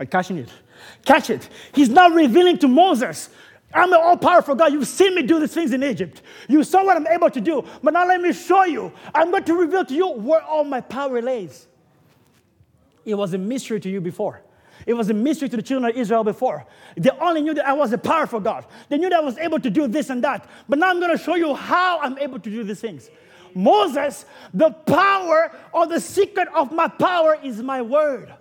Are 0.00 0.06
catching 0.06 0.38
it? 0.38 0.48
Catch 1.04 1.30
it. 1.30 1.48
He's 1.72 1.88
now 1.88 2.08
revealing 2.08 2.58
to 2.58 2.68
Moses 2.68 3.28
I'm 3.74 3.92
an 3.92 4.00
all 4.00 4.16
powerful 4.16 4.54
God. 4.54 4.72
You've 4.72 4.86
seen 4.86 5.16
me 5.16 5.22
do 5.22 5.40
these 5.40 5.52
things 5.52 5.72
in 5.72 5.82
Egypt. 5.82 6.22
You 6.48 6.62
saw 6.62 6.84
what 6.84 6.96
I'm 6.96 7.08
able 7.08 7.28
to 7.28 7.40
do. 7.40 7.64
But 7.82 7.92
now 7.92 8.06
let 8.06 8.20
me 8.20 8.32
show 8.32 8.64
you. 8.64 8.92
I'm 9.12 9.32
going 9.32 9.44
to 9.44 9.54
reveal 9.54 9.84
to 9.84 9.94
you 9.94 10.12
where 10.12 10.42
all 10.42 10.62
my 10.62 10.80
power 10.80 11.20
lays. 11.20 11.66
It 13.04 13.16
was 13.16 13.34
a 13.34 13.38
mystery 13.38 13.80
to 13.80 13.90
you 13.90 14.00
before. 14.00 14.42
It 14.86 14.94
was 14.94 15.10
a 15.10 15.14
mystery 15.14 15.48
to 15.48 15.56
the 15.56 15.62
children 15.62 15.90
of 15.90 15.96
Israel 15.96 16.22
before. 16.22 16.66
They 16.96 17.10
only 17.10 17.42
knew 17.42 17.54
that 17.54 17.66
I 17.66 17.72
was 17.72 17.92
a 17.92 17.98
powerful 17.98 18.38
God. 18.38 18.64
They 18.88 18.98
knew 18.98 19.10
that 19.10 19.18
I 19.18 19.22
was 19.22 19.38
able 19.38 19.58
to 19.58 19.70
do 19.70 19.88
this 19.88 20.08
and 20.08 20.22
that. 20.22 20.48
But 20.68 20.78
now 20.78 20.90
I'm 20.90 21.00
going 21.00 21.16
to 21.16 21.22
show 21.22 21.34
you 21.34 21.54
how 21.54 21.98
I'm 22.00 22.16
able 22.18 22.38
to 22.38 22.50
do 22.50 22.62
these 22.62 22.80
things. 22.80 23.10
Moses, 23.54 24.24
the 24.52 24.70
power 24.70 25.52
or 25.72 25.86
the 25.86 26.00
secret 26.00 26.48
of 26.54 26.72
my 26.72 26.88
power 26.88 27.38
is 27.42 27.62
my 27.62 27.82
word. 27.82 28.32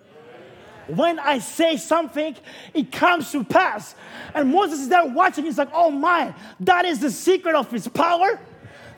When 0.87 1.17
I 1.19 1.39
say 1.39 1.77
something, 1.77 2.35
it 2.73 2.91
comes 2.91 3.31
to 3.31 3.43
pass. 3.43 3.95
And 4.33 4.51
Moses 4.51 4.81
is 4.81 4.89
there 4.89 5.05
watching. 5.05 5.45
He's 5.45 5.57
like, 5.57 5.69
oh 5.73 5.91
my, 5.91 6.33
that 6.61 6.85
is 6.85 6.99
the 6.99 7.11
secret 7.11 7.55
of 7.55 7.71
his 7.71 7.87
power. 7.87 8.39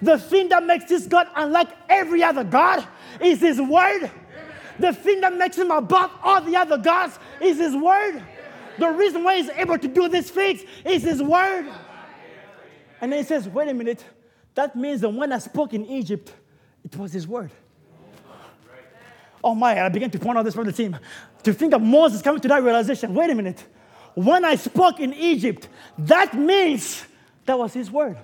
The 0.02 0.18
thing 0.18 0.50
that 0.50 0.66
makes 0.66 0.86
this 0.86 1.06
God 1.06 1.28
unlike 1.36 1.70
every 1.88 2.24
other 2.24 2.44
God 2.44 2.86
is 3.22 3.40
his 3.40 3.62
word. 3.62 4.10
The 4.80 4.94
thing 4.94 5.22
that 5.22 5.36
makes 5.36 5.58
him 5.58 5.72
above 5.72 6.12
all 6.24 6.42
the 6.42 6.56
other 6.56 6.78
gods 6.78 7.18
is 7.40 7.58
his 7.58 7.76
word. 7.76 8.22
The 8.78 8.90
reason 8.90 9.24
why 9.24 9.38
he's 9.38 9.50
able 9.50 9.78
to 9.78 9.88
do 9.88 10.10
these 10.10 10.30
things 10.30 10.64
is 10.84 11.04
his 11.04 11.24
word. 11.24 11.72
And 13.00 13.12
then 13.12 13.20
he 13.20 13.26
says, 13.26 13.48
wait 13.48 13.70
a 13.70 13.74
minute, 13.74 14.04
that 14.56 14.76
means 14.76 15.02
that 15.02 15.10
when 15.10 15.32
I 15.32 15.40
spoke 15.40 15.74
in 15.74 15.86
Egypt, 15.86 16.34
it 16.84 16.98
was 16.98 17.14
his 17.14 17.28
word. 17.28 17.52
Oh 19.44 19.54
my, 19.54 19.86
I 19.86 19.90
began 19.90 20.10
to 20.10 20.20
point 20.20 20.38
out 20.38 20.44
this 20.44 20.56
from 20.56 20.66
the 20.66 20.72
team. 20.72 20.98
To 21.44 21.54
think 21.54 21.74
of 21.74 21.82
Moses 21.82 22.22
coming 22.22 22.42
to 22.42 22.48
that 22.48 22.64
realization 22.64 23.14
wait 23.14 23.30
a 23.30 23.36
minute, 23.36 23.64
when 24.16 24.44
I 24.44 24.56
spoke 24.56 25.00
in 25.00 25.14
Egypt, 25.14 25.68
that 26.00 26.34
means 26.34 27.06
that 27.46 27.60
was 27.60 27.74
his 27.74 27.92
word. 27.92 28.18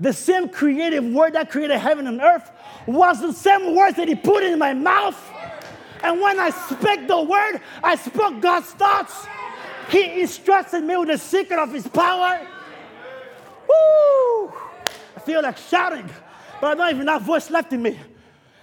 The 0.00 0.12
same 0.12 0.48
creative 0.48 1.04
word 1.04 1.34
that 1.34 1.50
created 1.50 1.78
heaven 1.78 2.06
and 2.08 2.20
earth 2.20 2.50
was 2.86 3.20
the 3.20 3.32
same 3.32 3.74
words 3.74 3.96
that 3.96 4.08
he 4.08 4.16
put 4.16 4.42
in 4.42 4.58
my 4.58 4.74
mouth. 4.74 5.18
And 6.02 6.20
when 6.20 6.38
I 6.38 6.50
spoke 6.50 7.06
the 7.06 7.22
word, 7.22 7.60
I 7.82 7.94
spoke 7.96 8.40
God's 8.42 8.66
thoughts. 8.72 9.26
He 9.88 10.20
instructed 10.20 10.82
me 10.82 10.96
with 10.96 11.08
the 11.08 11.18
secret 11.18 11.58
of 11.58 11.72
his 11.72 11.86
power. 11.86 12.46
Woo! 13.68 14.52
Feel 15.24 15.42
like 15.42 15.56
shouting, 15.56 16.08
but 16.60 16.72
I 16.72 16.74
don't 16.74 16.94
even 16.94 17.06
have 17.08 17.22
voice 17.22 17.50
left 17.50 17.72
in 17.72 17.82
me. 17.82 17.98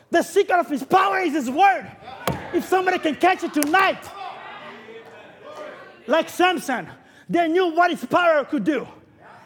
The 0.09 0.21
secret 0.21 0.59
of 0.59 0.69
his 0.69 0.83
power 0.83 1.19
is 1.19 1.33
his 1.33 1.49
word. 1.49 1.89
If 2.53 2.65
somebody 2.65 2.99
can 2.99 3.15
catch 3.15 3.43
it 3.43 3.53
tonight, 3.53 4.03
like 6.07 6.29
Samson, 6.29 6.87
they 7.29 7.47
knew 7.47 7.73
what 7.73 7.91
his 7.91 8.03
power 8.05 8.43
could 8.43 8.63
do. 8.63 8.87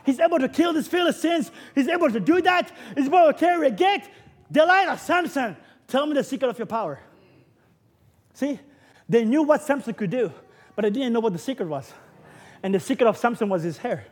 He's 0.05 0.19
able 0.19 0.39
to 0.39 0.49
kill 0.49 0.73
these 0.73 0.87
Philistines. 0.87 1.51
He's 1.73 1.87
able 1.87 2.09
to 2.11 2.19
do 2.19 2.41
that. 2.41 2.71
He's 2.95 3.07
able 3.07 3.27
to 3.27 3.33
carry 3.33 3.67
a 3.67 3.71
gate. 3.71 4.03
Delilah, 4.51 4.97
Samson, 4.97 5.55
tell 5.87 6.05
me 6.05 6.13
the 6.13 6.23
secret 6.23 6.49
of 6.49 6.57
your 6.57 6.67
power. 6.67 6.99
See, 8.33 8.59
they 9.07 9.23
knew 9.25 9.43
what 9.43 9.61
Samson 9.61 9.93
could 9.93 10.09
do, 10.09 10.31
but 10.75 10.83
they 10.83 10.89
didn't 10.89 11.13
know 11.13 11.19
what 11.19 11.33
the 11.33 11.39
secret 11.39 11.67
was. 11.67 11.91
And 12.61 12.73
the 12.73 12.79
secret 12.79 13.07
of 13.07 13.17
Samson 13.17 13.49
was 13.49 13.63
his 13.63 13.77
hair. 13.77 14.05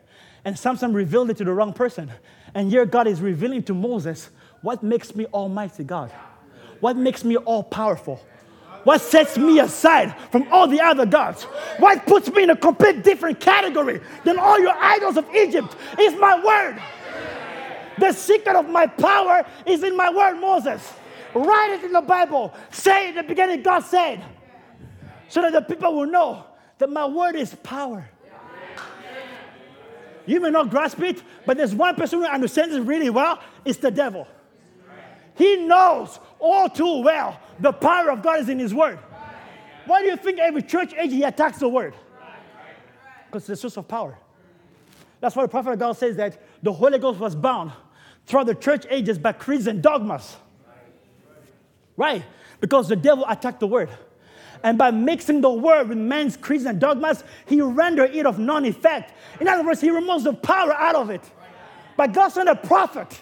And 0.46 0.58
Samson 0.58 0.94
revealed 0.94 1.30
it 1.30 1.38
to 1.38 1.44
the 1.44 1.54
wrong 1.54 1.74
person. 1.74 2.12
And 2.56 2.70
here 2.70 2.86
God 2.86 3.08
is 3.08 3.22
revealing 3.22 3.64
to 3.64 3.74
Moses 3.74 4.30
what 4.62 4.84
makes 4.84 5.16
me 5.16 5.26
Almighty 5.28 5.84
God, 5.84 6.12
what 6.80 6.96
makes 6.96 7.24
me 7.24 7.36
all 7.38 7.64
powerful, 7.64 8.22
what 8.84 9.02
sets 9.02 9.38
me 9.38 9.60
aside 9.60 10.16
from 10.32 10.48
all 10.52 10.68
the 10.68 10.82
other 10.82 11.06
gods, 11.06 11.44
what 11.80 12.06
puts 12.06 12.32
me 12.32 12.44
in 12.44 12.50
a 12.50 12.56
complete 12.56 13.04
different 13.04 13.40
category 13.40 14.02
than 14.24 14.38
all 14.38 14.60
your 14.60 14.74
idols 14.78 15.18
of 15.18 15.26
Egypt 15.36 15.76
is 16.00 16.14
my 16.20 16.44
word. 16.44 16.82
The 17.98 18.12
secret 18.12 18.56
of 18.56 18.68
my 18.68 18.88
power 18.88 19.46
is 19.66 19.84
in 19.84 19.96
my 19.96 20.10
word, 20.10 20.40
Moses. 20.40 20.94
Write 21.34 21.72
it 21.72 21.84
in 21.84 21.92
the 21.92 22.02
Bible. 22.02 22.54
Say 22.72 23.10
in 23.10 23.16
the 23.16 23.24
beginning, 23.24 23.62
God 23.64 23.82
said, 23.82 24.24
so 25.30 25.42
that 25.42 25.52
the 25.52 25.62
people 25.62 25.96
will 25.96 26.06
know 26.06 26.46
that 26.78 26.90
my 26.90 27.06
word 27.06 27.36
is 27.36 27.56
power. 27.56 28.08
You 30.26 30.40
may 30.40 30.50
not 30.50 30.70
grasp 30.70 31.00
it, 31.02 31.22
but 31.46 31.58
there's 31.58 31.76
one 31.76 31.96
person 31.96 32.20
who 32.20 32.26
understands 32.26 32.76
it 32.76 32.82
really 32.82 33.10
well. 33.10 33.40
It's 33.66 33.80
the 33.80 33.92
devil. 33.92 34.28
He 35.36 35.58
knows 35.58 36.20
all 36.40 36.70
too 36.70 37.02
well 37.02 37.40
the 37.60 37.72
power 37.72 38.12
of 38.12 38.22
God 38.22 38.40
is 38.40 38.50
in 38.50 38.60
His 38.60 38.74
Word. 38.74 39.00
Why 39.86 40.02
do 40.02 40.08
you 40.08 40.18
think 40.18 40.40
every 40.40 40.62
church 40.62 40.94
age 40.94 41.12
he 41.12 41.24
attacks 41.24 41.60
the 41.60 41.68
Word? 41.68 41.94
Because 43.26 43.44
it's 43.44 43.48
the 43.48 43.58
source 43.58 43.78
of 43.78 43.88
power. 43.88 44.18
That's 45.20 45.36
why 45.36 45.44
the 45.44 45.50
prophet 45.50 45.72
of 45.72 45.80
God 45.80 45.94
says 45.94 46.16
that 46.18 46.42
the 46.62 46.72
Holy 46.72 47.00
Ghost 47.00 47.20
was 47.20 47.36
bound 47.36 47.72
throughout 48.26 48.46
the 48.46 48.56
church 48.56 48.86
ages 48.90 49.18
by 49.18 49.34
creeds 49.34 49.68
and 49.68 49.82
dogmas. 49.82 50.38
Right? 51.98 52.24
Because 52.60 52.88
the 52.88 52.96
devil 52.96 53.26
attacked 53.28 53.60
the 53.60 53.68
word. 53.68 53.90
And 54.64 54.78
by 54.78 54.92
mixing 54.92 55.42
the 55.42 55.52
word 55.52 55.90
with 55.90 55.98
man's 55.98 56.38
creeds 56.38 56.66
and 56.66 56.80
dogmas, 56.80 57.24
he 57.46 57.62
rendered 57.62 58.16
it 58.16 58.26
of 58.26 58.40
non 58.40 58.66
effect. 58.66 59.14
In 59.42 59.48
other 59.48 59.64
words, 59.64 59.82
he 59.82 59.90
removes 59.90 60.24
the 60.24 60.34
power 60.34 60.74
out 60.74 60.96
of 60.96 61.10
it. 61.10 61.22
But 61.98 62.14
God 62.14 62.30
sent 62.30 62.48
a 62.50 62.56
prophet 62.56 63.22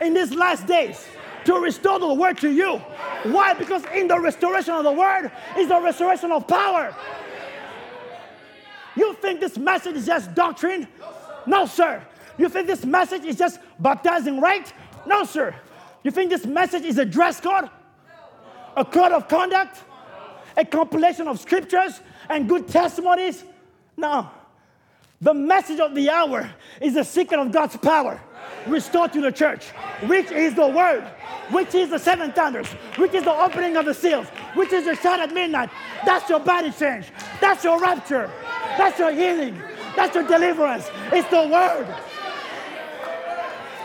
in 0.00 0.14
these 0.14 0.32
last 0.32 0.66
days 0.66 1.04
to 1.44 1.54
restore 1.54 1.98
the 1.98 2.14
word 2.14 2.38
to 2.38 2.50
you. 2.50 2.76
Why? 3.24 3.54
Because 3.54 3.84
in 3.94 4.08
the 4.08 4.18
restoration 4.18 4.74
of 4.74 4.84
the 4.84 4.92
word 4.92 5.30
is 5.58 5.68
the 5.68 5.80
restoration 5.80 6.30
of 6.30 6.46
power. 6.46 6.94
You 8.94 9.14
think 9.14 9.40
this 9.40 9.58
message 9.58 9.96
is 9.96 10.06
just 10.06 10.34
doctrine? 10.34 10.88
No, 11.46 11.66
sir. 11.66 12.02
You 12.38 12.48
think 12.48 12.66
this 12.66 12.84
message 12.84 13.24
is 13.24 13.36
just 13.36 13.58
baptizing 13.78 14.40
right? 14.40 14.72
No, 15.06 15.24
sir. 15.24 15.54
You 16.02 16.10
think 16.10 16.30
this 16.30 16.46
message 16.46 16.84
is 16.84 16.98
a 16.98 17.04
dress 17.04 17.40
code? 17.40 17.68
A 18.76 18.84
code 18.84 19.12
of 19.12 19.28
conduct? 19.28 19.82
A 20.56 20.64
compilation 20.64 21.28
of 21.28 21.40
scriptures 21.40 22.00
and 22.28 22.48
good 22.48 22.68
testimonies? 22.68 23.44
No. 23.96 24.30
The 25.20 25.34
message 25.34 25.80
of 25.80 25.94
the 25.94 26.10
hour 26.10 26.50
is 26.80 26.94
the 26.94 27.04
secret 27.04 27.40
of 27.40 27.50
God's 27.52 27.76
power 27.76 28.20
restored 28.66 29.12
to 29.12 29.20
the 29.20 29.32
church, 29.32 29.68
which 30.06 30.30
is 30.30 30.54
the 30.54 30.66
word, 30.66 31.02
which 31.50 31.74
is 31.74 31.90
the 31.90 31.98
seven 31.98 32.32
thunders, 32.32 32.68
which 32.96 33.14
is 33.14 33.24
the 33.24 33.32
opening 33.32 33.76
of 33.76 33.86
the 33.86 33.94
seals, 33.94 34.26
which 34.54 34.72
is 34.72 34.84
the 34.84 34.94
shout 34.96 35.20
at 35.20 35.32
midnight. 35.32 35.70
That's 36.04 36.28
your 36.28 36.40
body 36.40 36.70
change. 36.70 37.06
That's 37.40 37.64
your 37.64 37.80
rapture. 37.80 38.30
That's 38.76 38.98
your 38.98 39.12
healing. 39.12 39.60
That's 39.94 40.14
your 40.14 40.26
deliverance. 40.26 40.90
It's 41.12 41.28
the 41.30 41.48
word. 41.48 41.86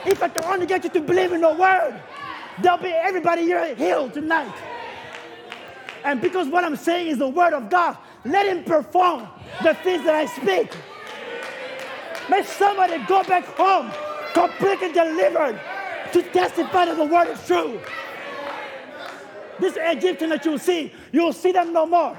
If 0.06 0.22
I 0.22 0.30
can 0.30 0.44
only 0.46 0.66
get 0.66 0.84
you 0.84 0.90
to 0.90 1.02
believe 1.02 1.32
in 1.32 1.42
the 1.42 1.54
word, 1.54 2.02
there'll 2.62 2.78
be 2.78 2.90
everybody 2.90 3.44
here 3.44 3.76
healed 3.76 4.14
tonight. 4.14 4.54
And 6.04 6.22
because 6.22 6.48
what 6.48 6.64
I'm 6.64 6.76
saying 6.76 7.08
is 7.08 7.18
the 7.18 7.28
word 7.28 7.54
of 7.54 7.70
God, 7.70 7.98
let 8.26 8.46
him 8.46 8.64
perform 8.64 9.28
the 9.64 9.74
things 9.76 10.04
that 10.06 10.16
I 10.16 10.26
speak. 10.26 10.76
May 12.30 12.44
somebody 12.44 12.98
go 13.06 13.24
back 13.24 13.46
home 13.46 13.92
completely 14.34 14.92
delivered 14.92 15.60
to 16.14 16.24
testify 16.32 16.86
that 16.86 16.98
the 16.98 17.06
word 17.06 17.28
is 17.30 17.46
true. 17.46 17.80
This 19.60 19.78
Egyptian 19.80 20.30
that 20.30 20.44
you'll 20.46 20.60
see, 20.60 20.92
you'll 21.12 21.34
see 21.34 21.52
them 21.52 21.74
no 21.74 21.86
more. 21.86 22.18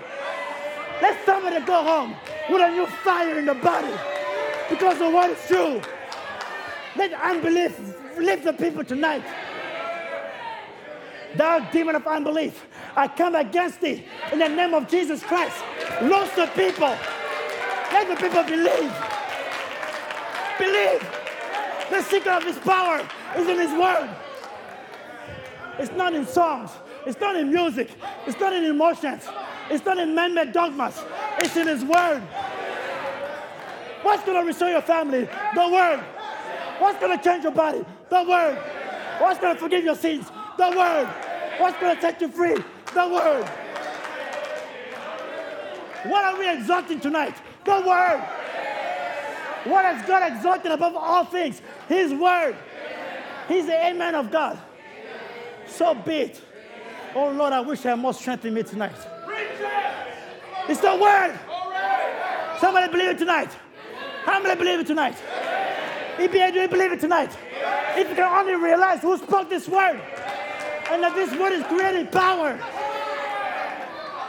Let 1.01 1.25
somebody 1.27 1.65
go 1.65 1.83
home 1.83 2.15
with 2.49 2.63
a 2.63 2.71
new 2.71 2.87
fire 2.87 3.39
in 3.39 3.47
the 3.47 3.55
body 3.55 3.93
because 4.71 4.99
the 4.99 5.11
word 5.11 5.31
is 5.31 5.47
true. 5.49 5.83
Let 6.95 7.13
unbelief 7.15 7.79
lift 8.19 8.45
the 8.45 8.53
people 8.53 8.85
tonight. 8.85 9.25
Thou 11.37 11.61
demon 11.71 11.97
of 11.97 12.07
unbelief, 12.07 12.67
I 12.97 13.09
come 13.09 13.35
against 13.35 13.83
it 13.83 14.05
in 14.33 14.39
the 14.39 14.49
name 14.49 14.75
of 14.75 14.89
Jesus 14.89 15.23
Christ. 15.23 15.57
Lose 16.03 16.31
the 16.33 16.47
people. 16.55 16.97
Let 17.93 18.09
the 18.09 18.17
people 18.17 18.43
believe. 18.43 18.93
Believe. 20.59 21.19
The 21.91 22.03
secret 22.03 22.33
of 22.33 22.45
his 22.45 22.59
power 22.59 23.07
is 23.37 23.49
in 23.49 23.59
his 23.59 23.73
word. 23.73 24.11
It's 25.79 25.93
not 25.93 26.15
in 26.15 26.27
songs. 26.27 26.71
It's 27.07 27.19
not 27.19 27.37
in 27.37 27.51
music. 27.51 27.91
It's 28.27 28.39
not 28.39 28.53
in 28.53 28.65
emotions. 28.65 29.27
It's 29.71 29.85
not 29.85 29.99
in 29.99 30.15
man-made 30.15 30.53
dogmas. 30.53 30.99
It's 31.39 31.57
in 31.57 31.67
his 31.67 31.85
word. 31.85 32.23
What's 34.03 34.25
going 34.25 34.41
to 34.41 34.47
restore 34.47 34.69
your 34.69 34.83
family? 34.83 35.29
The 35.55 35.69
word. 35.69 36.01
What's 36.79 36.99
going 36.99 37.17
to 37.17 37.25
change 37.25 37.45
your 37.45 37.53
body? 37.53 37.85
The 38.11 38.23
word. 38.23 38.57
What's 39.19 39.41
going 39.41 39.55
to 39.55 39.61
forgive 39.61 39.85
your 39.85 39.95
sins? 39.97 40.27
The 40.59 40.71
word. 40.77 41.07
What's 41.59 41.79
going 41.79 41.95
to 41.95 42.03
set 42.03 42.21
you 42.21 42.29
free? 42.29 42.57
The 42.95 43.09
word. 43.09 43.49
What 46.05 46.25
are 46.25 46.39
we 46.39 46.51
exalting 46.51 47.01
tonight? 47.01 47.35
The 47.65 47.83
word. 47.87 48.23
What 49.65 49.85
has 49.85 50.07
God 50.07 50.33
exalted 50.33 50.73
above 50.73 50.97
all 50.97 51.25
things? 51.25 51.63
His 51.89 52.13
word. 52.13 52.57
He's 53.49 53.67
the 53.67 53.87
amen 53.87 54.15
of 54.15 54.31
God. 54.31 54.59
So 55.67 55.95
be 55.95 56.17
it. 56.17 56.43
Oh 57.15 57.31
Lord, 57.31 57.53
I 57.53 57.61
wish 57.61 57.87
I 57.87 57.91
had 57.91 57.99
more 57.99 58.15
strength 58.15 58.45
in 58.45 58.55
me 58.55 58.63
tonight. 58.63 58.97
It's 60.69 60.81
the 60.81 60.97
word. 60.97 61.39
Somebody 62.61 62.91
believe 62.91 63.11
it 63.11 63.19
tonight. 63.19 63.51
How 64.25 64.41
many 64.43 64.57
believe 64.57 64.81
it 64.81 64.87
tonight? 64.87 65.17
Do 66.17 66.25
you 66.25 66.29
believe 66.69 66.93
it 66.93 67.01
tonight? 67.01 67.37
If 67.97 68.09
you 68.09 68.15
can 68.15 68.25
only 68.25 68.55
realize 68.55 69.01
who 69.01 69.17
spoke 69.17 69.49
this 69.49 69.69
word 69.69 70.01
and 70.91 71.03
that 71.03 71.15
this 71.15 71.33
word 71.39 71.53
is 71.53 71.65
creating 71.65 72.09
power, 72.09 72.59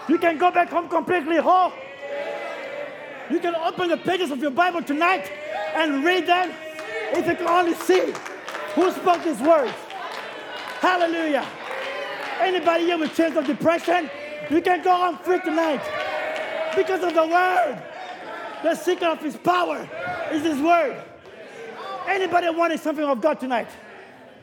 you 0.07 0.17
can 0.17 0.37
go 0.37 0.51
back 0.51 0.69
home 0.69 0.89
completely 0.89 1.37
whole. 1.37 1.71
You 3.29 3.39
can 3.39 3.55
open 3.55 3.89
the 3.89 3.97
pages 3.97 4.31
of 4.31 4.39
your 4.39 4.51
Bible 4.51 4.81
tonight 4.81 5.31
and 5.75 6.03
read 6.03 6.27
them 6.27 6.53
if 7.13 7.25
you 7.25 7.35
can 7.35 7.47
only 7.47 7.73
see 7.73 8.13
who 8.75 8.91
spoke 8.91 9.23
these 9.23 9.39
words. 9.39 9.73
Hallelujah. 10.79 11.47
Anybody 12.39 12.85
here 12.85 12.97
with 12.97 13.15
chains 13.15 13.37
of 13.37 13.45
depression, 13.45 14.09
you 14.49 14.61
can 14.61 14.83
go 14.83 14.91
on 14.91 15.17
free 15.19 15.39
tonight 15.39 15.81
because 16.75 17.03
of 17.03 17.13
the 17.13 17.25
word. 17.25 17.81
The 18.63 18.75
secret 18.75 19.07
of 19.07 19.19
his 19.21 19.37
power 19.37 19.89
is 20.31 20.43
his 20.43 20.59
word. 20.59 21.01
Anybody 22.07 22.49
wanting 22.49 22.77
something 22.77 23.05
of 23.05 23.21
God 23.21 23.39
tonight? 23.39 23.69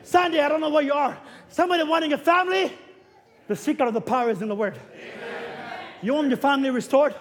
Sunday, 0.03 0.39
I 0.39 0.49
don't 0.49 0.61
know 0.61 0.69
where 0.69 0.83
you 0.83 0.93
are. 0.93 1.17
Somebody 1.49 1.83
wanting 1.83 2.13
a 2.13 2.17
family? 2.17 2.71
The 3.47 3.55
secret 3.55 3.87
of 3.87 3.93
the 3.93 4.01
power 4.01 4.31
is 4.31 4.41
in 4.41 4.47
the 4.47 4.55
word. 4.55 4.79
You 6.01 6.13
want 6.13 6.29
your 6.29 6.37
family 6.37 6.69
restored? 6.69 7.15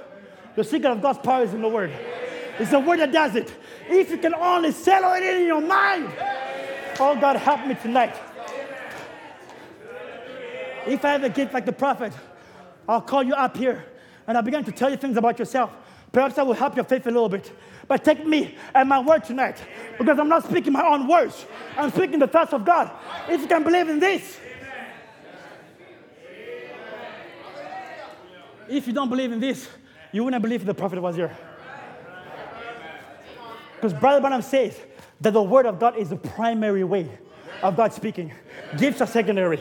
The 0.57 0.65
secret 0.65 0.90
of 0.90 1.02
God's 1.02 1.19
power 1.19 1.43
is 1.43 1.55
in 1.55 1.62
the 1.62 1.69
word. 1.69 1.93
It's 2.59 2.70
the 2.70 2.81
word 2.81 3.01
that 3.01 3.12
does 3.12 3.36
it. 3.36 3.52
If 3.89 4.11
you 4.11 4.19
can 4.19 4.35
only 4.35 4.73
settle 4.73 5.12
it 5.15 5.23
in 5.23 5.47
your 5.47 5.61
mind. 5.61 6.12
Oh 6.98 7.16
God, 7.19 7.36
help 7.36 7.66
me 7.66 7.74
tonight. 7.74 8.15
If 10.86 11.05
I 11.05 11.12
have 11.12 11.24
a 11.24 11.28
gift 11.28 11.52
like 11.52 11.66
the 11.66 11.73
prophet, 11.73 12.12
I'll 12.89 13.01
call 13.01 13.23
you 13.23 13.35
up 13.35 13.57
here 13.57 13.85
and 14.27 14.36
I'll 14.36 14.43
begin 14.43 14.65
to 14.65 14.73
tell 14.73 14.90
you 14.90 14.97
things 14.97 15.16
about 15.16 15.39
yourself. 15.39 15.70
Perhaps 16.12 16.39
I 16.39 16.43
will 16.43 16.55
help 16.55 16.74
your 16.74 16.85
faith 16.85 17.07
a 17.07 17.11
little 17.11 17.28
bit. 17.28 17.52
But 17.86 18.05
take 18.05 18.27
me 18.27 18.57
and 18.74 18.89
my 18.89 19.01
word 19.01 19.24
tonight 19.24 19.62
because 19.98 20.19
I'm 20.19 20.28
not 20.28 20.44
speaking 20.44 20.73
my 20.73 20.86
own 20.86 21.07
words. 21.07 21.47
I'm 21.77 21.90
speaking 21.90 22.19
the 22.19 22.27
thoughts 22.27 22.52
of 22.52 22.65
God. 22.65 22.90
If 23.28 23.40
you 23.40 23.47
can 23.47 23.62
believe 23.62 23.89
in 23.89 23.98
this, 24.01 24.39
if 28.71 28.87
you 28.87 28.93
don't 28.93 29.09
believe 29.09 29.33
in 29.33 29.41
this, 29.41 29.69
you 30.13 30.25
wouldn't 30.25 30.43
believe 30.43 30.65
the 30.65 30.75
prophet 30.75 31.01
was 31.01 31.17
here. 31.17 31.37
Because 33.75 33.95
Brother 33.95 34.21
Branham 34.21 34.43
says 34.43 34.79
that 35.21 35.33
the 35.33 35.43
word 35.43 35.67
of 35.67 35.79
God 35.79 35.97
is 35.97 36.11
the 36.11 36.17
primary 36.17 36.85
way 36.85 37.11
of 37.63 37.77
God 37.77 37.93
speaking. 37.93 38.33
Gifts 38.77 39.01
are 39.01 39.07
secondary. 39.07 39.61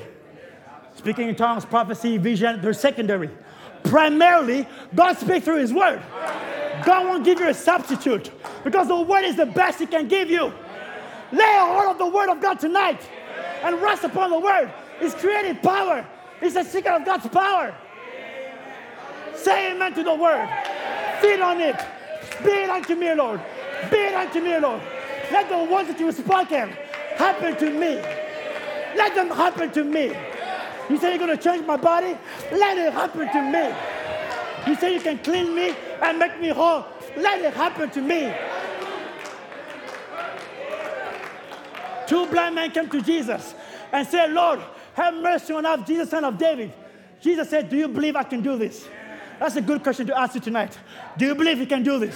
Speaking 0.95 1.29
in 1.29 1.35
tongues, 1.35 1.65
prophecy, 1.65 2.17
vision, 2.17 2.61
they're 2.61 2.73
secondary. 2.73 3.29
Primarily, 3.83 4.67
God 4.93 5.17
speaks 5.17 5.45
through 5.45 5.59
His 5.59 5.73
word. 5.73 6.01
God 6.85 7.05
won't 7.05 7.23
give 7.23 7.39
you 7.39 7.47
a 7.47 7.53
substitute 7.53 8.31
because 8.63 8.87
the 8.87 8.99
word 8.99 9.23
is 9.23 9.35
the 9.35 9.45
best 9.45 9.79
He 9.79 9.85
can 9.85 10.07
give 10.07 10.29
you. 10.29 10.51
Lay 11.31 11.55
hold 11.57 11.91
of 11.91 11.97
the 11.97 12.07
word 12.07 12.29
of 12.29 12.41
God 12.41 12.59
tonight 12.59 13.01
and 13.63 13.81
rest 13.81 14.03
upon 14.03 14.31
the 14.31 14.39
word. 14.39 14.71
It's 14.99 15.15
creating 15.15 15.57
power, 15.57 16.05
it's 16.41 16.55
the 16.55 16.63
secret 16.63 16.93
of 16.93 17.05
God's 17.05 17.27
power. 17.27 17.75
Say 19.41 19.71
amen 19.71 19.93
to 19.93 20.03
the 20.03 20.13
word. 20.13 20.49
Feed 21.21 21.39
on 21.39 21.61
it. 21.61 21.75
Be 22.43 22.51
it 22.51 22.69
unto 22.69 22.95
me, 22.95 23.13
Lord. 23.13 23.41
Be 23.89 23.97
it 23.97 24.13
unto 24.13 24.41
me, 24.41 24.57
Lord. 24.59 24.81
Let 25.31 25.49
the 25.49 25.71
words 25.71 25.89
that 25.89 25.99
you 25.99 26.11
spoken 26.11 26.69
happen 27.15 27.55
to 27.57 27.69
me. 27.69 27.95
Let 28.95 29.15
them 29.15 29.29
happen 29.29 29.71
to 29.71 29.83
me. 29.83 30.11
You 30.89 30.97
say 30.97 31.09
you're 31.09 31.25
going 31.25 31.37
to 31.37 31.41
change 31.41 31.65
my 31.65 31.77
body? 31.77 32.17
Let 32.51 32.77
it 32.77 32.93
happen 32.93 33.27
to 33.31 33.41
me. 33.41 33.75
You 34.67 34.75
say 34.75 34.93
you 34.93 35.01
can 35.01 35.19
clean 35.19 35.55
me 35.55 35.75
and 36.01 36.17
make 36.19 36.39
me 36.39 36.49
whole? 36.49 36.85
Let 37.15 37.41
it 37.41 37.53
happen 37.53 37.89
to 37.91 38.01
me. 38.01 38.33
Two 42.07 42.25
blind 42.27 42.55
men 42.55 42.71
came 42.71 42.89
to 42.89 43.01
Jesus 43.01 43.53
and 43.91 44.07
said, 44.07 44.31
Lord, 44.31 44.59
have 44.95 45.13
mercy 45.13 45.53
on 45.53 45.65
us, 45.65 45.87
Jesus, 45.87 46.09
son 46.09 46.25
of 46.25 46.37
David. 46.37 46.73
Jesus 47.21 47.49
said, 47.49 47.69
Do 47.69 47.77
you 47.77 47.87
believe 47.87 48.15
I 48.15 48.23
can 48.23 48.41
do 48.41 48.57
this? 48.57 48.87
That's 49.39 49.55
a 49.55 49.61
good 49.61 49.81
question 49.83 50.05
to 50.07 50.19
ask 50.19 50.35
you 50.35 50.41
tonight. 50.41 50.77
Do 51.17 51.25
you 51.25 51.35
believe 51.35 51.59
you 51.59 51.65
can 51.65 51.83
do 51.83 51.97
this? 51.97 52.15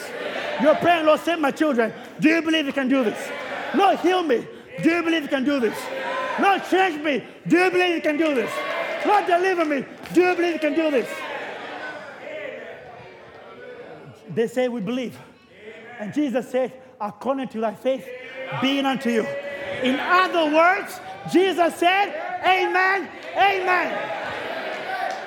You're 0.61 0.75
praying, 0.75 1.05
Lord, 1.05 1.21
save 1.21 1.39
my 1.39 1.51
children. 1.51 1.93
Do 2.19 2.29
you 2.29 2.41
believe 2.41 2.65
you 2.65 2.73
can 2.73 2.89
do 2.89 3.03
this? 3.03 3.17
Lord, 3.73 3.99
heal 3.99 4.23
me. 4.23 4.45
Do 4.81 4.89
you 4.89 5.03
believe 5.03 5.23
you 5.23 5.29
can 5.29 5.43
do 5.43 5.59
this? 5.59 5.77
Lord, 6.39 6.61
change 6.69 7.01
me. 7.01 7.23
Do 7.47 7.57
you 7.57 7.71
believe 7.71 7.95
you 7.95 8.01
can 8.01 8.17
do 8.17 8.35
this? 8.35 8.51
Lord, 9.05 9.25
deliver 9.25 9.65
me. 9.65 9.85
Do 10.13 10.21
you 10.21 10.35
believe 10.35 10.53
you 10.53 10.59
can 10.59 10.75
do 10.75 10.91
this? 10.91 11.09
They 14.29 14.47
say 14.47 14.67
we 14.67 14.81
believe. 14.81 15.17
And 15.99 16.13
Jesus 16.13 16.49
said, 16.49 16.73
according 16.99 17.49
to 17.49 17.61
thy 17.61 17.75
faith, 17.75 18.07
be 18.61 18.79
it 18.79 18.85
unto 18.85 19.09
you. 19.09 19.25
In 19.83 19.99
other 19.99 20.53
words, 20.53 20.99
Jesus 21.31 21.75
said, 21.75 22.09
Amen, 22.45 23.09
Amen. 23.35 24.13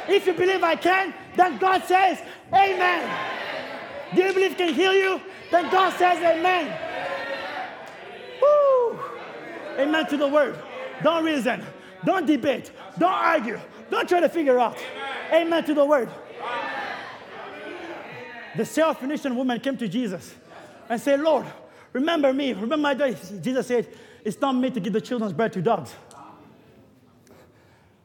If 0.08 0.26
you 0.26 0.32
believe 0.34 0.62
I 0.62 0.76
can, 0.76 1.14
then 1.36 1.58
God 1.58 1.84
says, 1.84 2.20
Amen. 2.52 4.14
Do 4.14 4.22
you 4.22 4.32
believe 4.32 4.56
can 4.56 4.72
heal 4.72 4.94
you? 4.94 5.20
Then 5.50 5.70
God 5.70 5.96
says, 5.98 6.18
Amen. 6.18 6.78
Woo. 8.40 8.98
Amen 9.78 10.06
to 10.06 10.16
the 10.16 10.28
word. 10.28 10.58
Don't 11.02 11.24
reason. 11.24 11.64
Don't 12.04 12.26
debate. 12.26 12.70
Don't 12.98 13.12
argue. 13.12 13.58
Don't 13.90 14.08
try 14.08 14.20
to 14.20 14.28
figure 14.28 14.58
out. 14.58 14.78
Amen 15.32 15.64
to 15.64 15.74
the 15.74 15.84
word. 15.84 16.08
The 18.56 18.62
Syrophoenician 18.62 19.34
woman 19.34 19.60
came 19.60 19.76
to 19.76 19.88
Jesus 19.88 20.34
and 20.88 21.00
said, 21.00 21.20
Lord, 21.20 21.44
Remember 21.96 22.30
me. 22.30 22.52
Remember 22.52 22.76
my 22.76 22.92
day. 22.92 23.16
Jesus 23.40 23.68
said, 23.68 23.88
It's 24.22 24.38
not 24.38 24.52
me 24.52 24.68
to 24.68 24.80
give 24.80 24.92
the 24.92 25.00
children's 25.00 25.32
bread 25.32 25.50
to 25.54 25.62
dogs. 25.62 25.94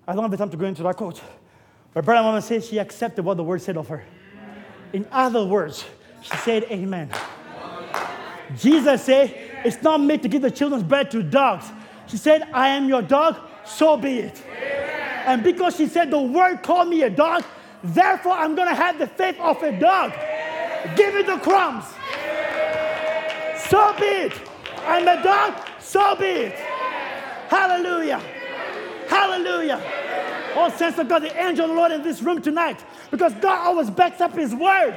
I 0.07 0.13
don't 0.13 0.21
have 0.21 0.31
the 0.31 0.37
time 0.37 0.49
to 0.49 0.55
go 0.55 0.65
into 0.65 0.81
that 0.83 0.95
quote. 0.95 1.21
But 1.93 2.05
Brother 2.05 2.23
Branham 2.23 2.41
says 2.41 2.67
she 2.67 2.77
accepted 2.77 3.25
what 3.25 3.37
the 3.37 3.43
word 3.43 3.61
said 3.61 3.77
of 3.77 3.89
her. 3.89 4.03
In 4.93 5.05
other 5.11 5.45
words, 5.45 5.85
she 6.21 6.35
said, 6.37 6.63
Amen. 6.63 7.09
Jesus 8.57 9.03
said, 9.03 9.33
It's 9.65 9.81
not 9.81 9.99
meant 9.99 10.23
to 10.23 10.29
give 10.29 10.41
the 10.41 10.51
children's 10.51 10.83
bread 10.83 11.11
to 11.11 11.23
dogs. 11.23 11.65
She 12.07 12.17
said, 12.17 12.43
I 12.53 12.69
am 12.69 12.87
your 12.87 13.01
dog, 13.01 13.37
so 13.65 13.97
be 13.97 14.19
it. 14.19 14.41
And 15.25 15.43
because 15.43 15.75
she 15.75 15.87
said 15.87 16.11
the 16.11 16.21
word 16.21 16.63
called 16.63 16.89
me 16.89 17.03
a 17.03 17.09
dog, 17.09 17.43
therefore 17.83 18.33
I'm 18.33 18.55
gonna 18.55 18.75
have 18.75 18.97
the 18.97 19.07
faith 19.07 19.39
of 19.39 19.61
a 19.63 19.77
dog. 19.79 20.13
Give 20.95 21.13
me 21.13 21.21
the 21.23 21.37
crumbs. 21.37 21.85
So 23.69 23.93
be 23.99 24.05
it. 24.05 24.33
I'm 24.85 25.07
a 25.07 25.21
dog, 25.23 25.61
so 25.79 26.15
be 26.15 26.25
it. 26.25 26.53
Hallelujah. 27.47 28.21
Hallelujah. 29.07 29.77
Oh, 30.55 30.69
sense 30.77 30.97
of 30.97 31.07
God, 31.07 31.19
the 31.23 31.35
angel 31.41 31.65
of 31.65 31.71
the 31.71 31.77
Lord 31.77 31.91
in 31.91 32.01
this 32.03 32.21
room 32.21 32.41
tonight. 32.41 32.83
Because 33.09 33.33
God 33.35 33.67
always 33.67 33.89
backs 33.89 34.21
up 34.21 34.33
his 34.33 34.53
word. 34.53 34.95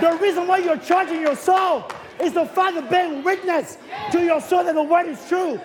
The 0.00 0.18
reason 0.20 0.46
why 0.46 0.58
you're 0.58 0.78
charging 0.78 1.20
your 1.20 1.36
soul 1.36 1.84
is 2.20 2.32
the 2.32 2.46
Father 2.46 2.82
bearing 2.82 3.22
witness 3.22 3.78
to 4.12 4.22
your 4.22 4.40
soul 4.40 4.64
that 4.64 4.74
the 4.74 4.82
word 4.82 5.06
is 5.06 5.28
true. 5.28 5.60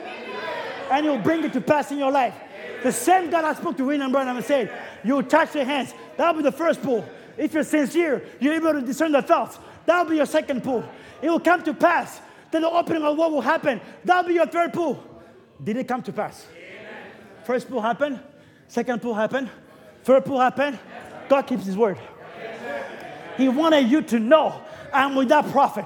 And 0.92 1.06
he'll 1.06 1.18
bring 1.20 1.44
it 1.44 1.54
to 1.54 1.62
pass 1.62 1.92
in 1.92 1.98
your 1.98 2.12
life. 2.12 2.36
The 2.84 2.92
same 2.92 3.30
God 3.30 3.44
I 3.44 3.54
spoke 3.54 3.78
to 3.78 3.86
William 3.86 4.12
Branham 4.12 4.38
and 4.38 4.46
said, 4.46 4.72
You 5.04 5.22
touch 5.24 5.52
their 5.52 5.66
hands. 5.66 5.94
That'll 6.18 6.36
be 6.36 6.44
the 6.44 6.52
first 6.52 6.82
pull. 6.82 7.08
If 7.38 7.54
you're 7.54 7.64
sincere, 7.64 8.26
you're 8.40 8.54
able 8.54 8.74
to 8.74 8.82
discern 8.82 9.12
the 9.12 9.22
thoughts. 9.22 9.60
That'll 9.86 10.10
be 10.10 10.18
your 10.18 10.26
second 10.26 10.64
pull. 10.64 10.84
It 11.22 11.30
will 11.30 11.40
come 11.40 11.64
to 11.64 11.74
pass. 11.74 12.22
Then 12.52 12.62
the 12.62 12.70
opening 12.70 13.04
of 13.04 13.18
what 13.18 13.32
will 13.32 13.42
happen. 13.42 13.82
That'll 14.04 14.28
be 14.28 14.34
your 14.36 14.48
third 14.48 14.74
pull. 14.74 15.04
Did 15.64 15.78
it 15.78 15.88
come 15.88 16.02
to 16.04 16.14
pass? 16.14 16.46
First 17.46 17.70
pull 17.70 17.82
happened. 17.82 18.20
Second 18.70 19.02
pull 19.02 19.16
happened. 19.16 19.50
Third 20.04 20.24
pull 20.26 20.40
happened. 20.40 20.80
God 21.28 21.42
keeps 21.42 21.66
his 21.66 21.76
word. 21.76 21.98
He 23.36 23.50
wanted 23.50 23.90
you 23.90 24.02
to 24.04 24.20
know 24.20 24.62
I'm 24.94 25.16
with 25.16 25.30
that 25.30 25.50
prophet. 25.52 25.86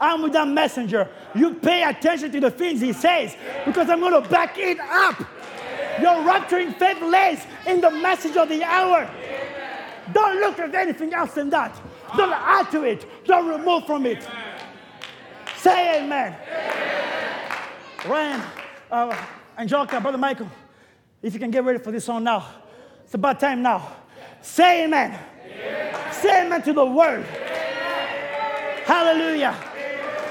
I'm 0.00 0.22
with 0.22 0.32
that 0.32 0.48
messenger. 0.48 1.08
You 1.34 1.54
pay 1.54 1.82
attention 1.82 2.30
to 2.32 2.40
the 2.40 2.50
things 2.50 2.80
he 2.80 2.92
says 2.92 3.36
because 3.64 3.90
I'm 3.90 4.00
going 4.00 4.22
to 4.22 4.28
back 4.28 4.56
it 4.58 4.78
up. 4.80 5.18
Your 6.00 6.14
rapturing 6.24 6.76
faith 6.78 7.00
lays 7.02 7.40
in 7.66 7.80
the 7.80 7.90
message 7.90 8.36
of 8.36 8.48
the 8.48 8.62
hour. 8.62 9.08
Don't 10.12 10.40
look 10.40 10.58
at 10.58 10.74
anything 10.74 11.14
else 11.14 11.34
than 11.34 11.50
that. 11.50 11.74
Don't 12.16 12.32
add 12.32 12.70
to 12.72 12.82
it. 12.84 13.06
Don't 13.24 13.48
remove 13.48 13.86
from 13.86 14.06
it. 14.06 14.26
Say 15.56 16.02
amen. 16.02 16.36
Ryan, 18.06 18.42
uh, 18.90 19.16
Angelica, 19.56 20.00
Brother 20.00 20.18
Michael, 20.18 20.50
if 21.24 21.32
you 21.32 21.40
can 21.40 21.50
get 21.50 21.64
ready 21.64 21.78
for 21.78 21.90
this 21.90 22.04
song 22.04 22.22
now. 22.22 22.46
It's 23.02 23.14
about 23.14 23.40
time 23.40 23.62
now. 23.62 23.96
Say 24.42 24.84
amen. 24.84 25.18
Say 26.12 26.44
amen 26.44 26.60
to 26.62 26.74
the 26.74 26.84
word. 26.84 27.24
Hallelujah. 28.84 29.56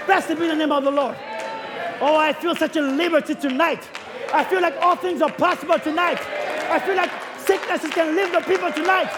Blessed 0.05 0.39
be 0.39 0.47
the 0.47 0.55
name 0.55 0.71
of 0.71 0.83
the 0.83 0.91
Lord. 0.91 1.17
Oh, 1.99 2.15
I 2.15 2.31
feel 2.33 2.55
such 2.55 2.75
a 2.75 2.81
liberty 2.81 3.33
tonight. 3.33 3.89
I 4.31 4.43
feel 4.43 4.61
like 4.61 4.75
all 4.81 4.95
things 4.95 5.23
are 5.23 5.31
possible 5.31 5.79
tonight. 5.79 6.19
I 6.69 6.77
feel 6.77 6.95
like 6.95 7.09
sicknesses 7.39 7.89
can 7.89 8.15
leave 8.15 8.31
the 8.31 8.41
people 8.41 8.71
tonight. 8.71 9.09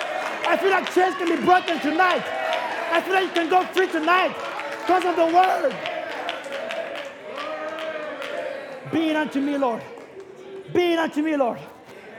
I 0.47 0.55
feel 0.55 0.71
like 0.71 0.93
chains 0.93 1.15
can 1.15 1.27
be 1.27 1.43
broken 1.43 1.77
tonight. 1.81 2.23
I 2.89 3.01
feel 3.01 3.15
like 3.15 3.25
you 3.27 3.33
can 3.33 3.49
go 3.49 3.65
free 3.65 3.87
tonight 3.87 4.33
because 4.79 5.03
of 5.03 5.17
the 5.17 5.25
word. 5.25 5.75
Be 8.93 9.09
it 9.09 9.17
unto 9.17 9.41
me, 9.41 9.57
Lord. 9.57 9.81
Be 10.73 10.95
unto 10.95 11.21
me, 11.21 11.35
Lord. 11.35 11.59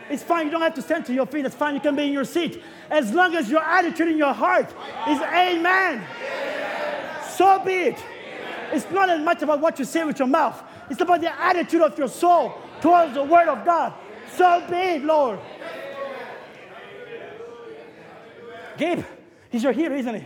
It's 0.09 0.23
fine. 0.23 0.47
You 0.47 0.53
don't 0.53 0.63
have 0.63 0.75
to 0.75 0.83
stand 0.83 1.07
to 1.07 1.15
your 1.15 1.27
feet. 1.27 1.45
It's 1.45 1.55
fine. 1.55 1.75
You 1.75 1.81
can 1.81 1.97
be 1.97 2.05
in 2.05 2.13
your 2.13 2.25
seat. 2.25 2.63
As 2.91 3.13
long 3.13 3.35
as 3.35 3.51
your 3.51 3.63
attitude 3.63 4.09
in 4.09 4.17
your 4.17 4.33
heart 4.33 4.69
is 5.09 5.21
amen. 5.21 6.07
So 7.37 7.63
be 7.65 7.73
it. 7.73 8.05
It's 8.73 8.89
not 8.91 9.11
as 9.11 9.21
much 9.21 9.43
about 9.43 9.61
what 9.61 9.79
you 9.79 9.85
say 9.85 10.05
with 10.05 10.19
your 10.19 10.29
mouth. 10.29 10.63
It's 10.91 11.01
about 11.01 11.21
the 11.21 11.41
attitude 11.41 11.83
of 11.83 11.99
your 11.99 12.09
soul 12.09 12.55
towards 12.81 13.15
the 13.15 13.25
word 13.25 13.49
of 13.49 13.65
God. 13.65 13.93
So 14.37 14.65
be 14.71 14.77
it, 14.77 15.05
Lord. 15.05 15.41
Gabe, 18.79 19.05
he's 19.51 19.63
your 19.63 19.73
healer, 19.73 19.97
isn't 19.97 20.15
he? 20.15 20.25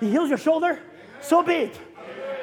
He 0.00 0.10
heals 0.10 0.28
your 0.28 0.38
shoulder. 0.38 0.78
So 1.20 1.42
be 1.42 1.54
it. 1.54 1.80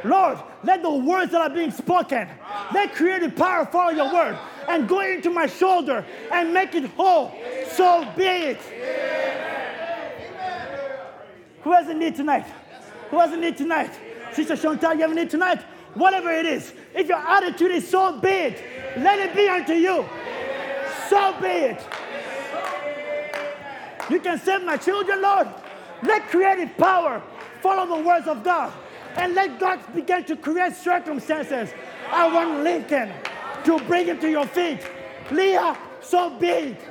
Lord, 0.03 0.39
let 0.63 0.81
the 0.81 0.91
words 0.91 1.31
that 1.31 1.41
are 1.41 1.49
being 1.49 1.71
spoken, 1.71 2.27
let 2.73 2.93
creative 2.93 3.35
power 3.35 3.65
follow 3.65 3.91
your 3.91 4.11
word 4.11 4.37
and 4.67 4.87
go 4.87 5.01
into 5.01 5.29
my 5.29 5.47
shoulder 5.47 6.05
and 6.31 6.53
make 6.53 6.75
it 6.75 6.85
whole. 6.91 7.31
So 7.71 8.07
be 8.15 8.23
it. 8.23 8.61
Who 11.63 11.71
has 11.71 11.87
a 11.87 11.93
need 11.93 12.15
tonight? 12.15 12.45
Who 13.09 13.19
has 13.19 13.31
a 13.31 13.37
need 13.37 13.57
tonight? 13.57 13.91
Sister 14.33 14.57
Chantal, 14.57 14.95
you 14.95 15.01
have 15.01 15.11
a 15.11 15.15
need 15.15 15.29
tonight? 15.29 15.61
Whatever 15.93 16.31
it 16.31 16.45
is, 16.45 16.73
if 16.95 17.07
your 17.07 17.19
attitude 17.19 17.71
is 17.71 17.87
so 17.87 18.19
be 18.19 18.27
it, 18.27 18.63
let 18.97 19.19
it 19.19 19.35
be 19.35 19.47
unto 19.47 19.73
you. 19.73 20.05
So 21.07 21.35
be 21.39 21.47
it. 21.47 21.81
You 24.09 24.19
can 24.19 24.39
save 24.39 24.63
my 24.63 24.77
children, 24.77 25.21
Lord. 25.21 25.47
Let 26.01 26.27
creative 26.29 26.75
power 26.77 27.21
follow 27.61 27.97
the 27.97 28.03
words 28.03 28.27
of 28.27 28.43
God. 28.43 28.73
And 29.15 29.35
let 29.35 29.59
God 29.59 29.79
begin 29.93 30.23
to 30.25 30.35
create 30.35 30.73
circumstances. 30.73 31.69
I 32.11 32.33
want 32.33 32.63
Lincoln 32.63 33.11
to 33.65 33.79
bring 33.79 34.07
him 34.07 34.19
to 34.19 34.29
your 34.29 34.45
feet. 34.45 34.79
Leah, 35.31 35.77
so 36.01 36.29
be 36.37 36.47
it. 36.47 36.81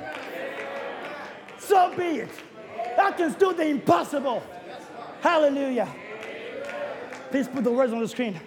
So 1.59 1.93
be 1.95 2.03
it. 2.03 2.29
God 2.97 3.11
can 3.17 3.33
do 3.33 3.53
the 3.53 3.65
impossible. 3.65 4.43
Hallelujah. 5.21 5.87
Please 7.31 7.47
put 7.47 7.63
the 7.63 7.71
words 7.71 7.93
on 7.93 7.99
the 7.99 8.07
screen. 8.07 8.39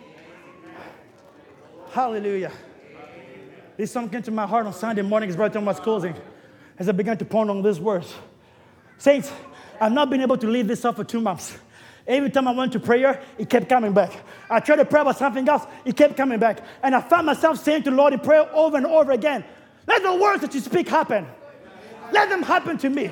Hallelujah. 1.90 2.52
This 3.76 3.92
song 3.92 4.08
came 4.08 4.22
to 4.22 4.30
my 4.30 4.46
heart 4.46 4.66
on 4.66 4.72
Sunday 4.72 5.02
morning 5.02 5.28
as 5.30 5.36
Brother 5.36 5.60
was 5.60 5.80
closing 5.80 6.14
as 6.78 6.88
I 6.88 6.92
began 6.92 7.16
to 7.18 7.24
ponder 7.24 7.52
on 7.52 7.62
these 7.62 7.80
words. 7.80 8.14
Saints, 8.98 9.32
I've 9.80 9.92
not 9.92 10.10
been 10.10 10.20
able 10.20 10.38
to 10.38 10.46
leave 10.46 10.68
this 10.68 10.84
off 10.84 10.96
for 10.96 11.04
two 11.04 11.20
months. 11.20 11.58
Every 12.06 12.30
time 12.30 12.46
I 12.46 12.52
went 12.52 12.72
to 12.72 12.80
prayer, 12.80 13.20
it 13.36 13.50
kept 13.50 13.68
coming 13.68 13.92
back. 13.92 14.12
I 14.48 14.60
tried 14.60 14.76
to 14.76 14.84
pray 14.84 15.00
about 15.00 15.18
something 15.18 15.48
else, 15.48 15.66
it 15.84 15.96
kept 15.96 16.16
coming 16.16 16.38
back. 16.38 16.60
And 16.82 16.94
I 16.94 17.00
found 17.00 17.26
myself 17.26 17.62
saying 17.62 17.82
to 17.84 17.90
the 17.90 17.96
Lord 17.96 18.12
in 18.12 18.20
prayer 18.20 18.48
over 18.54 18.76
and 18.76 18.86
over 18.86 19.12
again, 19.12 19.44
let 19.86 20.02
the 20.02 20.14
words 20.14 20.42
that 20.42 20.54
you 20.54 20.60
speak 20.60 20.88
happen. 20.88 21.26
Let 22.12 22.28
them 22.28 22.42
happen 22.42 22.78
to 22.78 22.90
me. 22.90 23.10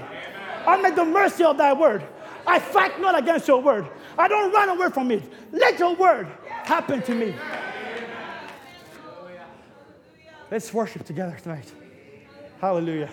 I'm 0.66 0.84
at 0.84 0.96
the 0.96 1.04
mercy 1.04 1.44
of 1.44 1.56
thy 1.56 1.72
word. 1.72 2.04
I 2.46 2.58
fight 2.58 3.00
not 3.00 3.18
against 3.18 3.48
your 3.48 3.60
word. 3.60 3.86
I 4.18 4.28
don't 4.28 4.52
run 4.52 4.68
away 4.68 4.90
from 4.90 5.10
it. 5.10 5.22
Let 5.52 5.78
your 5.78 5.94
word 5.94 6.28
happen 6.46 7.02
to 7.02 7.14
me. 7.14 7.34
Let's 10.50 10.72
worship 10.72 11.04
together 11.04 11.36
tonight. 11.42 11.72
Hallelujah. 12.60 13.10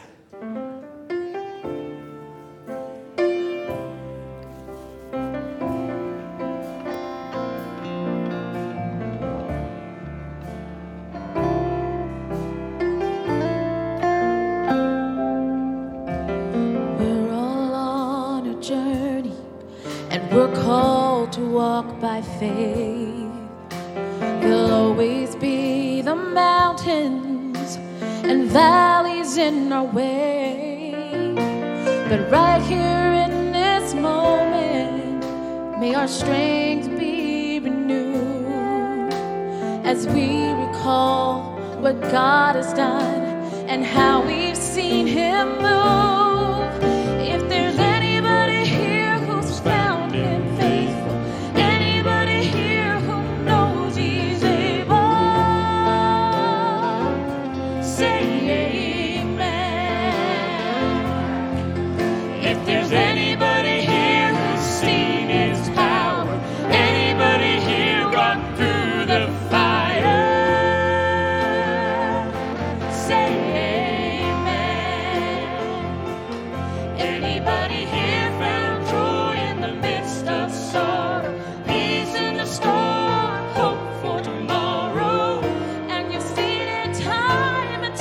Walk 21.82 21.99
by 21.99 22.22
faith. 22.22 23.32
There'll 24.41 24.72
always 24.72 25.36
be 25.36 26.02
the 26.02 26.16
mountains 26.16 27.78
and 28.24 28.49
valleys 28.49 29.38
in 29.38 29.72
our 29.72 29.86
way. 29.86 30.94
But 32.10 32.30
right 32.32 32.62
here 32.62 33.12
in 33.26 33.52
this 33.52 33.95
moment, 33.95 35.26
may 35.80 35.95
our 35.95 36.08
strength 36.08 36.88
be 36.99 37.60
renewed 37.60 39.14
as 39.84 40.08
we 40.08 40.52
recall 40.64 41.58
what 41.84 41.99
God 42.12 42.56
has 42.58 42.74
done 42.74 43.24
and 43.72 43.84
how 43.84 44.24
we've 44.24 44.58
seen 44.58 45.08
Him 45.08 45.48
move. 45.64 46.31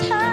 time. 0.09 0.30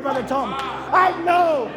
Brother 0.00 0.26
Tom. 0.26 0.54
I 0.54 1.20
know. 1.24 1.70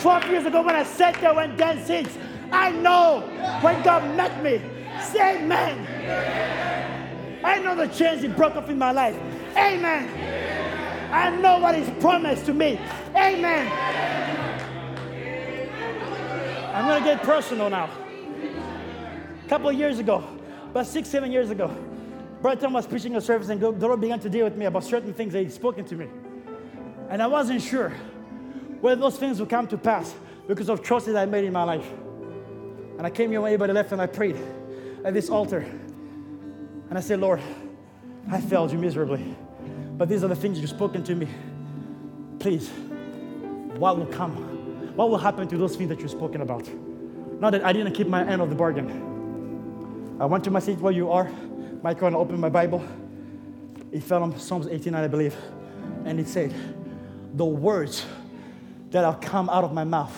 12 0.00 0.30
years 0.30 0.46
ago 0.46 0.62
when 0.62 0.76
I 0.76 0.84
sat 0.84 1.20
there 1.20 1.34
when 1.34 1.56
Dan 1.56 1.84
sings, 1.84 2.16
I 2.52 2.70
know 2.70 3.20
when 3.60 3.82
God 3.82 4.16
met 4.16 4.42
me. 4.42 4.62
Say 5.02 5.38
amen. 5.38 5.84
I 7.44 7.58
know 7.58 7.74
the 7.74 7.86
chains 7.86 8.22
he 8.22 8.28
broke 8.28 8.56
off 8.56 8.68
in 8.68 8.78
my 8.78 8.92
life. 8.92 9.16
Amen. 9.56 11.12
I 11.12 11.30
know 11.36 11.58
what 11.58 11.74
he's 11.74 11.90
promised 12.00 12.46
to 12.46 12.54
me. 12.54 12.80
Amen. 13.16 13.72
I'm 16.74 16.86
going 16.86 17.02
to 17.02 17.08
get 17.08 17.22
personal 17.22 17.70
now. 17.70 17.90
A 19.44 19.48
couple 19.48 19.68
of 19.68 19.74
years 19.74 19.98
ago, 19.98 20.22
about 20.70 20.86
six, 20.86 21.08
seven 21.08 21.32
years 21.32 21.50
ago, 21.50 21.74
Brother 22.42 22.60
Tom 22.60 22.74
was 22.74 22.86
preaching 22.86 23.16
a 23.16 23.20
service 23.20 23.48
and 23.48 23.60
the 23.60 23.70
Lord 23.70 24.00
began 24.00 24.20
to 24.20 24.28
deal 24.28 24.44
with 24.44 24.56
me 24.56 24.66
about 24.66 24.84
certain 24.84 25.12
things 25.12 25.32
that 25.32 25.40
he'd 25.40 25.52
spoken 25.52 25.84
to 25.86 25.96
me. 25.96 26.08
And 27.08 27.22
I 27.22 27.26
wasn't 27.26 27.62
sure 27.62 27.90
whether 28.80 29.00
those 29.00 29.16
things 29.16 29.40
would 29.40 29.48
come 29.48 29.66
to 29.68 29.78
pass 29.78 30.14
because 30.46 30.68
of 30.68 30.84
choices 30.84 31.14
I 31.14 31.26
made 31.26 31.44
in 31.44 31.52
my 31.52 31.64
life. 31.64 31.88
And 32.96 33.06
I 33.06 33.10
came 33.10 33.30
here 33.30 33.40
when 33.40 33.52
everybody 33.52 33.72
left 33.72 33.92
and 33.92 34.00
I 34.00 34.06
prayed 34.06 34.36
at 35.04 35.14
this 35.14 35.30
altar. 35.30 35.60
And 36.88 36.96
I 36.98 37.00
said, 37.00 37.20
Lord, 37.20 37.40
I 38.30 38.40
failed 38.40 38.72
you 38.72 38.78
miserably. 38.78 39.36
But 39.96 40.08
these 40.08 40.24
are 40.24 40.28
the 40.28 40.36
things 40.36 40.58
you've 40.60 40.70
spoken 40.70 41.02
to 41.04 41.14
me. 41.14 41.28
Please, 42.38 42.70
what 43.78 43.98
will 43.98 44.06
come? 44.06 44.96
What 44.96 45.10
will 45.10 45.18
happen 45.18 45.48
to 45.48 45.56
those 45.56 45.76
things 45.76 45.88
that 45.90 46.00
you've 46.00 46.10
spoken 46.10 46.40
about? 46.40 46.68
Not 47.40 47.50
that 47.50 47.64
I 47.64 47.72
didn't 47.72 47.92
keep 47.92 48.08
my 48.08 48.26
end 48.26 48.42
of 48.42 48.48
the 48.48 48.56
bargain. 48.56 50.16
I 50.20 50.24
went 50.24 50.44
to 50.44 50.50
my 50.50 50.58
seat 50.58 50.78
where 50.78 50.92
you 50.92 51.10
are, 51.10 51.30
Michael, 51.82 52.08
and 52.08 52.16
I 52.16 52.18
opened 52.18 52.40
my 52.40 52.48
Bible. 52.48 52.84
It 53.92 54.02
fell 54.02 54.22
on 54.22 54.38
Psalms 54.38 54.66
89, 54.66 55.04
I 55.04 55.06
believe. 55.08 55.36
And 56.04 56.18
it 56.18 56.26
said, 56.26 56.52
The 57.34 57.44
words 57.44 58.04
that 58.90 59.04
have 59.04 59.20
come 59.20 59.48
out 59.50 59.64
of 59.64 59.72
my 59.72 59.84
mouth, 59.84 60.14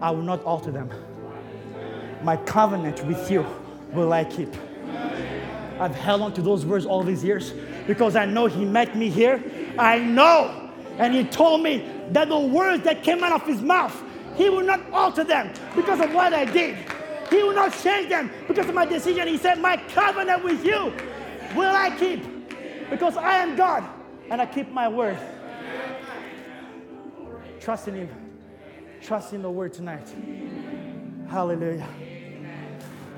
I 0.00 0.10
will 0.10 0.22
not 0.22 0.42
alter 0.44 0.70
them. 0.70 0.90
My 2.22 2.36
covenant 2.36 3.04
with 3.06 3.30
you 3.30 3.44
will 3.92 4.12
I 4.12 4.24
keep. 4.24 4.54
I've 5.80 5.94
held 5.94 6.22
on 6.22 6.32
to 6.34 6.42
those 6.42 6.64
words 6.64 6.86
all 6.86 7.02
these 7.02 7.24
years 7.24 7.52
because 7.86 8.16
I 8.16 8.24
know 8.24 8.46
He 8.46 8.64
met 8.64 8.96
me 8.96 9.10
here. 9.10 9.42
I 9.78 9.98
know. 9.98 10.70
And 10.98 11.14
He 11.14 11.24
told 11.24 11.62
me 11.62 11.88
that 12.10 12.28
the 12.28 12.38
words 12.38 12.84
that 12.84 13.02
came 13.02 13.22
out 13.24 13.32
of 13.32 13.46
His 13.46 13.60
mouth, 13.60 14.00
He 14.36 14.48
will 14.48 14.62
not 14.62 14.80
alter 14.92 15.24
them 15.24 15.52
because 15.74 16.00
of 16.00 16.14
what 16.14 16.32
I 16.32 16.44
did. 16.44 16.76
He 17.30 17.42
will 17.42 17.54
not 17.54 17.72
change 17.82 18.08
them 18.08 18.30
because 18.46 18.68
of 18.68 18.74
my 18.74 18.86
decision. 18.86 19.26
He 19.26 19.38
said, 19.38 19.58
My 19.58 19.76
covenant 19.76 20.44
with 20.44 20.64
you 20.64 20.92
will 21.56 21.74
I 21.74 21.94
keep 21.98 22.22
because 22.90 23.16
I 23.16 23.38
am 23.38 23.56
God 23.56 23.84
and 24.30 24.40
I 24.40 24.46
keep 24.46 24.70
my 24.70 24.88
word. 24.88 25.18
Trust 27.64 27.88
in 27.88 27.94
Him. 27.94 28.08
Trust 29.00 29.32
in 29.32 29.40
the 29.40 29.50
word 29.50 29.72
tonight. 29.72 30.06
Hallelujah. 31.30 31.88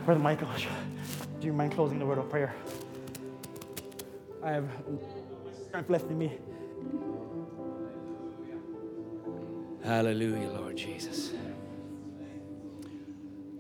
Brother 0.05 0.21
Michael, 0.21 0.49
do 1.41 1.47
you 1.49 1.53
mind 1.53 1.73
closing 1.73 1.99
the 1.99 2.07
word 2.07 2.19
of 2.19 2.31
prayer? 2.31 2.55
I 4.45 4.53
have 4.53 4.71
strength 5.67 5.91
left 5.91 6.09
in 6.11 6.19
me. 6.19 6.39
Hallelujah, 9.83 10.49
Lord 10.51 10.77
Jesus. 10.77 11.33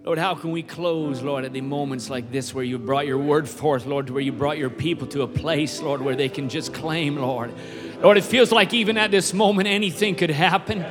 Lord, 0.04 0.18
how 0.18 0.36
can 0.36 0.52
we 0.52 0.62
close, 0.62 1.20
Lord, 1.20 1.44
at 1.44 1.52
the 1.52 1.62
moments 1.62 2.08
like 2.08 2.30
this 2.30 2.54
where 2.54 2.62
you 2.62 2.78
brought 2.78 3.08
your 3.08 3.18
word 3.18 3.48
forth, 3.48 3.86
Lord, 3.86 4.08
where 4.08 4.22
you 4.22 4.30
brought 4.30 4.56
your 4.56 4.70
people 4.70 5.08
to 5.08 5.22
a 5.22 5.26
place, 5.26 5.82
Lord, 5.82 6.00
where 6.00 6.14
they 6.14 6.28
can 6.28 6.48
just 6.48 6.72
claim, 6.72 7.16
Lord. 7.16 7.52
Lord, 8.00 8.18
it 8.18 8.24
feels 8.24 8.52
like 8.52 8.74
even 8.74 8.98
at 8.98 9.10
this 9.10 9.32
moment 9.32 9.68
anything 9.68 10.14
could 10.14 10.30
happen. 10.30 10.84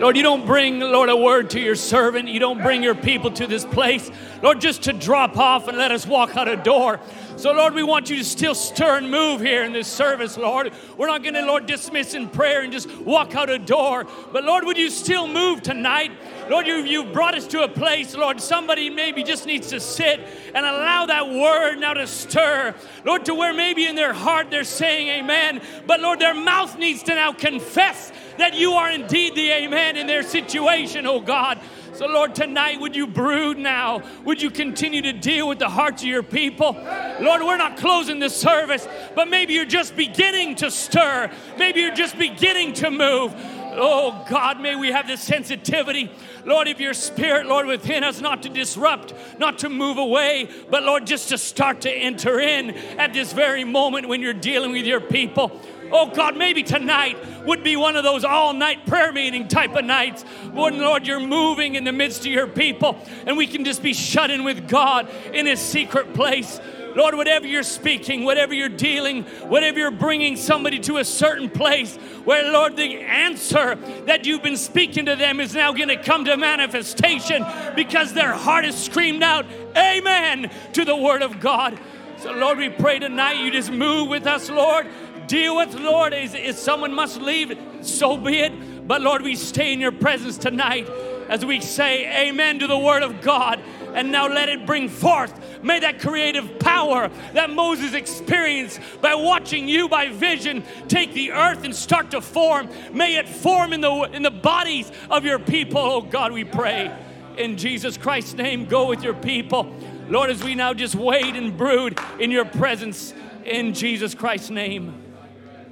Lord, 0.00 0.16
you 0.16 0.22
don't 0.22 0.46
bring, 0.46 0.80
Lord, 0.80 1.10
a 1.10 1.16
word 1.16 1.50
to 1.50 1.60
your 1.60 1.74
servant. 1.74 2.26
You 2.28 2.40
don't 2.40 2.62
bring 2.62 2.82
your 2.82 2.94
people 2.94 3.30
to 3.32 3.46
this 3.46 3.66
place, 3.66 4.10
Lord, 4.42 4.58
just 4.58 4.84
to 4.84 4.94
drop 4.94 5.36
off 5.36 5.68
and 5.68 5.76
let 5.76 5.92
us 5.92 6.06
walk 6.06 6.38
out 6.38 6.48
a 6.48 6.56
door. 6.56 6.98
So, 7.36 7.52
Lord, 7.52 7.74
we 7.74 7.82
want 7.82 8.08
you 8.08 8.16
to 8.16 8.24
still 8.24 8.54
stir 8.54 8.96
and 8.96 9.10
move 9.10 9.42
here 9.42 9.62
in 9.62 9.74
this 9.74 9.88
service, 9.88 10.38
Lord. 10.38 10.72
We're 10.96 11.06
not 11.06 11.22
going 11.22 11.34
to, 11.34 11.42
Lord, 11.44 11.66
dismiss 11.66 12.14
in 12.14 12.30
prayer 12.30 12.62
and 12.62 12.72
just 12.72 12.90
walk 12.98 13.34
out 13.34 13.50
a 13.50 13.58
door. 13.58 14.06
But, 14.32 14.44
Lord, 14.44 14.64
would 14.64 14.78
you 14.78 14.88
still 14.88 15.26
move 15.26 15.62
tonight? 15.62 16.12
Lord, 16.50 16.66
you, 16.66 16.78
you 16.78 17.04
brought 17.04 17.36
us 17.36 17.46
to 17.46 17.62
a 17.62 17.68
place, 17.68 18.16
Lord, 18.16 18.40
somebody 18.40 18.90
maybe 18.90 19.22
just 19.22 19.46
needs 19.46 19.68
to 19.68 19.78
sit 19.78 20.18
and 20.52 20.66
allow 20.66 21.06
that 21.06 21.28
word 21.28 21.76
now 21.76 21.94
to 21.94 22.08
stir. 22.08 22.74
Lord, 23.04 23.24
to 23.26 23.34
where 23.36 23.54
maybe 23.54 23.86
in 23.86 23.94
their 23.94 24.12
heart 24.12 24.50
they're 24.50 24.64
saying 24.64 25.06
amen, 25.20 25.62
but 25.86 26.00
Lord, 26.00 26.18
their 26.18 26.34
mouth 26.34 26.76
needs 26.76 27.04
to 27.04 27.14
now 27.14 27.32
confess 27.32 28.10
that 28.38 28.54
you 28.54 28.72
are 28.72 28.90
indeed 28.90 29.36
the 29.36 29.48
amen 29.52 29.96
in 29.96 30.08
their 30.08 30.24
situation, 30.24 31.06
oh 31.06 31.20
God. 31.20 31.60
So, 31.92 32.06
Lord, 32.06 32.34
tonight, 32.34 32.80
would 32.80 32.96
you 32.96 33.06
brood 33.06 33.58
now? 33.58 34.02
Would 34.24 34.42
you 34.42 34.50
continue 34.50 35.02
to 35.02 35.12
deal 35.12 35.46
with 35.46 35.58
the 35.58 35.68
hearts 35.68 36.02
of 36.02 36.08
your 36.08 36.22
people? 36.22 36.72
Lord, 37.20 37.42
we're 37.42 37.58
not 37.58 37.76
closing 37.76 38.18
this 38.18 38.34
service, 38.34 38.88
but 39.14 39.28
maybe 39.28 39.52
you're 39.52 39.66
just 39.66 39.94
beginning 39.94 40.56
to 40.56 40.70
stir. 40.70 41.30
Maybe 41.58 41.80
you're 41.80 41.94
just 41.94 42.18
beginning 42.18 42.72
to 42.74 42.90
move. 42.90 43.34
Oh 43.72 44.24
God, 44.28 44.60
may 44.60 44.74
we 44.74 44.90
have 44.90 45.06
this 45.06 45.22
sensitivity, 45.22 46.10
Lord, 46.44 46.68
of 46.68 46.80
your 46.80 46.94
spirit, 46.94 47.46
Lord, 47.46 47.66
within 47.66 48.04
us, 48.04 48.20
not 48.20 48.42
to 48.44 48.48
disrupt, 48.48 49.14
not 49.38 49.58
to 49.60 49.68
move 49.68 49.98
away, 49.98 50.48
but 50.70 50.82
Lord, 50.82 51.06
just 51.06 51.28
to 51.30 51.38
start 51.38 51.82
to 51.82 51.90
enter 51.90 52.40
in 52.40 52.70
at 52.98 53.12
this 53.12 53.32
very 53.32 53.64
moment 53.64 54.08
when 54.08 54.20
you're 54.20 54.32
dealing 54.32 54.72
with 54.72 54.86
your 54.86 55.00
people. 55.00 55.60
Oh 55.92 56.06
God, 56.06 56.36
maybe 56.36 56.62
tonight 56.62 57.18
would 57.44 57.64
be 57.64 57.74
one 57.74 57.96
of 57.96 58.04
those 58.04 58.24
all 58.24 58.52
night 58.52 58.86
prayer 58.86 59.12
meeting 59.12 59.48
type 59.48 59.74
of 59.74 59.84
nights 59.84 60.22
when, 60.52 60.78
Lord, 60.78 61.06
you're 61.06 61.18
moving 61.18 61.74
in 61.74 61.84
the 61.84 61.92
midst 61.92 62.20
of 62.20 62.32
your 62.32 62.46
people 62.46 62.96
and 63.26 63.36
we 63.36 63.46
can 63.46 63.64
just 63.64 63.82
be 63.82 63.92
shut 63.92 64.30
in 64.30 64.44
with 64.44 64.68
God 64.68 65.10
in 65.32 65.46
His 65.46 65.60
secret 65.60 66.14
place. 66.14 66.60
Lord, 66.94 67.14
whatever 67.14 67.46
you're 67.46 67.62
speaking, 67.62 68.24
whatever 68.24 68.54
you're 68.54 68.68
dealing, 68.68 69.24
whatever 69.48 69.78
you're 69.78 69.90
bringing 69.90 70.36
somebody 70.36 70.78
to 70.80 70.98
a 70.98 71.04
certain 71.04 71.48
place 71.48 71.96
where, 72.24 72.50
Lord, 72.52 72.76
the 72.76 72.96
answer 72.96 73.76
that 74.06 74.26
you've 74.26 74.42
been 74.42 74.56
speaking 74.56 75.06
to 75.06 75.16
them 75.16 75.40
is 75.40 75.54
now 75.54 75.72
going 75.72 75.88
to 75.88 76.02
come 76.02 76.24
to 76.24 76.36
manifestation 76.36 77.44
because 77.76 78.12
their 78.12 78.32
heart 78.32 78.64
has 78.64 78.82
screamed 78.82 79.22
out, 79.22 79.46
Amen, 79.76 80.50
to 80.72 80.84
the 80.84 80.96
Word 80.96 81.22
of 81.22 81.40
God. 81.40 81.78
So, 82.18 82.32
Lord, 82.32 82.58
we 82.58 82.68
pray 82.68 82.98
tonight 82.98 83.42
you 83.44 83.50
just 83.50 83.70
move 83.70 84.08
with 84.08 84.26
us, 84.26 84.50
Lord. 84.50 84.86
Deal 85.26 85.56
with, 85.56 85.74
Lord, 85.74 86.12
if 86.12 86.56
someone 86.56 86.92
must 86.92 87.20
leave, 87.20 87.56
so 87.82 88.16
be 88.16 88.40
it. 88.40 88.88
But, 88.88 89.00
Lord, 89.00 89.22
we 89.22 89.36
stay 89.36 89.72
in 89.72 89.80
your 89.80 89.92
presence 89.92 90.36
tonight 90.36 90.88
as 91.30 91.44
we 91.44 91.60
say 91.60 92.28
amen 92.28 92.58
to 92.58 92.66
the 92.66 92.76
Word 92.76 93.04
of 93.04 93.22
God 93.22 93.62
and 93.94 94.10
now 94.10 94.28
let 94.28 94.48
it 94.48 94.66
bring 94.66 94.88
forth. 94.88 95.62
May 95.62 95.78
that 95.80 96.00
creative 96.00 96.58
power 96.58 97.08
that 97.34 97.50
Moses 97.50 97.94
experienced 97.94 98.80
by 99.00 99.14
watching 99.14 99.68
you 99.68 99.88
by 99.88 100.08
vision 100.08 100.64
take 100.88 101.14
the 101.14 101.30
earth 101.30 101.64
and 101.64 101.74
start 101.74 102.10
to 102.10 102.20
form. 102.20 102.68
May 102.92 103.16
it 103.16 103.28
form 103.28 103.72
in 103.72 103.80
the 103.80 104.10
in 104.12 104.22
the 104.22 104.30
bodies 104.30 104.90
of 105.08 105.24
your 105.24 105.38
people. 105.38 105.80
Oh 105.80 106.02
God, 106.02 106.32
we 106.32 106.44
pray 106.44 106.92
in 107.36 107.56
Jesus 107.56 107.96
Christ's 107.96 108.34
name. 108.34 108.66
Go 108.66 108.86
with 108.86 109.02
your 109.02 109.14
people, 109.14 109.72
Lord, 110.08 110.30
as 110.30 110.42
we 110.42 110.56
now 110.56 110.74
just 110.74 110.96
wait 110.96 111.36
and 111.36 111.56
brood 111.56 111.98
in 112.18 112.30
your 112.30 112.44
presence. 112.44 113.14
In 113.44 113.72
Jesus 113.72 114.14
Christ's 114.14 114.50
name, 114.50 115.02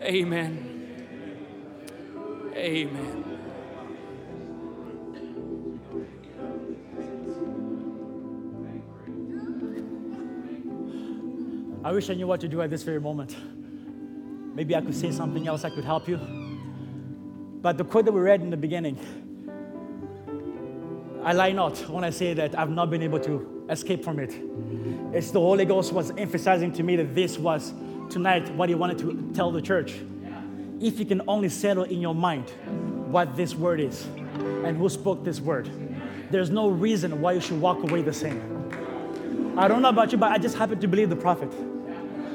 Amen. 0.02 0.76
Amen. 2.54 3.17
I 11.88 11.90
wish 11.90 12.10
I 12.10 12.12
knew 12.12 12.26
what 12.26 12.42
to 12.42 12.48
do 12.48 12.60
at 12.60 12.68
this 12.68 12.82
very 12.82 13.00
moment. 13.00 13.34
Maybe 14.54 14.76
I 14.76 14.82
could 14.82 14.94
say 14.94 15.10
something 15.10 15.48
else 15.48 15.62
that 15.62 15.72
could 15.72 15.86
help 15.86 16.06
you. 16.06 16.18
But 17.62 17.78
the 17.78 17.84
quote 17.84 18.04
that 18.04 18.12
we 18.12 18.20
read 18.20 18.42
in 18.42 18.50
the 18.50 18.58
beginning, 18.58 18.98
I 21.24 21.32
lie 21.32 21.52
not 21.52 21.78
when 21.88 22.04
I 22.04 22.10
say 22.10 22.34
that 22.34 22.58
I've 22.58 22.68
not 22.68 22.90
been 22.90 23.00
able 23.00 23.20
to 23.20 23.64
escape 23.70 24.04
from 24.04 24.18
it. 24.18 24.34
It's 25.14 25.30
the 25.30 25.40
Holy 25.40 25.64
Ghost 25.64 25.94
was 25.94 26.10
emphasizing 26.10 26.72
to 26.72 26.82
me 26.82 26.94
that 26.96 27.14
this 27.14 27.38
was 27.38 27.72
tonight 28.10 28.54
what 28.54 28.68
he 28.68 28.74
wanted 28.74 28.98
to 28.98 29.32
tell 29.32 29.50
the 29.50 29.62
church. 29.62 29.94
If 30.82 30.98
you 30.98 31.06
can 31.06 31.22
only 31.26 31.48
settle 31.48 31.84
in 31.84 32.02
your 32.02 32.14
mind 32.14 32.50
what 33.10 33.34
this 33.34 33.54
word 33.54 33.80
is 33.80 34.04
and 34.62 34.76
who 34.76 34.90
spoke 34.90 35.24
this 35.24 35.40
word, 35.40 35.70
there's 36.30 36.50
no 36.50 36.68
reason 36.68 37.22
why 37.22 37.32
you 37.32 37.40
should 37.40 37.62
walk 37.62 37.82
away 37.82 38.02
the 38.02 38.12
same. 38.12 39.56
I 39.56 39.68
don't 39.68 39.80
know 39.80 39.88
about 39.88 40.12
you, 40.12 40.18
but 40.18 40.30
I 40.30 40.36
just 40.36 40.58
happen 40.58 40.78
to 40.80 40.86
believe 40.86 41.08
the 41.08 41.16
prophet. 41.16 41.50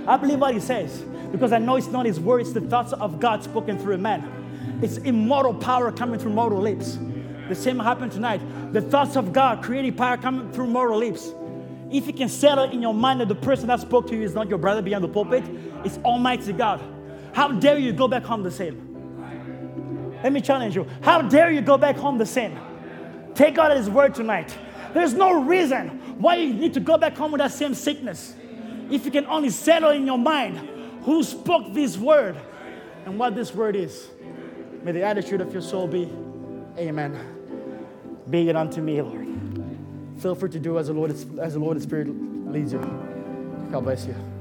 I 0.08 0.18
believe 0.18 0.40
what 0.40 0.54
he 0.54 0.60
says 0.60 1.04
because 1.32 1.52
I 1.52 1.58
know 1.58 1.78
it's 1.78 1.88
not 1.88 2.06
his 2.06 2.20
word, 2.20 2.42
it's 2.42 2.52
the 2.52 2.62
thoughts 2.62 2.94
of 2.94 3.20
God 3.20 3.44
spoken 3.44 3.80
through 3.80 3.96
a 3.96 3.98
man. 3.98 4.80
It's 4.82 4.98
immortal 4.98 5.54
power 5.54 5.92
coming 5.92 6.20
through 6.20 6.34
mortal 6.34 6.60
lips. 6.60 7.00
The 7.50 7.56
same 7.56 7.80
happened 7.80 8.12
tonight. 8.12 8.42
The 8.72 8.82
thoughts 8.82 9.16
of 9.16 9.34
God, 9.34 9.64
creating 9.64 9.96
power 9.96 10.18
coming 10.18 10.52
through 10.52 10.68
mortal 10.68 10.98
lips. 10.98 11.34
If 11.92 12.08
you 12.08 12.14
can 12.14 12.30
settle 12.30 12.66
in 12.66 12.82
your 12.82 12.94
mind 12.94 13.22
that 13.22 13.28
the 13.28 13.36
person 13.36 13.68
that 13.68 13.80
spoke 13.80 14.08
to 14.08 14.16
you 14.16 14.24
is 14.24 14.34
not 14.34 14.50
your 14.50 14.58
brother 14.58 14.82
behind 14.82 15.04
the 15.04 15.08
pulpit, 15.08 15.44
it's 15.84 15.98
Almighty 16.00 16.54
God. 16.54 16.82
How 17.34 17.52
dare 17.52 17.78
you 17.78 17.94
go 17.94 18.08
back 18.08 18.24
home 18.24 18.44
the 18.44 18.52
same? 18.52 18.90
Let 20.24 20.32
me 20.32 20.42
challenge 20.42 20.76
you. 20.76 20.88
How 21.02 21.22
dare 21.22 21.52
you 21.52 21.62
go 21.62 21.78
back 21.78 21.96
home 21.98 22.18
the 22.18 22.26
same? 22.26 22.58
Take 23.36 23.56
God 23.56 23.72
at 23.72 23.78
His 23.78 23.90
word 23.90 24.16
tonight. 24.16 24.56
There's 24.94 25.14
no 25.14 25.44
reason 25.44 26.20
why 26.20 26.36
you 26.36 26.54
need 26.54 26.74
to 26.76 26.80
go 26.80 26.98
back 26.98 27.18
home 27.18 27.32
with 27.32 27.40
that 27.40 27.52
same 27.52 27.74
sickness. 27.74 28.36
If 28.91 29.05
you 29.05 29.11
can 29.11 29.26
only 29.27 29.49
settle 29.49 29.91
in 29.91 30.05
your 30.05 30.18
mind 30.18 30.57
who 31.03 31.23
spoke 31.23 31.73
this 31.73 31.97
word 31.97 32.38
and 33.05 33.18
what 33.19 33.35
this 33.35 33.53
word 33.53 33.76
is, 33.76 34.07
may 34.84 34.91
the 34.91 35.03
attitude 35.03 35.41
of 35.41 35.51
your 35.53 35.61
soul 35.61 35.88
be, 35.88 36.11
Amen. 36.77 37.19
Be 38.30 38.49
it 38.49 38.55
unto 38.55 38.81
me, 38.81 39.01
Lord. 39.01 39.27
Feel 40.18 40.35
free 40.35 40.49
to 40.49 40.60
do 40.60 40.80
as 40.80 40.88
the 40.88 40.93
Lord, 40.93 41.11
as 41.11 41.53
the 41.53 41.60
Lord 41.60 41.77
and 41.77 41.84
Spirit 41.84 42.07
leads 42.51 42.73
you. 42.73 42.80
God 43.72 43.84
bless 43.84 44.05
you. 44.05 44.32